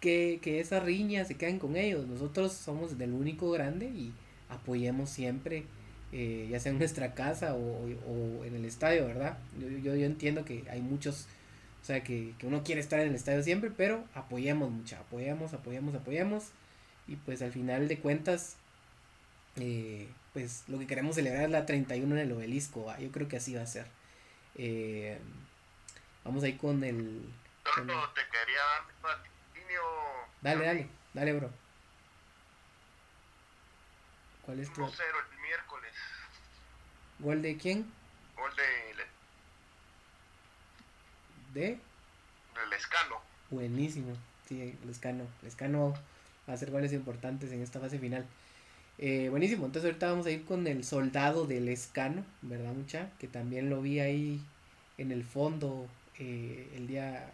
que, 0.00 0.38
que 0.42 0.60
esas 0.60 0.84
riñas 0.84 1.28
se 1.28 1.36
queden 1.36 1.58
con 1.58 1.76
ellos. 1.76 2.06
Nosotros 2.06 2.52
somos 2.52 2.96
del 2.96 3.12
único 3.12 3.50
grande 3.50 3.86
y 3.86 4.12
apoyemos 4.48 5.10
siempre, 5.10 5.64
eh, 6.12 6.48
ya 6.50 6.60
sea 6.60 6.72
en 6.72 6.78
nuestra 6.78 7.14
casa 7.14 7.54
o, 7.54 8.44
en 8.44 8.54
el 8.54 8.64
estadio, 8.64 9.06
¿verdad? 9.06 9.38
Yo, 9.58 9.68
yo, 9.68 9.94
entiendo 9.94 10.44
que 10.44 10.64
hay 10.70 10.80
muchos, 10.80 11.26
o 11.82 11.84
sea, 11.84 12.04
que, 12.04 12.34
que 12.38 12.46
uno 12.46 12.62
quiere 12.62 12.80
estar 12.80 13.00
en 13.00 13.08
el 13.08 13.14
estadio 13.14 13.42
siempre, 13.42 13.70
pero 13.70 14.04
apoyemos 14.14 14.70
mucho, 14.70 14.96
apoyemos, 14.96 15.52
apoyemos, 15.54 15.94
apoyemos. 15.94 16.44
Y 17.08 17.16
pues 17.16 17.42
al 17.42 17.52
final 17.52 17.88
de 17.88 17.98
cuentas, 17.98 18.56
eh, 19.56 20.08
pues 20.32 20.64
lo 20.68 20.78
que 20.78 20.86
queremos 20.86 21.16
celebrar 21.16 21.44
es 21.44 21.50
la 21.50 21.66
31 21.66 22.14
en 22.14 22.20
el 22.20 22.32
obelisco. 22.32 22.94
Yo 22.98 23.10
creo 23.10 23.28
que 23.28 23.36
así 23.36 23.54
va 23.54 23.62
a 23.62 23.66
ser. 23.66 23.86
Eh, 24.54 25.18
vamos 26.24 26.42
ahí 26.44 26.56
con 26.56 26.82
el. 26.84 27.32
Con 27.62 27.86
te 27.86 27.92
quería 28.30 28.60
dar 29.02 29.32
Dale, 30.42 30.64
dale, 30.64 30.88
dale, 31.14 31.32
bro. 31.34 31.50
¿Cuál 34.44 34.58
es 34.58 34.72
tu? 34.72 34.82
1-0 34.82 34.90
el 34.90 34.90
miércoles. 34.90 35.31
¿Gol 37.22 37.40
de 37.40 37.56
quién? 37.56 37.86
Gol 38.36 38.50
de. 41.54 41.60
¿De? 41.60 41.66
Del 41.68 42.72
Escano. 42.76 43.20
Buenísimo. 43.48 44.16
Sí, 44.48 44.76
el 44.82 44.90
Escano. 44.90 45.24
El 45.42 45.48
Escano 45.48 45.94
va 46.48 46.52
a 46.52 46.56
hacer 46.56 46.72
goles 46.72 46.92
importantes 46.92 47.52
en 47.52 47.62
esta 47.62 47.78
fase 47.78 48.00
final. 48.00 48.26
Eh, 48.98 49.28
buenísimo, 49.30 49.66
entonces 49.66 49.88
ahorita 49.88 50.10
vamos 50.10 50.26
a 50.26 50.30
ir 50.30 50.44
con 50.44 50.66
el 50.66 50.84
soldado 50.84 51.46
del 51.46 51.68
escano, 51.68 52.24
¿verdad 52.42 52.72
mucha? 52.74 53.08
Que 53.18 53.26
también 53.26 53.70
lo 53.70 53.80
vi 53.80 54.00
ahí 54.00 54.40
en 54.98 55.12
el 55.12 55.24
fondo 55.24 55.88
eh, 56.18 56.70
el 56.76 56.86
día 56.88 57.30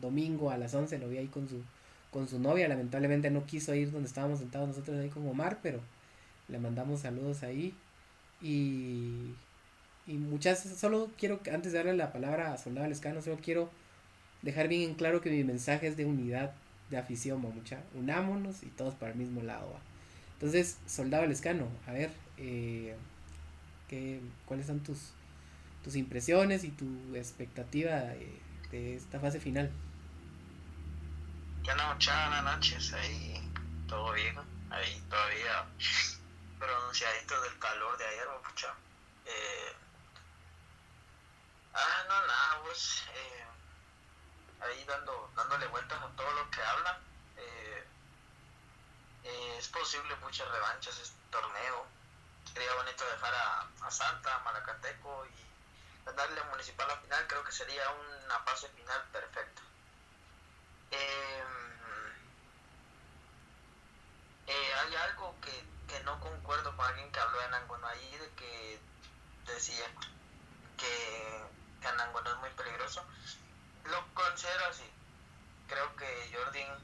domingo 0.00 0.50
a 0.50 0.58
las 0.58 0.74
11, 0.74 0.98
lo 0.98 1.08
vi 1.08 1.18
ahí 1.18 1.28
con 1.28 1.48
su, 1.48 1.62
con 2.10 2.28
su 2.28 2.38
novia, 2.38 2.68
lamentablemente 2.68 3.30
no 3.30 3.46
quiso 3.46 3.74
ir 3.74 3.90
donde 3.90 4.06
estábamos 4.06 4.40
sentados 4.40 4.68
nosotros 4.68 4.98
ahí 5.00 5.08
con 5.08 5.26
Omar, 5.26 5.60
pero 5.62 5.80
le 6.48 6.58
mandamos 6.58 7.00
saludos 7.00 7.42
ahí 7.42 7.74
y, 8.42 9.34
y 10.06 10.14
muchas, 10.14 10.62
solo 10.62 11.10
quiero, 11.16 11.40
antes 11.52 11.72
de 11.72 11.78
darle 11.78 11.94
la 11.94 12.12
palabra 12.12 12.52
a 12.52 12.58
Soldado 12.58 12.84
del 12.84 12.92
Escano, 12.92 13.22
solo 13.22 13.38
quiero 13.42 13.70
dejar 14.42 14.68
bien 14.68 14.82
en 14.82 14.94
claro 14.94 15.20
que 15.20 15.30
mi 15.30 15.44
mensaje 15.44 15.86
es 15.86 15.96
de 15.96 16.04
unidad, 16.04 16.52
de 16.90 16.98
afición, 16.98 17.40
mucha, 17.40 17.80
unámonos 17.94 18.62
y 18.62 18.66
todos 18.66 18.94
para 18.94 19.12
el 19.12 19.18
mismo 19.18 19.42
lado. 19.42 19.74
Entonces, 20.34 20.78
Soldado 20.86 21.26
Lescano, 21.26 21.68
a 21.86 21.92
ver, 21.92 22.10
eh, 22.36 22.96
¿qué, 23.88 24.20
¿cuáles 24.44 24.66
son 24.66 24.80
tus, 24.80 25.12
tus 25.84 25.94
impresiones 25.94 26.64
y 26.64 26.70
tu 26.70 27.14
expectativa 27.14 28.00
de, 28.72 28.96
esta 28.96 29.20
fase 29.20 29.38
final? 29.38 29.70
Ya 31.62 31.76
no, 31.76 31.94
buenas 31.94 32.42
noches, 32.42 32.92
ahí 32.94 33.34
todo 33.86 34.12
bien, 34.14 34.34
ahí 34.70 35.00
todavía 35.08 35.68
pronunciadito 36.62 37.40
del 37.40 37.58
calor 37.58 37.96
de 37.98 38.06
ayer, 38.06 38.28
mucha. 38.46 38.74
Eh, 39.26 39.76
ah, 41.74 42.04
no, 42.08 42.26
nada, 42.26 42.60
pues, 42.62 43.02
eh, 43.14 43.44
ahí 44.60 44.84
dando, 44.84 45.30
dándole 45.34 45.66
vueltas 45.66 46.00
a 46.00 46.08
todo 46.16 46.30
lo 46.30 46.50
que 46.50 46.62
hablan 46.62 46.96
eh, 47.36 47.84
es 49.58 49.68
posible 49.68 50.14
muchas 50.16 50.48
revanchas 50.48 50.98
este 50.98 51.16
torneo. 51.30 51.86
Sería 52.52 52.74
bonito 52.74 53.04
dejar 53.04 53.34
a, 53.34 53.90
Santa, 53.90 54.36
a 54.36 54.38
Malacateco 54.40 55.26
y 55.26 56.06
ganarle 56.06 56.40
a 56.40 56.44
Municipal 56.44 56.90
a 56.90 56.96
final. 56.96 57.26
Creo 57.26 57.44
que 57.44 57.52
sería 57.52 57.88
una 57.90 58.38
fase 58.40 58.68
final 58.68 59.02
perfecta. 59.12 59.62
Em, 60.90 61.72
eh, 64.46 64.74
hay 64.74 64.96
algo 64.96 65.34
que, 65.40 65.64
no 66.04 66.18
concuerdo 66.20 66.76
con 66.76 66.86
alguien 66.86 67.10
que 67.12 67.20
habló 67.20 67.38
de 67.38 67.44
Ananguano 67.46 67.86
ahí, 67.86 68.16
de 68.18 68.30
que 68.34 68.80
decía 69.46 69.86
que, 70.76 71.44
que 71.80 71.88
Ananguano 71.88 72.30
es 72.30 72.36
muy 72.38 72.50
peligroso. 72.50 73.04
Lo 73.84 74.14
considero 74.14 74.66
así. 74.66 74.88
Creo 75.68 75.96
que 75.96 76.30
Jordan 76.32 76.78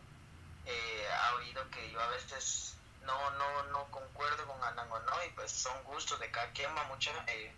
eh, 0.66 1.08
ha 1.10 1.34
oído 1.36 1.68
que 1.70 1.90
yo 1.90 2.00
a 2.00 2.08
veces 2.08 2.76
no, 3.04 3.30
no, 3.32 3.62
no 3.64 3.90
concuerdo 3.90 4.46
con 4.46 4.62
Anangonó 4.62 5.24
y 5.24 5.30
pues 5.30 5.50
son 5.50 5.82
gustos 5.84 6.20
de 6.20 6.30
cada 6.30 6.50
quien, 6.52 6.70
mucha. 6.88 7.10
Eh, 7.26 7.52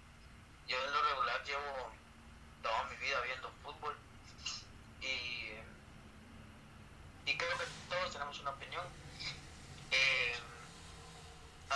yo 0.66 0.76
en 0.84 0.92
lo 0.92 1.02
regular 1.02 1.42
llevo 1.44 1.92
toda 2.62 2.84
mi 2.84 2.96
vida 2.96 3.20
viendo 3.22 3.50
fútbol 3.62 3.96
y, 5.00 5.50
y 7.26 7.36
creo 7.36 7.58
que 7.58 7.64
todos 7.88 8.12
tenemos 8.12 8.38
una 8.40 8.50
opinión. 8.50 8.84
Eh, 9.90 10.38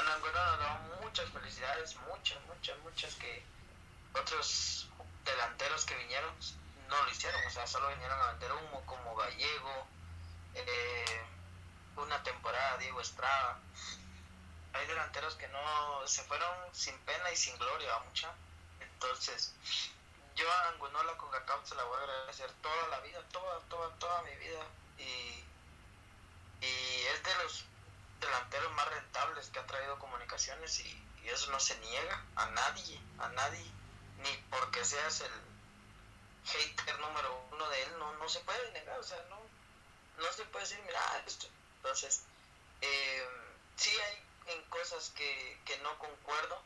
nos 0.02 0.36
ha 0.36 0.56
dado 0.56 0.78
muchas 1.02 1.30
felicidades, 1.30 1.96
muchas, 2.08 2.40
muchas, 2.46 2.78
muchas 2.80 3.14
que 3.14 3.44
otros 4.12 4.88
delanteros 5.24 5.84
que 5.84 5.96
vinieron 5.96 6.34
no 6.88 7.02
lo 7.02 7.10
hicieron, 7.10 7.44
o 7.46 7.50
sea, 7.50 7.66
solo 7.66 7.88
vinieron 7.88 8.20
a 8.20 8.32
vender 8.32 8.52
humo 8.52 8.84
como 8.86 9.16
Gallego, 9.16 9.86
eh, 10.54 11.24
una 11.96 12.22
temporada 12.22 12.76
Diego 12.78 13.00
Estrada. 13.00 13.58
Hay 14.72 14.86
delanteros 14.86 15.36
que 15.36 15.48
no 15.48 16.06
se 16.06 16.22
fueron 16.24 16.50
sin 16.72 16.98
pena 17.00 17.30
y 17.30 17.36
sin 17.36 17.56
gloria, 17.58 17.98
mucha. 18.00 18.32
Entonces, 18.80 19.54
yo 20.34 20.50
a 20.50 20.68
Angunola 20.70 21.16
con 21.16 21.30
Cacao 21.30 21.64
se 21.64 21.76
la 21.76 21.84
voy 21.84 21.96
a 21.96 22.02
agradecer 22.02 22.50
toda 22.60 22.88
la 22.88 23.00
vida, 23.00 23.22
toda, 23.30 23.60
toda, 23.68 23.88
toda 23.98 24.22
mi 24.22 24.34
vida. 24.36 24.60
Y, 24.98 25.44
y 26.60 27.06
es 27.12 27.22
de 27.22 27.34
los 27.44 27.64
delanteros 28.24 28.72
más 28.72 28.88
rentables 28.88 29.50
que 29.50 29.58
ha 29.58 29.66
traído 29.66 29.98
comunicaciones 29.98 30.80
y, 30.80 31.00
eso 31.24 31.50
no 31.50 31.58
se 31.58 31.74
niega 31.78 32.22
a 32.36 32.46
nadie, 32.50 33.00
a 33.18 33.28
nadie, 33.30 33.64
ni 34.18 34.36
porque 34.50 34.84
seas 34.84 35.22
el, 35.22 35.32
hater 36.44 36.98
número 37.00 37.46
uno 37.50 37.68
de 37.70 37.82
él, 37.82 37.98
no, 37.98 38.12
no 38.14 38.28
se 38.28 38.40
puede 38.40 38.72
negar, 38.72 38.98
o 38.98 39.02
sea, 39.02 39.18
no, 39.30 39.40
no 40.18 40.32
se 40.32 40.44
puede 40.44 40.66
decir, 40.66 40.82
mira, 40.84 41.00
esto. 41.26 41.46
Entonces, 41.76 42.22
eh, 42.82 43.28
sí 43.76 43.90
hay 43.90 44.54
en 44.54 44.62
cosas 44.68 45.10
que, 45.16 45.58
que 45.64 45.78
no 45.78 45.98
concuerdo, 45.98 46.62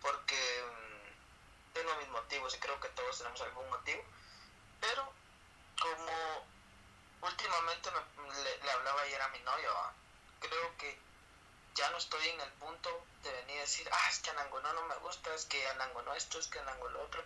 porque 0.00 0.64
mm, 0.64 1.74
tengo 1.74 1.96
mis 1.96 2.08
motivos 2.08 2.54
y 2.54 2.58
creo 2.58 2.78
que 2.80 2.88
todos 2.90 3.18
tenemos 3.18 3.40
algún 3.40 3.68
motivo, 3.68 4.02
pero 4.80 5.12
como 5.80 6.46
últimamente 7.22 7.90
le, 7.90 8.58
le, 8.64 8.70
hablaba 8.70 9.02
ayer 9.02 9.20
a 9.20 9.28
mi 9.28 9.40
novia, 9.40 9.70
creo 10.48 10.76
que 10.76 10.98
ya 11.74 11.90
no 11.90 11.98
estoy 11.98 12.28
en 12.28 12.40
el 12.40 12.52
punto 12.52 13.04
de 13.22 13.32
venir 13.32 13.58
a 13.58 13.62
decir, 13.62 13.88
ah, 13.90 14.08
es 14.10 14.18
que 14.20 14.30
Anangonó 14.30 14.72
no 14.72 14.82
me 14.86 14.96
gusta, 14.96 15.34
es 15.34 15.44
que 15.46 15.66
Anangonó 15.68 16.14
esto, 16.14 16.38
es 16.38 16.46
que 16.46 16.58
Anangonó 16.60 16.98
lo 16.98 17.04
otro. 17.04 17.22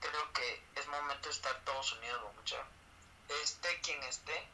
Creo 0.00 0.32
que 0.32 0.62
es 0.76 0.86
momento 0.86 1.28
de 1.28 1.34
estar 1.34 1.58
todos 1.64 1.92
unidos, 1.92 2.34
mucho. 2.34 2.56
Esté 3.42 3.80
quien 3.80 4.02
esté, 4.04 4.46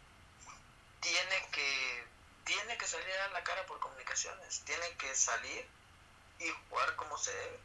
tiene 1.01 1.49
que, 1.53 2.07
tiene 2.45 2.79
que 2.79 2.87
salir 2.87 3.13
a 3.13 3.29
la 3.31 3.45
cara 3.45 3.67
por 3.67 3.79
comunicaciones, 3.81 4.61
tiene 4.65 4.97
que 4.97 5.15
salir 5.15 5.69
y 6.39 6.49
jugar 6.69 6.97
como 6.97 7.19
se 7.19 7.33
debe. 7.35 7.61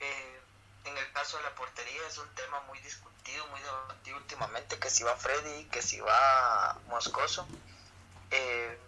Eh, 0.00 0.40
en 0.84 0.96
el 0.96 1.12
caso 1.12 1.36
de 1.38 1.42
la 1.42 1.54
portería 1.54 2.06
es 2.06 2.18
un 2.18 2.34
tema 2.34 2.60
muy 2.62 2.78
discutido, 2.80 3.46
muy 3.48 3.60
debatido 3.60 4.16
últimamente, 4.16 4.78
que 4.78 4.90
si 4.90 5.02
va 5.04 5.16
Freddy, 5.16 5.64
que 5.66 5.82
si 5.82 6.00
va 6.00 6.78
Moscoso. 6.86 7.46
Eh, 8.30 8.78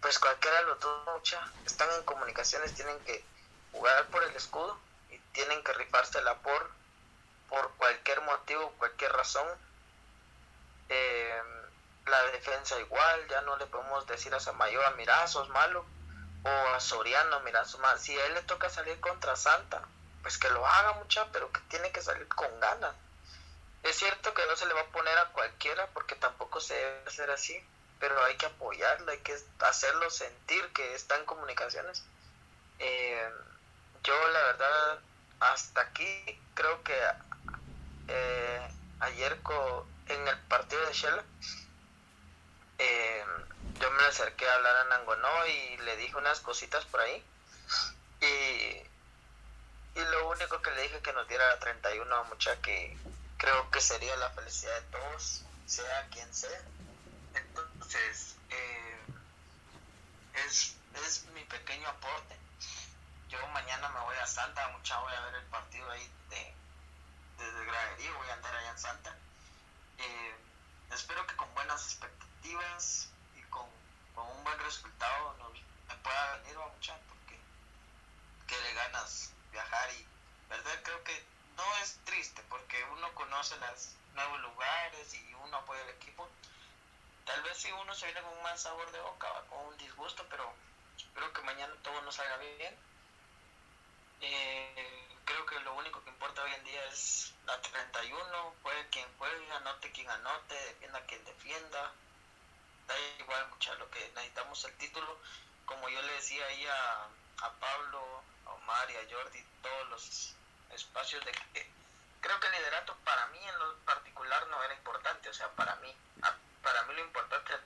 pues 0.00 0.18
cualquiera 0.18 0.62
dos 0.62 1.06
mucha, 1.14 1.40
están 1.64 1.88
en 1.92 2.02
comunicaciones, 2.02 2.74
tienen 2.74 2.98
que 3.04 3.24
jugar 3.70 4.06
por 4.06 4.22
el 4.24 4.34
escudo 4.34 4.76
y 5.10 5.18
tienen 5.32 5.62
que 5.62 5.72
rifársela 5.74 6.34
por, 6.38 6.70
por 7.48 7.70
cualquier 7.76 8.20
motivo, 8.22 8.72
cualquier 8.78 9.12
razón. 9.12 9.46
Eh, 10.88 11.42
la 12.06 12.22
defensa 12.32 12.78
igual, 12.80 13.28
ya 13.28 13.42
no 13.42 13.56
le 13.56 13.66
podemos 13.66 14.06
decir 14.06 14.34
a 14.34 14.40
Samayoa, 14.40 14.90
mira, 14.92 15.26
sos 15.28 15.48
malo, 15.50 15.84
o 16.44 16.48
a 16.48 16.80
Soriano, 16.80 17.40
mira, 17.40 17.64
sos 17.64 17.80
malo. 17.80 17.98
Si 17.98 18.18
a 18.18 18.26
él 18.26 18.34
le 18.34 18.42
toca 18.42 18.68
salir 18.68 18.98
contra 19.00 19.36
Santa, 19.36 19.82
pues 20.22 20.38
que 20.38 20.50
lo 20.50 20.66
haga 20.66 20.94
mucha, 20.94 21.30
pero 21.32 21.52
que 21.52 21.60
tiene 21.68 21.92
que 21.92 22.02
salir 22.02 22.26
con 22.28 22.60
ganas. 22.60 22.94
Es 23.82 23.96
cierto 23.96 24.34
que 24.34 24.46
no 24.46 24.56
se 24.56 24.66
le 24.66 24.74
va 24.74 24.80
a 24.80 24.86
poner 24.86 25.16
a 25.18 25.26
cualquiera 25.26 25.86
porque 25.88 26.14
tampoco 26.14 26.60
se 26.60 26.74
debe 26.74 27.02
hacer 27.06 27.30
así, 27.30 27.64
pero 28.02 28.20
hay 28.24 28.36
que 28.36 28.46
apoyarlo, 28.46 29.12
hay 29.12 29.20
que 29.20 29.32
hacerlo 29.60 30.10
sentir 30.10 30.66
que 30.72 30.96
está 30.96 31.16
en 31.18 31.24
comunicaciones. 31.24 32.02
Eh, 32.80 33.30
yo 34.02 34.28
la 34.30 34.42
verdad, 34.42 34.98
hasta 35.38 35.82
aquí 35.82 36.40
creo 36.54 36.82
que 36.82 36.98
eh, 38.08 38.68
ayer 38.98 39.38
en 40.08 40.26
el 40.26 40.36
partido 40.48 40.84
de 40.84 40.92
Shell, 40.92 41.22
eh, 42.80 43.24
yo 43.78 43.90
me 43.92 44.02
acerqué 44.02 44.48
a 44.48 44.54
hablar 44.56 44.78
a 44.78 44.84
Nangonó 44.86 45.46
y 45.46 45.76
le 45.76 45.96
dije 45.96 46.16
unas 46.16 46.40
cositas 46.40 46.84
por 46.86 47.02
ahí. 47.02 47.24
Y, 48.20 49.94
y 50.00 50.04
lo 50.10 50.28
único 50.28 50.60
que 50.60 50.72
le 50.72 50.82
dije 50.82 51.02
que 51.02 51.12
nos 51.12 51.28
diera 51.28 51.46
la 51.50 51.60
31 51.60 52.24
mucha 52.24 52.60
que 52.62 52.98
creo 53.36 53.70
que 53.70 53.80
sería 53.80 54.16
la 54.16 54.30
felicidad 54.30 54.74
de 54.74 54.86
todos, 54.90 55.44
sea 55.66 56.08
quien 56.10 56.34
sea. 56.34 56.60
Entonces, 57.34 57.71
eh, 57.94 58.98
es, 60.46 60.76
es 61.06 61.24
mi 61.34 61.44
pequeño 61.44 61.88
aporte. 61.88 62.36
Yo 63.28 63.46
mañana 63.48 63.88
me 63.90 64.00
voy 64.00 64.16
a 64.16 64.26
Santa, 64.26 64.68
mucha 64.68 64.98
voy 65.00 65.12
a 65.12 65.20
ver 65.20 65.34
el 65.34 65.44
partido 65.46 65.90
ahí 65.90 66.10
de, 66.30 66.54
desde 67.38 67.64
Gradería, 67.66 68.12
voy 68.12 68.28
a 68.28 68.34
andar 68.34 68.56
allá 68.56 68.70
en 68.70 68.78
Santa. 68.78 69.16
Eh, 69.98 70.36
espero 70.92 71.26
que 71.26 71.36
con 71.36 71.52
buenas 71.54 71.84
expectativas 71.84 73.08
y 73.36 73.42
con, 73.50 73.66
un 74.16 74.44
buen 74.44 74.58
resultado 74.60 75.34
nos, 75.38 75.52
me 75.88 75.96
pueda 76.02 76.36
venir 76.38 76.56
a 76.56 76.68
mucha 76.68 76.96
porque 77.08 77.38
que 78.46 78.60
le 78.60 78.74
ganas 78.74 79.32
viajar 79.50 79.90
y 79.94 80.06
verdad 80.48 80.80
creo 80.82 81.04
que 81.04 81.24
no 81.56 81.76
es 81.82 81.98
triste 82.04 82.42
porque 82.48 82.82
uno 82.84 83.12
conoce 83.14 83.56
los 83.58 83.94
nuevos 84.14 84.40
lugares 84.40 85.14
y 85.14 85.34
uno 85.34 85.58
apoya 85.58 85.82
el 85.82 85.90
equipo 85.90 86.28
Tal 87.24 87.42
vez 87.42 87.56
si 87.56 87.70
uno 87.72 87.94
se 87.94 88.06
viene 88.06 88.22
con 88.22 88.32
un 88.32 88.42
mal 88.42 88.58
sabor 88.58 88.90
de 88.90 89.00
boca, 89.00 89.28
con 89.48 89.66
un 89.66 89.76
disgusto, 89.78 90.26
pero 90.28 90.52
espero 90.96 91.32
que 91.32 91.42
mañana 91.42 91.74
todo 91.82 92.00
nos 92.02 92.14
salga 92.14 92.36
bien. 92.38 92.76
Eh, 94.20 95.18
creo 95.24 95.46
que 95.46 95.60
lo 95.60 95.74
único 95.74 96.02
que 96.04 96.10
importa 96.10 96.42
hoy 96.42 96.52
en 96.54 96.64
día 96.64 96.84
es 96.86 97.32
la 97.46 97.60
31, 97.60 98.54
juegue 98.62 98.88
quien 98.90 99.06
juegue, 99.18 99.52
anote 99.52 99.90
quien 99.92 100.10
anote, 100.10 100.54
defienda 100.54 101.00
quien 101.06 101.24
defienda. 101.24 101.92
Da 102.86 102.98
igual 103.18 103.48
mucho 103.50 103.74
lo 103.76 103.90
que 103.90 104.00
necesitamos 104.14 104.64
el 104.64 104.76
título. 104.78 105.18
Como 105.66 105.88
yo 105.88 106.02
le 106.02 106.12
decía 106.14 106.44
ahí 106.46 106.66
a, 106.66 107.08
a 107.46 107.52
Pablo, 107.60 108.22
a 108.46 108.50
Omar 108.52 108.90
y 108.90 108.96
a 108.96 109.14
Jordi, 109.14 109.44
todos 109.62 109.88
los 109.90 110.34
espacios 110.70 111.24
de 111.24 111.32
que 111.32 111.70
creo 112.22 112.38
que 112.40 112.46
el 112.46 112.52
liderato 112.52 112.96
para 113.04 113.26
mí 113.26 113.38
en 113.38 113.58
lo 113.58 113.76
particular 113.78 114.46
no 114.48 114.62
era 114.62 114.74
importante, 114.74 115.28
o 115.28 115.34
sea, 115.34 115.48
para 115.50 115.74
mí, 115.76 115.94
para 116.62 116.82
mí 116.84 116.94
lo 116.94 117.00
importante 117.00 117.52
es 117.52 117.60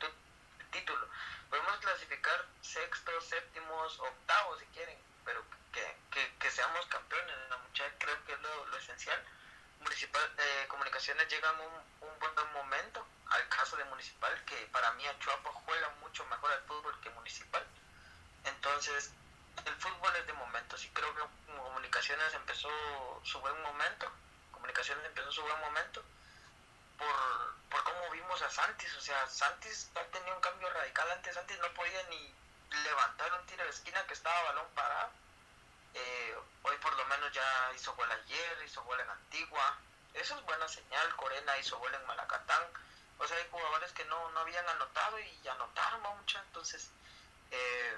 el 0.61 0.71
título. 0.71 1.09
Podemos 1.51 1.77
clasificar 1.79 2.45
sextos, 2.61 3.25
séptimos, 3.27 3.99
octavos 4.01 4.59
si 4.59 4.67
quieren, 4.67 4.99
pero 5.25 5.43
que, 5.73 5.97
que, 6.11 6.35
que 6.39 6.51
seamos 6.51 6.87
campeones, 6.87 7.35
la 7.51 7.57
muchacha 7.59 7.95
creo 7.99 8.25
que 8.25 8.33
es 8.33 8.41
lo, 8.41 8.77
esencial. 8.77 9.23
Municipal, 9.81 10.23
eh, 10.39 10.67
comunicaciones 10.69 11.29
llegan 11.29 11.55
un, 11.61 12.09
un 12.09 12.19
buen 12.19 12.53
momento 12.53 13.07
al 13.29 13.49
caso 13.49 13.77
de 13.77 13.85
Municipal, 13.85 14.45
que 14.45 14.57
para 14.73 14.91
mí 14.93 15.07
Achuapa 15.07 15.51
juega 15.53 15.89
mucho 16.01 16.25
mejor 16.27 16.53
al 16.53 16.63
fútbol 16.63 16.99
que 17.01 17.11
Municipal. 17.11 17.65
Entonces, 18.45 19.13
el 19.65 19.75
fútbol 19.77 20.17
es 20.17 20.27
de 20.27 20.33
momentos 20.33 20.85
y 20.85 20.89
creo 20.91 21.15
que 21.15 21.23
Comunicaciones 21.57 22.35
empezó 22.35 22.69
su 23.23 23.39
buen 23.41 23.61
momento. 23.63 24.11
Comunicaciones 24.53 25.05
empezó 25.07 25.31
su 25.31 25.43
buen 25.43 25.61
momento 25.61 26.03
por, 26.99 27.55
por 27.71 27.85
cómo 27.85 28.11
vimos 28.11 28.41
a 28.43 28.51
Santis. 28.51 28.95
O 28.97 29.01
sea, 29.01 29.27
Santis 29.27 29.91
ha 29.95 30.03
tenido 30.05 30.35
un 30.35 30.41
cambio 30.41 30.71
radical. 30.71 31.11
Antes 31.11 31.35
Santis 31.35 31.59
no 31.59 31.73
podía 31.75 32.03
ni 32.05 32.35
levantar 32.85 33.33
un 33.33 33.47
tiro 33.47 33.65
de 33.65 33.71
esquina 33.71 34.07
que 34.07 34.15
estaba 34.15 34.43
balón 34.45 34.67
parado. 34.75 35.11
Eh, 35.95 36.37
hoy 36.63 36.77
por 36.79 36.95
lo 36.97 37.05
menos 37.07 37.33
ya 37.33 37.73
hizo 37.75 37.95
gol 37.95 38.11
ayer, 38.11 38.63
hizo 38.65 38.83
gol 38.85 39.01
en 39.01 39.11
Antigua. 39.11 39.79
Eso 40.15 40.37
es 40.37 40.45
buena 40.45 40.69
señal. 40.69 41.17
Corena 41.17 41.59
hizo 41.59 41.79
gol 41.79 41.95
en 41.95 42.07
Malacatán. 42.07 42.63
O 43.19 43.27
sea, 43.27 43.37
hay 43.37 43.49
jugadores 43.51 43.93
que 43.93 44.05
no, 44.07 44.31
no 44.31 44.41
habían 44.41 44.69
anotado 44.69 45.19
y 45.19 45.49
anotaron 45.49 46.03
mucho. 46.17 46.39
Entonces, 46.39 46.91
eh, 47.51 47.97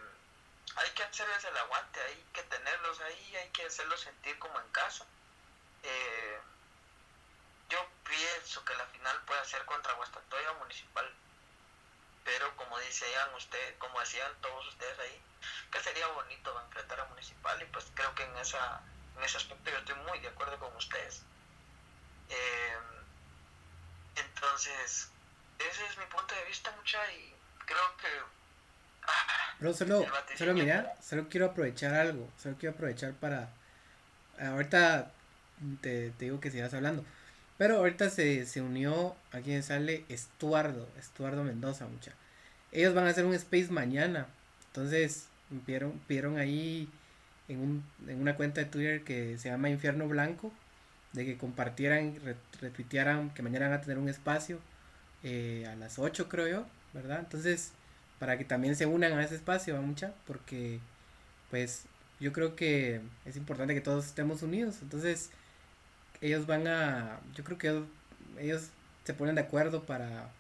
hay 0.77 0.91
que 0.91 1.03
hacerles 1.03 1.45
el 1.45 1.57
aguante, 1.57 2.01
hay 2.01 2.25
que 2.33 2.43
tenerlos 2.45 3.01
ahí, 3.01 3.37
hay 3.37 3.49
que 3.51 3.67
hacerlos 3.67 4.01
sentir 4.01 4.39
como 4.39 4.61
en 4.61 4.69
casa. 4.71 5.05
Eh, 5.83 6.41
yo 7.69 7.79
pienso 8.05 8.65
que 8.65 8.75
la 8.75 8.87
final 8.87 9.17
puede 9.27 9.45
ser 9.45 9.65
contra 9.65 9.93
Guastatoya 9.95 10.53
Municipal. 10.55 11.07
Pero 12.25 12.55
como 12.57 12.79
decían 12.79 13.35
usted, 13.37 13.79
como 13.79 14.01
decían 14.01 14.31
todos 14.43 14.67
ustedes 14.69 14.99
ahí, 14.99 15.23
que 15.73 15.81
sería 15.81 16.07
bonito 16.09 16.61
enfrentar 16.63 17.01
a 17.01 17.05
Municipal 17.07 17.61
y 17.63 17.67
pues 17.67 17.87
creo 17.95 18.15
que 18.15 18.25
en 18.25 18.37
esa 18.37 18.83
en 19.17 19.25
ese 19.25 19.39
aspecto 19.39 19.71
yo 19.71 19.79
estoy 19.79 19.95
muy 20.07 20.19
de 20.21 20.29
acuerdo 20.29 20.59
con 20.59 20.75
ustedes. 20.77 21.23
Eh, 22.29 22.77
entonces, 24.17 25.11
ese 25.59 25.87
es 25.87 25.99
mi 25.99 26.05
punto 26.07 26.35
de 26.35 26.45
vista, 26.45 26.71
mucha, 26.73 27.13
y 27.13 27.35
creo 27.65 27.97
que 27.97 28.09
ah, 29.07 29.55
pero 29.59 29.75
solo, 29.75 30.07
solo 30.37 30.55
mira, 30.55 30.95
solo 31.03 31.29
quiero 31.29 31.47
aprovechar 31.47 31.95
algo, 31.95 32.31
solo 32.41 32.57
quiero 32.59 32.75
aprovechar 32.75 33.15
para, 33.15 33.49
ahorita 34.41 35.11
te, 35.81 36.11
te 36.11 36.25
digo 36.27 36.41
que 36.41 36.51
sigas 36.51 36.75
hablando, 36.75 37.05
pero 37.59 37.79
ahorita 37.79 38.09
se, 38.09 38.47
se 38.47 38.63
unió 38.63 39.17
a 39.33 39.41
quien 39.41 39.63
sale 39.63 40.05
Estuardo, 40.09 40.89
Estuardo 40.99 41.45
Mendoza, 41.45 41.87
mucha. 41.89 42.13
Ellos 42.73 42.95
van 42.95 43.07
a 43.07 43.11
hacer 43.11 43.27
un 43.27 43.35
space 43.35 43.71
mañana. 43.71 44.29
Entonces, 44.69 45.27
vieron, 45.67 46.01
vieron 46.09 46.39
ahí 46.39 46.89
en, 47.49 47.61
un, 47.61 47.85
en 48.07 48.21
una 48.21 48.37
cuenta 48.37 48.61
de 48.61 48.67
Twitter 48.67 49.03
que 49.03 49.39
se 49.39 49.51
llama 49.51 49.71
Infierno 49.71 50.07
Blanco, 50.07 50.53
de 51.13 51.25
que 51.25 51.37
compartieran, 51.37 52.17
retuitearan 52.61 53.31
que 53.31 53.43
mañana 53.43 53.69
van 53.69 53.79
a 53.79 53.81
tener 53.81 53.99
un 53.99 54.09
espacio 54.09 54.61
eh, 55.25 55.67
a 55.69 55.75
las 55.77 55.99
8, 55.99 56.29
creo 56.29 56.49
yo, 56.49 56.67
¿verdad? 56.95 57.21
Entonces, 57.21 57.73
para 58.21 58.39
que 58.39 58.45
también 58.45 58.77
se 58.77 58.87
unan 58.87 59.13
a 59.15 59.25
ese 59.25 59.35
espacio, 59.35 59.75
¿va 59.75 59.81
mucha? 59.81 60.13
Porque, 60.27 60.81
pues, 61.51 61.87
yo 62.21 62.33
creo 62.33 62.57
que 62.57 63.01
es 63.25 63.37
importante 63.37 63.75
que 63.75 63.81
todos 63.81 64.07
estemos 64.07 64.43
unidos. 64.43 64.77
Entonces, 64.83 65.31
ellos 66.21 66.47
van 66.47 66.67
a, 66.67 67.21
yo 67.35 67.45
creo 67.45 67.59
que 67.59 67.83
ellos, 68.41 68.71
se 69.05 69.15
ponen 69.15 69.37
de 69.37 69.41
acuerdo 69.41 69.85
para, 69.85 70.31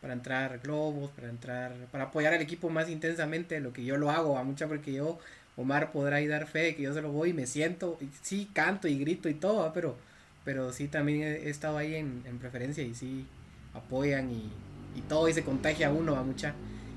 para 0.00 0.12
entrar 0.12 0.58
globos, 0.60 1.10
para 1.12 1.28
entrar, 1.28 1.72
para 1.92 2.04
apoyar 2.04 2.34
al 2.34 2.40
equipo 2.40 2.68
más 2.70 2.88
intensamente 2.88 3.60
lo 3.60 3.72
que 3.72 3.84
yo 3.84 3.96
lo 3.96 4.10
hago, 4.10 4.38
a 4.38 4.44
mucha 4.44 4.66
porque 4.66 4.92
yo, 4.92 5.18
Omar 5.56 5.92
podrá 5.92 6.16
ahí 6.16 6.26
dar 6.26 6.46
fe 6.46 6.74
que 6.76 6.82
yo 6.82 6.94
se 6.94 7.02
lo 7.02 7.10
voy 7.12 7.30
y 7.30 7.32
me 7.32 7.46
siento, 7.46 7.98
y 8.00 8.08
sí, 8.22 8.48
canto 8.52 8.88
y 8.88 8.98
grito 8.98 9.28
y 9.28 9.34
todo, 9.34 9.72
pero, 9.72 9.96
pero 10.44 10.72
sí 10.72 10.88
también 10.88 11.22
he, 11.22 11.48
estado 11.50 11.78
ahí 11.78 11.94
en, 11.96 12.22
en 12.26 12.38
preferencia 12.38 12.82
y 12.84 12.94
sí 12.94 13.26
apoyan 13.74 14.30
y, 14.30 14.50
y 14.96 15.00
todo 15.02 15.28
y 15.28 15.34
se 15.34 15.44
contagia 15.44 15.88
a 15.88 15.92
uno, 15.92 16.12
va 16.12 16.22
mucha. 16.22 16.54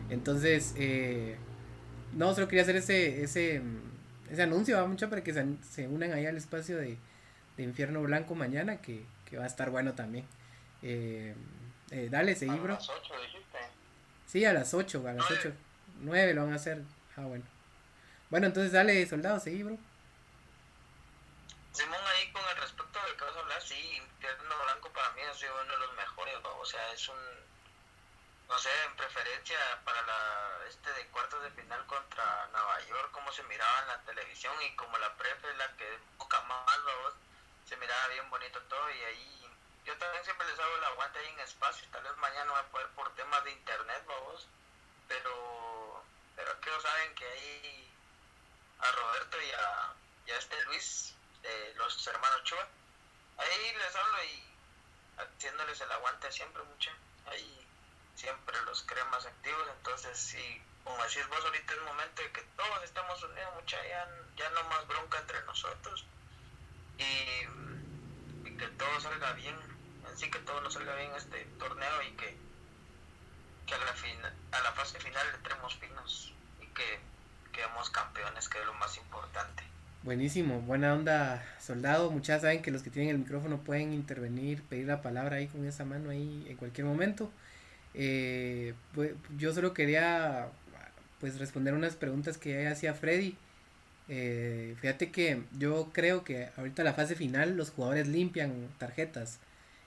Entonces, 0.10 0.74
eh, 0.78 1.36
no, 2.14 2.34
solo 2.34 2.48
quería 2.48 2.64
hacer 2.64 2.76
ese, 2.76 3.24
ese, 3.24 3.62
ese 4.32 4.42
anuncio, 4.42 4.78
va 4.78 4.88
mucho 4.88 5.10
para 5.10 5.24
que 5.24 5.34
se, 5.34 5.46
se 5.70 5.88
unan 5.88 6.12
ahí 6.12 6.26
al 6.26 6.38
espacio 6.38 6.78
de, 6.78 6.98
de 7.58 7.64
Infierno 7.64 8.02
Blanco 8.02 8.36
mañana, 8.36 8.82
que, 8.82 9.06
que 9.30 9.38
va 9.38 9.44
a 9.44 9.48
estar 9.48 9.70
bueno 9.70 9.94
también. 9.94 10.28
Eh, 10.82 11.36
eh, 11.92 12.08
dale, 12.10 12.36
seguí, 12.36 12.52
A 12.52 12.56
bro. 12.56 12.74
las 12.74 12.90
8 12.90 13.14
dijiste. 13.22 13.60
Sí, 14.28 14.46
a 14.46 14.54
las 14.54 14.74
8, 14.74 15.00
a 15.08 15.14
las 15.14 15.30
Nueve. 15.30 15.38
8. 15.40 15.54
9 16.02 16.34
lo 16.34 16.44
van 16.44 16.54
a 16.54 16.56
hacer. 16.56 16.82
Ah, 17.18 17.22
bueno. 17.22 17.44
Bueno, 18.30 18.48
entonces 18.48 18.72
dale, 18.72 19.06
soldado, 19.06 19.40
seguí, 19.40 19.64
bro. 19.64 19.78
Simón, 21.74 22.00
ahí 22.16 22.32
con 22.32 22.42
el 22.50 22.58
respecto 22.58 23.00
del 23.06 23.16
que 23.16 23.24
vas 23.24 23.36
a 23.36 23.40
hablar, 23.40 23.62
sí, 23.62 23.76
Infierno 23.96 24.56
Blanco 24.66 24.90
para 24.92 25.12
mí 25.12 25.22
ha 25.22 25.34
sido 25.34 25.54
uno 25.64 25.72
de 25.72 25.80
los 25.80 25.96
mejores, 25.96 26.34
¿no? 26.44 26.58
o 26.58 26.66
sea, 26.66 26.92
es 26.94 27.08
un, 27.08 27.16
no 28.50 28.58
sé, 28.60 28.70
en 28.88 28.96
preferencia 28.98 29.58
para 29.86 30.02
la, 30.02 30.68
este 30.68 30.92
de 30.92 31.08
cuartos 31.08 31.42
de 31.44 31.52
final 31.52 31.86
contra 31.86 32.48
Nueva 32.52 32.80
York, 32.88 33.12
como 33.12 33.32
se 33.32 33.44
miraba 33.44 33.82
en 33.82 33.88
la 33.88 34.02
televisión 34.04 34.54
y 34.68 34.76
como 34.76 34.98
la 34.98 35.16
prefe 35.16 35.50
es 35.50 35.58
la 35.58 35.68
que 35.78 35.88
poca 36.18 36.42
más, 36.42 36.78
¿no? 36.84 37.31
Se 37.72 37.78
miraba 37.78 38.08
bien 38.10 38.30
bonito 38.30 38.60
todo 38.64 38.92
y 38.92 39.02
ahí, 39.02 39.50
yo 39.86 39.98
también 39.98 40.26
siempre 40.26 40.46
les 40.46 40.60
hago 40.60 40.76
el 40.76 40.84
aguante 40.84 41.20
ahí 41.20 41.28
en 41.30 41.40
espacio, 41.40 41.88
tal 41.90 42.04
vez 42.04 42.18
mañana 42.18 42.44
no 42.44 42.52
voy 42.52 42.60
a 42.60 42.68
poder 42.68 42.88
por 42.90 43.16
temas 43.16 43.42
de 43.46 43.52
internet, 43.52 44.04
vamos, 44.06 44.46
pero, 45.08 46.04
pero 46.36 46.60
que 46.60 46.70
saben 46.82 47.16
que 47.16 47.26
ahí 47.26 47.94
a 48.80 48.92
Roberto 48.92 49.42
y 49.42 49.52
a, 49.52 50.34
a 50.34 50.38
este 50.38 50.62
Luis, 50.66 51.16
de 51.44 51.74
los 51.76 52.08
hermanos 52.08 52.44
Chua. 52.44 52.68
Ahí 53.38 53.74
les 53.78 53.96
hablo 53.96 54.24
y 54.26 54.44
haciéndoles 55.18 55.80
el 55.80 55.92
aguante 55.94 56.30
siempre 56.30 56.64
mucho. 56.64 56.92
Ahí 57.28 57.68
siempre 58.16 58.62
los 58.64 58.84
cremas 58.84 59.26
activos. 59.26 59.66
Entonces, 59.78 60.18
sí, 60.20 60.62
como 60.84 61.02
decís 61.04 61.26
vos, 61.30 61.46
ahorita 61.46 61.72
es 61.72 61.80
el 61.80 61.86
momento 61.86 62.22
de 62.22 62.32
que 62.34 62.42
todos 62.58 62.84
estamos 62.84 63.24
unidos, 63.24 63.56
mucha, 63.56 63.82
ya, 63.88 64.10
ya 64.36 64.50
no 64.50 64.64
más 64.66 64.86
bronca 64.88 65.20
entre 65.20 65.42
nosotros. 65.44 66.06
Y, 67.02 68.48
y 68.48 68.58
que 68.58 68.68
todo 68.78 69.00
salga 69.00 69.34
bien. 69.34 69.56
Así 70.14 70.30
que 70.30 70.40
todo 70.40 70.62
nos 70.62 70.74
salga 70.74 70.96
bien 70.96 71.10
este 71.18 71.46
torneo 71.58 72.02
y 72.08 72.12
que, 72.18 72.36
que 73.66 73.74
a, 73.74 73.78
la 73.80 73.94
fina- 73.94 74.34
a 74.52 74.62
la 74.62 74.72
fase 74.74 75.00
final 75.00 75.26
le 75.32 75.38
entremos 75.38 75.76
finos 75.78 76.34
y 76.62 76.66
que 76.68 77.00
quedemos 77.52 77.90
campeones, 77.90 78.48
que 78.50 78.60
es 78.60 78.66
lo 78.66 78.74
más 78.76 78.96
importante. 78.98 79.64
Buenísimo, 80.04 80.62
buena 80.62 80.94
onda, 80.94 81.46
soldado. 81.60 82.10
Muchas 82.12 82.42
saben 82.42 82.62
que 82.62 82.72
los 82.72 82.82
que 82.82 82.90
tienen 82.90 83.12
el 83.12 83.20
micrófono 83.20 83.60
pueden 83.60 83.94
intervenir, 83.94 84.64
pedir 84.64 84.88
la 84.88 85.02
palabra 85.02 85.38
ahí 85.38 85.48
con 85.48 85.66
esa 85.66 85.86
mano 85.86 86.10
ahí 86.10 86.46
en 86.50 86.58
cualquier 86.58 86.88
momento. 86.88 87.32
Eh, 87.94 88.74
pues, 88.96 89.12
yo 89.38 89.54
solo 89.54 89.74
quería 89.74 90.50
pues 91.20 91.38
responder 91.40 91.74
unas 91.74 91.96
preguntas 91.96 92.38
que 92.38 92.68
hacía 92.68 92.94
Freddy. 92.96 93.38
Eh, 94.14 94.76
fíjate 94.82 95.10
que 95.12 95.44
yo 95.58 95.90
creo 95.94 96.26
que 96.26 96.50
ahorita 96.58 96.84
la 96.84 96.94
fase 96.94 97.16
final 97.16 97.56
los 97.56 97.72
jugadores 97.72 98.08
limpian 98.10 98.54
tarjetas. 98.78 99.40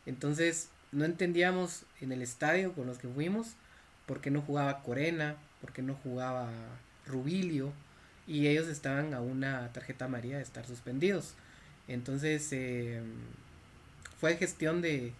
Entonces 0.07 0.71
no 0.93 1.05
entendíamos 1.05 1.85
en 2.01 2.11
el 2.13 2.23
estadio 2.23 2.73
con 2.73 2.87
los 2.87 2.99
que 2.99 3.09
fuimos 3.09 3.49
por 4.07 4.21
qué 4.23 4.31
no 4.31 4.41
jugaba 4.43 4.83
Corena, 4.83 5.37
por 5.61 5.73
qué 5.73 5.83
no 5.83 5.95
jugaba 6.03 6.51
Rubilio 7.07 7.73
y 8.27 8.47
ellos 8.49 8.69
estaban 8.69 9.13
a 9.15 9.21
una 9.21 9.71
tarjeta 9.75 10.07
amarilla 10.07 10.39
de 10.39 10.43
estar 10.43 10.67
suspendidos. 10.67 11.35
Entonces 11.89 12.49
eh, 12.53 13.03
fue 14.21 14.37
gestión 14.37 14.81
de, 14.81 15.13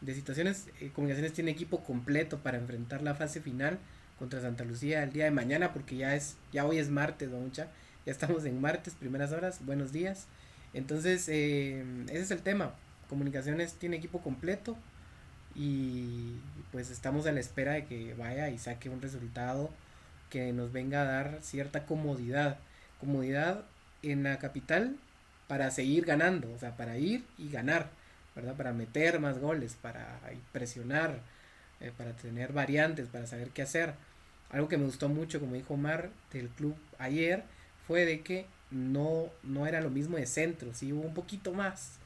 de 0.00 0.14
situaciones. 0.14 0.66
eh, 0.80 0.90
Comunicaciones 0.94 1.32
tiene 1.34 1.50
equipo 1.50 1.82
completo 1.84 2.38
para 2.38 2.58
enfrentar 2.58 3.02
la 3.02 3.14
fase 3.14 3.40
final 3.40 3.78
contra 4.18 4.40
Santa 4.40 4.64
Lucía 4.64 5.02
el 5.02 5.12
día 5.12 5.24
de 5.24 5.30
mañana 5.30 5.72
porque 5.72 5.96
ya 5.96 6.14
es 6.16 6.36
ya 6.52 6.64
hoy 6.64 6.78
es 6.78 6.88
martes, 6.90 7.30
don 7.30 7.42
Mucha. 7.44 7.68
Estamos 8.08 8.46
en 8.46 8.58
martes, 8.58 8.94
primeras 8.94 9.32
horas. 9.32 9.58
Buenos 9.66 9.92
días. 9.92 10.28
Entonces 10.72 11.28
eh, 11.28 11.84
ese 12.06 12.20
es 12.20 12.30
el 12.30 12.40
tema. 12.40 12.72
Comunicaciones 13.10 13.74
tiene 13.74 13.96
equipo 13.96 14.22
completo 14.22 14.78
y 15.54 16.36
pues 16.72 16.90
estamos 16.90 17.26
a 17.26 17.32
la 17.32 17.40
espera 17.40 17.72
de 17.72 17.84
que 17.84 18.14
vaya 18.14 18.48
y 18.48 18.56
saque 18.56 18.88
un 18.88 19.02
resultado 19.02 19.68
que 20.30 20.54
nos 20.54 20.72
venga 20.72 21.02
a 21.02 21.04
dar 21.04 21.38
cierta 21.42 21.84
comodidad. 21.84 22.56
Comodidad 22.98 23.64
en 24.02 24.22
la 24.22 24.38
capital 24.38 24.96
para 25.46 25.70
seguir 25.70 26.06
ganando, 26.06 26.50
o 26.50 26.58
sea, 26.58 26.78
para 26.78 26.96
ir 26.96 27.26
y 27.36 27.50
ganar, 27.50 27.90
¿verdad? 28.34 28.54
Para 28.54 28.72
meter 28.72 29.20
más 29.20 29.38
goles, 29.38 29.76
para 29.82 30.18
presionar, 30.52 31.20
eh, 31.80 31.92
para 31.94 32.12
tener 32.14 32.54
variantes, 32.54 33.06
para 33.08 33.26
saber 33.26 33.50
qué 33.50 33.60
hacer. 33.60 33.92
Algo 34.48 34.66
que 34.66 34.78
me 34.78 34.86
gustó 34.86 35.10
mucho, 35.10 35.40
como 35.40 35.56
dijo 35.56 35.74
Omar, 35.74 36.08
del 36.32 36.48
club 36.48 36.74
ayer, 36.98 37.44
fue 37.88 38.06
de 38.06 38.22
que 38.22 38.46
no, 38.70 39.30
no 39.44 39.66
era 39.66 39.82
lo 39.82 39.90
mismo 39.90 40.18
de 40.18 40.26
centro, 40.26 40.74
sí 40.74 40.92
hubo 40.94 41.02
un 41.02 41.14
poquito 41.14 41.54
más, 41.54 41.98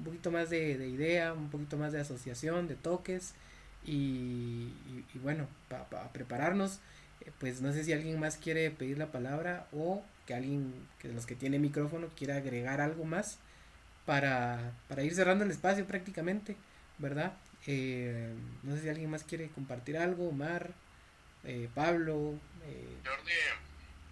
un 0.00 0.06
poquito 0.06 0.30
más 0.32 0.50
de, 0.50 0.78
de 0.78 0.88
idea, 0.88 1.32
un 1.34 1.50
poquito 1.50 1.78
más 1.78 1.92
de 1.92 2.00
asociación, 2.00 2.68
de 2.68 2.76
toques, 2.76 3.34
y, 3.84 3.92
y- 3.92 5.06
y 5.14 5.18
bueno, 5.20 5.48
para 5.68 6.12
prepararnos, 6.12 6.80
eh, 7.22 7.32
pues 7.40 7.62
no 7.62 7.72
sé 7.72 7.84
si 7.84 7.92
alguien 7.94 8.20
más 8.20 8.36
quiere 8.38 8.70
pedir 8.70 8.98
la 8.98 9.12
palabra 9.12 9.66
o 9.72 10.04
que 10.26 10.34
alguien 10.34 10.74
que 11.00 11.08
de 11.08 11.14
los 11.14 11.26
que 11.26 11.36
tiene 11.36 11.58
micrófono 11.58 12.08
quiera 12.16 12.36
agregar 12.36 12.80
algo 12.82 13.04
más 13.04 13.38
para, 14.06 14.72
para 14.88 15.02
ir 15.02 15.14
cerrando 15.14 15.44
el 15.44 15.50
espacio 15.50 15.86
prácticamente, 15.86 16.56
¿verdad? 16.98 17.32
Eh, 17.66 18.34
no 18.62 18.74
sé 18.76 18.82
si 18.82 18.88
alguien 18.88 19.10
más 19.10 19.24
quiere 19.24 19.48
compartir 19.50 19.98
algo, 19.98 20.28
Omar, 20.28 20.72
eh, 21.44 21.68
Pablo, 21.74 22.34
eh, 22.66 22.86
Jordi, 23.04 23.32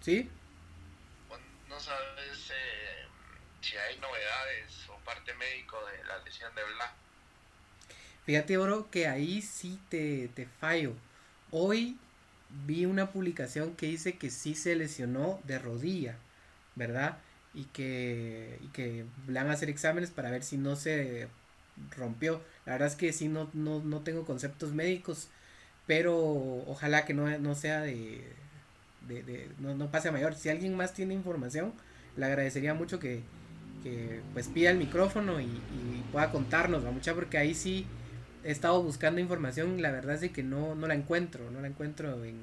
¿sí? 0.01 0.29
¿Vos 1.89 1.97
¿no 1.97 2.15
sabes 2.15 2.51
eh, 2.51 3.07
si 3.61 3.75
hay 3.77 3.97
novedades 3.99 4.89
o 4.89 4.97
parte 5.03 5.33
médico 5.35 5.77
de 5.85 6.03
la 6.05 6.17
lesión 6.23 6.53
de 6.55 6.61
Bla? 6.63 6.93
Fíjate, 8.25 8.57
bro, 8.57 8.89
que 8.91 9.07
ahí 9.07 9.41
sí 9.41 9.79
te, 9.89 10.27
te 10.29 10.45
fallo. 10.45 10.93
Hoy 11.51 11.97
vi 12.65 12.85
una 12.85 13.11
publicación 13.11 13.75
que 13.75 13.87
dice 13.87 14.17
que 14.17 14.29
sí 14.29 14.55
se 14.55 14.75
lesionó 14.75 15.39
de 15.45 15.59
rodilla, 15.59 16.17
¿verdad? 16.75 17.17
Y 17.53 17.65
que, 17.65 18.59
y 18.61 18.67
que 18.67 19.05
le 19.27 19.33
van 19.33 19.49
a 19.49 19.53
hacer 19.53 19.69
exámenes 19.69 20.11
para 20.11 20.29
ver 20.29 20.43
si 20.43 20.57
no 20.57 20.75
se 20.75 21.27
rompió. 21.91 22.43
La 22.65 22.73
verdad 22.73 22.89
es 22.89 22.95
que 22.95 23.13
sí, 23.13 23.27
no, 23.27 23.49
no, 23.53 23.79
no 23.79 24.01
tengo 24.01 24.25
conceptos 24.25 24.73
médicos, 24.73 25.29
pero 25.87 26.15
ojalá 26.67 27.05
que 27.05 27.15
no, 27.15 27.27
no 27.39 27.55
sea 27.55 27.81
de, 27.81 28.23
de, 29.07 29.49
no, 29.59 29.91
pase 29.91 30.09
a 30.09 30.11
mayor. 30.11 30.35
Si 30.35 30.49
alguien 30.49 30.75
más 30.75 30.93
tiene 30.93 31.13
información, 31.13 31.73
le 32.15 32.25
agradecería 32.25 32.73
mucho 32.73 32.99
que, 32.99 33.23
pues 34.33 34.47
pida 34.47 34.69
el 34.71 34.77
micrófono 34.77 35.39
y, 35.39 35.49
pueda 36.11 36.31
contarnos, 36.31 36.83
mucha, 36.83 37.13
porque 37.13 37.37
ahí 37.37 37.53
sí 37.53 37.85
he 38.43 38.51
estado 38.51 38.81
buscando 38.81 39.19
información 39.19 39.81
la 39.81 39.91
verdad 39.91 40.23
es 40.23 40.31
que 40.31 40.43
no, 40.43 40.73
no 40.73 40.87
la 40.87 40.95
encuentro, 40.95 41.51
no 41.51 41.61
la 41.61 41.67
encuentro 41.67 42.23
en, 42.23 42.41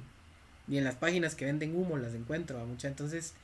ni 0.67 0.79
en 0.79 0.85
las 0.85 0.95
páginas 0.95 1.35
que 1.35 1.47
venden 1.47 1.75
humo 1.75 1.97
las 1.97 2.15
encuentro, 2.15 2.65
mucha, 2.67 2.87
entonces 2.87 3.35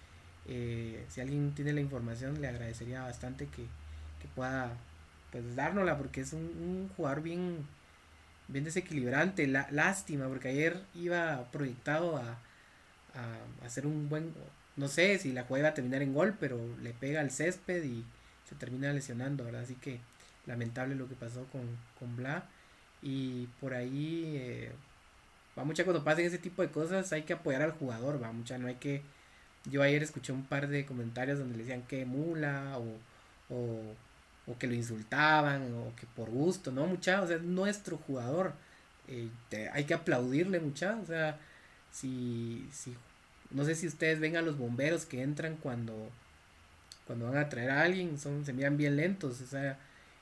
eh, 0.47 1.05
si 1.09 1.21
alguien 1.21 1.53
tiene 1.55 1.73
la 1.73 1.81
información 1.81 2.41
le 2.41 2.49
agradecería 2.49 3.03
bastante 3.03 3.47
que, 3.47 3.67
pueda 4.37 4.73
pues 5.33 5.57
dárnosla 5.57 5.99
porque 5.99 6.21
es 6.21 6.33
un, 6.33 6.89
jugador 6.97 7.23
bien 7.23 7.67
bien 8.47 8.65
desequilibrante, 8.65 9.49
lástima 9.49 10.29
porque 10.29 10.49
ayer 10.49 10.81
iba 10.95 11.51
proyectado 11.51 12.19
a, 12.19 12.39
a 13.15 13.67
hacer 13.67 13.87
un 13.87 14.09
buen 14.09 14.33
no 14.77 14.89
sé 14.89 15.19
si 15.19 15.33
la 15.33 15.45
jugada 15.45 15.61
iba 15.61 15.69
a 15.71 15.75
terminar 15.75 16.03
en 16.03 16.15
gol, 16.15 16.37
pero 16.39 16.59
le 16.83 16.93
pega 16.93 17.21
al 17.21 17.31
césped 17.31 17.85
y 17.85 18.05
se 18.49 18.55
termina 18.55 18.93
lesionando, 18.93 19.45
¿verdad? 19.45 19.63
Así 19.63 19.75
que 19.75 20.01
lamentable 20.47 20.95
lo 20.95 21.09
que 21.09 21.15
pasó 21.15 21.45
con, 21.47 21.63
con 21.99 22.17
Bla. 22.17 22.45
Y 23.03 23.47
por 23.61 23.75
ahí, 23.75 24.35
eh, 24.37 24.73
va 25.59 25.65
mucha 25.65 25.85
cuando 25.85 26.05
pasen 26.05 26.27
ese 26.27 26.39
tipo 26.39 26.63
de 26.63 26.71
cosas, 26.71 27.13
hay 27.13 27.23
que 27.25 27.35
apoyar 27.35 27.63
al 27.63 27.73
jugador, 27.73 28.23
va 28.23 28.33
mucha, 28.33 28.59
no 28.59 28.69
hay 28.69 28.77
que... 28.77 29.03
Yo 29.71 29.83
ayer 29.83 30.03
escuché 30.03 30.33
un 30.33 30.45
par 30.47 30.69
de 30.69 30.87
comentarios 30.87 31.39
donde 31.39 31.57
le 31.57 31.65
decían 31.65 31.83
que 31.83 32.05
mula 32.05 32.79
o, 32.79 32.99
o, 34.47 34.59
que 34.59 34.67
lo 34.67 34.75
insultaban 34.75 35.73
o 35.75 35.95
que 35.97 36.07
por 36.17 36.31
gusto, 36.31 36.73
¿no? 36.73 36.87
Mucha, 36.87 37.23
o 37.23 37.27
sea, 37.27 37.37
es 37.37 37.43
nuestro 37.43 37.97
jugador. 37.99 38.55
eh, 39.09 39.31
hay 39.73 39.85
que 39.85 39.95
aplaudirle, 39.95 40.61
mucha, 40.61 40.97
o 40.97 41.07
sea, 41.07 41.39
si, 41.93 42.69
si 42.73 42.97
no 43.53 43.65
sé 43.65 43.75
si 43.77 43.87
ustedes 43.89 44.21
ven 44.21 44.37
a 44.37 44.43
los 44.43 44.59
bomberos 44.59 45.07
que 45.07 45.23
entran 45.23 45.57
cuando 45.57 46.11
cuando 47.07 47.27
van 47.27 47.39
a 47.39 47.49
traer 47.49 47.71
a 47.71 47.83
alguien, 47.83 48.19
son 48.19 48.45
se 48.45 48.53
miran 48.53 48.77
bien 48.77 48.97
lentos, 48.97 49.41
o 49.41 49.47
sea, 49.47 49.79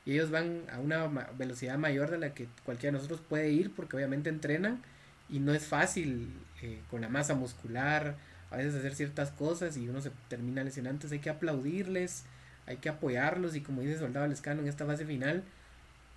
y 0.07 0.13
ellos 0.13 0.31
van 0.31 0.63
a 0.73 0.79
una 0.79 1.09
ma- 1.09 1.29
velocidad 1.39 1.79
mayor 1.79 2.11
de 2.11 2.19
la 2.19 2.35
que 2.35 2.49
cualquiera 2.65 2.93
de 2.93 2.99
nosotros 2.99 3.21
puede 3.29 3.51
ir 3.51 3.73
porque 3.75 3.97
obviamente 3.97 4.31
entrenan 4.31 4.83
y 5.29 5.41
no 5.41 5.53
es 5.55 5.67
fácil 5.67 6.29
eh, 6.63 6.81
con 6.91 7.03
la 7.03 7.09
masa 7.09 7.35
muscular 7.35 8.17
a 8.51 8.57
veces 8.57 8.75
hacer 8.75 8.95
ciertas 8.95 9.31
cosas 9.31 9.77
y 9.77 9.89
uno 9.89 10.01
se 10.01 10.11
termina 10.29 10.65
lesionando, 10.65 11.07
hay 11.11 11.19
que 11.21 11.31
aplaudirles, 11.31 12.25
hay 12.67 12.79
que 12.79 12.89
apoyarlos 12.89 13.55
y 13.55 13.61
como 13.61 13.83
dice 13.83 13.99
Soldado 13.99 14.27
Lescano 14.27 14.63
en 14.63 14.69
esta 14.69 14.87
fase 14.87 15.05
final, 15.07 15.45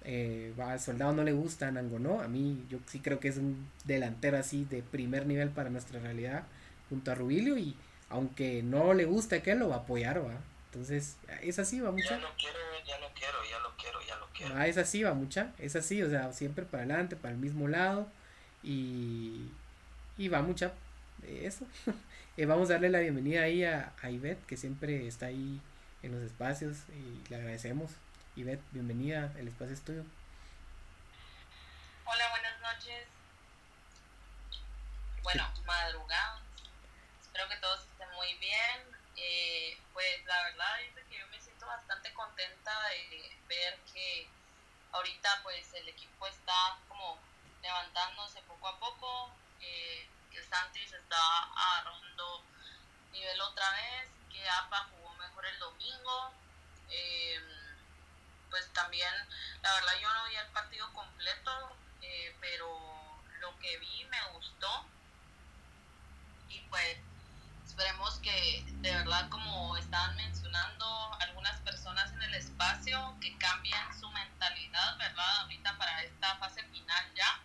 eh, 0.06 0.54
a 0.62 0.78
Soldado 0.80 1.14
no 1.14 1.24
le 1.24 1.32
gusta 1.32 1.72
Nango, 1.72 2.00
¿no? 2.00 2.22
A 2.22 2.28
mí 2.28 2.66
yo 2.70 2.80
sí 2.88 3.00
creo 3.00 3.20
que 3.20 3.30
es 3.30 3.38
un 3.38 3.70
delantero 3.86 4.38
así 4.38 4.66
de 4.66 4.84
primer 4.84 5.26
nivel 5.26 5.50
para 5.50 5.70
nuestra 5.70 6.00
realidad 6.00 6.44
junto 6.90 7.12
a 7.12 7.16
Rubilio 7.16 7.58
y 7.58 7.76
aunque 8.10 8.62
no 8.64 8.94
le 8.94 9.06
gusta 9.06 9.42
que 9.42 9.52
él 9.52 9.60
lo 9.60 9.70
va 9.70 9.76
a 9.76 9.80
apoyar, 9.80 10.24
¿va? 10.26 10.38
Entonces, 10.72 11.18
es 11.42 11.60
así, 11.60 11.80
va 11.80 11.92
mucha. 11.92 12.10
Ya 12.10 12.18
lo 12.18 12.28
quiero, 12.38 12.58
ya 12.86 13.00
lo 13.00 13.08
quiero, 13.14 13.38
ya 13.50 13.60
lo 13.60 13.76
quiero, 13.78 14.00
ya 14.08 14.16
lo 14.18 14.28
quiero. 14.34 14.56
Ah, 14.56 14.68
es 14.68 14.78
así, 14.78 15.04
va 15.04 15.14
mucha, 15.14 15.52
es 15.60 15.76
así, 15.76 16.02
o 16.02 16.10
sea, 16.10 16.34
siempre 16.34 16.66
para 16.66 16.84
adelante, 16.84 17.16
para 17.16 17.34
el 17.34 17.40
mismo 17.40 17.68
lado 17.68 18.08
y, 18.64 19.50
y 20.18 20.28
va 20.28 20.42
mucha, 20.42 20.74
eso. 21.28 21.66
Eh, 22.36 22.48
vamos 22.48 22.72
a 22.72 22.74
darle 22.74 22.90
la 22.90 23.00
bienvenida 23.00 23.44
ahí 23.44 23.64
a, 23.64 23.94
a 24.02 24.10
Ivette, 24.10 24.44
que 24.48 24.58
siempre 24.58 25.06
está 25.06 25.28
ahí 25.28 25.62
en 26.02 26.12
los 26.14 26.24
espacios 26.24 26.78
y 26.90 27.30
le 27.30 27.36
agradecemos. 27.36 27.92
Ivette, 28.36 28.64
bienvenida, 28.72 29.32
el 29.38 29.48
espacio 29.48 29.76
es 29.76 29.86
tuyo. 29.86 30.04
Hola, 32.04 32.30
buenas 32.32 32.60
noches. 32.62 33.08
Bueno, 35.22 35.54
madrugada. 35.68 36.42
Espero 37.22 37.48
que 37.48 37.58
todos 37.58 37.82
estén 37.82 38.10
muy 38.16 38.34
bien. 38.40 38.98
Eh, 39.18 39.78
pues 39.94 40.26
la 40.26 40.46
verdad 40.46 40.82
es 40.82 40.96
que 41.06 41.20
yo 41.20 41.28
me 41.28 41.40
siento 41.42 41.68
bastante 41.68 42.12
contenta 42.14 42.72
de 42.90 43.38
ver 43.48 43.80
que 43.94 44.28
ahorita 44.94 45.42
pues 45.44 45.72
el 45.76 45.90
equipo 45.90 46.26
está 46.26 46.80
como 46.88 47.20
levantándose 47.62 48.42
poco 48.48 48.68
a 48.68 48.80
poco, 48.80 49.30
que 49.60 50.10
Santi 50.50 50.80
se 50.88 50.98
está 50.98 51.44
agarrando 51.56 52.42
nivel 53.12 53.42
otra 53.42 53.70
vez, 53.74 54.10
que 54.32 54.50
APA 54.50 54.90
jugó 54.90 55.14
mejor 55.18 55.46
el 55.46 55.60
domingo. 55.60 56.34
Eh, 56.90 57.63
pues 58.54 58.72
también, 58.72 59.12
la 59.64 59.74
verdad 59.74 59.94
yo 60.00 60.14
no 60.14 60.30
vi 60.30 60.36
el 60.36 60.48
partido 60.50 60.94
completo, 60.94 61.76
eh, 62.04 62.38
pero 62.40 62.68
lo 63.40 63.58
que 63.58 63.80
vi 63.80 64.06
me 64.06 64.24
gustó. 64.34 64.86
Y 66.50 66.60
pues 66.70 67.00
esperemos 67.66 68.20
que 68.20 68.64
de 68.68 68.92
verdad 68.92 69.28
como 69.30 69.76
estaban 69.78 70.16
mencionando 70.18 71.18
algunas 71.20 71.60
personas 71.62 72.12
en 72.12 72.22
el 72.22 72.36
espacio, 72.36 73.18
que 73.20 73.36
cambien 73.40 73.82
su 74.00 74.08
mentalidad, 74.10 74.98
¿verdad? 75.00 75.38
Ahorita 75.40 75.76
para 75.80 76.04
esta 76.04 76.36
fase 76.38 76.64
final 76.66 77.12
ya. 77.16 77.42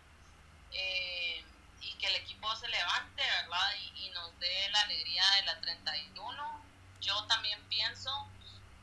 Eh, 0.72 1.42
y 1.80 1.94
que 1.94 2.06
el 2.08 2.16
equipo 2.16 2.54
se 2.56 2.68
levante, 2.68 3.22
¿verdad? 3.22 3.70
Y, 3.94 4.10
nos 4.10 4.38
dé 4.40 4.68
la 4.72 4.82
alegría 4.82 5.24
de 5.36 5.42
la 5.46 5.60
31. 5.62 6.62
Yo 7.00 7.24
también 7.24 7.62
pienso 7.70 8.28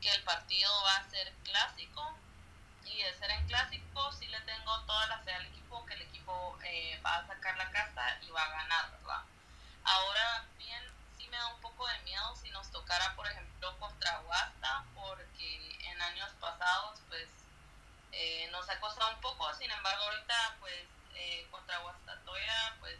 que 0.06 0.12
el 0.12 0.22
partido 0.22 0.70
va 0.84 0.98
a 0.98 1.10
ser 1.10 1.32
clásico 1.42 2.16
y 2.84 3.02
de 3.02 3.12
ser 3.14 3.28
en 3.28 3.44
clásico 3.48 4.12
sí 4.12 4.28
le 4.28 4.38
tengo 4.42 4.80
toda 4.82 5.04
la 5.08 5.18
fe 5.18 5.32
al 5.32 5.46
equipo 5.46 5.84
que 5.84 5.94
el 5.94 6.02
equipo 6.02 6.56
eh, 6.62 7.00
va 7.04 7.16
a 7.16 7.26
sacar 7.26 7.56
la 7.56 7.68
casa 7.72 8.16
y 8.22 8.30
va 8.30 8.40
a 8.40 8.50
ganar, 8.50 8.90
¿verdad? 8.92 9.24
Ahora 9.82 10.44
bien, 10.58 10.80
sí 11.18 11.26
me 11.26 11.36
da 11.36 11.48
un 11.48 11.60
poco 11.60 11.88
de 11.88 11.98
miedo 12.02 12.36
si 12.36 12.50
nos 12.50 12.70
tocara, 12.70 13.16
por 13.16 13.26
ejemplo, 13.26 13.76
contra 13.80 14.20
Huasta, 14.20 14.84
porque 14.94 15.76
en 15.90 16.00
años 16.00 16.30
pasados 16.40 17.00
pues 17.08 17.26
eh, 18.12 18.48
nos 18.52 18.68
ha 18.70 18.78
costado 18.78 19.10
un 19.12 19.20
poco, 19.20 19.52
sin 19.54 19.72
embargo 19.72 20.04
ahorita 20.04 20.56
pues 20.60 20.84
eh, 21.14 21.48
contra 21.50 21.78
Guastatoya 21.78 22.76
pues 22.78 22.96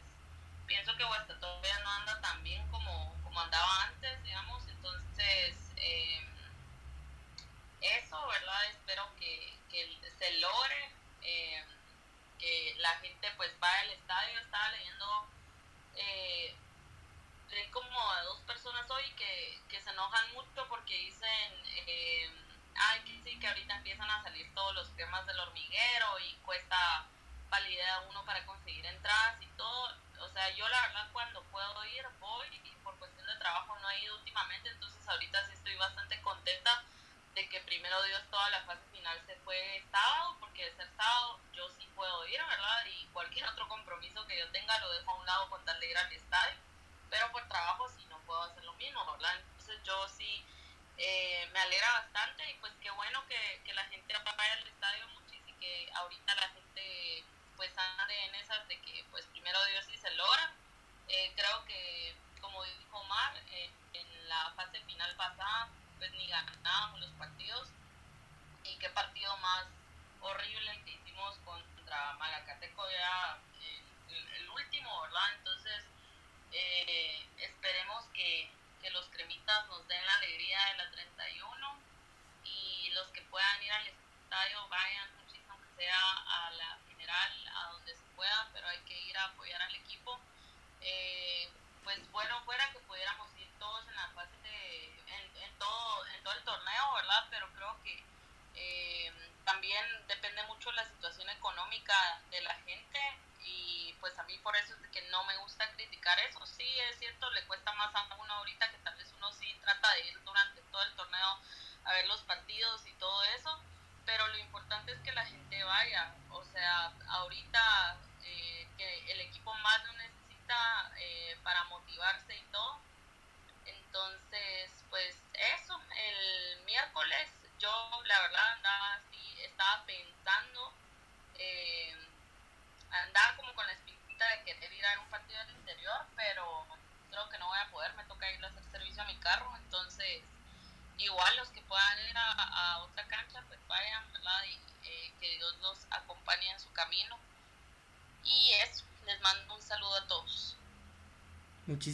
pienso 0.66 0.96
que 0.96 1.04
Guastatoya 1.04 1.78
no 1.84 1.90
anda 1.92 2.20
tan 2.20 2.42
bien 2.42 2.66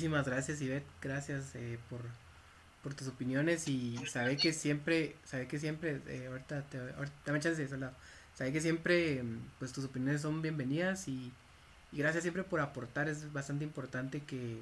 Muchísimas 0.02 0.26
gracias, 0.26 0.60
Ivette. 0.60 0.90
Gracias 1.00 1.54
eh, 1.54 1.78
por, 1.88 2.00
por 2.82 2.92
tus 2.92 3.06
opiniones 3.06 3.68
y 3.68 3.96
sabe 4.08 4.36
que 4.36 4.52
siempre, 4.52 5.14
sabe 5.24 5.46
que 5.46 5.60
siempre, 5.60 6.00
eh, 6.08 6.26
ahorita, 6.26 6.62
te, 6.62 6.78
ahorita 6.78 7.14
dame 7.24 7.38
chance 7.38 7.64
de 7.64 7.78
lado. 7.78 7.94
Sabe 8.34 8.52
que 8.52 8.60
siempre, 8.60 9.22
pues 9.60 9.72
tus 9.72 9.84
opiniones 9.84 10.22
son 10.22 10.42
bienvenidas 10.42 11.06
y, 11.06 11.32
gracias 11.92 12.24
siempre 12.24 12.42
por 12.42 12.58
aportar. 12.58 13.08
Es 13.08 13.32
bastante 13.32 13.62
importante 13.62 14.24
que, 14.24 14.60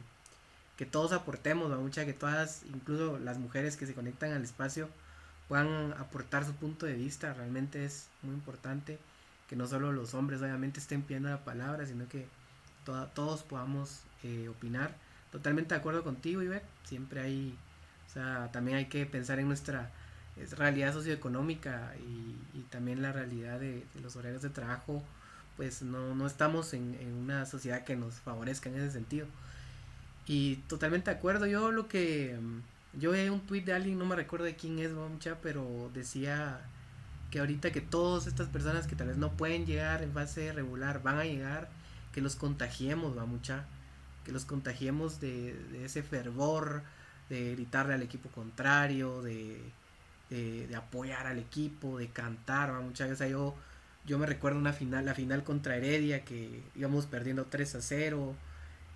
que 0.77 0.85
todos 0.85 1.13
aportemos, 1.13 1.75
mucha 1.81 2.05
que 2.05 2.13
todas, 2.13 2.61
incluso 2.75 3.19
las 3.19 3.39
mujeres 3.39 3.79
que 3.79 3.87
se 3.87 3.95
conectan 3.95 4.33
al 4.33 4.45
espacio, 4.45 4.91
puedan 5.49 5.95
aportar 5.95 6.45
su 6.45 6.53
punto 6.53 6.85
de 6.85 6.97
vista. 6.97 7.33
Realmente 7.33 7.87
es 7.87 8.09
muy 8.21 8.35
importante 8.35 8.99
que 9.49 9.57
no 9.57 9.67
solo 9.67 9.91
los 9.91 10.13
hombres 10.13 10.43
obviamente 10.43 10.81
estén 10.81 11.01
pidiendo 11.01 11.31
la 11.31 11.45
palabra, 11.45 11.87
sino 11.87 12.07
que 12.11 12.27
todos 12.85 13.43
podamos 13.43 14.03
eh, 14.23 14.47
opinar. 14.51 14.95
Totalmente 15.33 15.75
de 15.75 15.81
acuerdo 15.81 16.03
contigo, 16.03 16.43
Ivette. 16.43 16.67
Siempre 16.85 17.21
hay, 17.21 17.57
o 18.09 18.13
sea, 18.13 18.51
también 18.53 18.79
hay 18.79 18.87
que 18.87 19.07
pensar 19.07 19.39
en 19.39 19.49
nuestra, 19.49 19.91
es 20.37 20.59
realidad 20.59 20.93
socioeconómica 20.93 21.95
y, 21.99 22.37
también 22.71 23.03
la 23.03 23.13
realidad 23.13 23.59
de, 23.59 23.85
los 24.01 24.15
horarios 24.15 24.43
de 24.43 24.51
trabajo, 24.51 25.03
pues 25.57 25.83
no, 25.83 26.15
no 26.15 26.27
estamos 26.27 26.73
en, 26.73 26.97
una 27.21 27.47
sociedad 27.47 27.85
que 27.85 27.97
nos 27.97 28.15
favorezca 28.15 28.69
en 28.69 28.77
ese 28.77 28.93
sentido. 28.93 29.27
Y 30.27 30.57
totalmente 30.69 31.11
de 31.11 31.17
acuerdo, 31.17 31.47
yo 31.47 31.73
lo 31.73 31.89
que, 31.89 32.39
yo 32.93 33.13
vi 33.13 33.29
un 33.29 33.41
tweet 33.41 33.63
de 33.63 33.73
alguien, 33.73 33.99
no 33.99 34.07
me 34.07 34.17
recuerdo 34.17 34.45
de 34.47 34.57
quién 34.57 34.79
es, 34.79 34.93
mucha, 34.93 35.37
pero 35.43 35.91
decía 35.95 36.61
que 37.31 37.41
ahorita 37.41 37.73
que 37.73 37.81
todas 37.81 38.27
estas 38.27 38.49
personas 38.49 38.87
que 38.87 38.97
tal 38.97 39.09
vez 39.09 39.17
no 39.17 39.33
pueden 39.33 39.67
llegar 39.67 40.03
en 40.03 40.13
fase 40.13 40.53
regular 40.53 41.03
van 41.03 41.19
a 41.19 41.25
llegar, 41.25 41.69
que 42.13 42.21
los 42.21 42.37
contagiemos, 42.37 43.17
va 43.17 43.27
que 44.25 44.33
los 44.33 44.45
contagiemos 44.45 45.21
de, 45.21 45.85
ese 45.85 46.03
fervor, 46.03 46.83
de 47.29 47.53
gritarle 47.53 47.95
al 47.95 48.03
equipo 48.03 48.29
contrario, 48.31 49.23
de, 49.23 49.61
de, 50.31 50.75
apoyar 50.77 51.27
al 51.27 51.39
equipo, 51.39 51.99
de 51.99 52.09
cantar, 52.09 52.73
muchas 52.83 53.11
veces 53.11 53.31
yo, 53.31 53.55
yo 54.07 54.19
me 54.19 54.27
recuerdo 54.27 54.59
una 54.59 54.73
final, 54.73 55.07
la 55.07 55.15
final 55.15 55.45
contra 55.45 55.77
Heredia 55.77 56.25
que 56.25 56.63
íbamos 56.75 57.07
perdiendo 57.07 57.47
3 57.47 57.75
a 57.77 57.81
0 57.81 58.35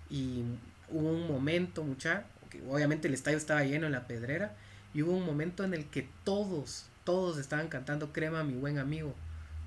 y 0.09 0.43
hubo 0.89 1.09
un 1.09 1.27
momento, 1.27 1.83
mucha, 1.83 2.25
que 2.49 2.61
obviamente 2.69 3.07
el 3.07 3.13
estadio 3.13 3.37
estaba 3.37 3.63
lleno 3.63 3.85
en 3.85 3.91
la 3.91 4.07
pedrera 4.07 4.55
y 4.93 5.01
hubo 5.01 5.11
un 5.11 5.25
momento 5.25 5.63
en 5.63 5.73
el 5.73 5.85
que 5.85 6.07
todos, 6.23 6.85
todos 7.03 7.37
estaban 7.37 7.67
cantando 7.67 8.13
Crema, 8.13 8.43
mi 8.43 8.53
buen 8.53 8.79
amigo, 8.79 9.13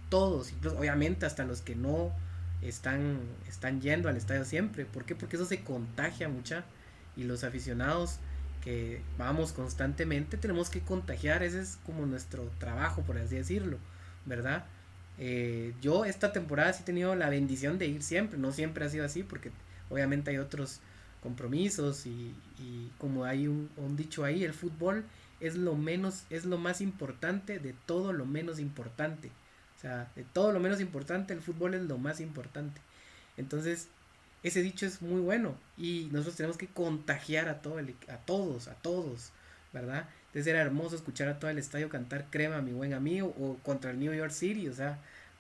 todos, 0.09 0.53
incluso 0.53 0.79
obviamente 0.79 1.27
hasta 1.27 1.45
los 1.45 1.61
que 1.61 1.75
no 1.75 2.13
están, 2.63 3.21
están 3.49 3.81
yendo 3.81 4.09
al 4.09 4.17
estadio 4.17 4.45
siempre, 4.45 4.85
¿por 4.85 5.05
qué? 5.05 5.15
Porque 5.15 5.37
eso 5.37 5.45
se 5.45 5.63
contagia 5.63 6.29
mucha 6.29 6.65
y 7.17 7.25
los 7.25 7.45
aficionados 7.45 8.19
que 8.63 9.01
vamos 9.17 9.53
constantemente, 9.53 10.37
tenemos 10.37 10.71
que 10.71 10.81
contagiar, 10.81 11.43
ese 11.43 11.61
es 11.61 11.79
como 11.87 12.07
nuestro 12.07 12.51
trabajo, 12.59 13.03
por 13.03 13.19
así 13.19 13.37
decirlo, 13.37 13.79
¿verdad? 14.27 14.67
Eh, 15.19 15.75
yo 15.81 16.05
esta 16.05 16.33
temporada 16.33 16.73
sí 16.73 16.83
he 16.83 16.87
tenido 16.87 17.15
la 17.15 17.29
bendición 17.29 17.79
de 17.79 17.87
ir 17.87 18.03
siempre, 18.03 18.39
no 18.39 18.53
siempre 18.53 18.85
ha 18.85 18.89
sido 18.89 19.05
así, 19.05 19.23
porque 19.23 19.51
obviamente 19.91 20.31
hay 20.31 20.39
otros 20.39 20.81
compromisos 21.23 22.07
y, 22.07 22.35
como 22.99 23.25
hay 23.25 23.49
un, 23.49 23.69
un, 23.77 23.97
dicho 23.97 24.25
ahí, 24.25 24.45
el 24.45 24.55
fútbol 24.55 25.05
es 25.41 25.57
lo 25.57 25.75
menos, 25.75 26.25
es 26.31 26.45
lo 26.45 26.59
más 26.59 26.81
importante 26.81 27.59
de 27.59 27.75
todo 27.87 28.13
lo 28.13 28.27
menos 28.27 28.59
importante. 28.59 29.31
O 29.79 29.81
sea, 29.81 30.11
de 30.17 30.25
todo 30.25 30.53
lo 30.53 30.59
menos 30.59 30.81
importante, 30.81 31.33
el 31.33 31.41
fútbol 31.41 31.75
es 31.75 31.83
lo 31.83 31.99
más 31.99 32.21
importante. 32.21 32.81
Entonces, 33.37 33.89
ese 34.43 34.61
dicho 34.61 34.87
es 34.87 35.03
muy 35.03 35.21
bueno 35.21 35.57
y 35.77 36.09
nosotros 36.11 36.37
tenemos 36.37 36.57
que 36.57 36.67
contagiar 36.67 37.49
a, 37.49 37.63
todo 37.63 37.79
a 37.79 38.17
todos, 38.19 38.69
a 38.69 38.75
todos, 38.75 39.31
¿verdad? 39.73 40.09
Entonces 40.27 40.47
era 40.49 40.61
hermoso 40.61 40.97
escuchar 40.97 41.29
a 41.29 41.39
todo 41.39 41.51
el 41.51 41.59
estadio 41.59 41.89
cantar 41.89 42.27
Crema, 42.31 42.61
mi 42.61 42.73
buen 42.73 42.93
amigo, 42.93 43.35
o 43.39 43.57
contra 43.63 43.91
el 43.93 43.99
New 44.01 44.13
York 44.13 44.33
City, 44.33 44.69
o 44.69 44.75
sea, 44.75 44.99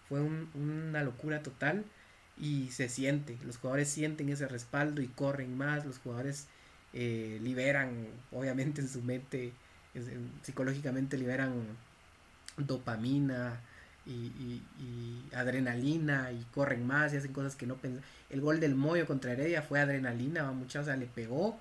fue 0.08 0.20
una 0.20 1.02
locura 1.02 1.42
total 1.42 1.84
y 2.38 2.68
se 2.70 2.88
siente, 2.88 3.36
los 3.44 3.58
jugadores 3.58 3.88
sienten 3.88 4.28
ese 4.28 4.48
respaldo 4.48 5.02
y 5.02 5.08
corren 5.08 5.56
más, 5.56 5.84
los 5.84 5.98
jugadores 5.98 6.46
eh, 6.92 7.38
liberan, 7.42 8.06
obviamente 8.32 8.80
en 8.80 8.88
su 8.88 9.02
mente, 9.02 9.52
psicológicamente 10.42 11.18
liberan 11.18 11.52
dopamina, 12.56 13.60
y, 14.08 14.62
adrenalina 15.34 16.32
y 16.32 16.42
corren 16.54 16.86
más 16.86 17.12
y 17.12 17.18
hacen 17.18 17.32
cosas 17.32 17.54
que 17.54 17.66
no 17.66 17.76
pensan. 17.76 18.02
El 18.30 18.40
gol 18.40 18.60
del 18.60 18.74
Moyo 18.74 19.06
contra 19.06 19.32
Heredia 19.32 19.62
fue 19.62 19.80
adrenalina, 19.80 20.44
va 20.44 20.52
mucha, 20.52 20.80
o 20.80 20.84
sea, 20.84 20.96
le 20.96 21.06
pegó 21.06 21.58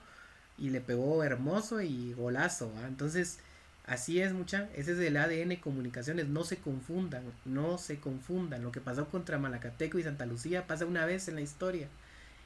y 0.58 0.70
le 0.70 0.82
pegó 0.82 1.24
hermoso 1.24 1.82
y 1.82 2.14
golazo, 2.14 2.72
entonces 2.88 3.40
así 3.86 4.22
es 4.22 4.34
mucha, 4.34 4.70
ese 4.76 4.94
es 4.94 5.00
el 5.00 5.18
ADN 5.18 5.58
comunicaciones, 5.58 6.28
no 6.28 6.44
se 6.44 6.58
confundan, 6.58 7.24
no 7.46 7.78
se 7.78 8.00
confundan, 8.00 8.64
lo 8.64 8.72
que 8.72 8.82
pasó 8.82 9.08
contra 9.10 9.38
Malacateco 9.38 10.00
y 10.00 10.04
Santa 10.04 10.26
Lucía 10.26 10.66
pasa 10.66 10.86
una 10.86 11.06
vez 11.06 11.28
en 11.28 11.36
la 11.36 11.42
historia. 11.42 11.88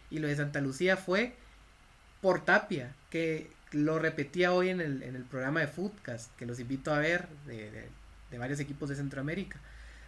Y 0.09 0.19
lo 0.19 0.27
de 0.27 0.35
Santa 0.35 0.59
Lucía 0.59 0.97
fue 0.97 1.35
por 2.21 2.43
Tapia, 2.43 2.93
que 3.09 3.49
lo 3.71 3.97
repetía 3.97 4.51
hoy 4.53 4.69
en 4.69 4.81
el, 4.81 5.03
en 5.03 5.15
el 5.15 5.23
programa 5.23 5.61
de 5.61 5.67
Foodcast, 5.67 6.35
que 6.35 6.45
los 6.45 6.59
invito 6.59 6.93
a 6.93 6.99
ver 6.99 7.29
de, 7.47 7.87
de 8.29 8.37
varios 8.37 8.59
equipos 8.59 8.89
de 8.89 8.95
Centroamérica 8.97 9.57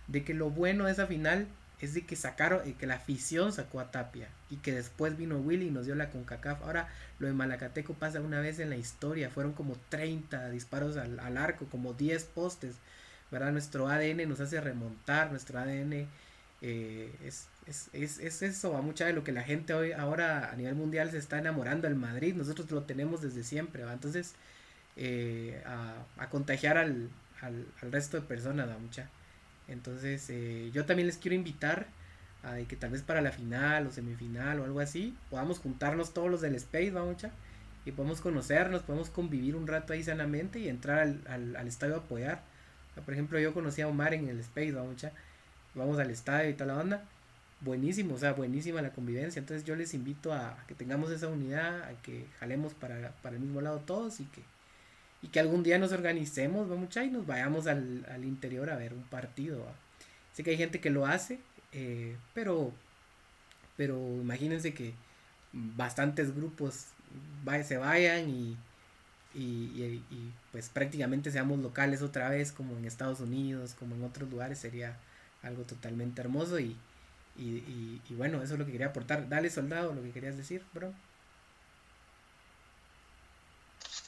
de 0.07 0.23
que 0.23 0.33
lo 0.33 0.49
bueno 0.49 0.85
de 0.85 0.91
esa 0.91 1.07
final 1.07 1.47
es 1.83 1.93
de 1.93 2.05
que 2.05 2.15
sacaron, 2.15 2.61
eh, 2.65 2.75
que 2.79 2.87
la 2.87 2.95
afición 2.95 3.51
sacó 3.51 3.79
a 3.79 3.91
Tapia 3.91 4.29
y 4.49 4.57
que 4.57 4.71
después 4.71 5.17
vino 5.17 5.37
Willy 5.37 5.67
y 5.67 5.71
nos 5.71 5.85
dio 5.85 5.95
la 5.95 6.09
CONCACAF. 6.09 6.61
Ahora 6.61 6.87
lo 7.19 7.27
de 7.27 7.33
Malacateco 7.33 7.93
pasa 7.93 8.21
una 8.21 8.39
vez 8.39 8.59
en 8.59 8.69
la 8.69 8.77
historia, 8.77 9.29
fueron 9.29 9.53
como 9.53 9.75
30 9.89 10.49
disparos 10.49 10.95
al, 10.97 11.37
arco, 11.37 11.65
como 11.65 11.93
10 11.93 12.23
postes, 12.25 12.75
¿verdad? 13.31 13.51
Nuestro 13.51 13.89
ADN 13.89 14.29
nos 14.29 14.39
hace 14.39 14.61
remontar, 14.61 15.31
nuestro 15.31 15.59
ADN 15.59 16.07
eh, 16.61 17.13
es, 17.25 17.47
es, 17.67 17.89
es, 17.91 18.19
es, 18.19 18.41
eso, 18.41 18.77
a 18.77 18.81
mucha 18.81 19.05
de 19.05 19.13
lo 19.13 19.25
que 19.25 19.33
la 19.33 19.43
gente 19.43 19.73
hoy 19.73 19.91
ahora 19.91 20.51
a 20.51 20.55
nivel 20.55 20.75
mundial 20.75 21.11
se 21.11 21.17
está 21.17 21.37
enamorando 21.37 21.87
del 21.87 21.97
Madrid, 21.97 22.33
nosotros 22.35 22.71
lo 22.71 22.83
tenemos 22.83 23.21
desde 23.21 23.43
siempre, 23.43 23.83
Entonces, 23.83 24.35
eh, 24.95 25.61
a, 25.65 26.29
contagiar 26.29 26.77
al, 26.77 27.09
al, 27.41 27.67
al, 27.81 27.91
resto 27.91 28.17
de 28.21 28.25
personas, 28.25 28.69
a 28.69 28.77
mucha. 28.77 29.09
Entonces, 29.67 30.29
eh, 30.29 30.69
yo 30.73 30.85
también 30.85 31.07
les 31.07 31.17
quiero 31.17 31.35
invitar 31.35 31.87
a 32.43 32.57
que 32.67 32.75
tal 32.75 32.91
vez 32.91 33.01
para 33.01 33.21
la 33.21 33.31
final 33.31 33.87
o 33.87 33.91
semifinal 33.91 34.59
o 34.59 34.65
algo 34.65 34.79
así, 34.79 35.15
podamos 35.29 35.59
juntarnos 35.59 36.13
todos 36.13 36.29
los 36.29 36.41
del 36.41 36.55
Space, 36.55 36.91
vamos, 36.91 37.17
y 37.85 37.91
podemos 37.91 38.21
conocernos, 38.21 38.81
podemos 38.83 39.09
convivir 39.09 39.55
un 39.55 39.67
rato 39.67 39.93
ahí 39.93 40.03
sanamente 40.03 40.59
y 40.59 40.69
entrar 40.69 40.99
al, 40.99 41.55
al, 41.55 41.67
estadio 41.67 41.95
a 41.95 41.97
apoyar. 41.99 42.41
por 43.05 43.13
ejemplo, 43.13 43.39
yo 43.39 43.53
conocí 43.53 43.81
a 43.81 43.87
Omar 43.87 44.13
en 44.13 44.27
el 44.27 44.39
Space, 44.39 44.71
vamos, 44.71 45.05
vamos 45.73 45.99
al 45.99 46.09
estadio 46.09 46.49
y 46.49 46.53
tal 46.53 46.69
la. 46.69 47.01
Buenísimo, 47.61 48.15
o 48.15 48.17
sea, 48.17 48.33
buenísima 48.33 48.81
la 48.81 48.91
convivencia. 48.91 49.39
Entonces 49.39 49.65
yo 49.65 49.75
les 49.75 49.93
invito 49.93 50.33
a, 50.33 50.57
que 50.67 50.75
tengamos 50.75 51.11
esa 51.11 51.27
unidad, 51.27 51.83
a 51.83 51.93
que 52.01 52.27
jalemos 52.39 52.73
para, 52.73 53.11
para 53.21 53.35
el 53.35 53.41
mismo 53.41 53.61
lado 53.61 53.79
todos 53.79 54.19
y 54.19 54.25
que 54.25 54.41
y 55.23 55.29
que 55.29 55.39
algún 55.39 55.63
día 55.63 55.79
nos 55.79 55.93
organicemos, 55.93 56.69
vamos 56.69 56.95
y 56.97 57.07
nos 57.09 57.25
vayamos 57.25 57.65
al, 57.67 58.05
al, 58.11 58.25
interior 58.25 58.69
a 58.69 58.75
ver 58.75 58.93
un 58.93 59.03
partido. 59.03 59.65
Sé 60.33 60.43
que 60.43 60.51
hay 60.51 60.57
gente 60.57 60.81
que 60.81 60.89
lo 60.89 61.05
hace, 61.07 61.39
eh, 61.71 62.17
pero, 62.33 62.73
pero 63.77 63.95
imagínense 63.97 64.73
que 64.73 64.93
bastantes 65.53 66.35
grupos 66.35 66.87
se 67.65 67.77
vayan 67.77 68.29
y, 68.29 68.57
y, 69.33 70.03
y, 70.11 70.33
pues 70.51 70.69
prácticamente 70.69 71.31
seamos 71.31 71.59
locales 71.59 72.01
otra 72.01 72.29
vez, 72.29 72.51
como 72.51 72.77
en 72.77 72.85
Estados 72.85 73.21
Unidos, 73.21 73.75
como 73.79 73.95
en 73.95 74.03
otros 74.03 74.29
lugares, 74.29 74.59
sería 74.59 74.97
algo 75.41 75.63
totalmente 75.63 76.21
hermoso 76.21 76.59
y, 76.59 76.77
y, 77.37 78.01
y 78.09 78.13
bueno, 78.15 78.41
eso 78.43 78.53
es 78.53 78.59
lo 78.59 78.65
que 78.65 78.73
quería 78.73 78.87
aportar. 78.87 79.29
Dale, 79.29 79.49
soldado, 79.49 79.93
lo 79.93 80.03
que 80.03 80.11
querías 80.11 80.35
decir, 80.35 80.65
bro. 80.73 80.93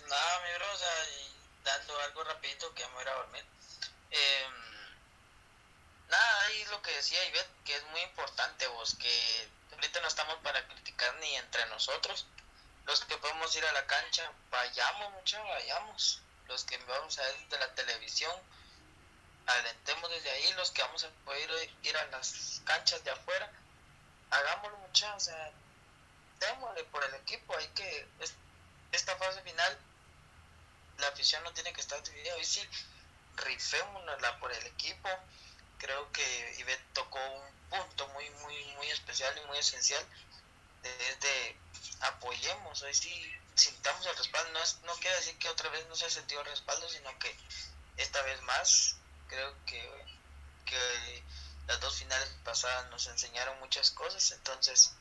Nada, 0.09 0.39
mi 0.43 0.53
bro, 0.57 0.73
o 0.73 0.77
sea, 0.77 0.89
dando 1.65 1.99
algo 1.99 2.23
rapidito 2.23 2.73
que 2.73 2.85
me 2.85 2.93
voy 2.93 3.03
a 3.07 3.15
dormir. 3.15 3.43
Eh, 4.11 4.47
nada, 6.09 6.41
ahí 6.45 6.63
lo 6.69 6.81
que 6.81 6.91
decía 6.91 7.17
Ivette, 7.27 7.49
que 7.65 7.75
es 7.75 7.83
muy 7.91 8.01
vos, 8.85 8.95
que 8.95 9.49
ahorita 9.73 9.99
no 10.01 10.07
estamos 10.07 10.35
para 10.43 10.65
criticar 10.67 11.15
ni 11.15 11.35
entre 11.35 11.65
nosotros. 11.67 12.27
Los 12.85 13.03
que 13.05 13.17
podemos 13.17 13.55
ir 13.55 13.65
a 13.65 13.71
la 13.73 13.87
cancha, 13.87 14.31
vayamos 14.51 15.11
mucho, 15.13 15.43
vayamos. 15.43 16.21
Los 16.47 16.63
que 16.65 16.77
vamos 16.77 17.17
a 17.17 17.23
ver 17.23 17.47
de 17.49 17.57
la 17.57 17.73
televisión, 17.73 18.31
alentemos 19.47 20.09
desde 20.11 20.29
ahí. 20.29 20.53
Los 20.53 20.69
que 20.69 20.83
vamos 20.83 21.03
a 21.03 21.09
poder 21.25 21.49
ir 21.81 21.97
a 21.97 22.05
las 22.07 22.61
canchas 22.65 23.03
de 23.03 23.09
afuera, 23.09 23.51
hagámoslo 24.29 24.77
mucho, 24.77 25.07
o 25.07 25.19
démosle 26.39 26.83
por 26.85 27.03
el 27.03 27.15
equipo. 27.15 27.57
Hay 27.57 27.67
que, 27.69 28.07
esta 28.91 29.15
fase 29.17 29.41
final 29.41 29.79
la 30.99 31.07
afición 31.07 31.43
no 31.43 31.53
tiene 31.53 31.73
que 31.73 31.81
estar 31.81 32.01
dividida. 32.03 32.35
Hoy 32.35 32.45
sí, 32.45 32.61
rifémonosla 33.37 34.39
por 34.39 34.53
el 34.53 34.65
equipo. 34.67 35.09
Creo 35.77 36.11
que 36.11 36.55
Ivette 36.59 36.93
tocó 36.93 37.19
un 37.19 37.69
punto 37.69 38.07
muy, 38.09 38.29
muy, 38.29 38.65
muy 38.75 38.89
especial 38.89 39.37
y 39.37 39.47
muy 39.47 39.57
esencial. 39.57 40.03
Desde 40.81 41.57
apoyemos, 42.01 42.81
hoy 42.81 42.93
sí 42.93 43.33
sintamos 43.55 44.05
el 44.05 44.15
respaldo. 44.15 44.51
No, 44.51 44.63
es, 44.63 44.79
no 44.83 44.93
quiere 44.95 45.15
decir 45.17 45.37
que 45.37 45.49
otra 45.49 45.69
vez 45.69 45.85
no 45.87 45.95
se 45.95 46.05
ha 46.05 46.09
sentido 46.09 46.41
el 46.41 46.47
respaldo, 46.47 46.87
sino 46.89 47.17
que 47.19 47.35
esta 47.97 48.21
vez 48.23 48.41
más. 48.43 48.97
Creo 49.27 49.55
que, 49.65 49.81
que 50.65 51.23
las 51.67 51.79
dos 51.79 51.97
finales 51.97 52.29
pasadas 52.43 52.89
nos 52.91 53.07
enseñaron 53.07 53.59
muchas 53.59 53.89
cosas. 53.91 54.31
Entonces, 54.31 54.93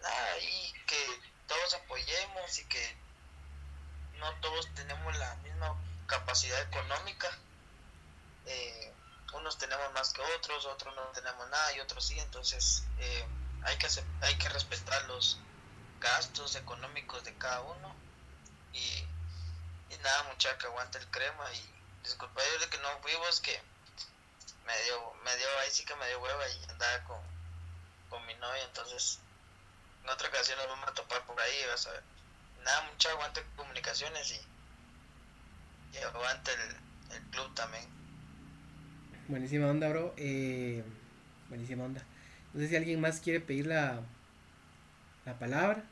nada, 0.00 0.38
y 0.38 0.72
que 0.86 1.20
todos 1.46 1.74
apoyemos 1.74 2.58
y 2.58 2.64
que 2.64 2.96
no 4.18 4.32
todos 4.40 4.72
tenemos 4.74 5.16
la 5.18 5.34
misma 5.36 5.76
capacidad 6.06 6.60
económica. 6.62 7.30
Eh, 8.46 8.93
unos 9.34 9.58
tenemos 9.58 9.92
más 9.92 10.12
que 10.12 10.22
otros, 10.22 10.64
otros 10.66 10.94
no 10.94 11.02
tenemos 11.08 11.48
nada 11.48 11.72
y 11.74 11.80
otros 11.80 12.06
sí, 12.06 12.18
entonces 12.18 12.84
eh, 12.98 13.26
hay, 13.62 13.76
que 13.78 13.88
hay 14.22 14.38
que 14.38 14.48
respetar 14.48 15.04
los 15.04 15.38
gastos 16.00 16.56
económicos 16.56 17.24
de 17.24 17.34
cada 17.34 17.60
uno 17.62 17.94
y, 18.72 19.06
nada 20.02 20.24
muchacha 20.24 20.66
aguante 20.66 20.98
el 20.98 21.06
crema 21.10 21.50
y, 21.54 21.74
disculpa 22.02 22.42
yo 22.52 22.58
de 22.58 22.68
que 22.68 22.76
no 22.78 22.88
fuimos, 23.00 23.40
que 23.40 23.58
me 24.66 24.82
dio, 24.82 25.14
me 25.24 25.34
dio, 25.36 25.46
me 25.98 26.08
dio 26.08 26.20
hueva 26.20 26.48
y 26.48 26.64
andaba 26.68 27.04
con, 27.04 27.20
con 28.10 28.26
mi 28.26 28.34
novia, 28.34 28.62
entonces 28.64 29.18
en 30.02 30.10
otra 30.10 30.28
ocasión 30.28 30.58
nos 30.58 30.68
vamos 30.68 30.90
a 30.90 30.92
topar 30.92 31.24
por 31.24 31.40
ahí, 31.40 31.66
vas 31.70 31.86
a 31.86 31.92
ver. 31.92 32.02
Nada, 32.64 32.82
mucho 32.82 33.08
aguante 33.08 33.42
comunicaciones 33.56 34.30
y, 34.32 35.96
y 35.96 35.98
aguante 36.02 36.52
el, 36.52 36.76
el 37.14 37.22
club 37.30 37.54
también. 37.54 38.03
Buenísima 39.28 39.68
onda, 39.68 39.88
bro. 39.88 40.12
Eh, 40.16 40.82
buenísima 41.48 41.84
onda. 41.84 42.02
No 42.52 42.60
sé 42.60 42.68
si 42.68 42.76
alguien 42.76 43.00
más 43.00 43.20
quiere 43.20 43.40
pedir 43.40 43.66
la, 43.66 44.00
la 45.24 45.38
palabra. 45.38 45.84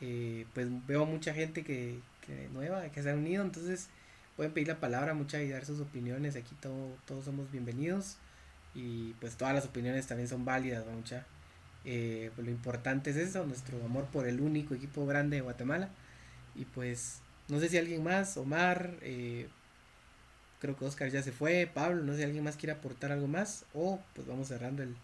Eh, 0.00 0.46
pues 0.54 0.68
veo 0.86 1.06
mucha 1.06 1.34
gente 1.34 1.64
que, 1.64 1.98
que 2.26 2.48
nueva, 2.52 2.88
que 2.90 3.02
se 3.02 3.10
ha 3.10 3.14
unido, 3.14 3.42
entonces 3.42 3.88
pueden 4.36 4.52
pedir 4.52 4.68
la 4.68 4.80
palabra, 4.80 5.14
muchas 5.14 5.42
y 5.42 5.48
dar 5.50 5.64
sus 5.64 5.80
opiniones. 5.80 6.36
Aquí 6.36 6.54
todo, 6.60 6.96
todos 7.06 7.24
somos 7.24 7.50
bienvenidos 7.50 8.16
y 8.74 9.14
pues 9.20 9.36
todas 9.36 9.54
las 9.54 9.64
opiniones 9.66 10.06
también 10.06 10.28
son 10.28 10.44
válidas, 10.44 10.84
mucha. 10.86 11.26
Eh, 11.84 12.30
pues 12.34 12.46
lo 12.46 12.50
importante 12.52 13.10
es 13.10 13.16
eso, 13.16 13.44
nuestro 13.46 13.82
amor 13.84 14.06
por 14.06 14.26
el 14.26 14.40
único 14.40 14.74
equipo 14.74 15.06
grande 15.06 15.36
de 15.36 15.42
Guatemala. 15.42 15.90
Y 16.54 16.64
pues 16.64 17.20
no 17.48 17.60
sé 17.60 17.68
si 17.68 17.78
alguien 17.78 18.02
más, 18.02 18.36
Omar, 18.36 18.94
eh, 19.02 19.48
creo 20.60 20.76
que 20.76 20.84
Oscar 20.84 21.10
ya 21.10 21.22
se 21.22 21.32
fue, 21.32 21.70
Pablo, 21.72 22.02
no 22.02 22.12
sé 22.12 22.18
si 22.18 22.24
alguien 22.24 22.44
más 22.44 22.56
quiere 22.56 22.72
aportar 22.72 23.12
algo 23.12 23.28
más 23.28 23.64
o 23.74 24.00
pues 24.14 24.26
vamos 24.26 24.48
cerrando 24.48 24.82
el, 24.82 24.96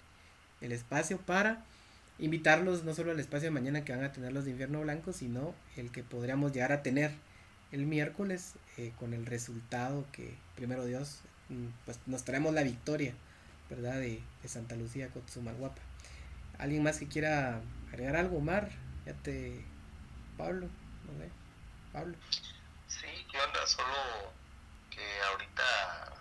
el 0.61 0.73
espacio 0.73 1.19
para 1.19 1.65
invitarlos 2.19 2.85
no 2.85 2.95
solo 2.95 3.11
al 3.11 3.21
espacio 3.21 3.49
de 3.49 3.53
mañana 3.53 3.85
que 3.85 3.93
van 3.93 4.05
a 4.05 4.13
tener 4.13 4.33
los 4.33 4.45
de 4.45 4.53
invierno 4.53 4.81
blanco, 4.81 5.13
sino 5.13 5.55
el 5.77 5.91
que 5.91 6.03
podríamos 6.03 6.53
llegar 6.53 6.73
a 6.73 6.83
tener 6.83 7.13
el 7.73 7.87
miércoles 7.87 8.55
eh, 8.77 8.93
con 8.99 9.15
el 9.15 9.27
resultado 9.27 10.07
que 10.13 10.35
primero 10.55 10.85
Dios 10.85 11.21
mm, 11.49 11.67
pues 11.85 11.99
nos 12.07 12.25
traemos 12.25 12.55
la 12.55 12.63
victoria 12.63 13.15
verdad 13.71 13.95
de, 13.95 14.23
de 14.43 14.49
Santa 14.49 14.77
Lucía 14.77 15.09
con 15.09 15.27
Sumaguapa 15.27 15.81
alguien 16.59 16.83
más 16.83 16.99
que 16.99 17.09
quiera 17.09 17.63
agregar 17.91 18.17
algo 18.17 18.37
Omar 18.37 18.71
ya 19.07 19.15
te 19.15 19.65
Pablo 20.37 20.69
no 21.07 21.19
sé 21.19 21.31
Pablo. 21.93 22.17
Sí 22.89 23.07
qué 23.31 23.39
onda 23.39 23.67
solo 23.67 24.33
que 24.95 25.23
ahorita 25.31 26.13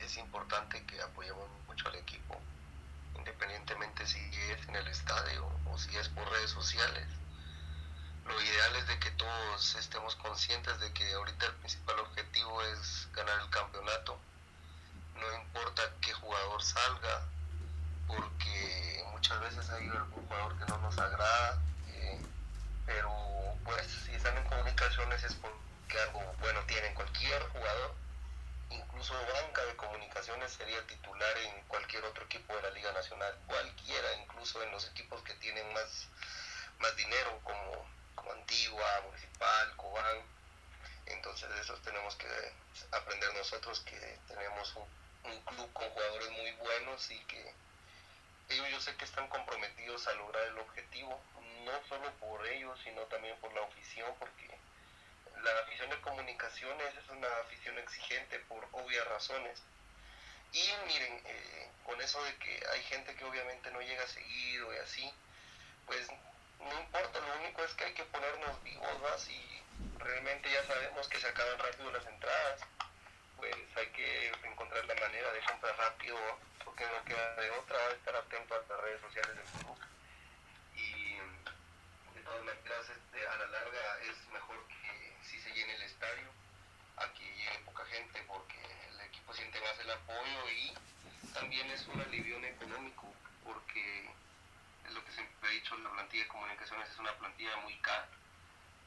es 0.00 0.16
importante 0.16 0.84
que 0.86 1.00
apoyemos 1.02 1.48
mucho 1.66 1.88
al 1.88 1.96
equipo 1.96 2.40
independientemente 3.16 4.06
si 4.06 4.18
es 4.18 4.68
en 4.68 4.76
el 4.76 4.86
estadio 4.88 5.46
o 5.66 5.78
si 5.78 5.96
es 5.96 6.08
por 6.08 6.28
redes 6.30 6.50
sociales 6.50 7.06
lo 8.30 8.40
ideal 8.42 8.76
es 8.76 8.86
de 8.86 8.98
que 9.00 9.10
todos 9.12 9.74
estemos 9.74 10.14
conscientes 10.16 10.78
de 10.78 10.92
que 10.92 11.12
ahorita 11.14 11.46
el 11.46 11.54
principal 11.54 11.98
objetivo 11.98 12.62
es 12.62 13.08
ganar 13.12 13.40
el 13.40 13.50
campeonato. 13.50 14.18
No 15.16 15.34
importa 15.42 15.82
qué 16.00 16.12
jugador 16.12 16.62
salga, 16.62 17.22
porque 18.06 19.04
muchas 19.10 19.40
veces 19.40 19.68
hay 19.70 19.88
algún 19.88 20.26
jugador 20.26 20.56
que 20.58 20.64
no 20.66 20.78
nos 20.78 20.96
agrada, 20.98 21.58
eh, 21.88 22.20
pero 22.86 23.10
pues 23.64 23.86
si 23.86 24.12
están 24.12 24.36
en 24.38 24.44
comunicaciones 24.44 25.24
es 25.24 25.34
porque 25.34 26.00
algo 26.06 26.22
bueno 26.40 26.60
tienen 26.66 26.94
cualquier 26.94 27.42
jugador. 27.48 27.94
Incluso 28.70 29.14
banca 29.14 29.64
de 29.64 29.76
comunicaciones 29.76 30.52
sería 30.52 30.86
titular 30.86 31.36
en 31.38 31.62
cualquier 31.68 32.04
otro 32.04 32.24
equipo 32.24 32.54
de 32.56 32.62
la 32.62 32.70
Liga 32.70 32.92
Nacional, 32.92 33.36
cualquiera, 33.46 34.14
incluso 34.22 34.62
en 34.62 34.70
los 34.70 34.88
equipos 34.88 35.22
que 35.22 35.34
tienen 35.34 35.72
más, 35.72 36.08
más 36.78 36.96
dinero 36.96 37.38
como 37.44 37.86
como 38.20 38.32
Antigua, 38.32 39.00
Municipal, 39.06 39.76
Cobán. 39.76 40.18
Entonces 41.06 41.48
eso 41.60 41.74
tenemos 41.84 42.14
que 42.16 42.28
aprender 42.92 43.32
nosotros 43.34 43.80
que 43.80 44.18
tenemos 44.28 44.74
un, 44.76 45.32
un, 45.32 45.40
club 45.42 45.72
con 45.72 45.88
jugadores 45.90 46.30
muy 46.30 46.52
buenos 46.52 47.10
y 47.10 47.18
que 47.24 47.54
ellos 48.50 48.68
yo 48.70 48.80
sé 48.80 48.94
que 48.96 49.04
están 49.04 49.28
comprometidos 49.28 50.06
a 50.06 50.14
lograr 50.14 50.44
el 50.44 50.58
objetivo, 50.58 51.20
no 51.64 51.72
solo 51.88 52.10
por 52.20 52.46
ellos, 52.46 52.78
sino 52.84 53.02
también 53.02 53.36
por 53.38 53.52
la 53.54 53.64
afición, 53.64 54.12
porque 54.18 54.50
la 55.42 55.60
afición 55.60 55.90
de 55.90 56.00
comunicaciones 56.00 56.94
es 56.96 57.08
una 57.08 57.28
afición 57.44 57.78
exigente 57.78 58.38
por 58.40 58.66
obvias 58.72 59.06
razones. 59.08 59.62
Y 60.52 60.68
miren, 60.86 61.22
eh, 61.24 61.70
con 61.84 62.00
eso 62.00 62.22
de 62.24 62.34
que 62.36 62.60
hay 62.72 62.82
gente 62.84 63.14
que 63.14 63.24
obviamente 63.24 63.70
no 63.70 63.80
llega 63.80 64.06
seguido 64.08 64.74
y 64.74 64.78
así, 64.78 65.12
pues 65.86 66.08
no 66.58 66.80
importa, 66.80 67.20
lo 67.20 67.40
único 67.40 67.62
es 67.64 67.72
que 67.74 67.84
hay 67.84 67.94
que 67.94 68.04
ponernos 68.04 68.62
vivos, 68.62 69.00
¿no? 69.00 69.18
Si 69.18 69.62
realmente 69.98 70.50
ya 70.50 70.64
sabemos 70.66 71.08
que 71.08 71.18
se 71.18 71.28
acaban 71.28 71.58
rápido 71.58 71.90
las 71.92 72.06
entradas, 72.06 72.60
pues 73.36 73.54
hay 73.76 73.86
que 73.88 74.32
encontrar 74.44 74.84
la 74.84 74.94
manera 74.94 75.32
de 75.32 75.40
comprar 75.40 75.76
rápido, 75.76 76.18
porque 76.64 76.84
no 76.86 77.04
queda 77.04 77.34
de 77.36 77.50
otra, 77.50 77.90
estar 77.92 78.16
atento 78.16 78.54
a 78.54 78.58
las 78.58 78.80
redes 78.80 79.00
sociales 79.00 79.36
del 79.36 79.60
club. 79.60 79.78
Y 80.76 81.14
de 82.14 82.22
todas 82.22 82.44
maneras, 82.44 82.86
este, 82.90 83.26
a 83.26 83.36
la 83.36 83.46
larga 83.46 83.98
es 84.02 84.28
mejor 84.32 84.66
que 84.68 85.16
si 85.24 85.40
se 85.40 85.50
llene 85.52 85.74
el 85.74 85.82
estadio, 85.82 86.28
aquí 87.00 87.24
llegue 87.24 87.58
poca 87.64 87.84
gente, 87.86 88.22
porque 88.26 88.58
el 88.92 89.00
equipo 89.06 89.32
siente 89.34 89.60
más 89.60 89.78
el 89.80 89.90
apoyo 89.90 90.50
y 90.50 90.72
también 91.32 91.70
es 91.70 91.86
un 91.88 92.00
alivio 92.00 92.38
económico, 92.44 93.12
porque 93.44 94.10
es 94.86 94.92
lo 94.92 95.04
que 95.04 95.12
siempre 95.12 95.50
he 95.50 95.54
dicho, 95.54 95.76
la 95.78 95.90
plantilla 95.90 96.22
de 96.24 96.28
comunicaciones 96.28 96.90
es 96.90 96.98
una 96.98 97.12
plantilla 97.14 97.56
muy 97.58 97.74
cara. 97.78 98.08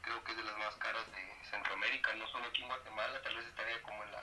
Creo 0.02 0.22
que 0.22 0.32
es 0.32 0.36
de 0.36 0.44
las 0.44 0.58
más 0.58 0.74
caras 0.76 1.04
de 1.12 1.48
Centroamérica, 1.50 2.14
no 2.14 2.26
solo 2.28 2.46
aquí 2.46 2.62
en 2.62 2.68
Guatemala, 2.68 3.22
tal 3.22 3.36
vez 3.36 3.46
estaría 3.46 3.82
como 3.82 4.04
en 4.04 4.12
la 4.12 4.22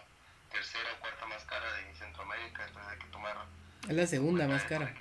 tercera 0.51 0.93
o 0.93 0.99
cuarta 0.99 1.25
más 1.25 1.43
cara 1.45 1.73
de 1.73 1.95
Centroamérica, 1.95 2.67
entonces 2.67 2.91
hay 2.91 2.99
que 2.99 3.07
tomar... 3.07 3.45
Es 3.87 3.95
la 3.95 4.07
segunda 4.07 4.47
más 4.47 4.63
cara 4.63 4.93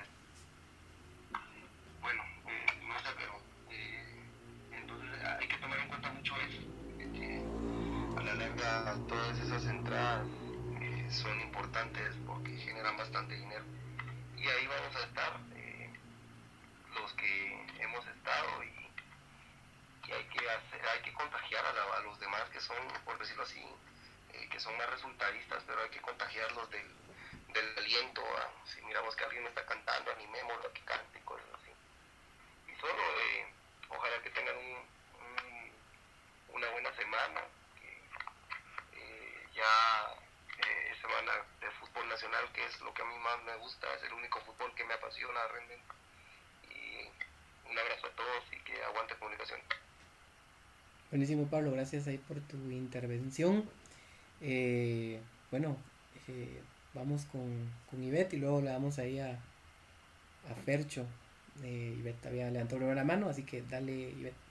eh, 2.02 2.66
no 2.86 2.98
sé, 2.98 3.08
pero 3.16 3.40
eh, 3.70 4.24
entonces 4.72 5.24
hay 5.24 5.48
que 5.48 5.56
tomar 5.58 5.78
en 5.78 5.88
cuenta 5.88 6.10
mucho 6.10 6.34
eso, 6.40 6.60
que 6.98 7.44
la 8.60 8.94
todas 9.08 9.38
esas 9.40 9.64
entradas 9.64 10.26
eh, 10.80 11.08
son 11.10 11.40
importantes 11.40 12.14
porque 12.26 12.56
generan 12.58 12.96
bastante 12.96 13.34
dinero. 13.34 13.64
Y 14.36 14.46
ahí 14.48 14.66
vamos 14.66 14.96
a 14.96 15.04
estar 15.04 15.40
los 16.94 17.12
que 17.14 17.66
hemos 17.78 18.06
estado 18.06 18.64
y 18.64 18.90
que 20.06 20.14
hay 20.14 20.24
que 20.24 20.50
hacer, 20.50 20.80
hay 20.88 21.00
que 21.02 21.12
contagiar 21.12 21.64
a, 21.64 21.96
a 21.96 22.00
los 22.00 22.18
demás 22.20 22.42
que 22.50 22.60
son, 22.60 22.76
por 23.04 23.18
decirlo 23.18 23.44
así, 23.44 23.64
eh, 24.32 24.48
que 24.50 24.60
son 24.60 24.76
más 24.76 24.90
resultadistas, 24.90 25.62
pero 25.66 25.80
hay 25.82 25.90
que 25.90 26.00
contagiarlos 26.00 26.70
del, 26.70 26.88
del 27.54 27.78
aliento. 27.78 28.22
A, 28.22 28.66
si 28.66 28.82
miramos 28.82 29.14
que 29.16 29.24
alguien 29.24 29.46
está 29.46 29.64
cantando, 29.64 30.10
animémoslo 30.12 30.68
a 30.68 30.72
que 30.72 30.82
cante 30.82 31.18
y 31.18 31.22
cosas 31.22 31.46
así. 31.54 31.70
Y 32.72 32.80
solo, 32.80 33.02
eh, 33.02 33.52
ojalá 33.88 34.22
que 34.22 34.30
tengan 34.30 34.56
un, 34.56 34.76
un, 35.20 36.56
una 36.56 36.70
buena 36.70 36.92
semana, 36.94 37.40
eh, 37.40 37.59
ya 39.60 40.14
eh, 40.64 40.94
semana 41.00 41.32
de 41.60 41.70
fútbol 41.78 42.08
nacional, 42.08 42.44
que 42.52 42.64
es 42.64 42.80
lo 42.80 42.94
que 42.94 43.02
a 43.02 43.04
mí 43.04 43.16
más 43.18 43.42
me 43.44 43.56
gusta, 43.58 43.86
es 43.94 44.02
el 44.04 44.14
único 44.14 44.40
fútbol 44.40 44.74
que 44.74 44.84
me 44.84 44.94
apasiona 44.94 45.40
realmente 45.52 45.84
un 47.70 47.78
abrazo 47.78 48.06
a 48.08 48.16
todos 48.16 48.44
y 48.52 48.58
que 48.64 48.82
aguante 48.82 49.14
comunicación. 49.14 49.60
Buenísimo 51.10 51.46
Pablo, 51.48 51.70
gracias 51.72 52.06
ahí 52.06 52.18
por 52.18 52.40
tu 52.40 52.56
intervención. 52.70 53.68
Eh, 54.40 55.20
bueno, 55.50 55.76
eh, 56.28 56.62
vamos 56.94 57.26
con, 57.26 57.70
con 57.88 58.02
Ivette 58.02 58.34
y 58.34 58.38
luego 58.38 58.60
le 58.60 58.70
damos 58.70 58.98
ahí 58.98 59.20
a, 59.20 59.38
a 60.50 60.54
Fercho. 60.64 61.06
Eh, 61.62 61.94
Ivette 61.98 62.26
había 62.26 62.50
levantado 62.50 62.92
la 62.94 63.04
mano, 63.04 63.28
así 63.28 63.44
que 63.44 63.62
dale 63.62 63.92
Ivette. 63.92 64.49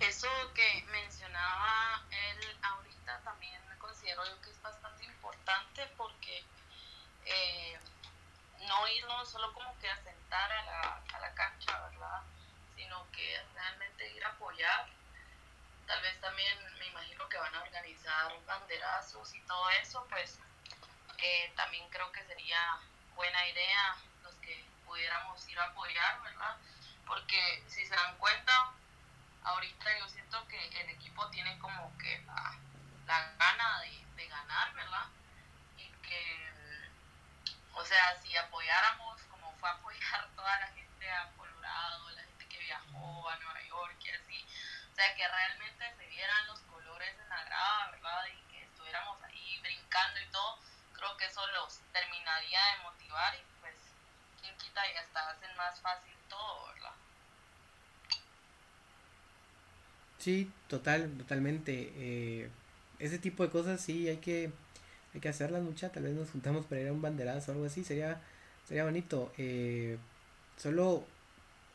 Eso 0.00 0.28
que 0.54 0.84
mencionaba 0.90 2.02
él 2.10 2.58
ahorita 2.62 3.20
también 3.24 3.60
considero 3.78 4.24
yo 4.26 4.40
que 4.42 4.50
es 4.50 4.62
bastante 4.62 5.04
importante 5.04 5.86
porque 5.96 6.44
eh, 7.24 7.78
no 8.66 8.88
irnos 8.88 9.28
solo 9.28 9.52
como 9.54 9.78
que 9.78 9.88
a 9.88 10.02
sentar 10.02 10.52
a 10.52 10.62
la, 10.64 11.02
a 11.14 11.20
la 11.20 11.34
cancha, 11.34 11.80
¿verdad? 11.88 12.22
Sino 12.76 13.10
que 13.12 13.40
realmente 13.54 14.12
ir 14.12 14.24
a 14.24 14.28
apoyar. 14.28 14.88
Tal 15.86 16.00
vez 16.02 16.20
también 16.20 16.58
me 16.78 16.86
imagino 16.86 17.28
que 17.28 17.38
van 17.38 17.54
a 17.54 17.62
organizar 17.62 18.32
banderazos 18.46 19.34
y 19.34 19.40
todo 19.42 19.70
eso, 19.82 20.06
pues 20.08 20.38
eh, 21.18 21.52
también 21.56 21.88
creo 21.90 22.10
que 22.12 22.24
sería 22.24 22.78
buena 23.14 23.46
idea 23.48 23.96
los 24.22 24.34
que 24.36 24.64
pudiéramos 24.84 25.46
ir 25.48 25.58
a 25.58 25.64
apoyar, 25.64 26.22
¿verdad? 26.22 26.56
Porque 27.06 27.64
si 27.68 27.86
se 27.86 27.94
dan 27.94 28.16
cuenta, 28.18 28.72
ahorita 29.44 29.98
yo 29.98 30.08
siento 30.08 30.46
que 30.48 30.58
el 30.80 30.90
equipo 30.90 31.28
tiene 31.30 31.58
como 31.58 31.96
que 31.98 32.22
la, 32.26 32.58
la 33.06 33.32
gana 33.38 33.80
de, 33.80 34.04
de 34.16 34.28
ganar, 34.28 34.74
¿verdad? 34.74 35.06
Y 35.76 35.86
que 36.06 36.54
o 37.74 37.84
sea, 37.84 38.16
si 38.22 38.36
apoyáramos 38.36 39.20
como 39.30 39.52
fue 39.56 39.68
apoyar 39.68 40.28
toda 40.36 40.60
la 40.60 40.66
gente 40.68 41.10
a 41.10 41.30
Colorado, 41.36 42.10
la 42.10 42.22
gente 42.22 42.46
que 42.48 42.58
viajó 42.58 43.28
a 43.28 43.36
Nueva 43.36 43.62
York 43.62 43.96
y 44.04 44.10
así, 44.10 44.46
o 44.92 44.94
sea, 44.94 45.14
que 45.14 45.28
realmente 45.28 45.94
se 45.96 46.06
vieran 46.06 46.46
los 46.46 46.60
colores 46.60 47.14
en 47.18 47.28
la 47.28 47.44
grada, 47.44 47.90
¿verdad? 47.90 48.26
Y 48.26 48.52
que 48.52 48.64
estuviéramos 48.64 49.18
que 51.16 51.26
eso 51.26 51.46
los 51.48 51.78
terminaría 51.92 52.60
de 52.72 52.82
motivar 52.82 53.34
y 53.34 53.44
pues, 53.60 53.74
quien 54.40 54.56
quita 54.56 54.86
y 54.90 54.96
hasta 54.96 55.30
hacen 55.30 55.56
más 55.56 55.80
fácil 55.80 56.16
todo, 56.28 56.66
¿verdad? 56.72 56.92
Sí, 60.24 60.50
total, 60.68 61.10
totalmente. 61.18 61.92
Eh, 61.96 62.48
ese 62.98 63.18
tipo 63.18 63.42
de 63.44 63.50
cosas 63.50 63.78
sí 63.82 64.08
hay 64.08 64.16
que, 64.18 64.50
hay 65.12 65.20
que 65.20 65.28
hacerlas 65.28 65.62
mucha. 65.62 65.90
Tal 65.92 66.04
vez 66.04 66.14
nos 66.14 66.30
juntamos 66.30 66.64
para 66.66 66.80
ir 66.80 66.88
a 66.88 66.92
un 66.94 67.02
banderazo 67.02 67.52
o 67.52 67.54
algo 67.54 67.66
así. 67.66 67.84
Sería, 67.84 68.22
sería 68.66 68.84
bonito. 68.84 69.32
Eh, 69.36 69.98
solo 70.56 71.04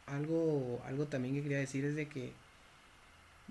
algo, 0.08 0.82
algo 0.88 1.06
también 1.08 1.36
que 1.36 1.44
quería 1.44 1.60
decir 1.60 1.86
es 1.86 1.96
de 1.96 2.08
que 2.10 2.34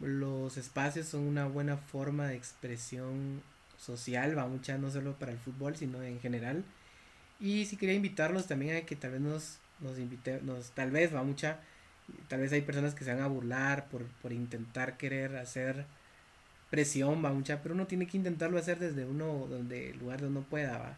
los 0.00 0.56
espacios 0.56 1.06
son 1.06 1.22
una 1.22 1.46
buena 1.46 1.76
forma 1.76 2.28
de 2.28 2.36
expresión 2.36 3.42
social, 3.78 4.36
va 4.36 4.46
mucha, 4.46 4.78
no 4.78 4.90
solo 4.90 5.14
para 5.18 5.32
el 5.32 5.38
fútbol, 5.38 5.76
sino 5.76 6.02
en 6.02 6.20
general. 6.20 6.64
Y 7.40 7.66
si 7.66 7.76
quería 7.76 7.94
invitarlos 7.96 8.46
también 8.48 8.76
a 8.76 8.82
que 8.86 8.96
tal 8.96 9.12
vez 9.12 9.20
nos, 9.20 9.58
nos 9.80 9.98
invite, 9.98 10.40
nos, 10.42 10.70
tal 10.72 10.90
vez 10.90 11.14
va 11.14 11.22
mucha, 11.24 11.60
tal 12.28 12.40
vez 12.40 12.52
hay 12.52 12.62
personas 12.62 12.94
que 12.94 13.04
se 13.04 13.12
van 13.12 13.22
a 13.22 13.28
burlar 13.28 13.88
por, 13.88 14.04
por 14.22 14.32
intentar 14.32 14.96
querer 14.96 15.36
hacer 15.36 15.86
presión, 16.70 17.24
va 17.24 17.32
mucha, 17.32 17.62
pero 17.62 17.74
uno 17.74 17.86
tiene 17.86 18.06
que 18.06 18.16
intentarlo 18.16 18.58
hacer 18.58 18.78
desde 18.78 19.04
uno, 19.04 19.46
donde 19.48 19.90
el 19.90 19.98
lugar 19.98 20.20
donde 20.20 20.38
uno 20.38 20.48
pueda, 20.48 20.78
va. 20.78 20.96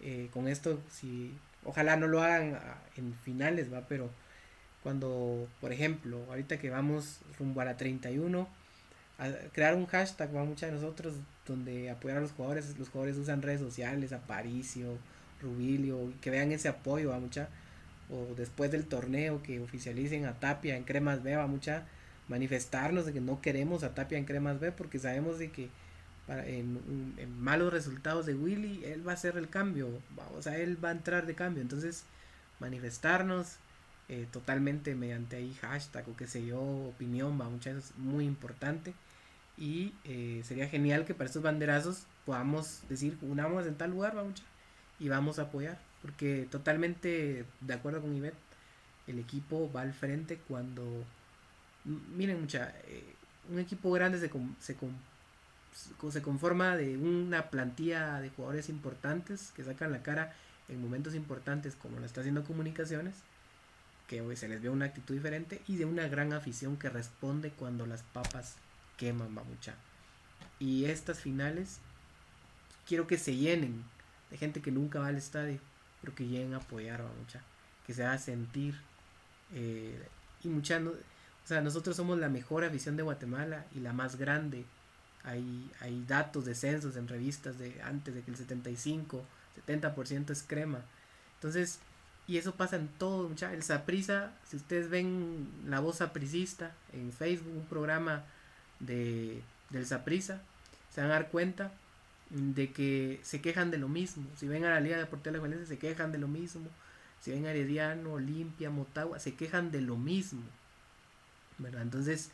Eh, 0.00 0.28
con 0.32 0.48
esto, 0.48 0.80
si, 0.90 1.36
ojalá 1.64 1.96
no 1.96 2.06
lo 2.06 2.22
hagan 2.22 2.58
en 2.96 3.14
finales, 3.24 3.72
va, 3.72 3.82
pero 3.88 4.10
cuando, 4.82 5.48
por 5.60 5.72
ejemplo, 5.72 6.24
ahorita 6.28 6.58
que 6.58 6.70
vamos 6.70 7.20
rumbo 7.38 7.60
a 7.60 7.64
la 7.64 7.76
31, 7.76 8.48
a 9.18 9.30
crear 9.52 9.74
un 9.74 9.86
hashtag, 9.86 10.34
va 10.34 10.44
mucha 10.44 10.66
de 10.66 10.72
nosotros, 10.72 11.14
donde 11.46 11.90
apoyar 11.90 12.18
a 12.18 12.20
los 12.20 12.32
jugadores, 12.32 12.78
los 12.78 12.88
jugadores 12.88 13.16
usan 13.16 13.42
redes 13.42 13.60
sociales, 13.60 14.12
Aparicio, 14.12 14.98
Rubilio, 15.42 16.12
que 16.20 16.30
vean 16.30 16.52
ese 16.52 16.68
apoyo, 16.68 17.10
va 17.10 17.18
mucha, 17.18 17.48
o 18.10 18.34
después 18.34 18.70
del 18.70 18.86
torneo 18.86 19.42
que 19.42 19.60
oficialicen 19.60 20.26
a 20.26 20.34
Tapia 20.34 20.76
en 20.76 20.84
Cremas 20.84 21.22
B, 21.22 21.36
va 21.36 21.46
mucha, 21.46 21.84
manifestarnos 22.28 23.06
de 23.06 23.12
que 23.12 23.20
no 23.20 23.40
queremos 23.40 23.82
a 23.82 23.94
Tapia 23.94 24.18
en 24.18 24.24
Cremas 24.24 24.60
B, 24.60 24.72
porque 24.72 24.98
sabemos 24.98 25.38
de 25.38 25.50
que 25.50 25.68
en, 26.28 27.40
malos 27.40 27.72
resultados 27.72 28.26
de 28.26 28.34
Willy, 28.34 28.84
él 28.84 29.06
va 29.06 29.12
a 29.12 29.14
hacer 29.14 29.36
el 29.36 29.48
cambio, 29.48 29.88
o 30.36 30.42
sea, 30.42 30.58
él 30.58 30.82
va 30.82 30.90
a 30.90 30.92
entrar 30.92 31.26
de 31.26 31.34
cambio, 31.34 31.62
entonces 31.62 32.04
manifestarnos, 32.60 33.56
eh, 34.10 34.26
totalmente 34.30 34.94
mediante 34.94 35.36
ahí 35.36 35.54
hashtag 35.60 36.08
o 36.08 36.16
qué 36.16 36.26
sé 36.26 36.44
yo, 36.44 36.60
opinión, 36.60 37.38
va, 37.40 37.48
muchas 37.48 37.74
veces 37.76 37.92
muy 37.98 38.24
importante. 38.24 38.94
Y 39.58 39.92
eh, 40.04 40.42
sería 40.44 40.68
genial 40.68 41.04
que 41.04 41.14
para 41.14 41.26
estos 41.26 41.42
banderazos 41.42 42.06
podamos 42.24 42.82
decir, 42.88 43.18
unamos 43.22 43.66
en 43.66 43.74
tal 43.74 43.90
lugar, 43.90 44.16
va 44.16 44.24
mucha, 44.24 44.44
y 44.98 45.08
vamos 45.08 45.38
a 45.38 45.42
apoyar. 45.42 45.78
Porque 46.02 46.46
totalmente 46.50 47.44
de 47.60 47.74
acuerdo 47.74 48.00
con 48.00 48.14
Ivette, 48.14 48.36
el 49.06 49.18
equipo 49.18 49.70
va 49.72 49.82
al 49.82 49.94
frente 49.94 50.38
cuando, 50.48 51.04
miren 51.84 52.40
mucha, 52.40 52.74
eh, 52.86 53.14
un 53.50 53.58
equipo 53.58 53.90
grande 53.90 54.18
se, 54.18 54.30
se, 54.60 54.76
se 56.10 56.22
conforma 56.22 56.76
de 56.76 56.96
una 56.96 57.50
plantilla 57.50 58.20
de 58.20 58.30
jugadores 58.30 58.68
importantes 58.68 59.52
que 59.56 59.64
sacan 59.64 59.92
la 59.92 60.02
cara 60.02 60.34
en 60.68 60.80
momentos 60.80 61.14
importantes 61.14 61.74
como 61.74 61.98
lo 61.98 62.06
está 62.06 62.20
haciendo 62.20 62.44
comunicaciones 62.44 63.14
que 64.08 64.22
hoy 64.22 64.36
se 64.36 64.48
les 64.48 64.62
ve 64.62 64.70
una 64.70 64.86
actitud 64.86 65.14
diferente 65.14 65.60
y 65.68 65.76
de 65.76 65.84
una 65.84 66.08
gran 66.08 66.32
afición 66.32 66.78
que 66.78 66.88
responde 66.88 67.50
cuando 67.50 67.86
las 67.86 68.02
papas 68.02 68.56
queman, 68.96 69.32
mucha 69.32 69.74
Y 70.58 70.86
estas 70.86 71.20
finales 71.20 71.78
quiero 72.86 73.06
que 73.06 73.18
se 73.18 73.36
llenen 73.36 73.84
de 74.30 74.38
gente 74.38 74.62
que 74.62 74.72
nunca 74.72 74.98
va 74.98 75.08
al 75.08 75.16
estadio, 75.16 75.60
pero 76.00 76.14
que 76.14 76.26
lleguen 76.26 76.54
a 76.54 76.58
apoyar, 76.58 77.02
mucha 77.18 77.42
que 77.88 77.94
se 77.94 78.04
haga 78.04 78.18
sentir. 78.18 78.74
Eh, 79.54 79.98
y 80.44 80.48
mucha, 80.48 80.78
o 80.78 81.48
sea, 81.48 81.62
nosotros 81.62 81.96
somos 81.96 82.18
la 82.18 82.28
mejor 82.28 82.62
afición 82.62 82.96
de 82.96 83.02
Guatemala 83.02 83.64
y 83.74 83.80
la 83.80 83.94
más 83.94 84.16
grande. 84.16 84.66
Hay, 85.24 85.68
hay 85.80 86.04
datos 86.06 86.44
de 86.44 86.54
censos 86.54 86.96
en 86.96 87.08
revistas 87.08 87.58
de 87.58 87.80
antes 87.82 88.14
de 88.14 88.22
que 88.22 88.30
el 88.30 88.36
75, 88.36 89.24
70% 89.66 90.30
es 90.30 90.42
crema. 90.42 90.80
Entonces, 91.36 91.80
y 92.26 92.36
eso 92.36 92.54
pasa 92.54 92.76
en 92.76 92.88
todo, 92.88 93.26
mucha. 93.26 93.54
El 93.54 93.62
Saprisa, 93.62 94.32
si 94.46 94.58
ustedes 94.58 94.90
ven 94.90 95.48
la 95.66 95.80
voz 95.80 95.96
sapricista 95.96 96.74
en 96.92 97.10
Facebook, 97.10 97.56
un 97.56 97.64
programa 97.64 98.22
de, 98.80 99.42
del 99.70 99.86
Saprisa, 99.86 100.42
se 100.94 101.00
van 101.00 101.10
a 101.10 101.14
dar 101.14 101.30
cuenta 101.30 101.72
de 102.30 102.72
que 102.72 103.20
se 103.22 103.40
quejan 103.40 103.70
de 103.70 103.78
lo 103.78 103.88
mismo. 103.88 104.28
Si 104.36 104.48
ven 104.48 104.64
a 104.64 104.70
la 104.70 104.80
Liga 104.80 104.98
Deportiva 104.98 105.38
de 105.38 105.48
la 105.48 105.66
se 105.66 105.78
quejan 105.78 106.12
de 106.12 106.18
lo 106.18 106.28
mismo. 106.28 106.68
Si 107.20 107.30
ven 107.30 107.46
a 107.46 107.50
Herediano, 107.50 108.12
Olimpia, 108.12 108.70
Motagua, 108.70 109.18
se 109.18 109.34
quejan 109.34 109.70
de 109.70 109.80
lo 109.80 109.96
mismo. 109.96 110.42
¿Verdad? 111.58 111.82
Entonces, 111.82 112.30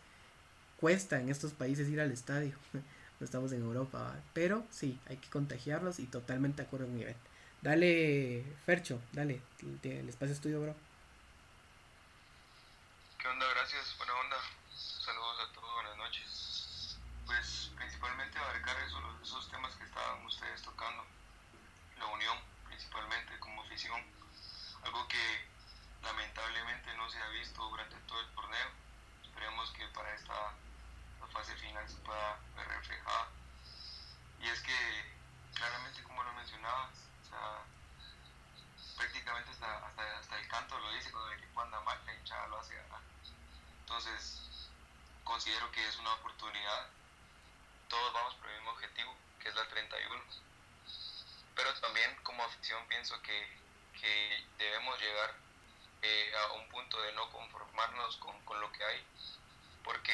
cuesta 0.80 1.20
en 1.20 1.30
estos 1.30 1.52
países 1.52 1.88
ir 1.88 2.00
al 2.00 2.12
estadio. 2.12 2.54
no 3.20 3.24
estamos 3.24 3.52
en 3.52 3.62
Europa, 3.62 4.16
pero 4.32 4.66
sí, 4.70 4.98
hay 5.08 5.16
que 5.16 5.30
contagiarlos 5.30 5.98
y 5.98 6.06
totalmente 6.06 6.62
de 6.62 6.66
acuerdo 6.66 6.86
con 6.86 7.00
Ivette. 7.00 7.34
Dale, 7.62 8.44
Fercho, 8.66 9.00
dale, 9.12 9.40
el 9.82 10.08
espacio 10.08 10.34
es 10.34 10.40
tuyo, 10.40 10.60
bro. 10.60 10.74
¿Qué 13.18 13.28
onda? 13.28 13.46
Gracias, 13.54 13.96
buena 13.96 14.12
onda. 14.14 14.36
Saludos 14.74 15.38
a 15.40 15.52
todos, 15.54 15.72
buenas 15.72 15.96
noches. 15.96 16.98
Pues 17.24 17.70
principalmente 17.76 18.38
abarcar 18.38 18.76
esos, 18.86 19.00
esos 19.22 19.50
temas 19.50 19.74
que 19.76 19.84
estaban 19.84 20.26
ustedes 20.26 20.60
tocando. 20.60 21.04
La 21.98 22.06
unión, 22.06 22.36
principalmente 22.66 23.38
como 23.38 23.62
afición. 23.62 24.02
Algo 24.82 25.08
que 25.08 25.48
lamentablemente 26.02 26.94
no 26.98 27.08
se 27.08 27.18
ha 27.18 27.28
visto 27.28 27.66
durante 27.70 27.96
todo 28.06 28.20
el 28.20 28.28
torneo. 28.34 28.68
Esperemos 29.22 29.70
que 29.70 29.86
para 29.88 30.14
esta 30.14 30.52
fase 31.34 31.56
final 31.56 31.86
se 31.88 31.96
pueda 31.96 32.38
ver 32.56 32.68
reflejada. 32.68 33.28
Y 34.40 34.48
es 34.48 34.60
que, 34.60 34.76
claramente, 35.54 36.02
como 36.04 36.22
lo 36.22 36.32
mencionabas, 36.34 36.90
prácticamente 38.96 39.50
hasta, 39.50 39.86
hasta, 39.86 40.18
hasta, 40.18 40.38
el 40.38 40.48
canto 40.48 40.78
lo 40.78 40.92
dice, 40.92 41.10
cuando 41.10 41.32
el 41.32 41.38
equipo 41.38 41.60
anda 41.60 41.80
mal, 41.80 41.98
la 42.06 42.14
hinchada 42.14 42.46
lo 42.46 42.58
hace 42.58 42.74
Entonces, 43.80 44.70
considero 45.24 45.70
que 45.72 45.86
es 45.86 45.96
una 45.98 46.14
oportunidad. 46.14 46.86
Todos 47.88 48.12
vamos 48.12 48.34
por 48.36 48.48
el 48.48 48.56
mismo 48.56 48.70
objetivo, 48.70 49.16
que 49.40 49.48
es 49.48 49.54
la 49.54 49.68
31. 49.68 50.22
Pero 51.56 51.74
también 51.80 52.16
como 52.22 52.44
afición 52.44 52.86
pienso 52.88 53.20
que, 53.22 53.58
que 54.00 54.46
debemos 54.58 55.00
llegar 55.00 55.34
eh, 56.02 56.32
a 56.36 56.52
un 56.52 56.68
punto 56.84 57.00
de 57.02 57.12
no 57.12 57.30
conformarnos 57.30 58.16
con, 58.18 58.38
con 58.44 58.60
lo 58.60 58.70
que 58.72 58.84
hay, 58.84 59.02
porque 59.82 60.12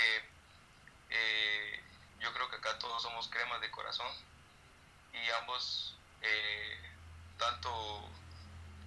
eh, 1.11 1.81
yo 2.21 2.33
creo 2.33 2.49
que 2.49 2.57
acá 2.57 2.79
todos 2.79 3.03
somos 3.03 3.29
cremas 3.29 3.61
de 3.61 3.71
corazón 3.73 4.07
y 5.13 5.31
ambos 5.41 5.97
eh, 6.23 6.79
tanto 7.39 8.09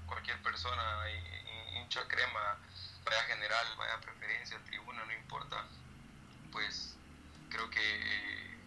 cualquier 0.07 0.41
persona, 0.41 1.09
hincha 1.75 2.07
crema, 2.07 2.57
vaya 3.03 3.23
general, 3.23 3.67
vaya 3.77 3.99
preferencia, 3.99 4.57
tribuna, 4.63 5.03
no 5.03 5.11
importa, 5.11 5.65
pues 6.53 6.95
creo 7.49 7.69
que 7.69 7.81
eh, 7.81 8.57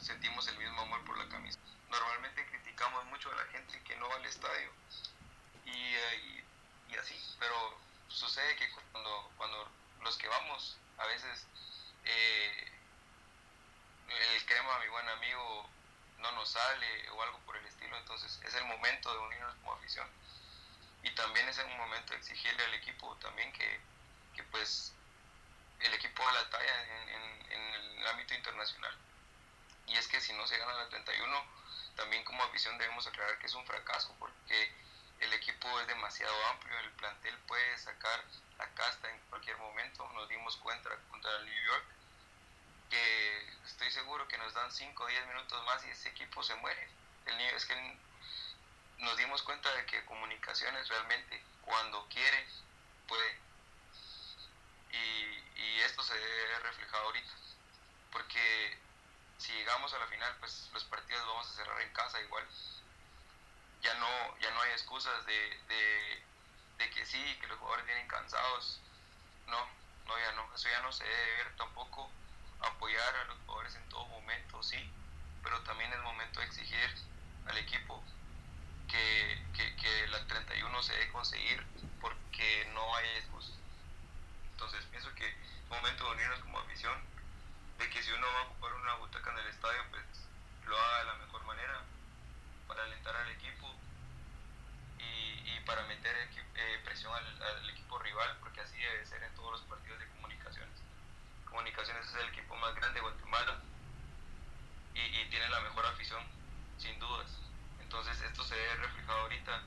sentimos 0.00 0.48
el 0.48 0.56
mismo 0.56 0.80
amor 0.80 1.04
por 1.04 1.18
la 1.18 1.28
camisa. 1.28 1.58
Normalmente 1.90 2.46
criticamos 2.46 3.04
mucho 3.06 3.30
a 3.30 3.36
la 3.36 3.44
gente 3.52 3.78
que 3.82 3.96
no 3.96 4.08
va 4.08 4.16
al 4.16 4.24
estadio 4.24 4.70
y, 5.66 5.70
y, 5.70 6.96
así, 6.96 7.14
pero 7.38 7.83
sucede 8.14 8.56
que 8.56 8.70
cuando, 8.92 9.30
cuando 9.36 9.68
los 10.02 10.16
que 10.16 10.28
vamos, 10.28 10.76
a 10.98 11.06
veces 11.06 11.46
eh, 12.04 12.72
el 14.08 14.46
crema, 14.46 14.78
mi 14.78 14.88
buen 14.88 15.08
amigo, 15.08 15.68
no 16.18 16.32
nos 16.32 16.48
sale 16.50 17.10
o 17.10 17.22
algo 17.22 17.38
por 17.40 17.56
el 17.56 17.66
estilo, 17.66 17.96
entonces 17.98 18.40
es 18.44 18.54
el 18.54 18.64
momento 18.64 19.12
de 19.12 19.18
unirnos 19.18 19.54
como 19.56 19.74
afición. 19.74 20.08
Y 21.02 21.10
también 21.10 21.48
es 21.48 21.58
un 21.58 21.76
momento 21.76 22.12
de 22.12 22.18
exigirle 22.18 22.64
al 22.64 22.74
equipo 22.74 23.14
también 23.16 23.52
que, 23.52 23.80
que 24.34 24.42
pues 24.44 24.92
el 25.80 25.92
equipo 25.92 26.26
de 26.26 26.32
la 26.32 26.50
talla 26.50 26.82
en, 26.82 27.52
en, 27.52 27.74
el 28.00 28.06
ámbito 28.06 28.34
internacional. 28.34 28.96
Y 29.86 29.96
es 29.96 30.08
que 30.08 30.20
si 30.20 30.32
no 30.32 30.46
se 30.46 30.56
gana 30.56 30.72
la 30.74 30.88
31, 30.88 31.44
también 31.96 32.24
como 32.24 32.42
afición 32.44 32.78
debemos 32.78 33.06
aclarar 33.06 33.38
que 33.38 33.46
es 33.46 33.54
un 33.54 33.66
fracaso 33.66 34.14
porque 34.18 34.72
el 35.24 35.32
equipo 35.32 35.80
es 35.80 35.86
demasiado 35.86 36.34
amplio, 36.46 36.78
el 36.78 36.90
plantel 36.92 37.36
puede 37.46 37.78
sacar 37.78 38.24
la 38.58 38.68
casta 38.74 39.10
en 39.10 39.18
cualquier 39.30 39.56
momento. 39.58 40.08
Nos 40.14 40.28
dimos 40.28 40.56
cuenta 40.58 40.90
contra 41.10 41.38
New 41.40 41.64
York 41.64 41.84
estoy 43.64 43.90
seguro 43.90 44.26
que 44.28 44.38
nos 44.38 44.54
dan 44.54 44.70
5 44.70 45.02
o 45.02 45.06
10 45.06 45.26
minutos 45.26 45.64
más 45.64 45.84
y 45.84 45.90
ese 45.90 46.08
equipo 46.08 46.42
se 46.42 46.54
muere. 46.56 46.88
El 47.26 47.40
es 47.40 47.64
que 47.64 47.98
nos 48.98 49.16
dimos 49.16 49.42
cuenta 49.42 49.72
de 49.74 49.86
que 49.86 50.04
comunicaciones 50.04 50.88
realmente 50.88 51.42
cuando 51.62 52.06
quiere 52.08 52.46
puede. 53.08 53.38
Y, 54.92 55.60
y 55.60 55.80
esto 55.80 56.02
se 56.02 56.14
ve 56.14 56.58
reflejado 56.62 57.04
ahorita. 57.04 57.32
Porque 58.12 58.78
si 59.38 59.52
llegamos 59.52 59.92
a 59.92 59.98
la 59.98 60.06
final, 60.06 60.36
pues 60.38 60.70
los 60.72 60.84
partidos 60.84 61.26
vamos 61.26 61.50
a 61.50 61.54
cerrar 61.54 61.80
en 61.82 61.92
casa 61.92 62.20
igual. 62.20 62.46
Ya 63.84 63.94
no, 63.94 64.38
ya 64.40 64.50
no 64.50 64.62
hay 64.62 64.70
excusas 64.72 65.26
de, 65.26 65.60
de, 66.78 66.90
que 66.90 67.04
sí, 67.04 67.22
que 67.40 67.46
los 67.48 67.58
jugadores 67.58 67.86
vienen 67.86 68.08
cansados. 68.08 68.80
No, 69.46 69.58
no, 70.06 70.18
ya 70.18 70.32
no, 70.32 70.54
eso 70.54 70.68
ya 70.68 70.80
no 70.80 70.90
se 70.92 71.04
debe 71.04 71.36
ver 71.36 71.56
tampoco. 71.56 72.10
Apoyar 72.60 73.14
a 73.16 73.24
los 73.24 73.36
jugadores 73.40 73.74
en 73.74 73.86
todo 73.90 74.06
momento, 74.06 74.62
sí, 74.62 74.78
pero 75.42 75.60
también 75.64 75.92
es 75.92 76.00
momento 76.00 76.40
de 76.40 76.46
exigir 76.46 76.94
al 77.46 77.58
equipo 77.58 78.02
que, 78.88 79.44
que, 79.54 79.76
que 79.76 80.06
la 80.08 80.26
31 80.26 80.82
se 80.82 80.94
debe 80.94 81.12
conseguir 81.12 81.62
porque 82.00 82.70
no 82.72 82.96
hay 82.96 83.06
excusas. 83.18 83.54
Entonces 84.52 84.82
pienso 84.86 85.14
que 85.14 85.28
es 85.28 85.68
momento 85.68 86.04
de 86.04 86.10
unirnos 86.12 86.40
como 86.40 86.58
afición, 86.58 86.98
de 87.78 87.90
que 87.90 88.02
si 88.02 88.10
uno 88.12 88.26
va 88.32 88.40
a 88.40 88.44
ocupar 88.44 88.72
una 88.72 88.94
butaca 88.94 89.30
en 89.32 89.38
el 89.38 89.48
estadio, 89.48 89.82
pues 89.90 90.04
lo 90.64 90.78
haga 90.78 90.98
de 91.00 91.04
la 91.04 91.14
mejor 91.16 91.44
manera 91.44 91.82
para 92.66 92.84
alentar 92.84 93.14
al 93.16 93.30
equipo 93.30 93.70
y, 94.98 95.56
y 95.56 95.60
para 95.66 95.82
meter 95.86 96.14
eh, 96.16 96.80
presión 96.84 97.12
al, 97.14 97.42
al, 97.42 97.70
equipo 97.70 97.98
rival, 97.98 98.36
porque 98.40 98.60
así 98.60 98.76
debe 98.78 99.04
ser 99.06 99.22
en 99.22 99.34
todos 99.34 99.52
los 99.52 99.62
partidos 99.62 99.98
de 99.98 100.06
comunicaciones. 100.08 100.74
Comunicaciones 101.46 102.06
es 102.06 102.14
el 102.14 102.28
equipo 102.28 102.56
más 102.56 102.74
grande 102.74 102.94
de 102.94 103.00
Guatemala 103.00 103.60
y, 104.94 105.00
y 105.00 105.30
tiene 105.30 105.48
la 105.48 105.60
mejor 105.60 105.86
afición, 105.86 106.22
sin 106.78 106.98
dudas. 106.98 107.38
Entonces 107.80 108.20
esto 108.22 108.42
se 108.44 108.54
ve 108.54 108.76
reflejado 108.76 109.20
ahorita 109.20 109.62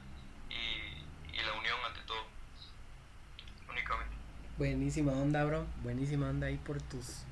y, 0.49 1.33
y 1.33 1.43
la 1.43 1.53
unión 1.53 1.77
ante 1.85 2.01
todo, 2.01 2.25
únicamente. 3.69 4.15
Buenísima 4.57 5.11
onda, 5.11 5.43
bro. 5.45 5.65
Buenísima 5.83 6.29
onda 6.29 6.47
ahí 6.47 6.57
por 6.57 6.81
tus 6.81 7.23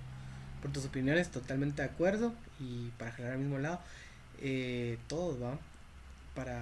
por 0.62 0.72
tus 0.72 0.86
opiniones, 0.86 1.30
totalmente 1.32 1.84
de 1.84 1.90
acuerdo. 1.90 2.34
Y 2.60 2.90
para 2.98 3.12
generar 3.12 3.36
al 3.36 3.42
mismo 3.42 3.60
lado, 3.60 3.80
eh, 4.42 4.98
todos, 5.08 5.42
¿va? 5.42 5.58
Para 6.34 6.62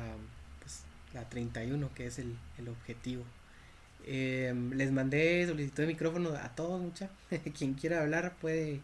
pues, 0.59 0.83
la 1.13 1.29
31, 1.29 1.93
que 1.93 2.07
es 2.07 2.19
el, 2.19 2.37
objetivo. 2.67 3.23
Eh, 4.05 4.53
les 4.71 4.91
mandé 4.91 5.45
solicitud 5.47 5.83
de 5.83 5.87
micrófono 5.87 6.29
a 6.35 6.49
todos, 6.55 6.81
mucha. 6.81 7.09
Quien 7.57 7.73
quiera 7.73 8.01
hablar 8.01 8.35
puede, 8.41 8.81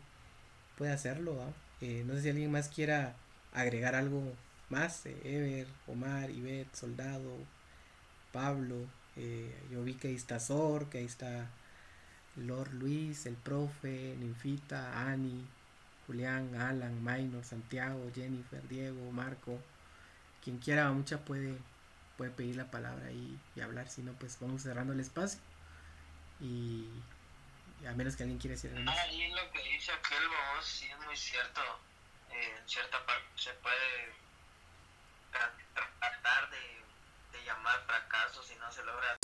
puede 0.77 0.91
hacerlo. 0.91 1.37
Eh, 1.81 2.03
no 2.05 2.15
sé 2.15 2.23
si 2.23 2.29
alguien 2.29 2.51
más 2.51 2.69
quiera 2.69 3.15
agregar 3.53 3.95
algo 3.95 4.33
más. 4.69 5.05
Ever, 5.05 5.67
Omar, 5.87 6.29
Ivette, 6.29 6.75
Soldado, 6.75 7.37
Pablo. 8.31 8.75
yo 9.71 9.83
vi 9.83 9.95
que 9.95 10.09
ahí 10.09 10.15
está 10.15 10.39
Zor, 10.39 10.89
que 10.89 10.99
ahí 10.99 11.05
está 11.05 11.49
Lord 12.35 12.73
Luis, 12.73 13.25
el 13.25 13.35
profe, 13.35 14.15
Ninfita, 14.19 15.09
Ani, 15.09 15.45
Julián, 16.09 16.55
Alan, 16.59 17.03
Minor, 17.03 17.45
Santiago, 17.45 18.11
Jennifer, 18.15 18.67
Diego, 18.67 19.11
Marco, 19.11 19.61
quien 20.43 20.57
quiera, 20.57 20.89
mucha 20.89 21.19
puede, 21.19 21.55
puede 22.17 22.31
pedir 22.31 22.55
la 22.55 22.65
palabra 22.71 23.11
y, 23.11 23.37
hablar, 23.61 23.87
si 23.87 24.01
no, 24.01 24.13
pues 24.13 24.39
vamos 24.39 24.63
cerrando 24.63 24.93
el 24.93 25.01
espacio. 25.01 25.39
Y, 26.39 26.89
a 27.87 27.91
menos 27.91 28.15
que 28.15 28.23
alguien 28.23 28.39
quiera 28.39 28.55
decir 28.55 28.71
algo 28.71 28.85
más. 28.85 28.97
Ah, 28.97 29.07
y 29.11 29.29
lo 29.29 29.51
que 29.51 29.61
dice 29.71 29.91
aquel 29.91 30.27
vos, 30.27 30.65
sí 30.65 30.89
es 30.89 31.05
muy 31.05 31.15
cierto. 31.15 31.61
Eh, 32.31 32.57
en 32.59 32.67
cierta 32.67 33.05
parte 33.05 33.27
se 33.35 33.51
puede 33.53 34.11
tratar 35.31 36.49
de 36.49 37.45
llamar 37.45 37.85
fracaso 37.85 38.41
si 38.41 38.55
no 38.55 38.71
se 38.71 38.83
logra. 38.83 39.19